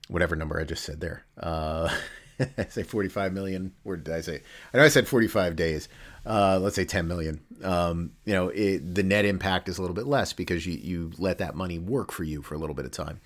whatever 0.07 0.35
number 0.35 0.60
I 0.60 0.64
just 0.64 0.84
said 0.84 0.99
there. 0.99 1.26
Uh, 1.39 1.95
I 2.57 2.65
say 2.65 2.81
45 2.81 3.34
million. 3.34 3.73
Where 3.84 3.97
did 3.97 4.14
I 4.14 4.22
say? 4.22 4.41
I 4.73 4.77
know 4.77 4.84
I 4.84 4.89
said 4.89 5.07
45 5.07 5.55
days 5.55 5.88
uh, 6.25 6.59
let's 6.61 6.75
say 6.75 6.85
10 6.85 7.07
million, 7.07 7.41
um, 7.63 8.11
you 8.25 8.33
know, 8.33 8.49
it, 8.49 8.95
the 8.95 9.03
net 9.03 9.25
impact 9.25 9.67
is 9.67 9.77
a 9.77 9.81
little 9.81 9.95
bit 9.95 10.07
less 10.07 10.33
because 10.33 10.65
you, 10.65 10.73
you 10.73 11.11
let 11.17 11.37
that 11.37 11.55
money 11.55 11.79
work 11.79 12.11
for 12.11 12.23
you 12.23 12.41
for 12.41 12.55
a 12.55 12.57
little 12.57 12.75
bit 12.75 12.85
of 12.85 12.91
time. 12.91 13.19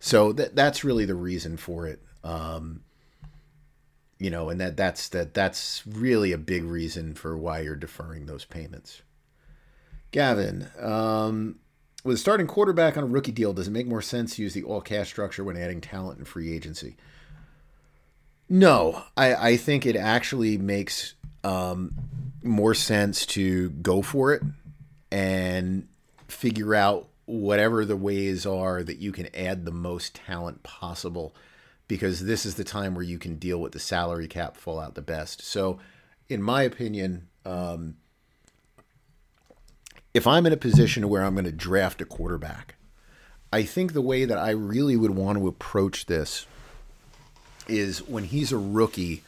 So 0.00 0.32
that, 0.32 0.56
that's 0.56 0.84
really 0.84 1.04
the 1.04 1.14
reason 1.14 1.56
for 1.56 1.86
it. 1.86 2.00
Um, 2.24 2.82
you 4.18 4.30
know, 4.30 4.48
and 4.48 4.60
that 4.60 4.76
that's 4.76 5.08
that 5.10 5.32
that's 5.32 5.86
really 5.86 6.32
a 6.32 6.38
big 6.38 6.64
reason 6.64 7.14
for 7.14 7.36
why 7.36 7.60
you're 7.60 7.76
deferring 7.76 8.26
those 8.26 8.44
payments. 8.44 9.02
Gavin, 10.10 10.68
um, 10.80 11.60
with 12.02 12.16
a 12.16 12.18
starting 12.18 12.46
quarterback 12.46 12.96
on 12.96 13.04
a 13.04 13.06
rookie 13.06 13.32
deal, 13.32 13.52
does 13.52 13.68
it 13.68 13.72
make 13.72 13.86
more 13.86 14.02
sense 14.02 14.36
to 14.36 14.42
use 14.42 14.54
the 14.54 14.64
all 14.64 14.80
cash 14.80 15.08
structure 15.08 15.44
when 15.44 15.56
adding 15.56 15.80
talent 15.80 16.18
and 16.18 16.26
free 16.26 16.52
agency? 16.52 16.96
No, 18.48 19.02
I, 19.16 19.34
I 19.34 19.56
think 19.56 19.84
it 19.84 19.94
actually 19.94 20.56
makes 20.56 21.14
um, 21.44 21.94
more 22.42 22.74
sense 22.74 23.26
to 23.26 23.70
go 23.70 24.02
for 24.02 24.32
it 24.32 24.42
and 25.10 25.88
figure 26.28 26.74
out 26.74 27.08
whatever 27.26 27.84
the 27.84 27.96
ways 27.96 28.46
are 28.46 28.82
that 28.82 28.98
you 28.98 29.12
can 29.12 29.28
add 29.34 29.64
the 29.64 29.70
most 29.70 30.14
talent 30.14 30.62
possible 30.62 31.34
because 31.88 32.24
this 32.24 32.46
is 32.46 32.54
the 32.54 32.64
time 32.64 32.94
where 32.94 33.04
you 33.04 33.18
can 33.18 33.36
deal 33.36 33.60
with 33.60 33.72
the 33.72 33.78
salary 33.78 34.28
cap 34.28 34.56
fallout 34.56 34.94
the 34.94 35.02
best. 35.02 35.42
So, 35.42 35.78
in 36.28 36.42
my 36.42 36.62
opinion, 36.62 37.28
um, 37.44 37.96
if 40.12 40.26
I'm 40.26 40.46
in 40.46 40.52
a 40.52 40.58
position 40.58 41.08
where 41.08 41.24
I'm 41.24 41.34
going 41.34 41.44
to 41.46 41.52
draft 41.52 42.02
a 42.02 42.04
quarterback, 42.04 42.76
I 43.52 43.62
think 43.62 43.92
the 43.92 44.02
way 44.02 44.26
that 44.26 44.36
I 44.36 44.50
really 44.50 44.96
would 44.96 45.12
want 45.12 45.38
to 45.38 45.48
approach 45.48 46.06
this 46.06 46.46
is 47.66 48.06
when 48.06 48.24
he's 48.24 48.52
a 48.52 48.58
rookie, 48.58 49.22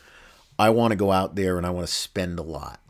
I 0.59 0.71
want 0.71 0.93
to 0.93 0.97
go 0.97 1.13
out 1.13 1.35
there 1.35 1.57
and 1.57 1.67
I 1.67 1.71
want 1.71 1.87
to 1.87 1.93
spend 1.93 2.39
a 2.39 2.43
lot 2.43 2.81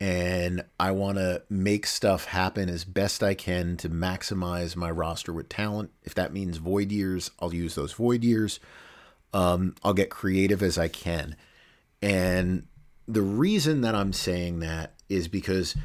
and 0.00 0.64
I 0.78 0.92
want 0.92 1.18
to 1.18 1.42
make 1.50 1.86
stuff 1.86 2.24
happen 2.24 2.70
as 2.70 2.84
best 2.84 3.22
I 3.22 3.34
can 3.34 3.76
to 3.78 3.90
maximize 3.90 4.74
my 4.74 4.90
roster 4.90 5.32
with 5.32 5.50
talent. 5.50 5.90
If 6.04 6.14
that 6.14 6.32
means 6.32 6.56
void 6.56 6.90
years, 6.90 7.30
I'll 7.38 7.54
use 7.54 7.74
those 7.74 7.92
void 7.92 8.24
years. 8.24 8.60
Um, 9.34 9.74
I'll 9.84 9.92
get 9.92 10.08
creative 10.08 10.62
as 10.62 10.78
I 10.78 10.88
can. 10.88 11.36
And 12.00 12.66
the 13.06 13.20
reason 13.20 13.82
that 13.82 13.94
I'm 13.94 14.14
saying 14.14 14.60
that 14.60 14.94
is 15.10 15.28
because 15.28 15.76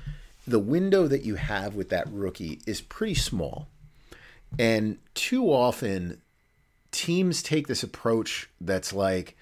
the 0.47 0.59
window 0.59 1.07
that 1.07 1.23
you 1.23 1.35
have 1.35 1.75
with 1.75 1.89
that 1.89 2.07
rookie 2.09 2.61
is 2.65 2.79
pretty 2.79 3.15
small. 3.15 3.67
And 4.57 4.97
too 5.13 5.51
often, 5.51 6.21
teams 6.91 7.43
take 7.43 7.67
this 7.67 7.83
approach 7.83 8.49
that's 8.61 8.93
like, 8.93 9.35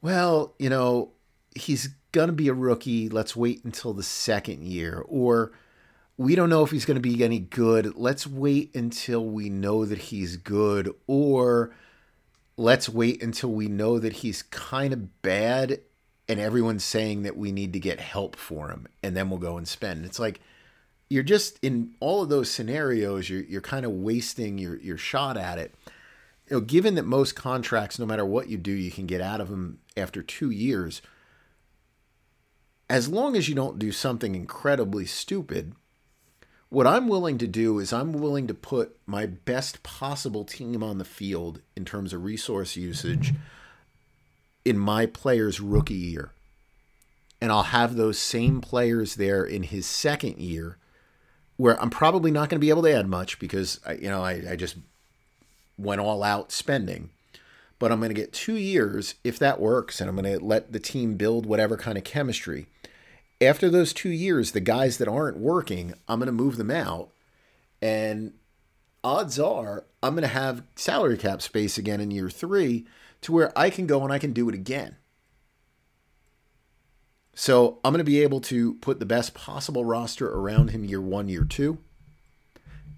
well, 0.00 0.54
you 0.58 0.70
know, 0.70 1.10
he's 1.56 1.88
going 2.16 2.28
to 2.28 2.32
be 2.32 2.48
a 2.48 2.54
rookie. 2.54 3.10
Let's 3.10 3.36
wait 3.36 3.62
until 3.62 3.92
the 3.92 4.02
second 4.02 4.64
year. 4.64 5.04
Or 5.06 5.52
we 6.16 6.34
don't 6.34 6.48
know 6.48 6.64
if 6.64 6.70
he's 6.70 6.86
going 6.86 6.96
to 6.96 7.00
be 7.00 7.22
any 7.22 7.38
good. 7.38 7.94
Let's 7.94 8.26
wait 8.26 8.74
until 8.74 9.24
we 9.24 9.50
know 9.50 9.84
that 9.84 9.98
he's 9.98 10.38
good. 10.38 10.94
Or 11.06 11.72
let's 12.56 12.88
wait 12.88 13.22
until 13.22 13.52
we 13.52 13.68
know 13.68 13.98
that 13.98 14.14
he's 14.14 14.42
kind 14.44 14.94
of 14.94 15.20
bad 15.20 15.80
and 16.26 16.40
everyone's 16.40 16.84
saying 16.84 17.22
that 17.24 17.36
we 17.36 17.52
need 17.52 17.74
to 17.74 17.78
get 17.78 18.00
help 18.00 18.34
for 18.34 18.70
him 18.70 18.88
and 19.02 19.14
then 19.14 19.28
we'll 19.28 19.38
go 19.38 19.58
and 19.58 19.68
spend. 19.68 20.06
It's 20.06 20.18
like 20.18 20.40
you're 21.10 21.22
just 21.22 21.58
in 21.62 21.94
all 22.00 22.22
of 22.22 22.30
those 22.30 22.50
scenarios, 22.50 23.28
you're, 23.28 23.42
you're 23.42 23.60
kind 23.60 23.84
of 23.84 23.92
wasting 23.92 24.56
your, 24.56 24.76
your 24.78 24.96
shot 24.96 25.36
at 25.36 25.58
it. 25.58 25.74
You 26.48 26.56
know, 26.56 26.60
given 26.62 26.94
that 26.94 27.04
most 27.04 27.36
contracts, 27.36 27.98
no 27.98 28.06
matter 28.06 28.24
what 28.24 28.48
you 28.48 28.56
do, 28.56 28.72
you 28.72 28.90
can 28.90 29.06
get 29.06 29.20
out 29.20 29.42
of 29.42 29.50
them 29.50 29.80
after 29.98 30.22
two 30.22 30.50
years– 30.50 31.02
as 32.88 33.08
long 33.08 33.36
as 33.36 33.48
you 33.48 33.54
don't 33.54 33.78
do 33.78 33.90
something 33.92 34.34
incredibly 34.34 35.06
stupid, 35.06 35.74
what 36.68 36.86
I'm 36.86 37.08
willing 37.08 37.38
to 37.38 37.46
do 37.46 37.78
is 37.78 37.92
I'm 37.92 38.12
willing 38.12 38.46
to 38.46 38.54
put 38.54 38.96
my 39.06 39.26
best 39.26 39.82
possible 39.82 40.44
team 40.44 40.82
on 40.82 40.98
the 40.98 41.04
field 41.04 41.60
in 41.76 41.84
terms 41.84 42.12
of 42.12 42.24
resource 42.24 42.76
usage 42.76 43.34
in 44.64 44.78
my 44.78 45.06
player's 45.06 45.60
rookie 45.60 45.94
year. 45.94 46.32
And 47.40 47.52
I'll 47.52 47.64
have 47.64 47.96
those 47.96 48.18
same 48.18 48.60
players 48.60 49.16
there 49.16 49.44
in 49.44 49.64
his 49.64 49.86
second 49.86 50.38
year 50.38 50.78
where 51.56 51.80
I'm 51.80 51.90
probably 51.90 52.30
not 52.30 52.48
going 52.48 52.58
to 52.58 52.64
be 52.64 52.70
able 52.70 52.82
to 52.82 52.92
add 52.92 53.08
much 53.08 53.38
because 53.38 53.80
I, 53.86 53.94
you 53.94 54.08
know 54.08 54.22
I, 54.22 54.42
I 54.50 54.56
just 54.56 54.76
went 55.78 56.00
all 56.00 56.22
out 56.22 56.52
spending 56.52 57.10
but 57.78 57.92
I'm 57.92 57.98
going 57.98 58.10
to 58.10 58.14
get 58.14 58.32
two 58.32 58.56
years 58.56 59.16
if 59.22 59.38
that 59.38 59.60
works, 59.60 60.00
and 60.00 60.08
I'm 60.08 60.16
going 60.16 60.38
to 60.38 60.44
let 60.44 60.72
the 60.72 60.80
team 60.80 61.16
build 61.16 61.46
whatever 61.46 61.76
kind 61.76 61.98
of 61.98 62.04
chemistry. 62.04 62.66
After 63.40 63.68
those 63.68 63.92
two 63.92 64.10
years, 64.10 64.52
the 64.52 64.60
guys 64.60 64.96
that 64.98 65.08
aren't 65.08 65.36
working, 65.36 65.92
I'm 66.08 66.18
going 66.18 66.26
to 66.26 66.32
move 66.32 66.56
them 66.56 66.70
out, 66.70 67.10
and 67.82 68.32
odds 69.04 69.38
are 69.38 69.84
I'm 70.02 70.14
going 70.14 70.22
to 70.22 70.28
have 70.28 70.62
salary 70.74 71.18
cap 71.18 71.42
space 71.42 71.76
again 71.76 72.00
in 72.00 72.10
year 72.10 72.30
three 72.30 72.86
to 73.22 73.32
where 73.32 73.56
I 73.58 73.70
can 73.70 73.86
go 73.86 74.02
and 74.02 74.12
I 74.12 74.18
can 74.18 74.32
do 74.32 74.48
it 74.48 74.54
again. 74.54 74.96
So 77.34 77.78
I'm 77.84 77.92
going 77.92 77.98
to 77.98 78.04
be 78.04 78.22
able 78.22 78.40
to 78.42 78.74
put 78.74 78.98
the 78.98 79.06
best 79.06 79.34
possible 79.34 79.84
roster 79.84 80.28
around 80.32 80.70
him 80.70 80.84
year 80.84 81.00
one, 81.00 81.28
year 81.28 81.44
two. 81.44 81.78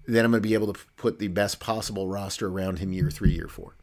Then 0.07 0.23
I'm 0.23 0.31
going 0.31 0.41
to 0.41 0.47
be 0.47 0.53
able 0.53 0.71
to 0.73 0.79
put 0.95 1.19
the 1.19 1.27
best 1.27 1.59
possible 1.59 2.07
roster 2.07 2.47
around 2.47 2.79
him 2.79 2.93
year 2.93 3.11
three, 3.11 3.33
year 3.33 3.49
four 3.49 3.75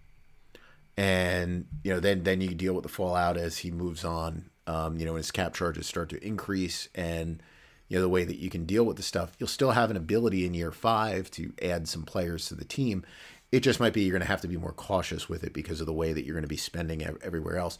and 0.96 1.66
you 1.82 1.92
know 1.92 2.00
then 2.00 2.22
then 2.22 2.40
you 2.40 2.54
deal 2.54 2.74
with 2.74 2.82
the 2.82 2.88
fallout 2.88 3.36
as 3.36 3.58
he 3.58 3.70
moves 3.70 4.04
on. 4.04 4.50
Um, 4.66 4.98
you 4.98 5.04
know, 5.04 5.12
when 5.12 5.20
his 5.20 5.30
cap 5.30 5.54
charges 5.54 5.86
start 5.86 6.08
to 6.10 6.26
increase, 6.26 6.88
and 6.94 7.42
you 7.88 7.96
know 7.96 8.02
the 8.02 8.08
way 8.08 8.24
that 8.24 8.38
you 8.38 8.50
can 8.50 8.64
deal 8.64 8.84
with 8.84 8.96
the 8.96 9.02
stuff, 9.02 9.36
you'll 9.38 9.48
still 9.48 9.72
have 9.72 9.90
an 9.90 9.96
ability 9.96 10.44
in 10.44 10.54
year 10.54 10.72
five 10.72 11.30
to 11.32 11.52
add 11.62 11.88
some 11.88 12.02
players 12.02 12.48
to 12.48 12.54
the 12.54 12.64
team. 12.64 13.04
It 13.52 13.60
just 13.60 13.78
might 13.78 13.92
be 13.92 14.02
you're 14.02 14.12
going 14.12 14.22
to 14.22 14.28
have 14.28 14.40
to 14.40 14.48
be 14.48 14.56
more 14.56 14.72
cautious 14.72 15.28
with 15.28 15.44
it 15.44 15.52
because 15.52 15.80
of 15.80 15.86
the 15.86 15.92
way 15.92 16.12
that 16.12 16.24
you're 16.24 16.34
going 16.34 16.42
to 16.42 16.48
be 16.48 16.56
spending 16.56 17.02
everywhere 17.22 17.58
else, 17.58 17.78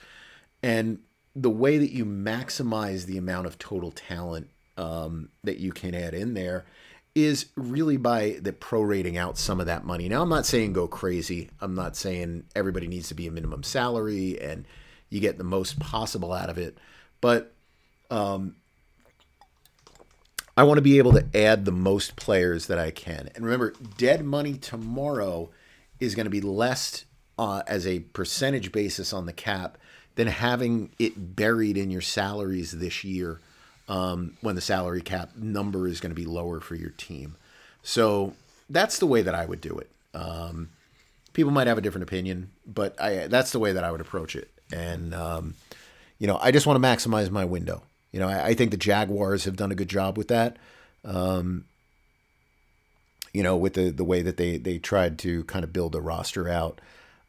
and 0.62 1.00
the 1.34 1.50
way 1.50 1.78
that 1.78 1.92
you 1.92 2.04
maximize 2.04 3.04
the 3.04 3.18
amount 3.18 3.46
of 3.46 3.58
total 3.58 3.90
talent 3.90 4.48
um, 4.76 5.28
that 5.44 5.58
you 5.58 5.72
can 5.72 5.94
add 5.94 6.14
in 6.14 6.34
there 6.34 6.64
is 7.16 7.46
really 7.56 7.96
by 7.96 8.36
the 8.42 8.52
prorating 8.52 9.16
out 9.16 9.38
some 9.38 9.58
of 9.58 9.64
that 9.64 9.86
money. 9.86 10.06
Now, 10.06 10.20
I'm 10.20 10.28
not 10.28 10.44
saying 10.44 10.74
go 10.74 10.86
crazy. 10.86 11.48
I'm 11.62 11.74
not 11.74 11.96
saying 11.96 12.44
everybody 12.54 12.86
needs 12.86 13.08
to 13.08 13.14
be 13.14 13.26
a 13.26 13.30
minimum 13.30 13.62
salary 13.62 14.38
and 14.38 14.66
you 15.08 15.18
get 15.18 15.38
the 15.38 15.44
most 15.44 15.80
possible 15.80 16.34
out 16.34 16.50
of 16.50 16.58
it. 16.58 16.76
But 17.22 17.54
um, 18.10 18.56
I 20.58 20.64
want 20.64 20.76
to 20.76 20.82
be 20.82 20.98
able 20.98 21.14
to 21.14 21.24
add 21.34 21.64
the 21.64 21.72
most 21.72 22.16
players 22.16 22.66
that 22.66 22.78
I 22.78 22.90
can. 22.90 23.30
And 23.34 23.46
remember, 23.46 23.72
dead 23.96 24.22
money 24.22 24.58
tomorrow 24.58 25.48
is 25.98 26.14
going 26.14 26.26
to 26.26 26.30
be 26.30 26.42
less 26.42 27.06
uh, 27.38 27.62
as 27.66 27.86
a 27.86 28.00
percentage 28.00 28.72
basis 28.72 29.14
on 29.14 29.24
the 29.24 29.32
cap 29.32 29.78
than 30.16 30.26
having 30.26 30.90
it 30.98 31.34
buried 31.34 31.78
in 31.78 31.90
your 31.90 32.02
salaries 32.02 32.72
this 32.72 33.04
year 33.04 33.40
um, 33.88 34.36
when 34.40 34.54
the 34.54 34.60
salary 34.60 35.00
cap 35.00 35.30
number 35.36 35.86
is 35.86 36.00
going 36.00 36.10
to 36.10 36.16
be 36.16 36.24
lower 36.24 36.60
for 36.60 36.74
your 36.74 36.90
team. 36.90 37.36
So 37.82 38.34
that's 38.68 38.98
the 38.98 39.06
way 39.06 39.22
that 39.22 39.34
I 39.34 39.46
would 39.46 39.60
do 39.60 39.78
it. 39.78 39.90
Um, 40.14 40.70
people 41.32 41.52
might 41.52 41.66
have 41.66 41.78
a 41.78 41.80
different 41.80 42.02
opinion, 42.04 42.50
but 42.66 43.00
I, 43.00 43.26
that's 43.26 43.52
the 43.52 43.58
way 43.58 43.72
that 43.72 43.84
I 43.84 43.92
would 43.92 44.00
approach 44.00 44.34
it. 44.34 44.50
And, 44.72 45.14
um, 45.14 45.54
you 46.18 46.26
know, 46.26 46.38
I 46.40 46.50
just 46.50 46.66
want 46.66 46.82
to 46.82 46.88
maximize 46.88 47.30
my 47.30 47.44
window. 47.44 47.82
You 48.10 48.20
know, 48.20 48.28
I, 48.28 48.46
I, 48.46 48.54
think 48.54 48.70
the 48.70 48.76
Jaguars 48.76 49.44
have 49.44 49.56
done 49.56 49.70
a 49.70 49.74
good 49.74 49.88
job 49.88 50.16
with 50.16 50.28
that. 50.28 50.56
Um, 51.04 51.66
you 53.32 53.42
know, 53.42 53.56
with 53.56 53.74
the, 53.74 53.90
the 53.90 54.04
way 54.04 54.22
that 54.22 54.38
they, 54.38 54.56
they 54.56 54.78
tried 54.78 55.18
to 55.20 55.44
kind 55.44 55.62
of 55.62 55.72
build 55.72 55.94
a 55.94 56.00
roster 56.00 56.48
out. 56.48 56.80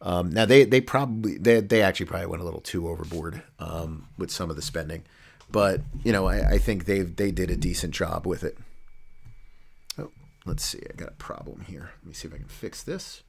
Um, 0.02 0.32
now 0.32 0.46
they, 0.46 0.64
they 0.64 0.80
probably 0.80 1.38
they, 1.38 1.60
they 1.60 1.82
actually 1.82 2.06
probably 2.06 2.28
went 2.28 2.42
a 2.42 2.46
little 2.46 2.62
too 2.62 2.88
overboard 2.88 3.44
um, 3.60 4.08
with 4.18 4.32
some 4.32 4.50
of 4.50 4.56
the 4.56 4.62
spending, 4.62 5.04
but 5.50 5.82
you 6.04 6.12
know 6.12 6.28
I, 6.28 6.52
I 6.52 6.58
think 6.58 6.86
they 6.86 7.02
they 7.02 7.32
did 7.32 7.50
a 7.50 7.56
decent 7.56 7.94
job 7.94 8.26
with 8.26 8.44
it. 8.44 8.58
Oh, 9.98 10.12
let's 10.46 10.64
see, 10.64 10.82
I 10.90 10.94
got 10.96 11.10
a 11.10 11.16
problem 11.16 11.62
here. 11.62 11.92
Let 12.02 12.08
me 12.08 12.14
see 12.14 12.28
if 12.28 12.34
I 12.34 12.38
can 12.38 12.48
fix 12.48 12.84
this. 12.84 13.24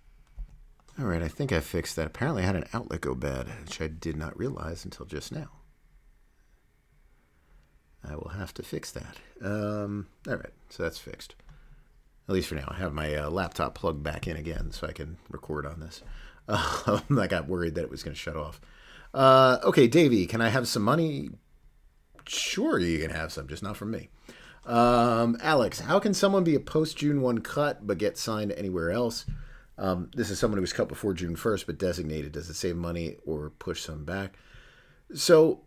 All 0.99 1.07
right, 1.07 1.23
I 1.23 1.28
think 1.28 1.53
I 1.53 1.61
fixed 1.61 1.95
that. 1.97 2.09
Apparently, 2.09 2.43
I 2.43 2.47
had 2.47 2.57
an 2.57 2.69
outlet 2.73 3.03
go 3.03 3.15
bad, 3.15 3.47
which 3.61 3.81
I 3.81 3.86
did 3.86 4.16
not 4.16 4.36
realize 4.36 4.85
until 4.85 5.07
just 5.07 5.31
now. 5.31 5.49
I 8.09 8.16
will 8.16 8.31
have 8.31 8.53
to 8.55 8.62
fix 8.62 8.90
that. 8.93 9.16
Um, 9.43 10.09
all 10.27 10.36
right, 10.36 10.53
so 10.70 10.82
that's 10.82 10.99
fixed. 10.99 11.36
At 12.28 12.35
least 12.35 12.49
for 12.49 12.57
now. 12.57 12.69
I 12.69 12.78
have 12.78 12.93
my 12.93 13.15
uh, 13.15 13.31
laptop 13.31 13.74
plugged 13.74 14.03
back 14.03 14.27
in 14.27 14.36
again 14.36 14.70
so 14.73 14.86
I 14.86 14.93
can 14.93 15.16
record 15.31 15.66
on 15.66 15.81
this. 15.81 16.03
Uh, 16.49 17.01
I 17.19 17.27
got 17.27 17.49
worried 17.49 17.74
that 17.77 17.85
it 17.85 17.90
was 17.90 18.03
going 18.03 18.15
to 18.15 18.20
shut 18.20 18.36
off. 18.36 18.61
Uh, 19.15 19.59
okay, 19.65 19.86
Davey, 19.86 20.27
can 20.27 20.40
I 20.40 20.49
have 20.49 20.69
some 20.69 20.82
money? 20.82 21.31
Sure, 22.29 22.79
you 22.79 22.99
can 22.99 23.11
have 23.11 23.33
some, 23.33 23.49
just 23.49 23.63
not 23.63 23.77
from 23.77 23.91
me. 23.91 24.09
Um, 24.67 25.39
Alex, 25.41 25.81
how 25.81 25.99
can 25.99 26.13
someone 26.13 26.45
be 26.45 26.55
a 26.55 26.61
post 26.61 26.99
June 26.99 27.23
1 27.23 27.39
cut 27.39 27.87
but 27.87 27.99
get 27.99 28.19
signed 28.19 28.53
anywhere 28.53 28.91
else? 28.91 29.25
Um, 29.79 30.11
this 30.15 30.29
is 30.29 30.39
someone 30.39 30.59
who 30.59 30.63
was 30.63 30.73
cut 30.73 30.89
before 30.89 31.15
June 31.15 31.37
1st 31.37 31.67
but 31.67 31.79
designated. 31.79 32.33
Does 32.33 32.51
it 32.51 32.55
save 32.55 32.77
money 32.77 33.17
or 33.25 33.51
push 33.51 33.83
some 33.83 34.05
back? 34.05 34.37
So 35.15 35.63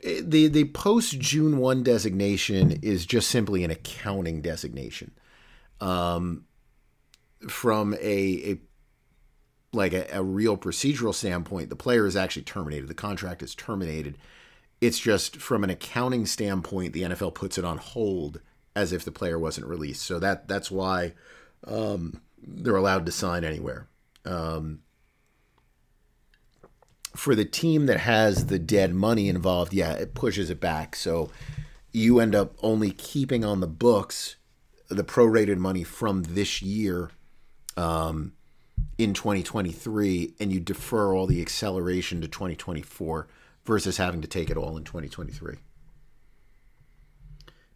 the 0.00 0.48
the 0.48 0.64
post 0.66 1.18
June 1.18 1.58
1 1.58 1.82
designation 1.82 2.72
is 2.82 3.06
just 3.06 3.30
simply 3.30 3.64
an 3.64 3.70
accounting 3.70 4.42
designation. 4.42 5.12
Um, 5.80 6.44
from 7.48 7.94
a, 7.94 7.98
a 8.52 8.58
like 9.72 9.92
a, 9.92 10.06
a 10.12 10.22
real 10.22 10.56
procedural 10.56 11.14
standpoint, 11.14 11.70
the 11.70 11.76
player 11.76 12.06
is 12.06 12.16
actually 12.16 12.42
terminated. 12.42 12.88
The 12.88 12.94
contract 12.94 13.42
is 13.42 13.54
terminated. 13.54 14.18
It's 14.80 14.98
just 14.98 15.36
from 15.36 15.64
an 15.64 15.70
accounting 15.70 16.26
standpoint, 16.26 16.92
the 16.92 17.02
NFL 17.02 17.34
puts 17.34 17.58
it 17.58 17.64
on 17.64 17.78
hold 17.78 18.40
as 18.76 18.92
if 18.92 19.04
the 19.04 19.12
player 19.12 19.38
wasn't 19.38 19.66
released. 19.66 20.02
So 20.02 20.18
that 20.18 20.48
that's 20.48 20.70
why 20.70 21.14
um, 21.66 22.20
they're 22.42 22.76
allowed 22.76 23.06
to 23.06 23.12
sign 23.12 23.44
anywhere. 23.44 23.88
Um, 24.24 24.80
for 27.14 27.34
the 27.34 27.44
team 27.44 27.86
that 27.86 28.00
has 28.00 28.46
the 28.46 28.58
dead 28.58 28.92
money 28.92 29.28
involved, 29.28 29.72
yeah, 29.72 29.92
it 29.92 30.14
pushes 30.14 30.50
it 30.50 30.60
back. 30.60 30.96
So 30.96 31.30
you 31.92 32.18
end 32.18 32.34
up 32.34 32.54
only 32.62 32.90
keeping 32.90 33.44
on 33.44 33.60
the 33.60 33.68
books 33.68 34.36
the 34.88 35.04
prorated 35.04 35.56
money 35.56 35.82
from 35.82 36.22
this 36.24 36.62
year 36.62 37.10
um, 37.76 38.32
in 38.98 39.14
2023, 39.14 40.34
and 40.38 40.52
you 40.52 40.60
defer 40.60 41.14
all 41.14 41.26
the 41.26 41.40
acceleration 41.40 42.20
to 42.20 42.28
2024 42.28 43.26
versus 43.64 43.96
having 43.96 44.20
to 44.22 44.28
take 44.28 44.50
it 44.50 44.56
all 44.56 44.76
in 44.76 44.84
2023. 44.84 45.56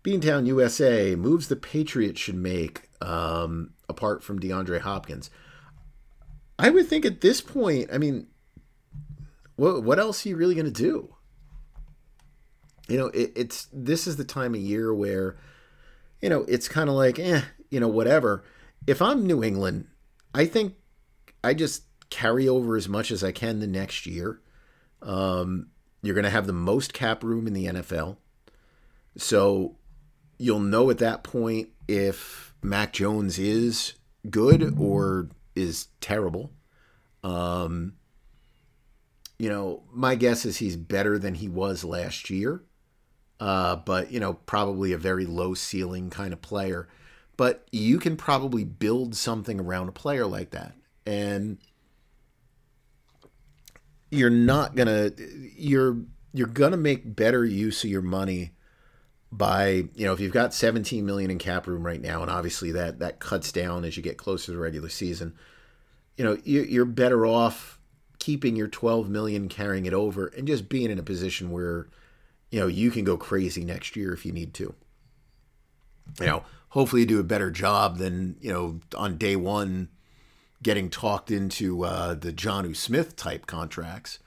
Beantown 0.04 0.46
USA 0.46 1.14
moves 1.16 1.48
the 1.48 1.56
Patriots 1.56 2.20
should 2.20 2.34
make 2.34 2.88
um, 3.00 3.74
apart 3.88 4.22
from 4.22 4.38
DeAndre 4.38 4.80
Hopkins. 4.80 5.30
I 6.58 6.70
would 6.70 6.88
think 6.88 7.04
at 7.04 7.20
this 7.20 7.40
point, 7.40 7.90
I 7.92 7.98
mean, 7.98 8.26
what 9.56 9.82
what 9.82 9.98
else 9.98 10.24
are 10.24 10.30
you 10.30 10.36
really 10.36 10.54
going 10.54 10.66
to 10.66 10.72
do? 10.72 11.14
You 12.88 12.96
know, 12.96 13.06
it, 13.08 13.32
it's 13.36 13.68
this 13.72 14.06
is 14.06 14.16
the 14.16 14.24
time 14.24 14.54
of 14.54 14.60
year 14.60 14.94
where, 14.94 15.36
you 16.20 16.28
know, 16.28 16.44
it's 16.48 16.68
kind 16.68 16.88
of 16.88 16.96
like, 16.96 17.18
eh, 17.18 17.42
you 17.70 17.80
know, 17.80 17.88
whatever. 17.88 18.44
If 18.86 19.02
I'm 19.02 19.26
New 19.26 19.44
England, 19.44 19.86
I 20.34 20.46
think 20.46 20.74
I 21.44 21.54
just 21.54 21.82
carry 22.10 22.48
over 22.48 22.76
as 22.76 22.88
much 22.88 23.10
as 23.10 23.22
I 23.22 23.32
can 23.32 23.60
the 23.60 23.66
next 23.66 24.06
year. 24.06 24.40
Um, 25.02 25.68
you're 26.02 26.14
going 26.14 26.24
to 26.24 26.30
have 26.30 26.46
the 26.46 26.52
most 26.52 26.92
cap 26.92 27.22
room 27.22 27.46
in 27.46 27.52
the 27.52 27.66
NFL. 27.66 28.16
So 29.16 29.76
you'll 30.38 30.60
know 30.60 30.90
at 30.90 30.98
that 30.98 31.24
point 31.24 31.70
if 31.88 32.54
Mac 32.62 32.92
Jones 32.92 33.38
is 33.38 33.94
good 34.30 34.74
or 34.78 35.28
is 35.54 35.88
terrible. 36.00 36.52
Um, 37.24 37.94
you 39.38 39.48
know, 39.48 39.82
my 39.92 40.14
guess 40.14 40.44
is 40.44 40.58
he's 40.58 40.76
better 40.76 41.18
than 41.18 41.34
he 41.34 41.48
was 41.48 41.84
last 41.84 42.30
year, 42.30 42.62
uh, 43.40 43.76
but, 43.76 44.10
you 44.10 44.20
know, 44.20 44.34
probably 44.34 44.92
a 44.92 44.98
very 44.98 45.26
low 45.26 45.54
ceiling 45.54 46.10
kind 46.10 46.32
of 46.32 46.42
player. 46.42 46.88
But 47.36 47.68
you 47.70 47.98
can 47.98 48.16
probably 48.16 48.64
build 48.64 49.14
something 49.14 49.60
around 49.60 49.88
a 49.88 49.92
player 49.92 50.26
like 50.26 50.50
that. 50.50 50.74
And 51.06 51.58
you're 54.10 54.28
not 54.28 54.74
going 54.74 54.88
to, 54.88 55.10
you're, 55.58 55.98
you're 56.32 56.48
to 56.48 56.76
make 56.76 57.16
better 57.16 57.44
use 57.44 57.84
of 57.84 57.90
your 57.90 58.02
money 58.02 58.52
by 59.30 59.84
you 59.94 60.06
know 60.06 60.14
if 60.14 60.20
you've 60.20 60.32
got 60.32 60.54
17 60.54 61.04
million 61.04 61.30
in 61.30 61.38
cap 61.38 61.66
room 61.66 61.84
right 61.84 62.00
now 62.00 62.22
and 62.22 62.30
obviously 62.30 62.72
that 62.72 62.98
that 63.00 63.20
cuts 63.20 63.52
down 63.52 63.84
as 63.84 63.94
you 63.94 64.02
get 64.02 64.16
closer 64.16 64.46
to 64.46 64.52
the 64.52 64.58
regular 64.58 64.88
season 64.88 65.34
you 66.16 66.24
know 66.24 66.38
you're 66.44 66.86
better 66.86 67.26
off 67.26 67.78
keeping 68.18 68.56
your 68.56 68.68
12 68.68 69.08
million 69.08 69.48
carrying 69.48 69.86
it 69.86 69.94
over 69.94 70.26
and 70.28 70.46
just 70.46 70.68
being 70.68 70.90
in 70.90 70.98
a 70.98 71.02
position 71.02 71.50
where 71.50 71.88
you 72.50 72.60
know 72.60 72.66
you 72.66 72.90
can 72.90 73.04
go 73.04 73.16
crazy 73.16 73.64
next 73.64 73.96
year 73.96 74.12
if 74.12 74.24
you 74.26 74.32
need 74.32 74.54
to. 74.54 74.74
You 76.20 76.26
know 76.26 76.42
hopefully 76.70 77.02
you 77.02 77.06
do 77.06 77.20
a 77.20 77.24
better 77.24 77.50
job 77.50 77.98
than 77.98 78.36
you 78.40 78.52
know 78.52 78.80
on 78.96 79.16
day 79.16 79.36
one 79.36 79.88
getting 80.62 80.90
talked 80.90 81.30
into 81.30 81.84
uh, 81.84 82.14
the 82.14 82.32
Jonnu 82.32 82.74
Smith 82.74 83.14
type 83.14 83.46
contracts 83.46 84.18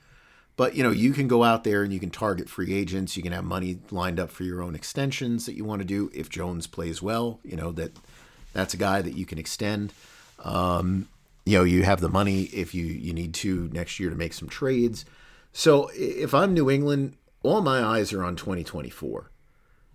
but 0.57 0.75
you 0.75 0.83
know, 0.83 0.91
you 0.91 1.13
can 1.13 1.27
go 1.27 1.43
out 1.43 1.63
there 1.63 1.83
and 1.83 1.93
you 1.93 1.99
can 1.99 2.09
target 2.09 2.49
free 2.49 2.73
agents. 2.73 3.17
You 3.17 3.23
can 3.23 3.31
have 3.31 3.43
money 3.43 3.79
lined 3.89 4.19
up 4.19 4.29
for 4.29 4.43
your 4.43 4.61
own 4.61 4.75
extensions 4.75 5.45
that 5.45 5.55
you 5.55 5.63
want 5.63 5.81
to 5.81 5.87
do. 5.87 6.11
If 6.13 6.29
Jones 6.29 6.67
plays 6.67 7.01
well, 7.01 7.39
you 7.43 7.55
know 7.55 7.71
that 7.73 7.97
that's 8.53 8.73
a 8.73 8.77
guy 8.77 9.01
that 9.01 9.15
you 9.15 9.25
can 9.25 9.37
extend. 9.37 9.93
Um, 10.39 11.07
you 11.45 11.57
know, 11.57 11.63
you 11.63 11.83
have 11.83 12.01
the 12.01 12.09
money 12.09 12.43
if 12.43 12.73
you 12.75 12.85
you 12.85 13.13
need 13.13 13.33
to 13.35 13.69
next 13.71 13.99
year 13.99 14.09
to 14.09 14.15
make 14.15 14.33
some 14.33 14.49
trades. 14.49 15.05
So 15.53 15.89
if 15.93 16.33
I'm 16.33 16.53
New 16.53 16.69
England, 16.69 17.15
all 17.43 17.61
my 17.61 17.83
eyes 17.83 18.13
are 18.13 18.23
on 18.23 18.35
2024. 18.35 19.31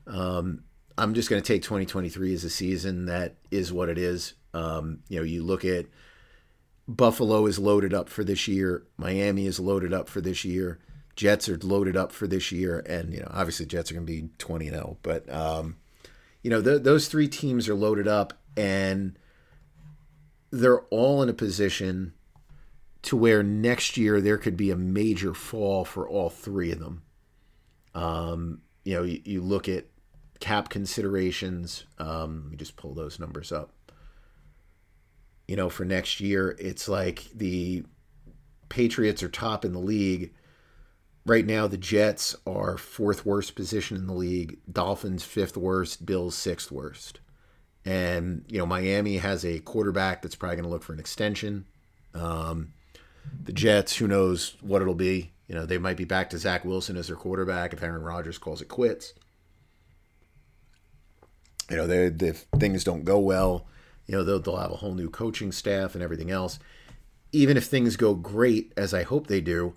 Um, 0.06 0.64
I'm 0.98 1.14
just 1.14 1.28
going 1.28 1.42
to 1.42 1.46
take 1.46 1.62
2023 1.62 2.34
as 2.34 2.44
a 2.44 2.50
season 2.50 3.06
that 3.06 3.36
is 3.50 3.72
what 3.72 3.88
it 3.88 3.98
is. 3.98 4.34
Um, 4.54 5.00
you 5.08 5.18
know, 5.18 5.24
you 5.24 5.42
look 5.42 5.64
at 5.64 5.86
Buffalo 6.88 7.46
is 7.46 7.58
loaded 7.58 7.92
up 7.92 8.08
for 8.08 8.22
this 8.22 8.46
year. 8.46 8.86
Miami 8.96 9.46
is 9.46 9.58
loaded 9.58 9.92
up 9.92 10.08
for 10.08 10.20
this 10.20 10.44
year. 10.44 10.78
Jets 11.16 11.48
are 11.48 11.58
loaded 11.58 11.96
up 11.96 12.12
for 12.12 12.26
this 12.26 12.52
year, 12.52 12.84
and 12.86 13.12
you 13.12 13.20
know 13.20 13.30
obviously 13.30 13.66
Jets 13.66 13.90
are 13.90 13.94
going 13.94 14.06
to 14.06 14.12
be 14.12 14.28
twenty 14.38 14.66
and 14.66 14.76
zero. 14.76 14.90
Oh, 14.92 14.98
but 15.02 15.32
um, 15.32 15.76
you 16.42 16.50
know 16.50 16.62
th- 16.62 16.82
those 16.82 17.08
three 17.08 17.26
teams 17.26 17.68
are 17.68 17.74
loaded 17.74 18.06
up, 18.06 18.34
and 18.56 19.18
they're 20.50 20.82
all 20.82 21.22
in 21.22 21.28
a 21.28 21.34
position 21.34 22.12
to 23.02 23.16
where 23.16 23.42
next 23.42 23.96
year 23.96 24.20
there 24.20 24.38
could 24.38 24.56
be 24.56 24.70
a 24.70 24.76
major 24.76 25.32
fall 25.32 25.84
for 25.84 26.08
all 26.08 26.28
three 26.28 26.70
of 26.70 26.80
them. 26.80 27.02
Um, 27.94 28.60
you 28.84 28.94
know, 28.94 29.04
you, 29.04 29.22
you, 29.24 29.40
look 29.40 29.68
at 29.68 29.86
cap 30.38 30.68
considerations. 30.68 31.86
Um, 31.98 32.42
let 32.42 32.50
me 32.50 32.56
just 32.56 32.76
pull 32.76 32.94
those 32.94 33.18
numbers 33.18 33.52
up 33.52 33.70
you 35.48 35.56
know, 35.56 35.68
for 35.68 35.84
next 35.84 36.20
year, 36.20 36.56
it's 36.58 36.88
like 36.88 37.24
the 37.34 37.84
Patriots 38.68 39.22
are 39.22 39.28
top 39.28 39.64
in 39.64 39.72
the 39.72 39.78
league. 39.78 40.32
Right 41.24 41.46
now, 41.46 41.66
the 41.66 41.76
Jets 41.76 42.36
are 42.46 42.78
fourth 42.78 43.26
worst 43.26 43.54
position 43.54 43.96
in 43.96 44.06
the 44.06 44.12
league, 44.14 44.58
Dolphins 44.70 45.24
fifth 45.24 45.56
worst, 45.56 46.06
Bills 46.06 46.34
sixth 46.34 46.70
worst. 46.70 47.20
And, 47.84 48.44
you 48.48 48.58
know, 48.58 48.66
Miami 48.66 49.18
has 49.18 49.44
a 49.44 49.60
quarterback 49.60 50.22
that's 50.22 50.34
probably 50.34 50.56
going 50.56 50.64
to 50.64 50.70
look 50.70 50.82
for 50.82 50.92
an 50.92 50.98
extension. 50.98 51.66
Um, 52.14 52.72
the 53.44 53.52
Jets, 53.52 53.96
who 53.96 54.08
knows 54.08 54.56
what 54.60 54.82
it'll 54.82 54.94
be. 54.94 55.32
You 55.46 55.54
know, 55.54 55.66
they 55.66 55.78
might 55.78 55.96
be 55.96 56.04
back 56.04 56.30
to 56.30 56.38
Zach 56.38 56.64
Wilson 56.64 56.96
as 56.96 57.06
their 57.06 57.16
quarterback 57.16 57.72
if 57.72 57.82
Aaron 57.82 58.02
Rodgers 58.02 58.38
calls 58.38 58.60
it 58.60 58.68
quits. 58.68 59.14
you 61.70 61.76
know, 61.76 61.88
if 61.88 62.46
things 62.58 62.84
don't 62.84 63.04
go 63.04 63.18
well, 63.18 63.66
you 64.06 64.16
know, 64.16 64.24
they'll, 64.24 64.40
they'll 64.40 64.56
have 64.56 64.70
a 64.70 64.76
whole 64.76 64.94
new 64.94 65.10
coaching 65.10 65.52
staff 65.52 65.94
and 65.94 66.02
everything 66.02 66.30
else. 66.30 66.58
Even 67.32 67.56
if 67.56 67.64
things 67.64 67.96
go 67.96 68.14
great, 68.14 68.72
as 68.76 68.94
I 68.94 69.02
hope 69.02 69.26
they 69.26 69.40
do, 69.40 69.74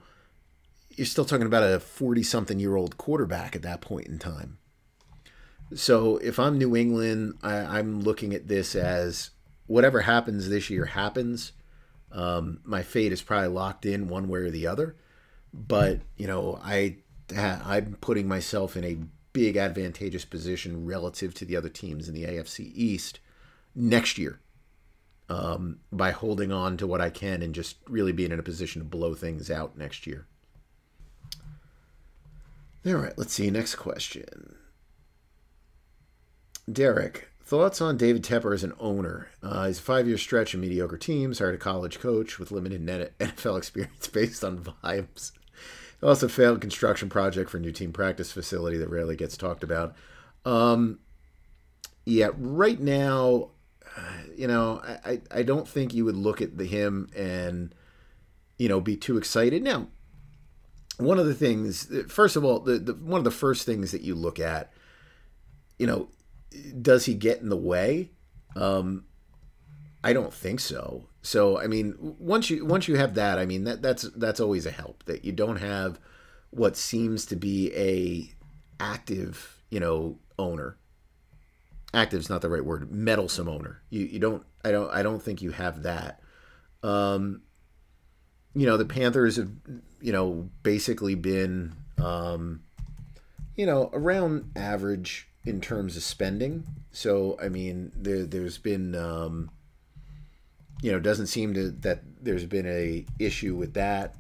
you're 0.96 1.06
still 1.06 1.26
talking 1.26 1.46
about 1.46 1.64
a 1.64 1.80
40 1.80 2.24
something 2.24 2.60
year 2.60 2.76
old 2.76 2.98
quarterback 2.98 3.56
at 3.56 3.62
that 3.64 3.82
point 3.82 4.08
in 4.08 4.20
time. 4.20 4.58
So 5.74 6.18
if 6.18 6.40
I'm 6.40 6.58
New 6.58 6.76
England, 6.76 7.38
I, 7.44 7.80
am 7.80 8.02
looking 8.02 8.34
at 8.34 8.48
this 8.48 8.76
as 8.76 9.32
whatever 9.68 10.02
happens 10.02 10.50
this 10.50 10.70
year 10.70 10.86
happens. 10.86 11.52
Um, 12.12 12.60
my 12.64 12.82
fate 12.82 13.12
is 13.12 13.22
probably 13.22 13.50
locked 13.50 13.86
in 13.86 14.08
one 14.08 14.28
way 14.28 14.40
or 14.40 14.50
the 14.50 14.68
other. 14.68 14.96
But, 15.54 16.02
you 16.18 16.28
know, 16.28 16.60
I, 16.64 16.98
I'm 17.36 17.98
putting 18.02 18.28
myself 18.28 18.76
in 18.76 18.84
a 18.84 18.98
big 19.32 19.58
advantageous 19.58 20.26
position 20.26 20.86
relative 20.86 21.34
to 21.36 21.46
the 21.46 21.56
other 21.56 21.70
teams 21.70 22.08
in 22.08 22.16
the 22.16 22.26
AFC 22.26 22.72
East 22.74 23.20
next 23.76 24.18
year 24.18 24.40
um, 25.30 25.80
by 25.92 26.12
holding 26.12 26.52
on 26.52 26.78
to 26.78 26.88
what 26.88 27.02
I 27.02 27.10
can 27.10 27.42
and 27.42 27.54
just 27.54 27.78
really 27.88 28.12
being 28.12 28.32
in 28.32 28.40
a 28.40 28.44
position 28.44 28.82
to 28.82 28.88
blow 28.88 29.14
things 29.14 29.52
out 29.52 29.78
next 29.78 30.08
year. 30.08 30.28
All 32.86 32.94
right, 32.94 33.18
let's 33.18 33.34
see. 33.34 33.52
Next 33.52 33.76
question. 33.76 34.56
Derek, 36.72 37.30
thoughts 37.44 37.82
on 37.82 37.98
David 37.98 38.24
Tepper 38.24 38.54
as 38.54 38.64
an 38.64 38.74
owner? 38.80 39.28
Uh, 39.44 39.68
he's 39.68 39.80
a 39.80 39.82
five 39.82 40.08
year 40.08 40.18
stretch 40.18 40.54
of 40.54 40.62
mediocre 40.62 40.98
teams, 40.98 41.40
hired 41.40 41.56
a 41.56 41.58
college 41.58 42.00
coach 42.00 42.40
with 42.40 42.52
limited 42.52 42.86
NFL 42.86 43.58
experience 43.58 44.08
based 44.08 44.44
on 44.44 44.60
vibes. 44.84 45.32
Also, 46.02 46.30
failed 46.30 46.62
construction 46.62 47.10
project 47.10 47.50
for 47.50 47.60
new 47.60 47.74
team 47.74 47.92
practice 47.92 48.32
facility 48.32 48.78
that 48.78 48.90
rarely 48.90 49.18
gets 49.18 49.36
talked 49.36 49.64
about. 49.64 49.94
Um, 50.46 51.00
yeah, 52.06 52.30
right 52.38 52.80
now, 52.80 53.50
you 54.36 54.48
know, 54.48 54.82
I, 55.06 55.22
I 55.32 55.44
don't 55.44 55.68
think 55.68 55.94
you 55.94 56.06
would 56.06 56.16
look 56.16 56.42
at 56.42 56.58
the 56.58 56.66
him 56.66 57.10
and 57.16 57.74
you 58.58 58.70
know 58.70 58.80
be 58.82 58.96
too 58.96 59.18
excited. 59.18 59.64
Now, 59.64 59.88
one 60.98 61.20
of 61.20 61.26
the 61.26 61.34
things, 61.34 61.92
first 62.10 62.36
of 62.36 62.44
all, 62.44 62.60
the, 62.60 62.78
the 62.78 62.94
one 62.94 63.20
of 63.20 63.24
the 63.24 63.32
first 63.32 63.66
things 63.66 63.92
that 63.92 64.02
you 64.02 64.16
look 64.16 64.40
at, 64.40 64.72
you 65.78 65.88
know, 65.88 66.10
does 66.82 67.06
he 67.06 67.14
get 67.14 67.42
in 67.42 67.50
the 67.50 67.58
way? 67.58 68.12
Um, 68.56 69.06
I 70.04 70.14
don't 70.14 70.34
think 70.34 70.60
so. 70.60 71.06
So 71.22 71.60
I 71.60 71.68
mean, 71.68 71.96
once 72.00 72.50
you 72.50 72.66
once 72.66 72.88
you 72.88 72.96
have 72.96 73.16
that, 73.16 73.38
I 73.38 73.46
mean 73.46 73.66
that 73.66 73.82
that's 73.82 74.04
that's 74.16 74.40
always 74.40 74.66
a 74.66 74.72
help 74.72 75.04
that 75.06 75.26
you 75.26 75.32
don't 75.32 75.58
have 75.58 76.00
what 76.52 76.78
seems 76.78 77.26
to 77.28 77.36
be 77.36 77.72
a 77.76 78.34
active, 78.82 79.62
you 79.70 79.80
know, 79.80 80.18
owner. 80.38 80.78
Active's 81.94 82.30
not 82.30 82.42
the 82.42 82.50
right 82.50 82.64
word. 82.64 82.92
Meddlesome 82.92 83.50
owner. 83.50 83.82
You 83.90 84.06
you 84.06 84.20
don't 84.20 84.44
I 84.64 84.72
don't 84.72 84.92
I 84.92 85.02
don't 85.02 85.22
think 85.22 85.42
you 85.42 85.52
have 85.52 85.84
that. 85.84 86.22
Um, 86.84 87.42
you 88.54 88.66
know, 88.66 88.78
the 88.78 88.86
Panthers 88.86 89.38
have 89.38 89.50
you 90.02 90.12
know 90.12 90.50
basically 90.64 91.16
been 91.16 91.74
um, 91.98 92.62
you 93.56 93.66
know 93.66 93.90
around 93.92 94.52
average 94.56 95.28
in 95.46 95.62
terms 95.62 95.98
of 95.98 96.04
spending. 96.04 96.64
So 96.92 97.38
I 97.42 97.50
mean, 97.50 97.92
there 97.96 98.24
there's 98.24 98.60
been 98.60 98.94
um, 98.94 99.50
you 100.82 100.92
know 100.92 101.00
doesn't 101.00 101.28
seem 101.28 101.56
to 101.56 101.72
that 101.72 102.04
there's 102.22 102.46
been 102.46 102.68
a 102.68 103.06
issue 103.18 103.56
with 103.56 103.74
that. 103.74 104.16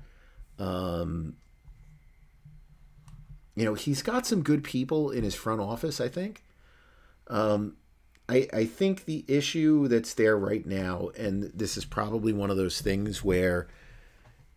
Um, 0.57 1.35
you 3.55 3.65
know, 3.65 3.75
he's 3.75 4.01
got 4.01 4.25
some 4.25 4.41
good 4.41 4.63
people 4.63 5.11
in 5.11 5.23
his 5.23 5.35
front 5.35 5.61
office. 5.61 6.01
I 6.01 6.07
think. 6.07 6.41
Um, 7.29 7.77
I, 8.29 8.47
I 8.53 8.65
think 8.65 9.05
the 9.05 9.25
issue 9.27 9.87
that's 9.87 10.13
there 10.13 10.37
right 10.37 10.65
now, 10.65 11.09
and 11.17 11.43
this 11.53 11.77
is 11.77 11.85
probably 11.85 12.31
one 12.31 12.51
of 12.51 12.57
those 12.57 12.79
things 12.79 13.23
where, 13.23 13.67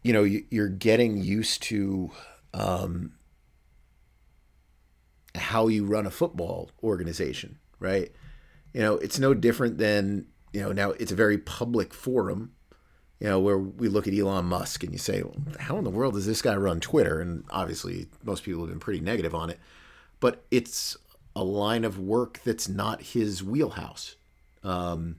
you 0.03 0.13
know, 0.13 0.25
you, 0.25 0.45
are 0.63 0.69
getting 0.69 1.17
used 1.17 1.63
to 1.65 2.11
um, 2.53 3.15
how 5.35 5.69
you 5.69 5.87
run 5.87 6.07
a 6.07 6.11
football 6.11 6.71
organization, 6.83 7.59
right? 7.79 8.13
You 8.75 8.83
know, 8.83 8.95
it's 8.97 9.19
no 9.19 9.33
different 9.33 9.79
than, 9.79 10.27
you 10.53 10.61
know, 10.61 10.73
now 10.73 10.91
it's 10.91 11.13
a 11.13 11.17
very 11.17 11.39
public 11.39 11.95
forum, 11.95 12.53
you 13.21 13.29
know, 13.29 13.41
where 13.41 13.59
we 13.59 13.89
look 13.89 14.07
at 14.07 14.15
Elon 14.15 14.47
Musk 14.47 14.83
and 14.83 14.93
you 14.93 14.99
say, 14.99 15.23
well, 15.23 15.37
how 15.61 15.79
in 15.79 15.85
the 15.85 15.91
world 15.91 16.15
does 16.15 16.27
this 16.27 16.43
guy 16.43 16.57
run 16.57 16.81
Twitter? 16.81 17.21
And 17.21 17.45
obviously, 17.51 18.09
most 18.23 18.43
people 18.43 18.63
have 18.63 18.71
been 18.71 18.81
pretty 18.81 19.01
negative 19.01 19.35
on 19.35 19.49
it, 19.49 19.59
but 20.21 20.45
it's 20.51 20.97
a 21.35 21.45
line 21.45 21.85
of 21.85 21.99
work 21.99 22.41
that's 22.45 22.69
not 22.69 23.03
his 23.03 23.43
wheelhouse. 23.43 24.17
Um, 24.63 25.17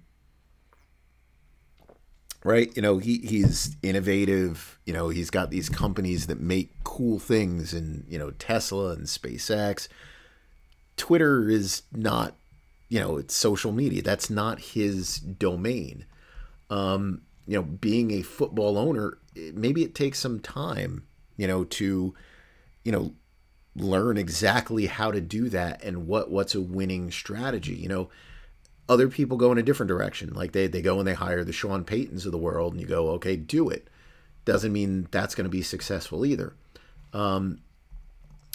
right? 2.44 2.76
You 2.76 2.82
know, 2.82 2.98
he 2.98 3.20
he's 3.20 3.76
innovative. 3.82 4.80
You 4.86 4.94
know, 4.94 5.10
he's 5.10 5.30
got 5.30 5.50
these 5.50 5.70
companies 5.70 6.28
that 6.28 6.40
make 6.40 6.84
cool 6.84 7.20
things, 7.20 7.74
and 7.74 8.06
you 8.08 8.20
know, 8.20 8.32
Tesla 8.32 8.92
and 8.92 9.06
SpaceX. 9.06 9.88
Twitter 10.96 11.50
is 11.50 11.84
not, 11.92 12.36
you 12.90 13.00
know, 13.00 13.18
it's 13.18 13.36
social 13.36 13.72
media. 13.72 14.02
That's 14.02 14.30
not 14.30 14.60
his 14.60 15.18
domain. 15.18 16.06
Um, 16.70 17.24
you 17.48 17.56
know, 17.56 17.64
being 17.64 18.12
a 18.12 18.22
football 18.22 18.78
owner, 18.78 19.18
maybe 19.36 19.84
it 19.84 19.96
takes 19.96 20.20
some 20.20 20.40
time, 20.40 21.06
you 21.36 21.48
know, 21.48 21.64
to, 21.66 22.14
you 22.84 22.92
know, 22.92 23.14
learn 23.76 24.18
exactly 24.18 24.86
how 24.86 25.12
to 25.12 25.20
do 25.20 25.50
that 25.50 25.84
and 25.84 26.08
what 26.08 26.30
what's 26.30 26.56
a 26.56 26.62
winning 26.62 27.12
strategy. 27.12 27.76
You 27.76 27.90
know, 27.90 28.10
other 28.88 29.08
people 29.08 29.38
go 29.38 29.52
in 29.52 29.58
a 29.58 29.64
different 29.64 29.88
direction. 29.88 30.34
Like 30.34 30.52
they, 30.52 30.68
they 30.68 30.82
go 30.82 31.00
and 31.00 31.08
they 31.08 31.14
hire 31.14 31.44
the 31.44 31.54
Sean 31.54 31.84
Paytons 31.84 32.26
of 32.26 32.32
the 32.32 32.38
world, 32.38 32.74
and 32.74 32.82
you 32.82 32.88
go, 32.88 33.10
okay, 33.12 33.36
do 33.36 33.70
it. 33.70 33.88
Doesn't 34.46 34.74
mean 34.74 35.08
that's 35.12 35.36
going 35.36 35.46
to 35.46 35.50
be 35.50 35.62
successful 35.62 36.26
either. 36.26 36.54
Um, 37.14 37.62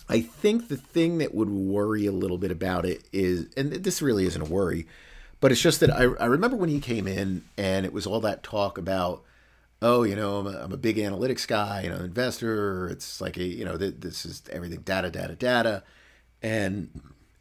I 0.09 0.21
think 0.21 0.69
the 0.69 0.77
thing 0.77 1.19
that 1.19 1.35
would 1.35 1.51
worry 1.51 2.07
a 2.07 2.13
little 2.13 2.39
bit 2.39 2.51
about 2.51 2.87
it 2.87 3.05
is, 3.13 3.47
and 3.57 3.73
this 3.73 4.01
really 4.01 4.27
isn't 4.27 4.41
a 4.41 4.45
worry, 4.45 4.87
but 5.41 5.53
it's 5.53 5.61
just 5.61 5.81
that 5.81 5.91
I, 5.91 6.03
I 6.03 6.27
remember 6.27 6.57
when 6.57 6.71
he 6.71 6.81
came 6.81 7.07
in 7.07 7.45
and 7.57 7.85
it 7.85 7.93
was 7.93 8.07
all 8.07 8.21
that 8.21 8.43
talk 8.43 8.79
about, 8.79 9.23
oh, 9.81 10.03
you 10.03 10.17
know, 10.17 10.39
I'm 10.39 10.47
a, 10.47 10.59
I'm 10.59 10.73
a 10.73 10.77
big 10.77 10.97
analytics 10.97 11.47
guy, 11.47 11.83
you 11.83 11.91
know, 11.91 11.97
investor. 11.97 12.89
It's 12.89 13.21
like 13.21 13.37
a, 13.37 13.45
you 13.45 13.65
know, 13.65 13.77
this 13.77 14.27
is 14.27 14.43
everything 14.51 14.81
data, 14.81 15.11
data, 15.11 15.35
data. 15.35 15.83
And 16.43 16.91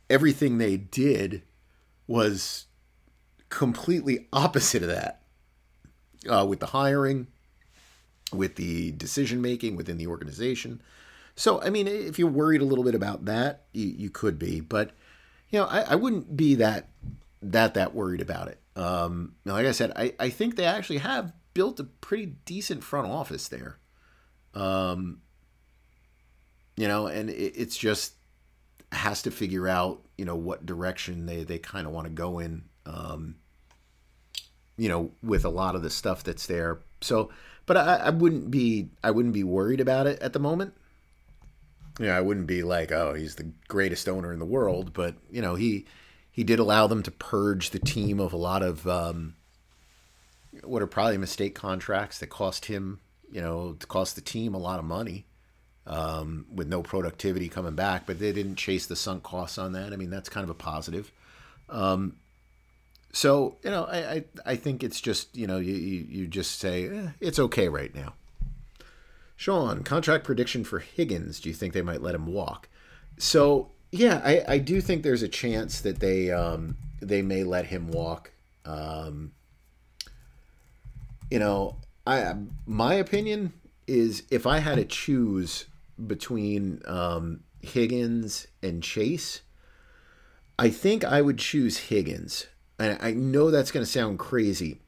everything 0.10 0.58
they 0.58 0.78
did 0.78 1.42
was 2.08 2.66
completely 3.50 4.28
opposite 4.32 4.82
of 4.84 4.90
that 4.90 5.22
uh, 6.30 6.46
with 6.48 6.60
the 6.60 6.68
hiring, 6.68 7.28
with 8.32 8.56
the 8.56 8.92
decision 8.92 9.42
making 9.42 9.76
within 9.76 9.98
the 9.98 10.08
organization. 10.08 10.82
So, 11.36 11.62
I 11.62 11.70
mean, 11.70 11.88
if 11.88 12.18
you're 12.18 12.30
worried 12.30 12.62
a 12.62 12.66
little 12.66 12.84
bit 12.84 12.96
about 12.96 13.26
that, 13.26 13.66
you, 13.74 13.88
you 13.88 14.10
could 14.10 14.40
be, 14.40 14.60
but 14.60 14.92
you 15.50 15.60
know, 15.60 15.66
I, 15.66 15.82
I 15.82 15.96
wouldn't 15.96 16.36
be 16.36 16.56
that 16.56 16.90
that 17.42 17.76
that 17.76 17.94
worried 17.94 18.22
about 18.22 18.48
it. 18.48 18.60
Um, 18.76 19.36
like 19.46 19.66
I 19.66 19.72
said, 19.72 19.94
I, 19.96 20.14
I 20.20 20.30
think 20.30 20.56
they 20.56 20.66
actually 20.66 20.98
have 20.98 21.32
built 21.58 21.80
a 21.80 21.84
pretty 21.84 22.28
decent 22.46 22.84
front 22.84 23.08
office 23.08 23.48
there. 23.48 23.80
Um, 24.54 25.22
you 26.76 26.88
know, 26.88 27.08
and 27.08 27.32
it, 27.32 27.54
it's 27.56 27.76
just 27.76 28.14
has 28.92 29.24
to 29.24 29.32
figure 29.32 29.68
out, 29.68 30.06
you 30.20 30.26
know, 30.26 30.36
what 30.36 30.68
direction 30.68 31.26
they, 31.26 31.44
they 31.44 31.58
kind 31.58 31.88
of 31.88 31.94
want 31.94 32.06
to 32.06 32.14
go 32.14 32.38
in 32.38 32.66
um, 32.86 33.38
you 34.78 34.88
know, 34.88 35.10
with 35.24 35.44
a 35.44 35.50
lot 35.50 35.74
of 35.74 35.82
the 35.82 35.90
stuff 35.90 36.24
that's 36.24 36.46
there. 36.46 36.80
So, 37.02 37.32
but 37.66 37.76
I, 37.76 37.96
I 37.96 38.10
wouldn't 38.12 38.52
be 38.52 38.90
I 39.04 39.10
wouldn't 39.10 39.34
be 39.34 39.44
worried 39.44 39.82
about 39.82 40.06
it 40.06 40.22
at 40.22 40.34
the 40.34 40.40
moment. 40.40 40.76
Yeah, 42.00 42.16
I 42.16 42.22
wouldn't 42.22 42.46
be 42.46 42.62
like, 42.62 42.92
oh, 42.92 43.16
he's 43.16 43.36
the 43.36 43.52
greatest 43.68 44.08
owner 44.08 44.32
in 44.32 44.38
the 44.38 44.46
world, 44.46 44.94
but 44.94 45.16
you 45.32 45.42
know, 45.42 45.56
he 45.56 45.86
he 46.30 46.44
did 46.44 46.60
allow 46.60 46.86
them 46.86 47.02
to 47.02 47.12
purge 47.12 47.72
the 47.72 47.80
team 47.80 48.20
of 48.20 48.32
a 48.32 48.38
lot 48.38 48.62
of 48.62 48.88
um, 48.88 49.34
what 50.64 50.82
are 50.82 50.88
probably 50.88 51.18
mistake 51.18 51.56
contracts 51.56 52.20
that 52.20 52.28
cost 52.28 52.66
him, 52.66 53.00
you 53.32 53.42
know, 53.42 53.76
cost 53.88 54.16
the 54.16 54.22
team 54.22 54.54
a 54.54 54.60
lot 54.60 54.80
of 54.80 54.86
money. 54.86 55.26
Um, 55.86 56.48
with 56.54 56.68
no 56.68 56.84
productivity 56.84 57.48
coming 57.48 57.74
back, 57.74 58.06
but 58.06 58.20
they 58.20 58.34
didn't 58.34 58.58
chase 58.58 58.88
the 58.88 58.96
sunk 58.98 59.24
costs 59.24 59.58
on 59.58 59.72
that. 59.72 59.94
I 59.94 59.96
mean, 59.96 60.10
that's 60.10 60.28
kind 60.28 60.44
of 60.44 60.50
a 60.50 60.54
positive. 60.54 61.14
Um, 61.70 62.18
so 63.14 63.58
you 63.64 63.72
know, 63.72 63.86
I, 63.86 63.98
I, 63.98 64.24
I 64.46 64.56
think 64.56 64.84
it's 64.84 65.02
just 65.02 65.36
you 65.36 65.48
know 65.48 65.58
you 65.58 65.74
you 65.74 66.28
just 66.28 66.60
say 66.60 66.88
eh, 66.88 67.08
it's 67.20 67.40
okay 67.40 67.70
right 67.70 67.94
now. 67.96 68.14
Sean, 69.36 69.84
contract 69.84 70.24
prediction 70.24 70.64
for 70.64 70.80
Higgins. 70.80 71.40
Do 71.40 71.50
you 71.50 71.56
think 71.56 71.74
they 71.74 71.82
might 71.82 72.02
let 72.02 72.16
him 72.16 72.28
walk? 72.28 72.68
So 73.18 73.72
yeah, 73.92 74.22
I, 74.24 74.44
I 74.48 74.58
do 74.58 74.82
think 74.82 75.04
there's 75.04 75.22
a 75.22 75.28
chance 75.28 75.82
that 75.82 76.00
they 76.00 76.32
um, 76.32 76.78
they 77.02 77.22
may 77.22 77.44
let 77.44 77.66
him 77.66 77.88
walk. 77.88 78.32
Um, 78.66 79.32
you 81.30 81.40
know, 81.40 81.78
I 82.06 82.36
my 82.66 82.96
opinion 82.96 83.54
is 83.88 84.24
if 84.30 84.46
I 84.46 84.60
had 84.60 84.76
to 84.76 84.86
choose 84.86 85.66
between 86.06 86.82
um, 86.86 87.42
Higgins 87.62 88.48
and 88.62 88.84
Chase, 88.84 89.42
I 90.60 90.70
think 90.70 91.04
I 91.04 91.22
would 91.22 91.38
choose 91.38 91.78
Higgins. 91.78 92.48
And 92.80 92.98
I 93.02 93.12
know 93.12 93.50
that's 93.50 93.72
going 93.72 93.86
to 93.86 93.92
sound 93.92 94.20
crazy. 94.20 94.82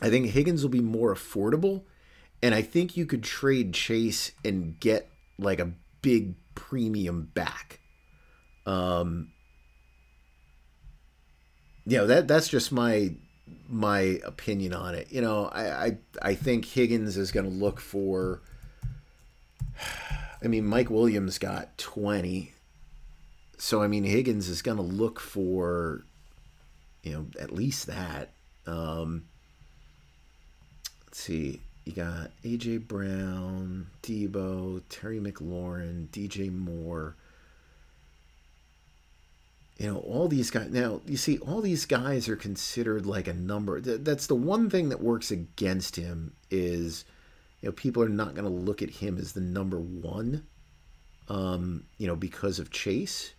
I 0.00 0.10
think 0.10 0.26
Higgins 0.26 0.62
will 0.62 0.70
be 0.70 0.80
more 0.80 1.14
affordable. 1.14 1.82
And 2.42 2.54
I 2.54 2.62
think 2.62 2.96
you 2.96 3.06
could 3.06 3.22
trade 3.22 3.72
Chase 3.72 4.32
and 4.44 4.78
get 4.78 5.08
like 5.38 5.60
a 5.60 5.72
big 6.02 6.34
premium 6.54 7.30
back. 7.34 7.80
Um, 8.66 9.32
you 11.86 11.98
know, 11.98 12.06
that 12.06 12.28
that's 12.28 12.48
just 12.48 12.70
my 12.70 13.16
my 13.68 14.20
opinion 14.24 14.72
on 14.72 14.94
it. 14.94 15.08
You 15.10 15.20
know, 15.20 15.46
I 15.46 15.84
I, 15.84 15.98
I 16.22 16.34
think 16.34 16.64
Higgins 16.64 17.16
is 17.16 17.32
going 17.32 17.46
to 17.46 17.52
look 17.52 17.80
for. 17.80 18.40
I 20.42 20.46
mean, 20.46 20.66
Mike 20.66 20.90
Williams 20.90 21.38
got 21.38 21.76
twenty, 21.78 22.52
so 23.56 23.82
I 23.82 23.86
mean 23.86 24.04
Higgins 24.04 24.48
is 24.48 24.62
going 24.62 24.76
to 24.76 24.82
look 24.82 25.20
for, 25.20 26.04
you 27.02 27.12
know, 27.12 27.26
at 27.40 27.52
least 27.52 27.86
that. 27.86 28.30
Um, 28.66 29.24
let's 31.06 31.20
see, 31.20 31.60
you 31.84 31.92
got 31.92 32.30
AJ 32.44 32.86
Brown, 32.86 33.86
Deebo, 34.02 34.82
Terry 34.88 35.20
McLaurin, 35.20 36.08
DJ 36.08 36.52
Moore 36.52 37.16
you 39.78 39.90
know 39.90 39.98
all 39.98 40.28
these 40.28 40.50
guys 40.50 40.70
now 40.70 41.00
you 41.06 41.16
see 41.16 41.38
all 41.38 41.60
these 41.60 41.84
guys 41.84 42.28
are 42.28 42.36
considered 42.36 43.06
like 43.06 43.26
a 43.26 43.32
number. 43.32 43.80
That's 43.80 44.26
the 44.26 44.34
one 44.34 44.70
thing 44.70 44.88
that 44.90 45.00
works 45.00 45.30
against 45.30 45.96
him 45.96 46.34
is 46.50 47.04
you 47.60 47.68
know 47.68 47.72
people 47.72 48.02
are 48.02 48.08
not 48.08 48.34
going 48.34 48.44
to 48.44 48.50
look 48.50 48.82
at 48.82 48.90
him 48.90 49.18
as 49.18 49.32
the 49.32 49.40
number 49.40 49.78
one 49.78 50.46
um 51.28 51.84
you 51.98 52.06
know 52.06 52.16
because 52.16 52.58
of 52.58 52.70
chase. 52.70 53.32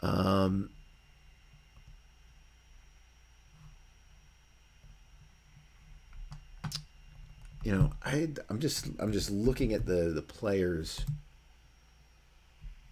Um 0.00 0.70
you 7.64 7.72
know 7.72 7.90
i 8.04 8.28
i'm 8.50 8.60
just 8.60 8.88
i'm 8.98 9.10
just 9.10 9.30
looking 9.30 9.72
at 9.72 9.86
the 9.86 10.12
the 10.14 10.22
players 10.22 11.04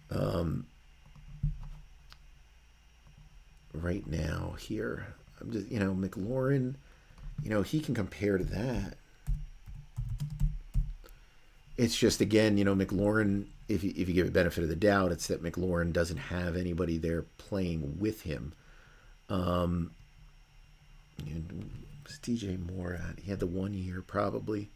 um 0.09 0.65
right 3.73 4.05
now 4.07 4.55
here. 4.59 5.07
I'm 5.41 5.51
just, 5.51 5.69
you 5.69 5.79
know, 5.79 5.93
McLaurin, 5.93 6.75
you 7.43 7.49
know, 7.49 7.61
he 7.61 7.79
can 7.79 7.95
compare 7.95 8.37
to 8.37 8.43
that. 8.45 8.95
It's 11.75 11.95
just 11.95 12.21
again, 12.21 12.57
you 12.57 12.63
know, 12.63 12.75
McLaurin. 12.75 13.47
If 13.67 13.83
you 13.83 13.93
if 13.95 14.07
you 14.07 14.13
give 14.13 14.27
it 14.27 14.33
benefit 14.33 14.63
of 14.63 14.69
the 14.69 14.75
doubt, 14.75 15.11
it's 15.11 15.27
that 15.27 15.41
McLaurin 15.41 15.93
doesn't 15.93 16.17
have 16.17 16.55
anybody 16.55 16.97
there 16.97 17.23
playing 17.37 17.97
with 17.99 18.21
him. 18.21 18.53
Um, 19.29 19.91
you 21.25 21.43
was 22.03 22.19
DJ 22.19 22.59
Moore 22.59 22.93
at? 22.93 23.19
He 23.19 23.29
had 23.31 23.39
the 23.39 23.47
one 23.47 23.73
year 23.73 24.03
probably. 24.05 24.69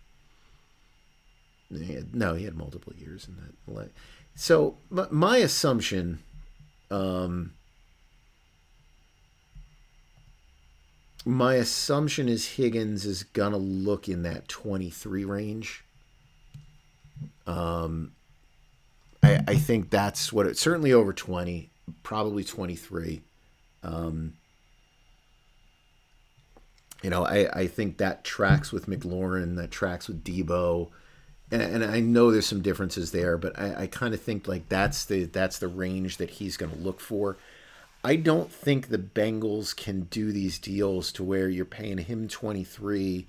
He 1.69 1.94
had, 1.94 2.15
no, 2.15 2.34
he 2.34 2.45
had 2.45 2.56
multiple 2.56 2.94
years 2.98 3.28
in 3.28 3.36
that. 3.36 3.91
So 4.36 4.78
my, 4.90 5.07
my 5.10 5.38
assumption, 5.38 6.19
um, 6.90 7.53
my 11.27 11.55
assumption 11.55 12.29
is 12.29 12.47
Higgins 12.55 13.05
is 13.05 13.23
gonna 13.23 13.57
look 13.57 14.07
in 14.07 14.23
that 14.23 14.47
23 14.47 15.25
range. 15.25 15.83
Um, 17.45 18.13
I, 19.23 19.43
I 19.47 19.55
think 19.55 19.89
that's 19.89 20.31
what 20.31 20.45
it 20.45 20.57
certainly 20.57 20.93
over 20.93 21.13
20, 21.13 21.69
probably 22.03 22.43
23. 22.43 23.21
Um, 23.83 24.33
you 27.03 27.09
know, 27.09 27.25
I, 27.25 27.49
I 27.61 27.67
think 27.67 27.97
that 27.97 28.23
tracks 28.23 28.71
with 28.71 28.87
McLaurin, 28.87 29.55
that 29.57 29.71
tracks 29.71 30.07
with 30.07 30.23
Deebo, 30.23 30.89
And, 31.51 31.61
and 31.61 31.85
I 31.85 31.99
know 31.99 32.31
there's 32.31 32.45
some 32.45 32.61
differences 32.61 33.11
there, 33.11 33.37
but 33.37 33.57
I, 33.57 33.83
I 33.83 33.87
kind 33.87 34.13
of 34.13 34.21
think 34.21 34.47
like 34.47 34.67
that's 34.69 35.05
the 35.05 35.25
that's 35.25 35.59
the 35.59 35.67
range 35.67 36.17
that 36.17 36.31
he's 36.31 36.57
going 36.57 36.71
to 36.71 36.77
look 36.77 36.99
for. 36.99 37.37
I 38.03 38.15
don't 38.15 38.52
think 38.52 38.88
the 38.88 38.98
Bengals 38.98 39.76
can 39.76 40.02
do 40.03 40.32
these 40.32 40.60
deals 40.60 41.11
to 41.14 41.24
where 41.24 41.49
you're 41.49 41.65
paying 41.65 41.98
him 41.98 42.28
23, 42.28 43.28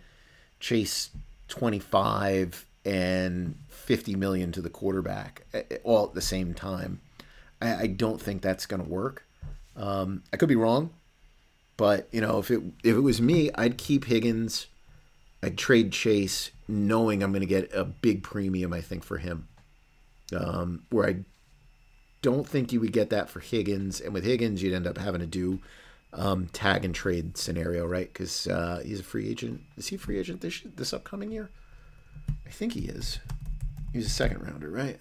Chase 0.60 1.10
25, 1.48 2.66
and 2.84 3.54
50 3.68 4.14
million 4.14 4.52
to 4.52 4.62
the 4.62 4.70
quarterback 4.70 5.42
eh, 5.52 5.62
eh, 5.70 5.76
all 5.84 6.06
at 6.06 6.14
the 6.14 6.20
same 6.20 6.54
time. 6.54 7.00
I, 7.60 7.74
I 7.74 7.86
don't 7.86 8.20
think 8.20 8.42
that's 8.42 8.66
going 8.66 8.82
to 8.82 8.88
work. 8.88 9.24
Um, 9.76 10.22
I 10.32 10.36
could 10.36 10.48
be 10.48 10.56
wrong, 10.56 10.90
but 11.76 12.08
you 12.12 12.20
know, 12.20 12.38
if 12.38 12.50
it 12.50 12.60
if 12.82 12.96
it 12.96 13.00
was 13.00 13.20
me, 13.20 13.50
I'd 13.54 13.78
keep 13.78 14.06
Higgins. 14.06 14.66
I'd 15.42 15.56
trade 15.56 15.92
Chase, 15.92 16.50
knowing 16.66 17.22
I'm 17.22 17.30
going 17.30 17.40
to 17.40 17.46
get 17.46 17.72
a 17.72 17.84
big 17.84 18.22
premium. 18.22 18.72
I 18.72 18.80
think 18.80 19.04
for 19.04 19.18
him, 19.18 19.46
um, 20.36 20.82
where 20.90 21.08
I 21.08 21.16
don't 22.22 22.46
think 22.46 22.72
you 22.72 22.80
would 22.80 22.92
get 22.92 23.10
that 23.10 23.28
for 23.28 23.40
Higgins. 23.40 24.00
And 24.00 24.12
with 24.12 24.24
Higgins, 24.24 24.62
you'd 24.62 24.74
end 24.74 24.86
up 24.86 24.98
having 24.98 25.20
to 25.20 25.26
do 25.26 25.60
um, 26.12 26.46
tag 26.48 26.84
and 26.84 26.94
trade 26.94 27.36
scenario, 27.36 27.86
right? 27.86 28.12
Because 28.12 28.46
uh, 28.46 28.82
he's 28.84 29.00
a 29.00 29.04
free 29.04 29.28
agent. 29.28 29.62
Is 29.76 29.88
he 29.88 29.96
a 29.96 29.98
free 29.98 30.18
agent 30.18 30.40
this 30.40 30.62
this 30.76 30.92
upcoming 30.92 31.30
year? 31.30 31.50
I 32.46 32.50
think 32.50 32.72
he 32.72 32.86
is. 32.86 33.18
He's 33.92 34.06
a 34.06 34.10
second 34.10 34.42
rounder, 34.42 34.70
right? 34.70 34.98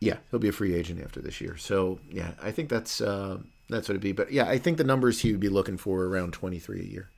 Yeah, 0.00 0.16
he'll 0.30 0.40
be 0.40 0.48
a 0.48 0.52
free 0.52 0.74
agent 0.74 1.00
after 1.00 1.20
this 1.20 1.40
year. 1.40 1.56
So 1.56 2.00
yeah, 2.10 2.32
I 2.42 2.50
think 2.50 2.68
that's 2.68 3.00
uh, 3.00 3.38
that's 3.68 3.88
what 3.88 3.92
it'd 3.92 4.00
be. 4.02 4.12
But 4.12 4.32
yeah, 4.32 4.48
I 4.48 4.58
think 4.58 4.78
the 4.78 4.84
numbers 4.84 5.20
he 5.20 5.30
would 5.30 5.40
be 5.40 5.48
looking 5.48 5.76
for 5.76 6.04
around 6.04 6.32
twenty 6.32 6.58
three 6.58 6.80
a 6.80 6.84
year. 6.84 7.10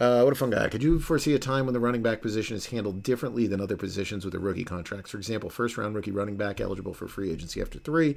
Uh, 0.00 0.22
what 0.22 0.32
a 0.32 0.36
fun 0.36 0.50
guy. 0.50 0.68
Could 0.68 0.82
you 0.82 1.00
foresee 1.00 1.34
a 1.34 1.40
time 1.40 1.64
when 1.64 1.74
the 1.74 1.80
running 1.80 2.02
back 2.02 2.22
position 2.22 2.56
is 2.56 2.66
handled 2.66 3.02
differently 3.02 3.48
than 3.48 3.60
other 3.60 3.76
positions 3.76 4.24
with 4.24 4.32
the 4.32 4.38
rookie 4.38 4.64
contracts? 4.64 5.10
For 5.10 5.16
example, 5.16 5.50
first 5.50 5.76
round 5.76 5.96
rookie 5.96 6.12
running 6.12 6.36
back 6.36 6.60
eligible 6.60 6.94
for 6.94 7.08
free 7.08 7.32
agency 7.32 7.60
after 7.60 7.80
three, 7.80 8.16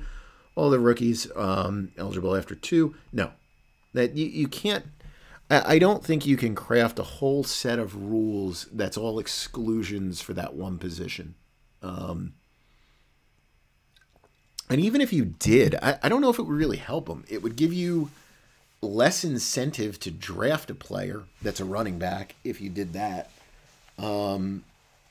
all 0.55 0.69
the 0.69 0.79
rookies 0.79 1.27
um, 1.35 1.91
eligible 1.97 2.35
after 2.35 2.53
two. 2.53 2.95
No, 3.11 3.31
that 3.93 4.15
you, 4.15 4.27
you 4.27 4.47
can't. 4.47 4.85
I, 5.49 5.79
don't 5.79 6.01
think 6.01 6.25
you 6.25 6.37
can 6.37 6.55
craft 6.55 6.97
a 6.97 7.03
whole 7.03 7.43
set 7.43 7.77
of 7.77 7.93
rules 7.93 8.69
that's 8.71 8.95
all 8.95 9.19
exclusions 9.19 10.21
for 10.21 10.33
that 10.33 10.53
one 10.53 10.77
position. 10.77 11.35
Um, 11.81 12.35
and 14.69 14.79
even 14.79 15.01
if 15.01 15.11
you 15.11 15.25
did, 15.25 15.75
I, 15.81 15.99
I 16.03 16.07
don't 16.07 16.21
know 16.21 16.29
if 16.29 16.39
it 16.39 16.43
would 16.43 16.55
really 16.55 16.77
help 16.77 17.07
them. 17.07 17.25
It 17.27 17.43
would 17.43 17.57
give 17.57 17.73
you 17.73 18.11
less 18.81 19.23
incentive 19.23 19.99
to 19.99 20.11
draft 20.11 20.69
a 20.69 20.75
player 20.75 21.23
that's 21.41 21.59
a 21.59 21.65
running 21.65 21.99
back 21.99 22.35
if 22.43 22.59
you 22.59 22.69
did 22.69 22.93
that. 22.93 23.29
Um, 23.97 24.63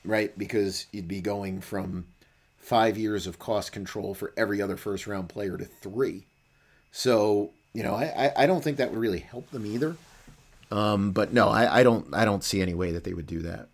right? 0.03 0.37
Because 0.37 0.87
you'd 0.91 1.07
be 1.07 1.21
going 1.21 1.61
from 1.61 2.05
five 2.59 2.97
years 2.97 3.27
of 3.27 3.39
cost 3.39 3.71
control 3.71 4.13
for 4.13 4.33
every 4.37 4.61
other 4.61 4.77
first 4.77 5.07
round 5.07 5.29
player 5.29 5.57
to 5.57 5.65
three. 5.65 6.25
So, 6.91 7.51
you 7.73 7.83
know, 7.83 7.95
I, 7.95 8.31
I 8.35 8.45
don't 8.45 8.63
think 8.63 8.77
that 8.77 8.91
would 8.91 8.99
really 8.99 9.19
help 9.19 9.49
them 9.51 9.65
either. 9.65 9.95
Um, 10.71 11.11
but 11.11 11.33
no, 11.33 11.49
I, 11.49 11.79
I 11.79 11.83
don't 11.83 12.13
I 12.13 12.23
don't 12.23 12.43
see 12.43 12.61
any 12.61 12.73
way 12.73 12.91
that 12.91 13.03
they 13.03 13.13
would 13.13 13.27
do 13.27 13.41
that. 13.41 13.67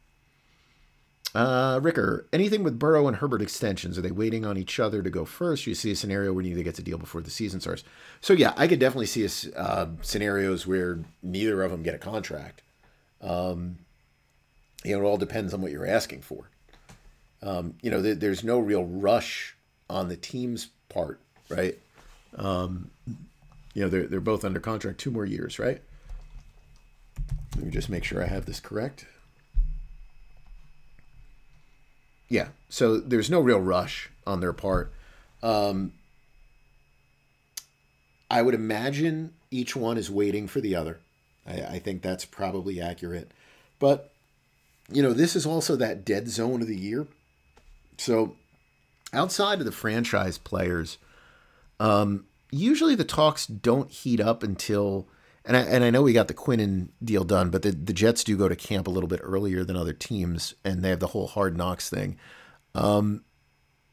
Uh, 1.36 1.80
Ricker, 1.84 2.26
anything 2.32 2.64
with 2.64 2.80
Burrow 2.80 3.08
and 3.08 3.18
Herbert 3.18 3.41
extensions? 3.41 3.98
Are 3.98 4.02
they 4.02 4.12
waiting 4.12 4.45
on 4.45 4.58
each 4.58 4.80
other 4.80 5.04
to 5.04 5.10
go 5.10 5.26
first? 5.26 5.68
You 5.68 5.76
see 5.76 5.91
a 5.91 5.95
scenario 5.95 6.34
where 6.34 6.44
neither 6.44 6.64
gets 6.64 6.80
a 6.80 6.84
deal 6.84 6.98
before 6.98 7.22
the 7.22 7.30
season 7.30 7.60
starts. 7.60 7.84
So 8.22 8.34
yeah, 8.34 8.54
I 8.56 8.68
could 8.68 8.80
definitely 8.80 9.08
see 9.08 9.26
a, 9.26 9.60
uh, 9.60 9.90
scenarios 10.02 10.66
where 10.66 10.99
neither 11.22 11.62
of 11.62 11.72
them 11.72 11.84
get 11.84 11.95
a 11.95 11.99
contract. 11.99 12.62
Um, 13.22 13.78
you 14.84 14.95
know, 14.95 15.04
it 15.04 15.08
all 15.08 15.18
depends 15.18 15.54
on 15.54 15.62
what 15.62 15.72
you're 15.72 15.88
asking 15.88 16.22
for. 16.22 16.49
Um, 17.41 17.76
you 17.82 17.91
know, 17.91 18.02
th- 18.02 18.20
there's 18.20 18.44
no 18.44 18.60
real 18.60 18.86
rush 18.86 19.56
on 19.90 20.08
the 20.08 20.18
team's 20.18 20.70
part, 20.90 21.20
right? 21.49 21.78
Um, 22.36 22.90
you 23.74 23.84
know, 23.84 23.90
they're 23.90 24.08
they're 24.08 24.20
both 24.20 24.44
under 24.44 24.60
contract 24.60 24.99
two 24.99 25.12
more 25.12 25.26
years, 25.26 25.60
right? 25.60 25.82
Let 27.56 27.66
me 27.66 27.72
just 27.72 27.90
make 27.90 28.04
sure 28.04 28.24
I 28.24 28.28
have 28.28 28.45
this 28.45 28.60
correct. 28.60 29.06
Yeah. 32.30 32.49
So 32.70 32.98
there's 32.98 33.30
no 33.30 33.40
real 33.40 33.60
rush 33.60 34.10
on 34.26 34.41
their 34.41 34.54
part. 34.54 34.91
Um, 35.41 35.94
I 38.30 38.41
would 38.41 38.54
imagine 38.54 39.34
each 39.52 39.76
one 39.76 39.98
is 39.98 40.12
waiting 40.12 40.48
for 40.48 40.60
the 40.60 40.76
other. 40.76 40.99
I, 41.45 41.62
I 41.62 41.80
think 41.80 42.02
that's 42.02 42.26
probably 42.26 42.82
accurate. 42.82 43.32
But, 43.80 44.12
you 44.91 45.02
know, 45.02 45.14
this 45.14 45.36
is 45.36 45.45
also 45.45 45.76
that 45.76 46.04
dead 46.04 46.28
zone 46.28 46.62
of 46.62 46.68
the 46.68 46.78
year. 46.78 47.08
So 47.98 48.36
outside 49.14 49.60
of 49.60 49.66
the 49.66 49.72
franchise 49.72 50.38
players, 50.38 50.98
um, 51.80 52.26
usually 52.52 52.95
the 52.95 53.04
talks 53.06 53.45
don't 53.45 53.90
heat 53.91 54.20
up 54.20 54.44
until 54.44 55.08
and 55.48 55.56
I, 55.56 55.61
and 55.61 55.84
I 55.84 55.90
know 55.90 56.02
we 56.02 56.14
got 56.14 56.28
the 56.28 56.34
Quinnen 56.34 56.90
deal 57.03 57.24
done, 57.24 57.49
but 57.49 57.61
the, 57.61 57.72
the 57.72 57.94
Jets 57.94 58.24
do 58.24 58.36
go 58.36 58.49
to 58.49 58.56
camp 58.56 58.86
a 58.86 58.91
little 58.91 59.07
bit 59.07 59.22
earlier 59.24 59.64
than 59.64 59.78
other 59.78 59.94
teams, 59.94 60.53
and 60.64 60.84
they 60.84 60.90
have 60.90 60.99
the 60.99 61.07
whole 61.07 61.28
hard 61.28 61.57
knocks 61.57 61.90
thing. 61.90 62.18
Um, 62.76 63.24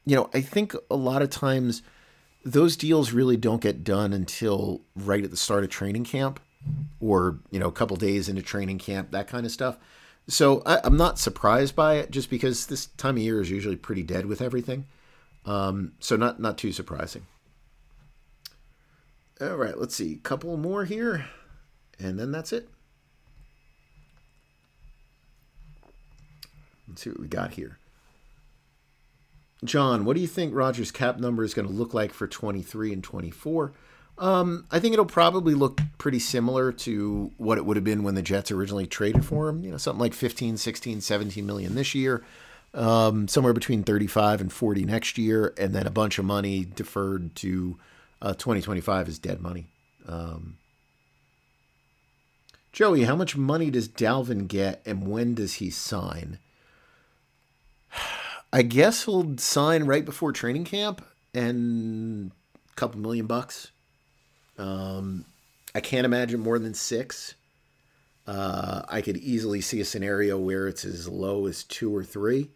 you 0.05 0.17
know, 0.17 0.29
I 0.35 0.41
think 0.41 0.75
a 0.91 0.97
lot 0.97 1.23
of 1.23 1.31
times 1.31 1.83
those 2.45 2.77
deals 2.77 3.13
really 3.13 3.37
don't 3.37 3.63
get 3.63 3.85
done 3.85 4.13
until 4.13 4.83
right 4.97 5.23
at 5.23 5.31
the 5.31 5.37
start 5.37 5.65
of 5.65 5.71
training 5.71 6.05
camp 6.05 6.41
or, 7.01 7.39
you 7.51 7.61
know, 7.61 7.69
a 7.69 7.73
couple 7.73 7.97
days 7.97 8.29
into 8.29 8.43
training 8.43 8.79
camp, 8.79 9.13
that 9.13 9.29
kind 9.29 9.47
of 9.47 9.53
stuff. 9.53 9.79
So 10.27 10.63
I, 10.67 10.81
am 10.85 10.97
not 10.97 11.19
surprised 11.19 11.77
by 11.77 11.95
it 11.95 12.11
just 12.11 12.31
because 12.31 12.67
this 12.67 12.87
time 12.87 13.17
of 13.17 13.23
year 13.23 13.41
is 13.41 13.51
usually 13.51 13.77
pretty 13.77 14.03
dead 14.03 14.27
with 14.27 14.43
everything. 14.43 14.87
Um, 15.47 15.93
so 16.01 16.17
not 16.17 16.41
not 16.41 16.57
too 16.57 16.73
surprising. 16.73 17.27
All 19.41 19.57
right, 19.57 19.79
let's 19.79 19.95
see. 19.95 20.15
A 20.15 20.19
couple 20.19 20.57
more 20.57 20.85
here, 20.85 21.27
and 21.99 22.19
then 22.19 22.33
that's 22.33 22.53
it. 22.53 22.69
Let's 26.89 27.03
see 27.03 27.11
what 27.11 27.21
we 27.21 27.29
got 27.29 27.53
here. 27.53 27.79
John, 29.65 30.05
what 30.05 30.15
do 30.15 30.21
you 30.21 30.27
think 30.27 30.55
Rodgers' 30.55 30.91
cap 30.91 31.19
number 31.19 31.43
is 31.43 31.55
going 31.55 31.67
to 31.67 31.73
look 31.73 31.95
like 31.95 32.13
for 32.13 32.27
23 32.27 32.93
and 32.93 33.03
24? 33.03 33.73
Um, 34.19 34.67
I 34.71 34.79
think 34.79 34.93
it'll 34.93 35.07
probably 35.07 35.55
look 35.55 35.81
pretty 35.99 36.19
similar 36.19 36.71
to 36.71 37.33
what 37.37 37.59
it 37.59 37.65
would 37.65 37.77
have 37.77 37.85
been 37.85 38.03
when 38.03 38.15
the 38.15 38.23
Jets 38.23 38.51
originally 38.51 38.87
traded 38.87 39.25
for 39.25 39.49
him. 39.49 39.65
You 39.65 39.71
know, 39.71 39.77
something 39.77 40.01
like 40.01 40.15
15, 40.15 40.57
16, 40.57 41.01
17 41.01 41.47
million 41.47 41.75
this 41.75 41.95
year, 41.95 42.23
um, 42.75 43.27
somewhere 43.27 43.53
between 43.53 43.83
35 43.83 44.41
and 44.43 44.53
40 44.53 44.85
next 44.85 45.19
year, 45.19 45.55
and 45.59 45.75
then 45.75 45.87
a 45.87 45.91
bunch 45.91 46.19
of 46.19 46.25
money 46.25 46.65
deferred 46.65 47.35
to 47.37 47.79
uh, 48.23 48.35
2025 48.35 49.09
is 49.09 49.19
dead 49.19 49.41
money. 49.41 49.67
Um, 50.07 50.59
Joey, 52.75 53.05
how 53.05 53.15
much 53.15 53.37
money 53.37 53.71
does 53.71 53.89
Dalvin 53.89 54.49
get, 54.49 54.83
and 54.85 55.07
when 55.07 55.37
does 55.37 55.55
he 55.55 55.71
sign? 55.71 56.41
I 58.53 58.63
guess 58.63 59.05
he'll 59.05 59.39
sign 59.39 59.85
right 59.85 60.05
before 60.05 60.33
training 60.33 60.65
camp 60.65 61.01
and 61.33 62.33
a 62.69 62.75
couple 62.75 62.99
million 62.99 63.27
bucks. 63.27 63.71
Um, 64.59 65.25
I 65.73 65.79
can't 65.79 66.05
imagine 66.05 66.41
more 66.41 66.59
than 66.59 66.75
six. 66.75 67.37
Uh, 68.27 68.83
I 68.89 69.03
could 69.03 69.19
easily 69.19 69.61
see 69.61 69.81
a 69.81 69.85
scenario 69.85 70.37
where 70.37 70.67
it's 70.67 70.85
as 70.85 71.07
low 71.07 71.47
as 71.47 71.63
two 71.63 71.95
or 71.95 72.03
three, 72.03 72.51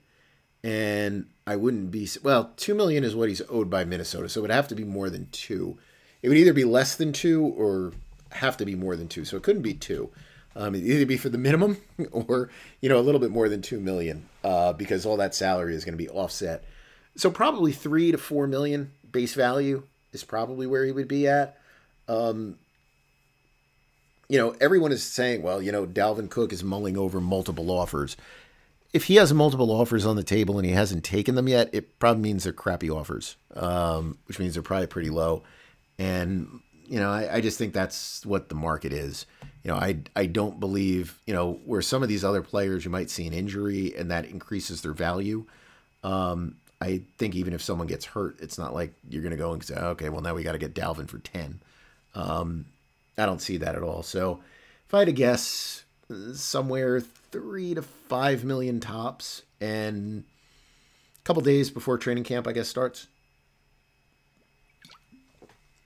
and 0.64 1.26
I 1.46 1.54
wouldn't 1.54 1.92
be 1.92 2.08
well. 2.24 2.54
Two 2.56 2.74
million 2.74 3.04
is 3.04 3.14
what 3.14 3.28
he's 3.28 3.42
owed 3.48 3.70
by 3.70 3.84
Minnesota, 3.84 4.28
so 4.28 4.40
it 4.40 4.42
would 4.42 4.50
have 4.50 4.66
to 4.66 4.74
be 4.74 4.82
more 4.82 5.10
than 5.10 5.28
two. 5.30 5.78
It 6.22 6.28
would 6.28 6.38
either 6.38 6.52
be 6.52 6.64
less 6.64 6.96
than 6.96 7.12
two 7.12 7.44
or 7.56 7.92
have 8.30 8.56
to 8.58 8.64
be 8.64 8.74
more 8.74 8.96
than 8.96 9.08
two. 9.08 9.24
So 9.24 9.36
it 9.36 9.42
couldn't 9.42 9.62
be 9.62 9.74
two. 9.74 10.10
Um, 10.56 10.74
it'd 10.74 10.86
either 10.86 11.06
be 11.06 11.16
for 11.16 11.28
the 11.28 11.38
minimum 11.38 11.78
or 12.10 12.50
you 12.80 12.88
know 12.88 12.98
a 12.98 13.02
little 13.02 13.20
bit 13.20 13.30
more 13.30 13.48
than 13.48 13.62
two 13.62 13.80
million, 13.80 14.28
uh, 14.42 14.72
because 14.72 15.06
all 15.06 15.16
that 15.18 15.34
salary 15.34 15.74
is 15.74 15.84
going 15.84 15.94
to 15.94 15.98
be 15.98 16.08
offset. 16.08 16.64
So 17.16 17.30
probably 17.30 17.72
three 17.72 18.12
to 18.12 18.18
four 18.18 18.46
million 18.46 18.92
base 19.10 19.34
value 19.34 19.84
is 20.12 20.24
probably 20.24 20.66
where 20.66 20.84
he 20.84 20.92
would 20.92 21.08
be 21.08 21.28
at. 21.28 21.58
Um, 22.08 22.58
you 24.28 24.38
know, 24.38 24.54
everyone 24.60 24.92
is 24.92 25.02
saying, 25.02 25.42
well, 25.42 25.60
you 25.62 25.72
know, 25.72 25.86
Dalvin 25.86 26.28
Cook 26.28 26.52
is 26.52 26.62
mulling 26.62 26.96
over 26.98 27.20
multiple 27.20 27.70
offers. 27.70 28.16
If 28.92 29.04
he 29.04 29.16
has 29.16 29.32
multiple 29.32 29.70
offers 29.70 30.06
on 30.06 30.16
the 30.16 30.22
table 30.22 30.58
and 30.58 30.66
he 30.66 30.72
hasn't 30.72 31.04
taken 31.04 31.34
them 31.34 31.48
yet, 31.48 31.70
it 31.72 31.98
probably 31.98 32.22
means 32.22 32.44
they're 32.44 32.52
crappy 32.52 32.90
offers, 32.90 33.36
um, 33.54 34.18
which 34.26 34.38
means 34.38 34.54
they're 34.54 34.62
probably 34.62 34.86
pretty 34.86 35.10
low. 35.10 35.42
And 35.98 36.60
you 36.88 36.98
know, 36.98 37.10
I, 37.10 37.36
I, 37.36 37.40
just 37.40 37.58
think 37.58 37.74
that's 37.74 38.24
what 38.24 38.48
the 38.48 38.54
market 38.54 38.92
is. 38.92 39.26
You 39.62 39.70
know, 39.70 39.76
I 39.76 39.98
I 40.16 40.26
don't 40.26 40.58
believe 40.58 41.20
you 41.26 41.34
know 41.34 41.60
where 41.64 41.82
some 41.82 42.02
of 42.02 42.08
these 42.08 42.24
other 42.24 42.42
players 42.42 42.84
you 42.84 42.90
might 42.90 43.10
see 43.10 43.26
an 43.26 43.34
injury 43.34 43.94
and 43.96 44.10
that 44.10 44.24
increases 44.24 44.82
their 44.82 44.92
value. 44.92 45.44
Um, 46.02 46.56
I 46.80 47.02
think 47.18 47.34
even 47.34 47.52
if 47.52 47.62
someone 47.62 47.86
gets 47.86 48.04
hurt, 48.06 48.38
it's 48.40 48.56
not 48.56 48.72
like 48.72 48.94
you're 49.08 49.22
going 49.22 49.32
to 49.32 49.36
go 49.36 49.52
and 49.52 49.62
say, 49.62 49.74
okay, 49.74 50.08
well 50.08 50.22
now 50.22 50.34
we 50.34 50.42
got 50.42 50.52
to 50.52 50.58
get 50.58 50.74
Dalvin 50.74 51.08
for 51.08 51.18
ten. 51.18 51.60
Um, 52.14 52.64
I 53.18 53.26
don't 53.26 53.42
see 53.42 53.58
that 53.58 53.74
at 53.74 53.82
all. 53.82 54.02
So 54.02 54.40
if 54.86 54.94
I 54.94 55.00
had 55.00 55.06
to 55.06 55.12
guess, 55.12 55.84
somewhere 56.32 57.00
three 57.00 57.74
to 57.74 57.82
five 57.82 58.44
million 58.44 58.80
tops, 58.80 59.42
and 59.60 60.24
a 61.20 61.24
couple 61.24 61.42
days 61.42 61.70
before 61.70 61.98
training 61.98 62.24
camp, 62.24 62.46
I 62.46 62.52
guess 62.52 62.68
starts. 62.68 63.08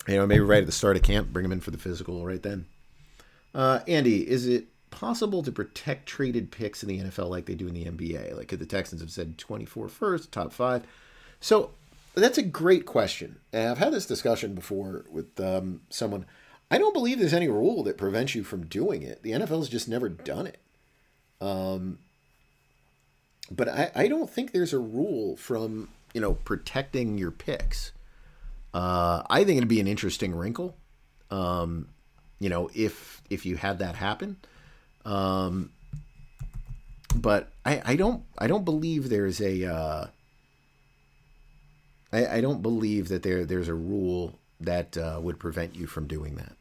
You 0.09 0.17
know, 0.17 0.27
maybe 0.27 0.41
right 0.41 0.61
at 0.61 0.67
the 0.67 0.73
start 0.73 0.97
of 0.97 1.03
camp, 1.03 1.33
bring 1.33 1.45
them 1.45 1.53
in 1.53 1.61
for 1.61 1.71
the 1.71 1.79
physical 1.79 2.27
right 2.27 2.43
then. 2.43 2.67
Uh, 3.55 3.81
Andy, 3.87 4.29
is 4.29 4.49
it 4.49 4.67
possible 4.91 5.43
to 5.43 5.53
protect 5.53 6.07
traded 6.07 6.51
picks 6.51 6.83
in 6.83 6.89
the 6.89 7.01
NFL 7.01 7.31
like 7.31 7.47
they 7.47 7.55
do 7.55 7.69
in 7.69 7.75
the 7.75 7.85
NBA? 7.85 8.37
Like, 8.37 8.49
could 8.49 8.59
the 8.59 8.67
Texans 8.67 9.01
have 9.01 9.11
said 9.11 9.39
24 9.39 9.89
first, 9.89 10.33
top 10.33 10.53
five? 10.53 10.85
So 11.41 11.71
that's 12.15 12.39
a 12.39 12.43
great 12.43 12.87
question. 12.87 13.37
And 13.53 13.69
I've 13.69 13.79
had 13.79 13.93
this 13.93 14.07
discussion 14.07 14.55
before 14.55 15.05
with 15.11 15.39
um, 15.41 15.83
someone. 15.91 16.27
I 16.71 16.79
don't 16.79 16.95
believe 16.95 17.19
there's 17.19 17.35
any 17.35 17.49
rule 17.49 17.83
that 17.85 17.99
prevents 17.99 18.35
you 18.35 18.45
from 18.45 18.67
doing 18.67 19.03
it. 19.03 19.23
The 19.23 19.33
NFL's 19.33 19.69
just 19.69 19.89
never 19.89 20.09
done 20.09 20.47
it. 20.47 20.59
Um, 21.41 21.99
but 23.51 23.69
I, 23.69 23.91
I 23.95 24.09
don't 24.09 24.31
think 24.31 24.53
there's 24.53 24.73
a 24.73 24.79
rule 24.79 25.37
from 25.37 25.89
you 26.15 26.21
know 26.21 26.35
protecting 26.35 27.19
your 27.19 27.31
picks. 27.31 27.93
Uh, 28.75 29.23
I 29.29 29.45
think 29.45 29.59
it'd 29.59 29.69
be 29.69 29.81
an 29.81 29.87
interesting 29.87 30.35
wrinkle. 30.35 30.77
Um, 31.31 31.89
you 32.41 32.49
know, 32.49 32.71
if 32.75 33.23
if 33.31 33.47
you 33.47 33.57
had 33.57 33.79
that 33.81 33.95
happen. 33.95 34.37
Um, 35.05 35.71
but 37.15 37.51
I, 37.65 37.83
I 37.85 37.97
don't 37.97 38.23
I 38.39 38.47
don't 38.47 38.65
believe 38.65 39.09
there's 39.09 39.41
a 39.41 39.65
uh, 39.65 40.07
I, 42.13 42.39
I 42.39 42.41
don't 42.41 42.63
believe 42.63 43.09
that 43.09 43.23
there 43.23 43.45
there's 43.45 43.69
a 43.69 43.75
rule 43.75 44.39
that 44.61 44.97
uh, 44.97 45.19
would 45.21 45.39
prevent 45.39 45.77
you 45.77 45.87
from 45.87 46.07
doing 46.07 46.37
that. 46.37 46.53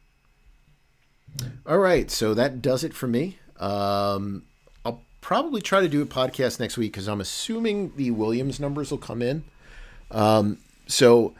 All 1.66 1.78
right, 1.78 2.10
so 2.10 2.34
that 2.34 2.60
does 2.60 2.84
it 2.84 2.92
for 2.92 3.06
me. 3.06 3.38
Um, 3.58 4.44
I'll 4.84 5.02
probably 5.20 5.62
try 5.62 5.80
to 5.80 5.88
do 5.88 6.02
a 6.02 6.06
podcast 6.06 6.60
next 6.60 6.76
week 6.76 6.92
because 6.92 7.08
I'm 7.08 7.20
assuming 7.20 7.92
the 7.96 8.10
Williams 8.10 8.60
numbers 8.60 8.90
will 8.90 8.98
come 8.98 9.22
in. 9.22 9.44
Um, 10.10 10.58
so 10.86 11.34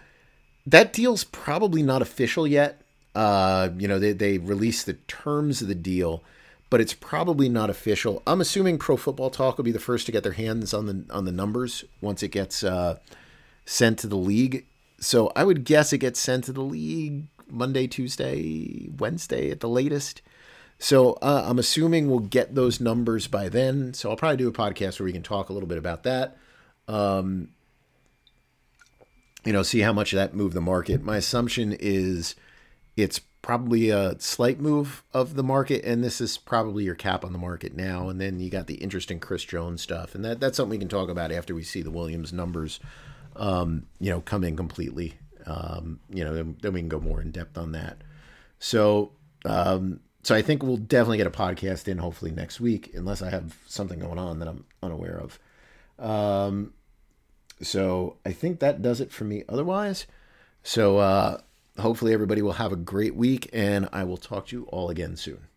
that 0.66 0.92
deal's 0.92 1.24
probably 1.24 1.82
not 1.82 2.02
official 2.02 2.46
yet. 2.46 2.80
Uh, 3.14 3.70
you 3.76 3.86
know, 3.88 3.98
they 3.98 4.12
they 4.12 4.38
released 4.38 4.86
the 4.86 4.94
terms 4.94 5.60
of 5.62 5.68
the 5.68 5.74
deal, 5.74 6.22
but 6.70 6.80
it's 6.80 6.94
probably 6.94 7.48
not 7.48 7.68
official. 7.68 8.22
I'm 8.26 8.40
assuming 8.40 8.78
Pro 8.78 8.96
Football 8.96 9.30
Talk 9.30 9.56
will 9.56 9.64
be 9.64 9.72
the 9.72 9.78
first 9.78 10.06
to 10.06 10.12
get 10.12 10.22
their 10.22 10.32
hands 10.32 10.72
on 10.72 10.86
the 10.86 11.04
on 11.10 11.24
the 11.24 11.32
numbers 11.32 11.84
once 12.00 12.22
it 12.22 12.28
gets 12.28 12.64
uh, 12.64 12.98
sent 13.64 13.98
to 14.00 14.06
the 14.06 14.16
league. 14.16 14.66
So 14.98 15.32
I 15.34 15.44
would 15.44 15.64
guess 15.64 15.92
it 15.92 15.98
gets 15.98 16.20
sent 16.20 16.44
to 16.44 16.52
the 16.52 16.62
league 16.62 17.24
Monday, 17.50 17.86
Tuesday, 17.86 18.88
Wednesday 18.98 19.50
at 19.50 19.60
the 19.60 19.68
latest. 19.68 20.22
So 20.78 21.12
uh, 21.22 21.44
I'm 21.46 21.58
assuming 21.58 22.08
we'll 22.08 22.20
get 22.20 22.54
those 22.54 22.80
numbers 22.80 23.26
by 23.26 23.48
then. 23.48 23.94
So 23.94 24.10
I'll 24.10 24.16
probably 24.16 24.38
do 24.38 24.48
a 24.48 24.52
podcast 24.52 24.98
where 24.98 25.04
we 25.04 25.12
can 25.12 25.22
talk 25.22 25.48
a 25.48 25.52
little 25.52 25.68
bit 25.68 25.78
about 25.78 26.02
that. 26.04 26.36
Um, 26.88 27.50
you 29.44 29.52
know, 29.52 29.62
see 29.62 29.80
how 29.80 29.92
much 29.92 30.12
that 30.12 30.34
moved 30.34 30.54
the 30.54 30.60
market. 30.60 31.02
My 31.02 31.16
assumption 31.16 31.76
is 31.78 32.34
it's 32.96 33.18
probably 33.18 33.90
a 33.90 34.18
slight 34.20 34.60
move 34.60 35.02
of 35.12 35.34
the 35.34 35.42
market, 35.42 35.84
and 35.84 36.02
this 36.02 36.20
is 36.20 36.38
probably 36.38 36.84
your 36.84 36.94
cap 36.94 37.24
on 37.24 37.32
the 37.32 37.38
market 37.38 37.74
now. 37.74 38.08
And 38.08 38.20
then 38.20 38.38
you 38.38 38.50
got 38.50 38.66
the 38.68 38.74
interesting 38.74 39.18
Chris 39.18 39.44
Jones 39.44 39.82
stuff, 39.82 40.14
and 40.14 40.24
that 40.24 40.40
that's 40.40 40.56
something 40.56 40.70
we 40.70 40.78
can 40.78 40.88
talk 40.88 41.08
about 41.08 41.32
after 41.32 41.54
we 41.54 41.62
see 41.62 41.82
the 41.82 41.90
Williams 41.90 42.32
numbers 42.32 42.78
um, 43.36 43.86
you 43.98 44.10
know, 44.10 44.20
come 44.20 44.44
in 44.44 44.56
completely. 44.56 45.14
Um, 45.46 46.00
you 46.10 46.24
know, 46.24 46.34
then, 46.34 46.56
then, 46.62 46.72
we 46.72 46.80
can 46.80 46.88
go 46.88 47.00
more 47.00 47.20
in 47.20 47.30
depth 47.30 47.58
on 47.58 47.72
that. 47.72 47.98
So, 48.58 49.12
um, 49.44 50.00
so 50.22 50.34
I 50.36 50.42
think 50.42 50.62
we'll 50.62 50.76
definitely 50.76 51.16
get 51.16 51.26
a 51.26 51.30
podcast 51.30 51.88
in 51.88 51.98
hopefully 51.98 52.30
next 52.30 52.60
week, 52.60 52.92
unless 52.94 53.22
I 53.22 53.30
have 53.30 53.56
something 53.66 53.98
going 53.98 54.18
on 54.18 54.38
that 54.38 54.48
I'm 54.48 54.64
unaware 54.82 55.20
of. 55.20 55.38
Um, 55.98 56.74
so 57.62 58.16
I 58.26 58.32
think 58.32 58.60
that 58.60 58.82
does 58.82 59.00
it 59.00 59.12
for 59.12 59.24
me. 59.24 59.44
Otherwise, 59.48 60.06
so 60.62 60.98
uh, 60.98 61.40
hopefully 61.78 62.12
everybody 62.12 62.42
will 62.42 62.52
have 62.52 62.72
a 62.72 62.76
great 62.76 63.14
week, 63.14 63.48
and 63.52 63.88
I 63.92 64.04
will 64.04 64.16
talk 64.16 64.48
to 64.48 64.56
you 64.56 64.64
all 64.64 64.90
again 64.90 65.16
soon. 65.16 65.48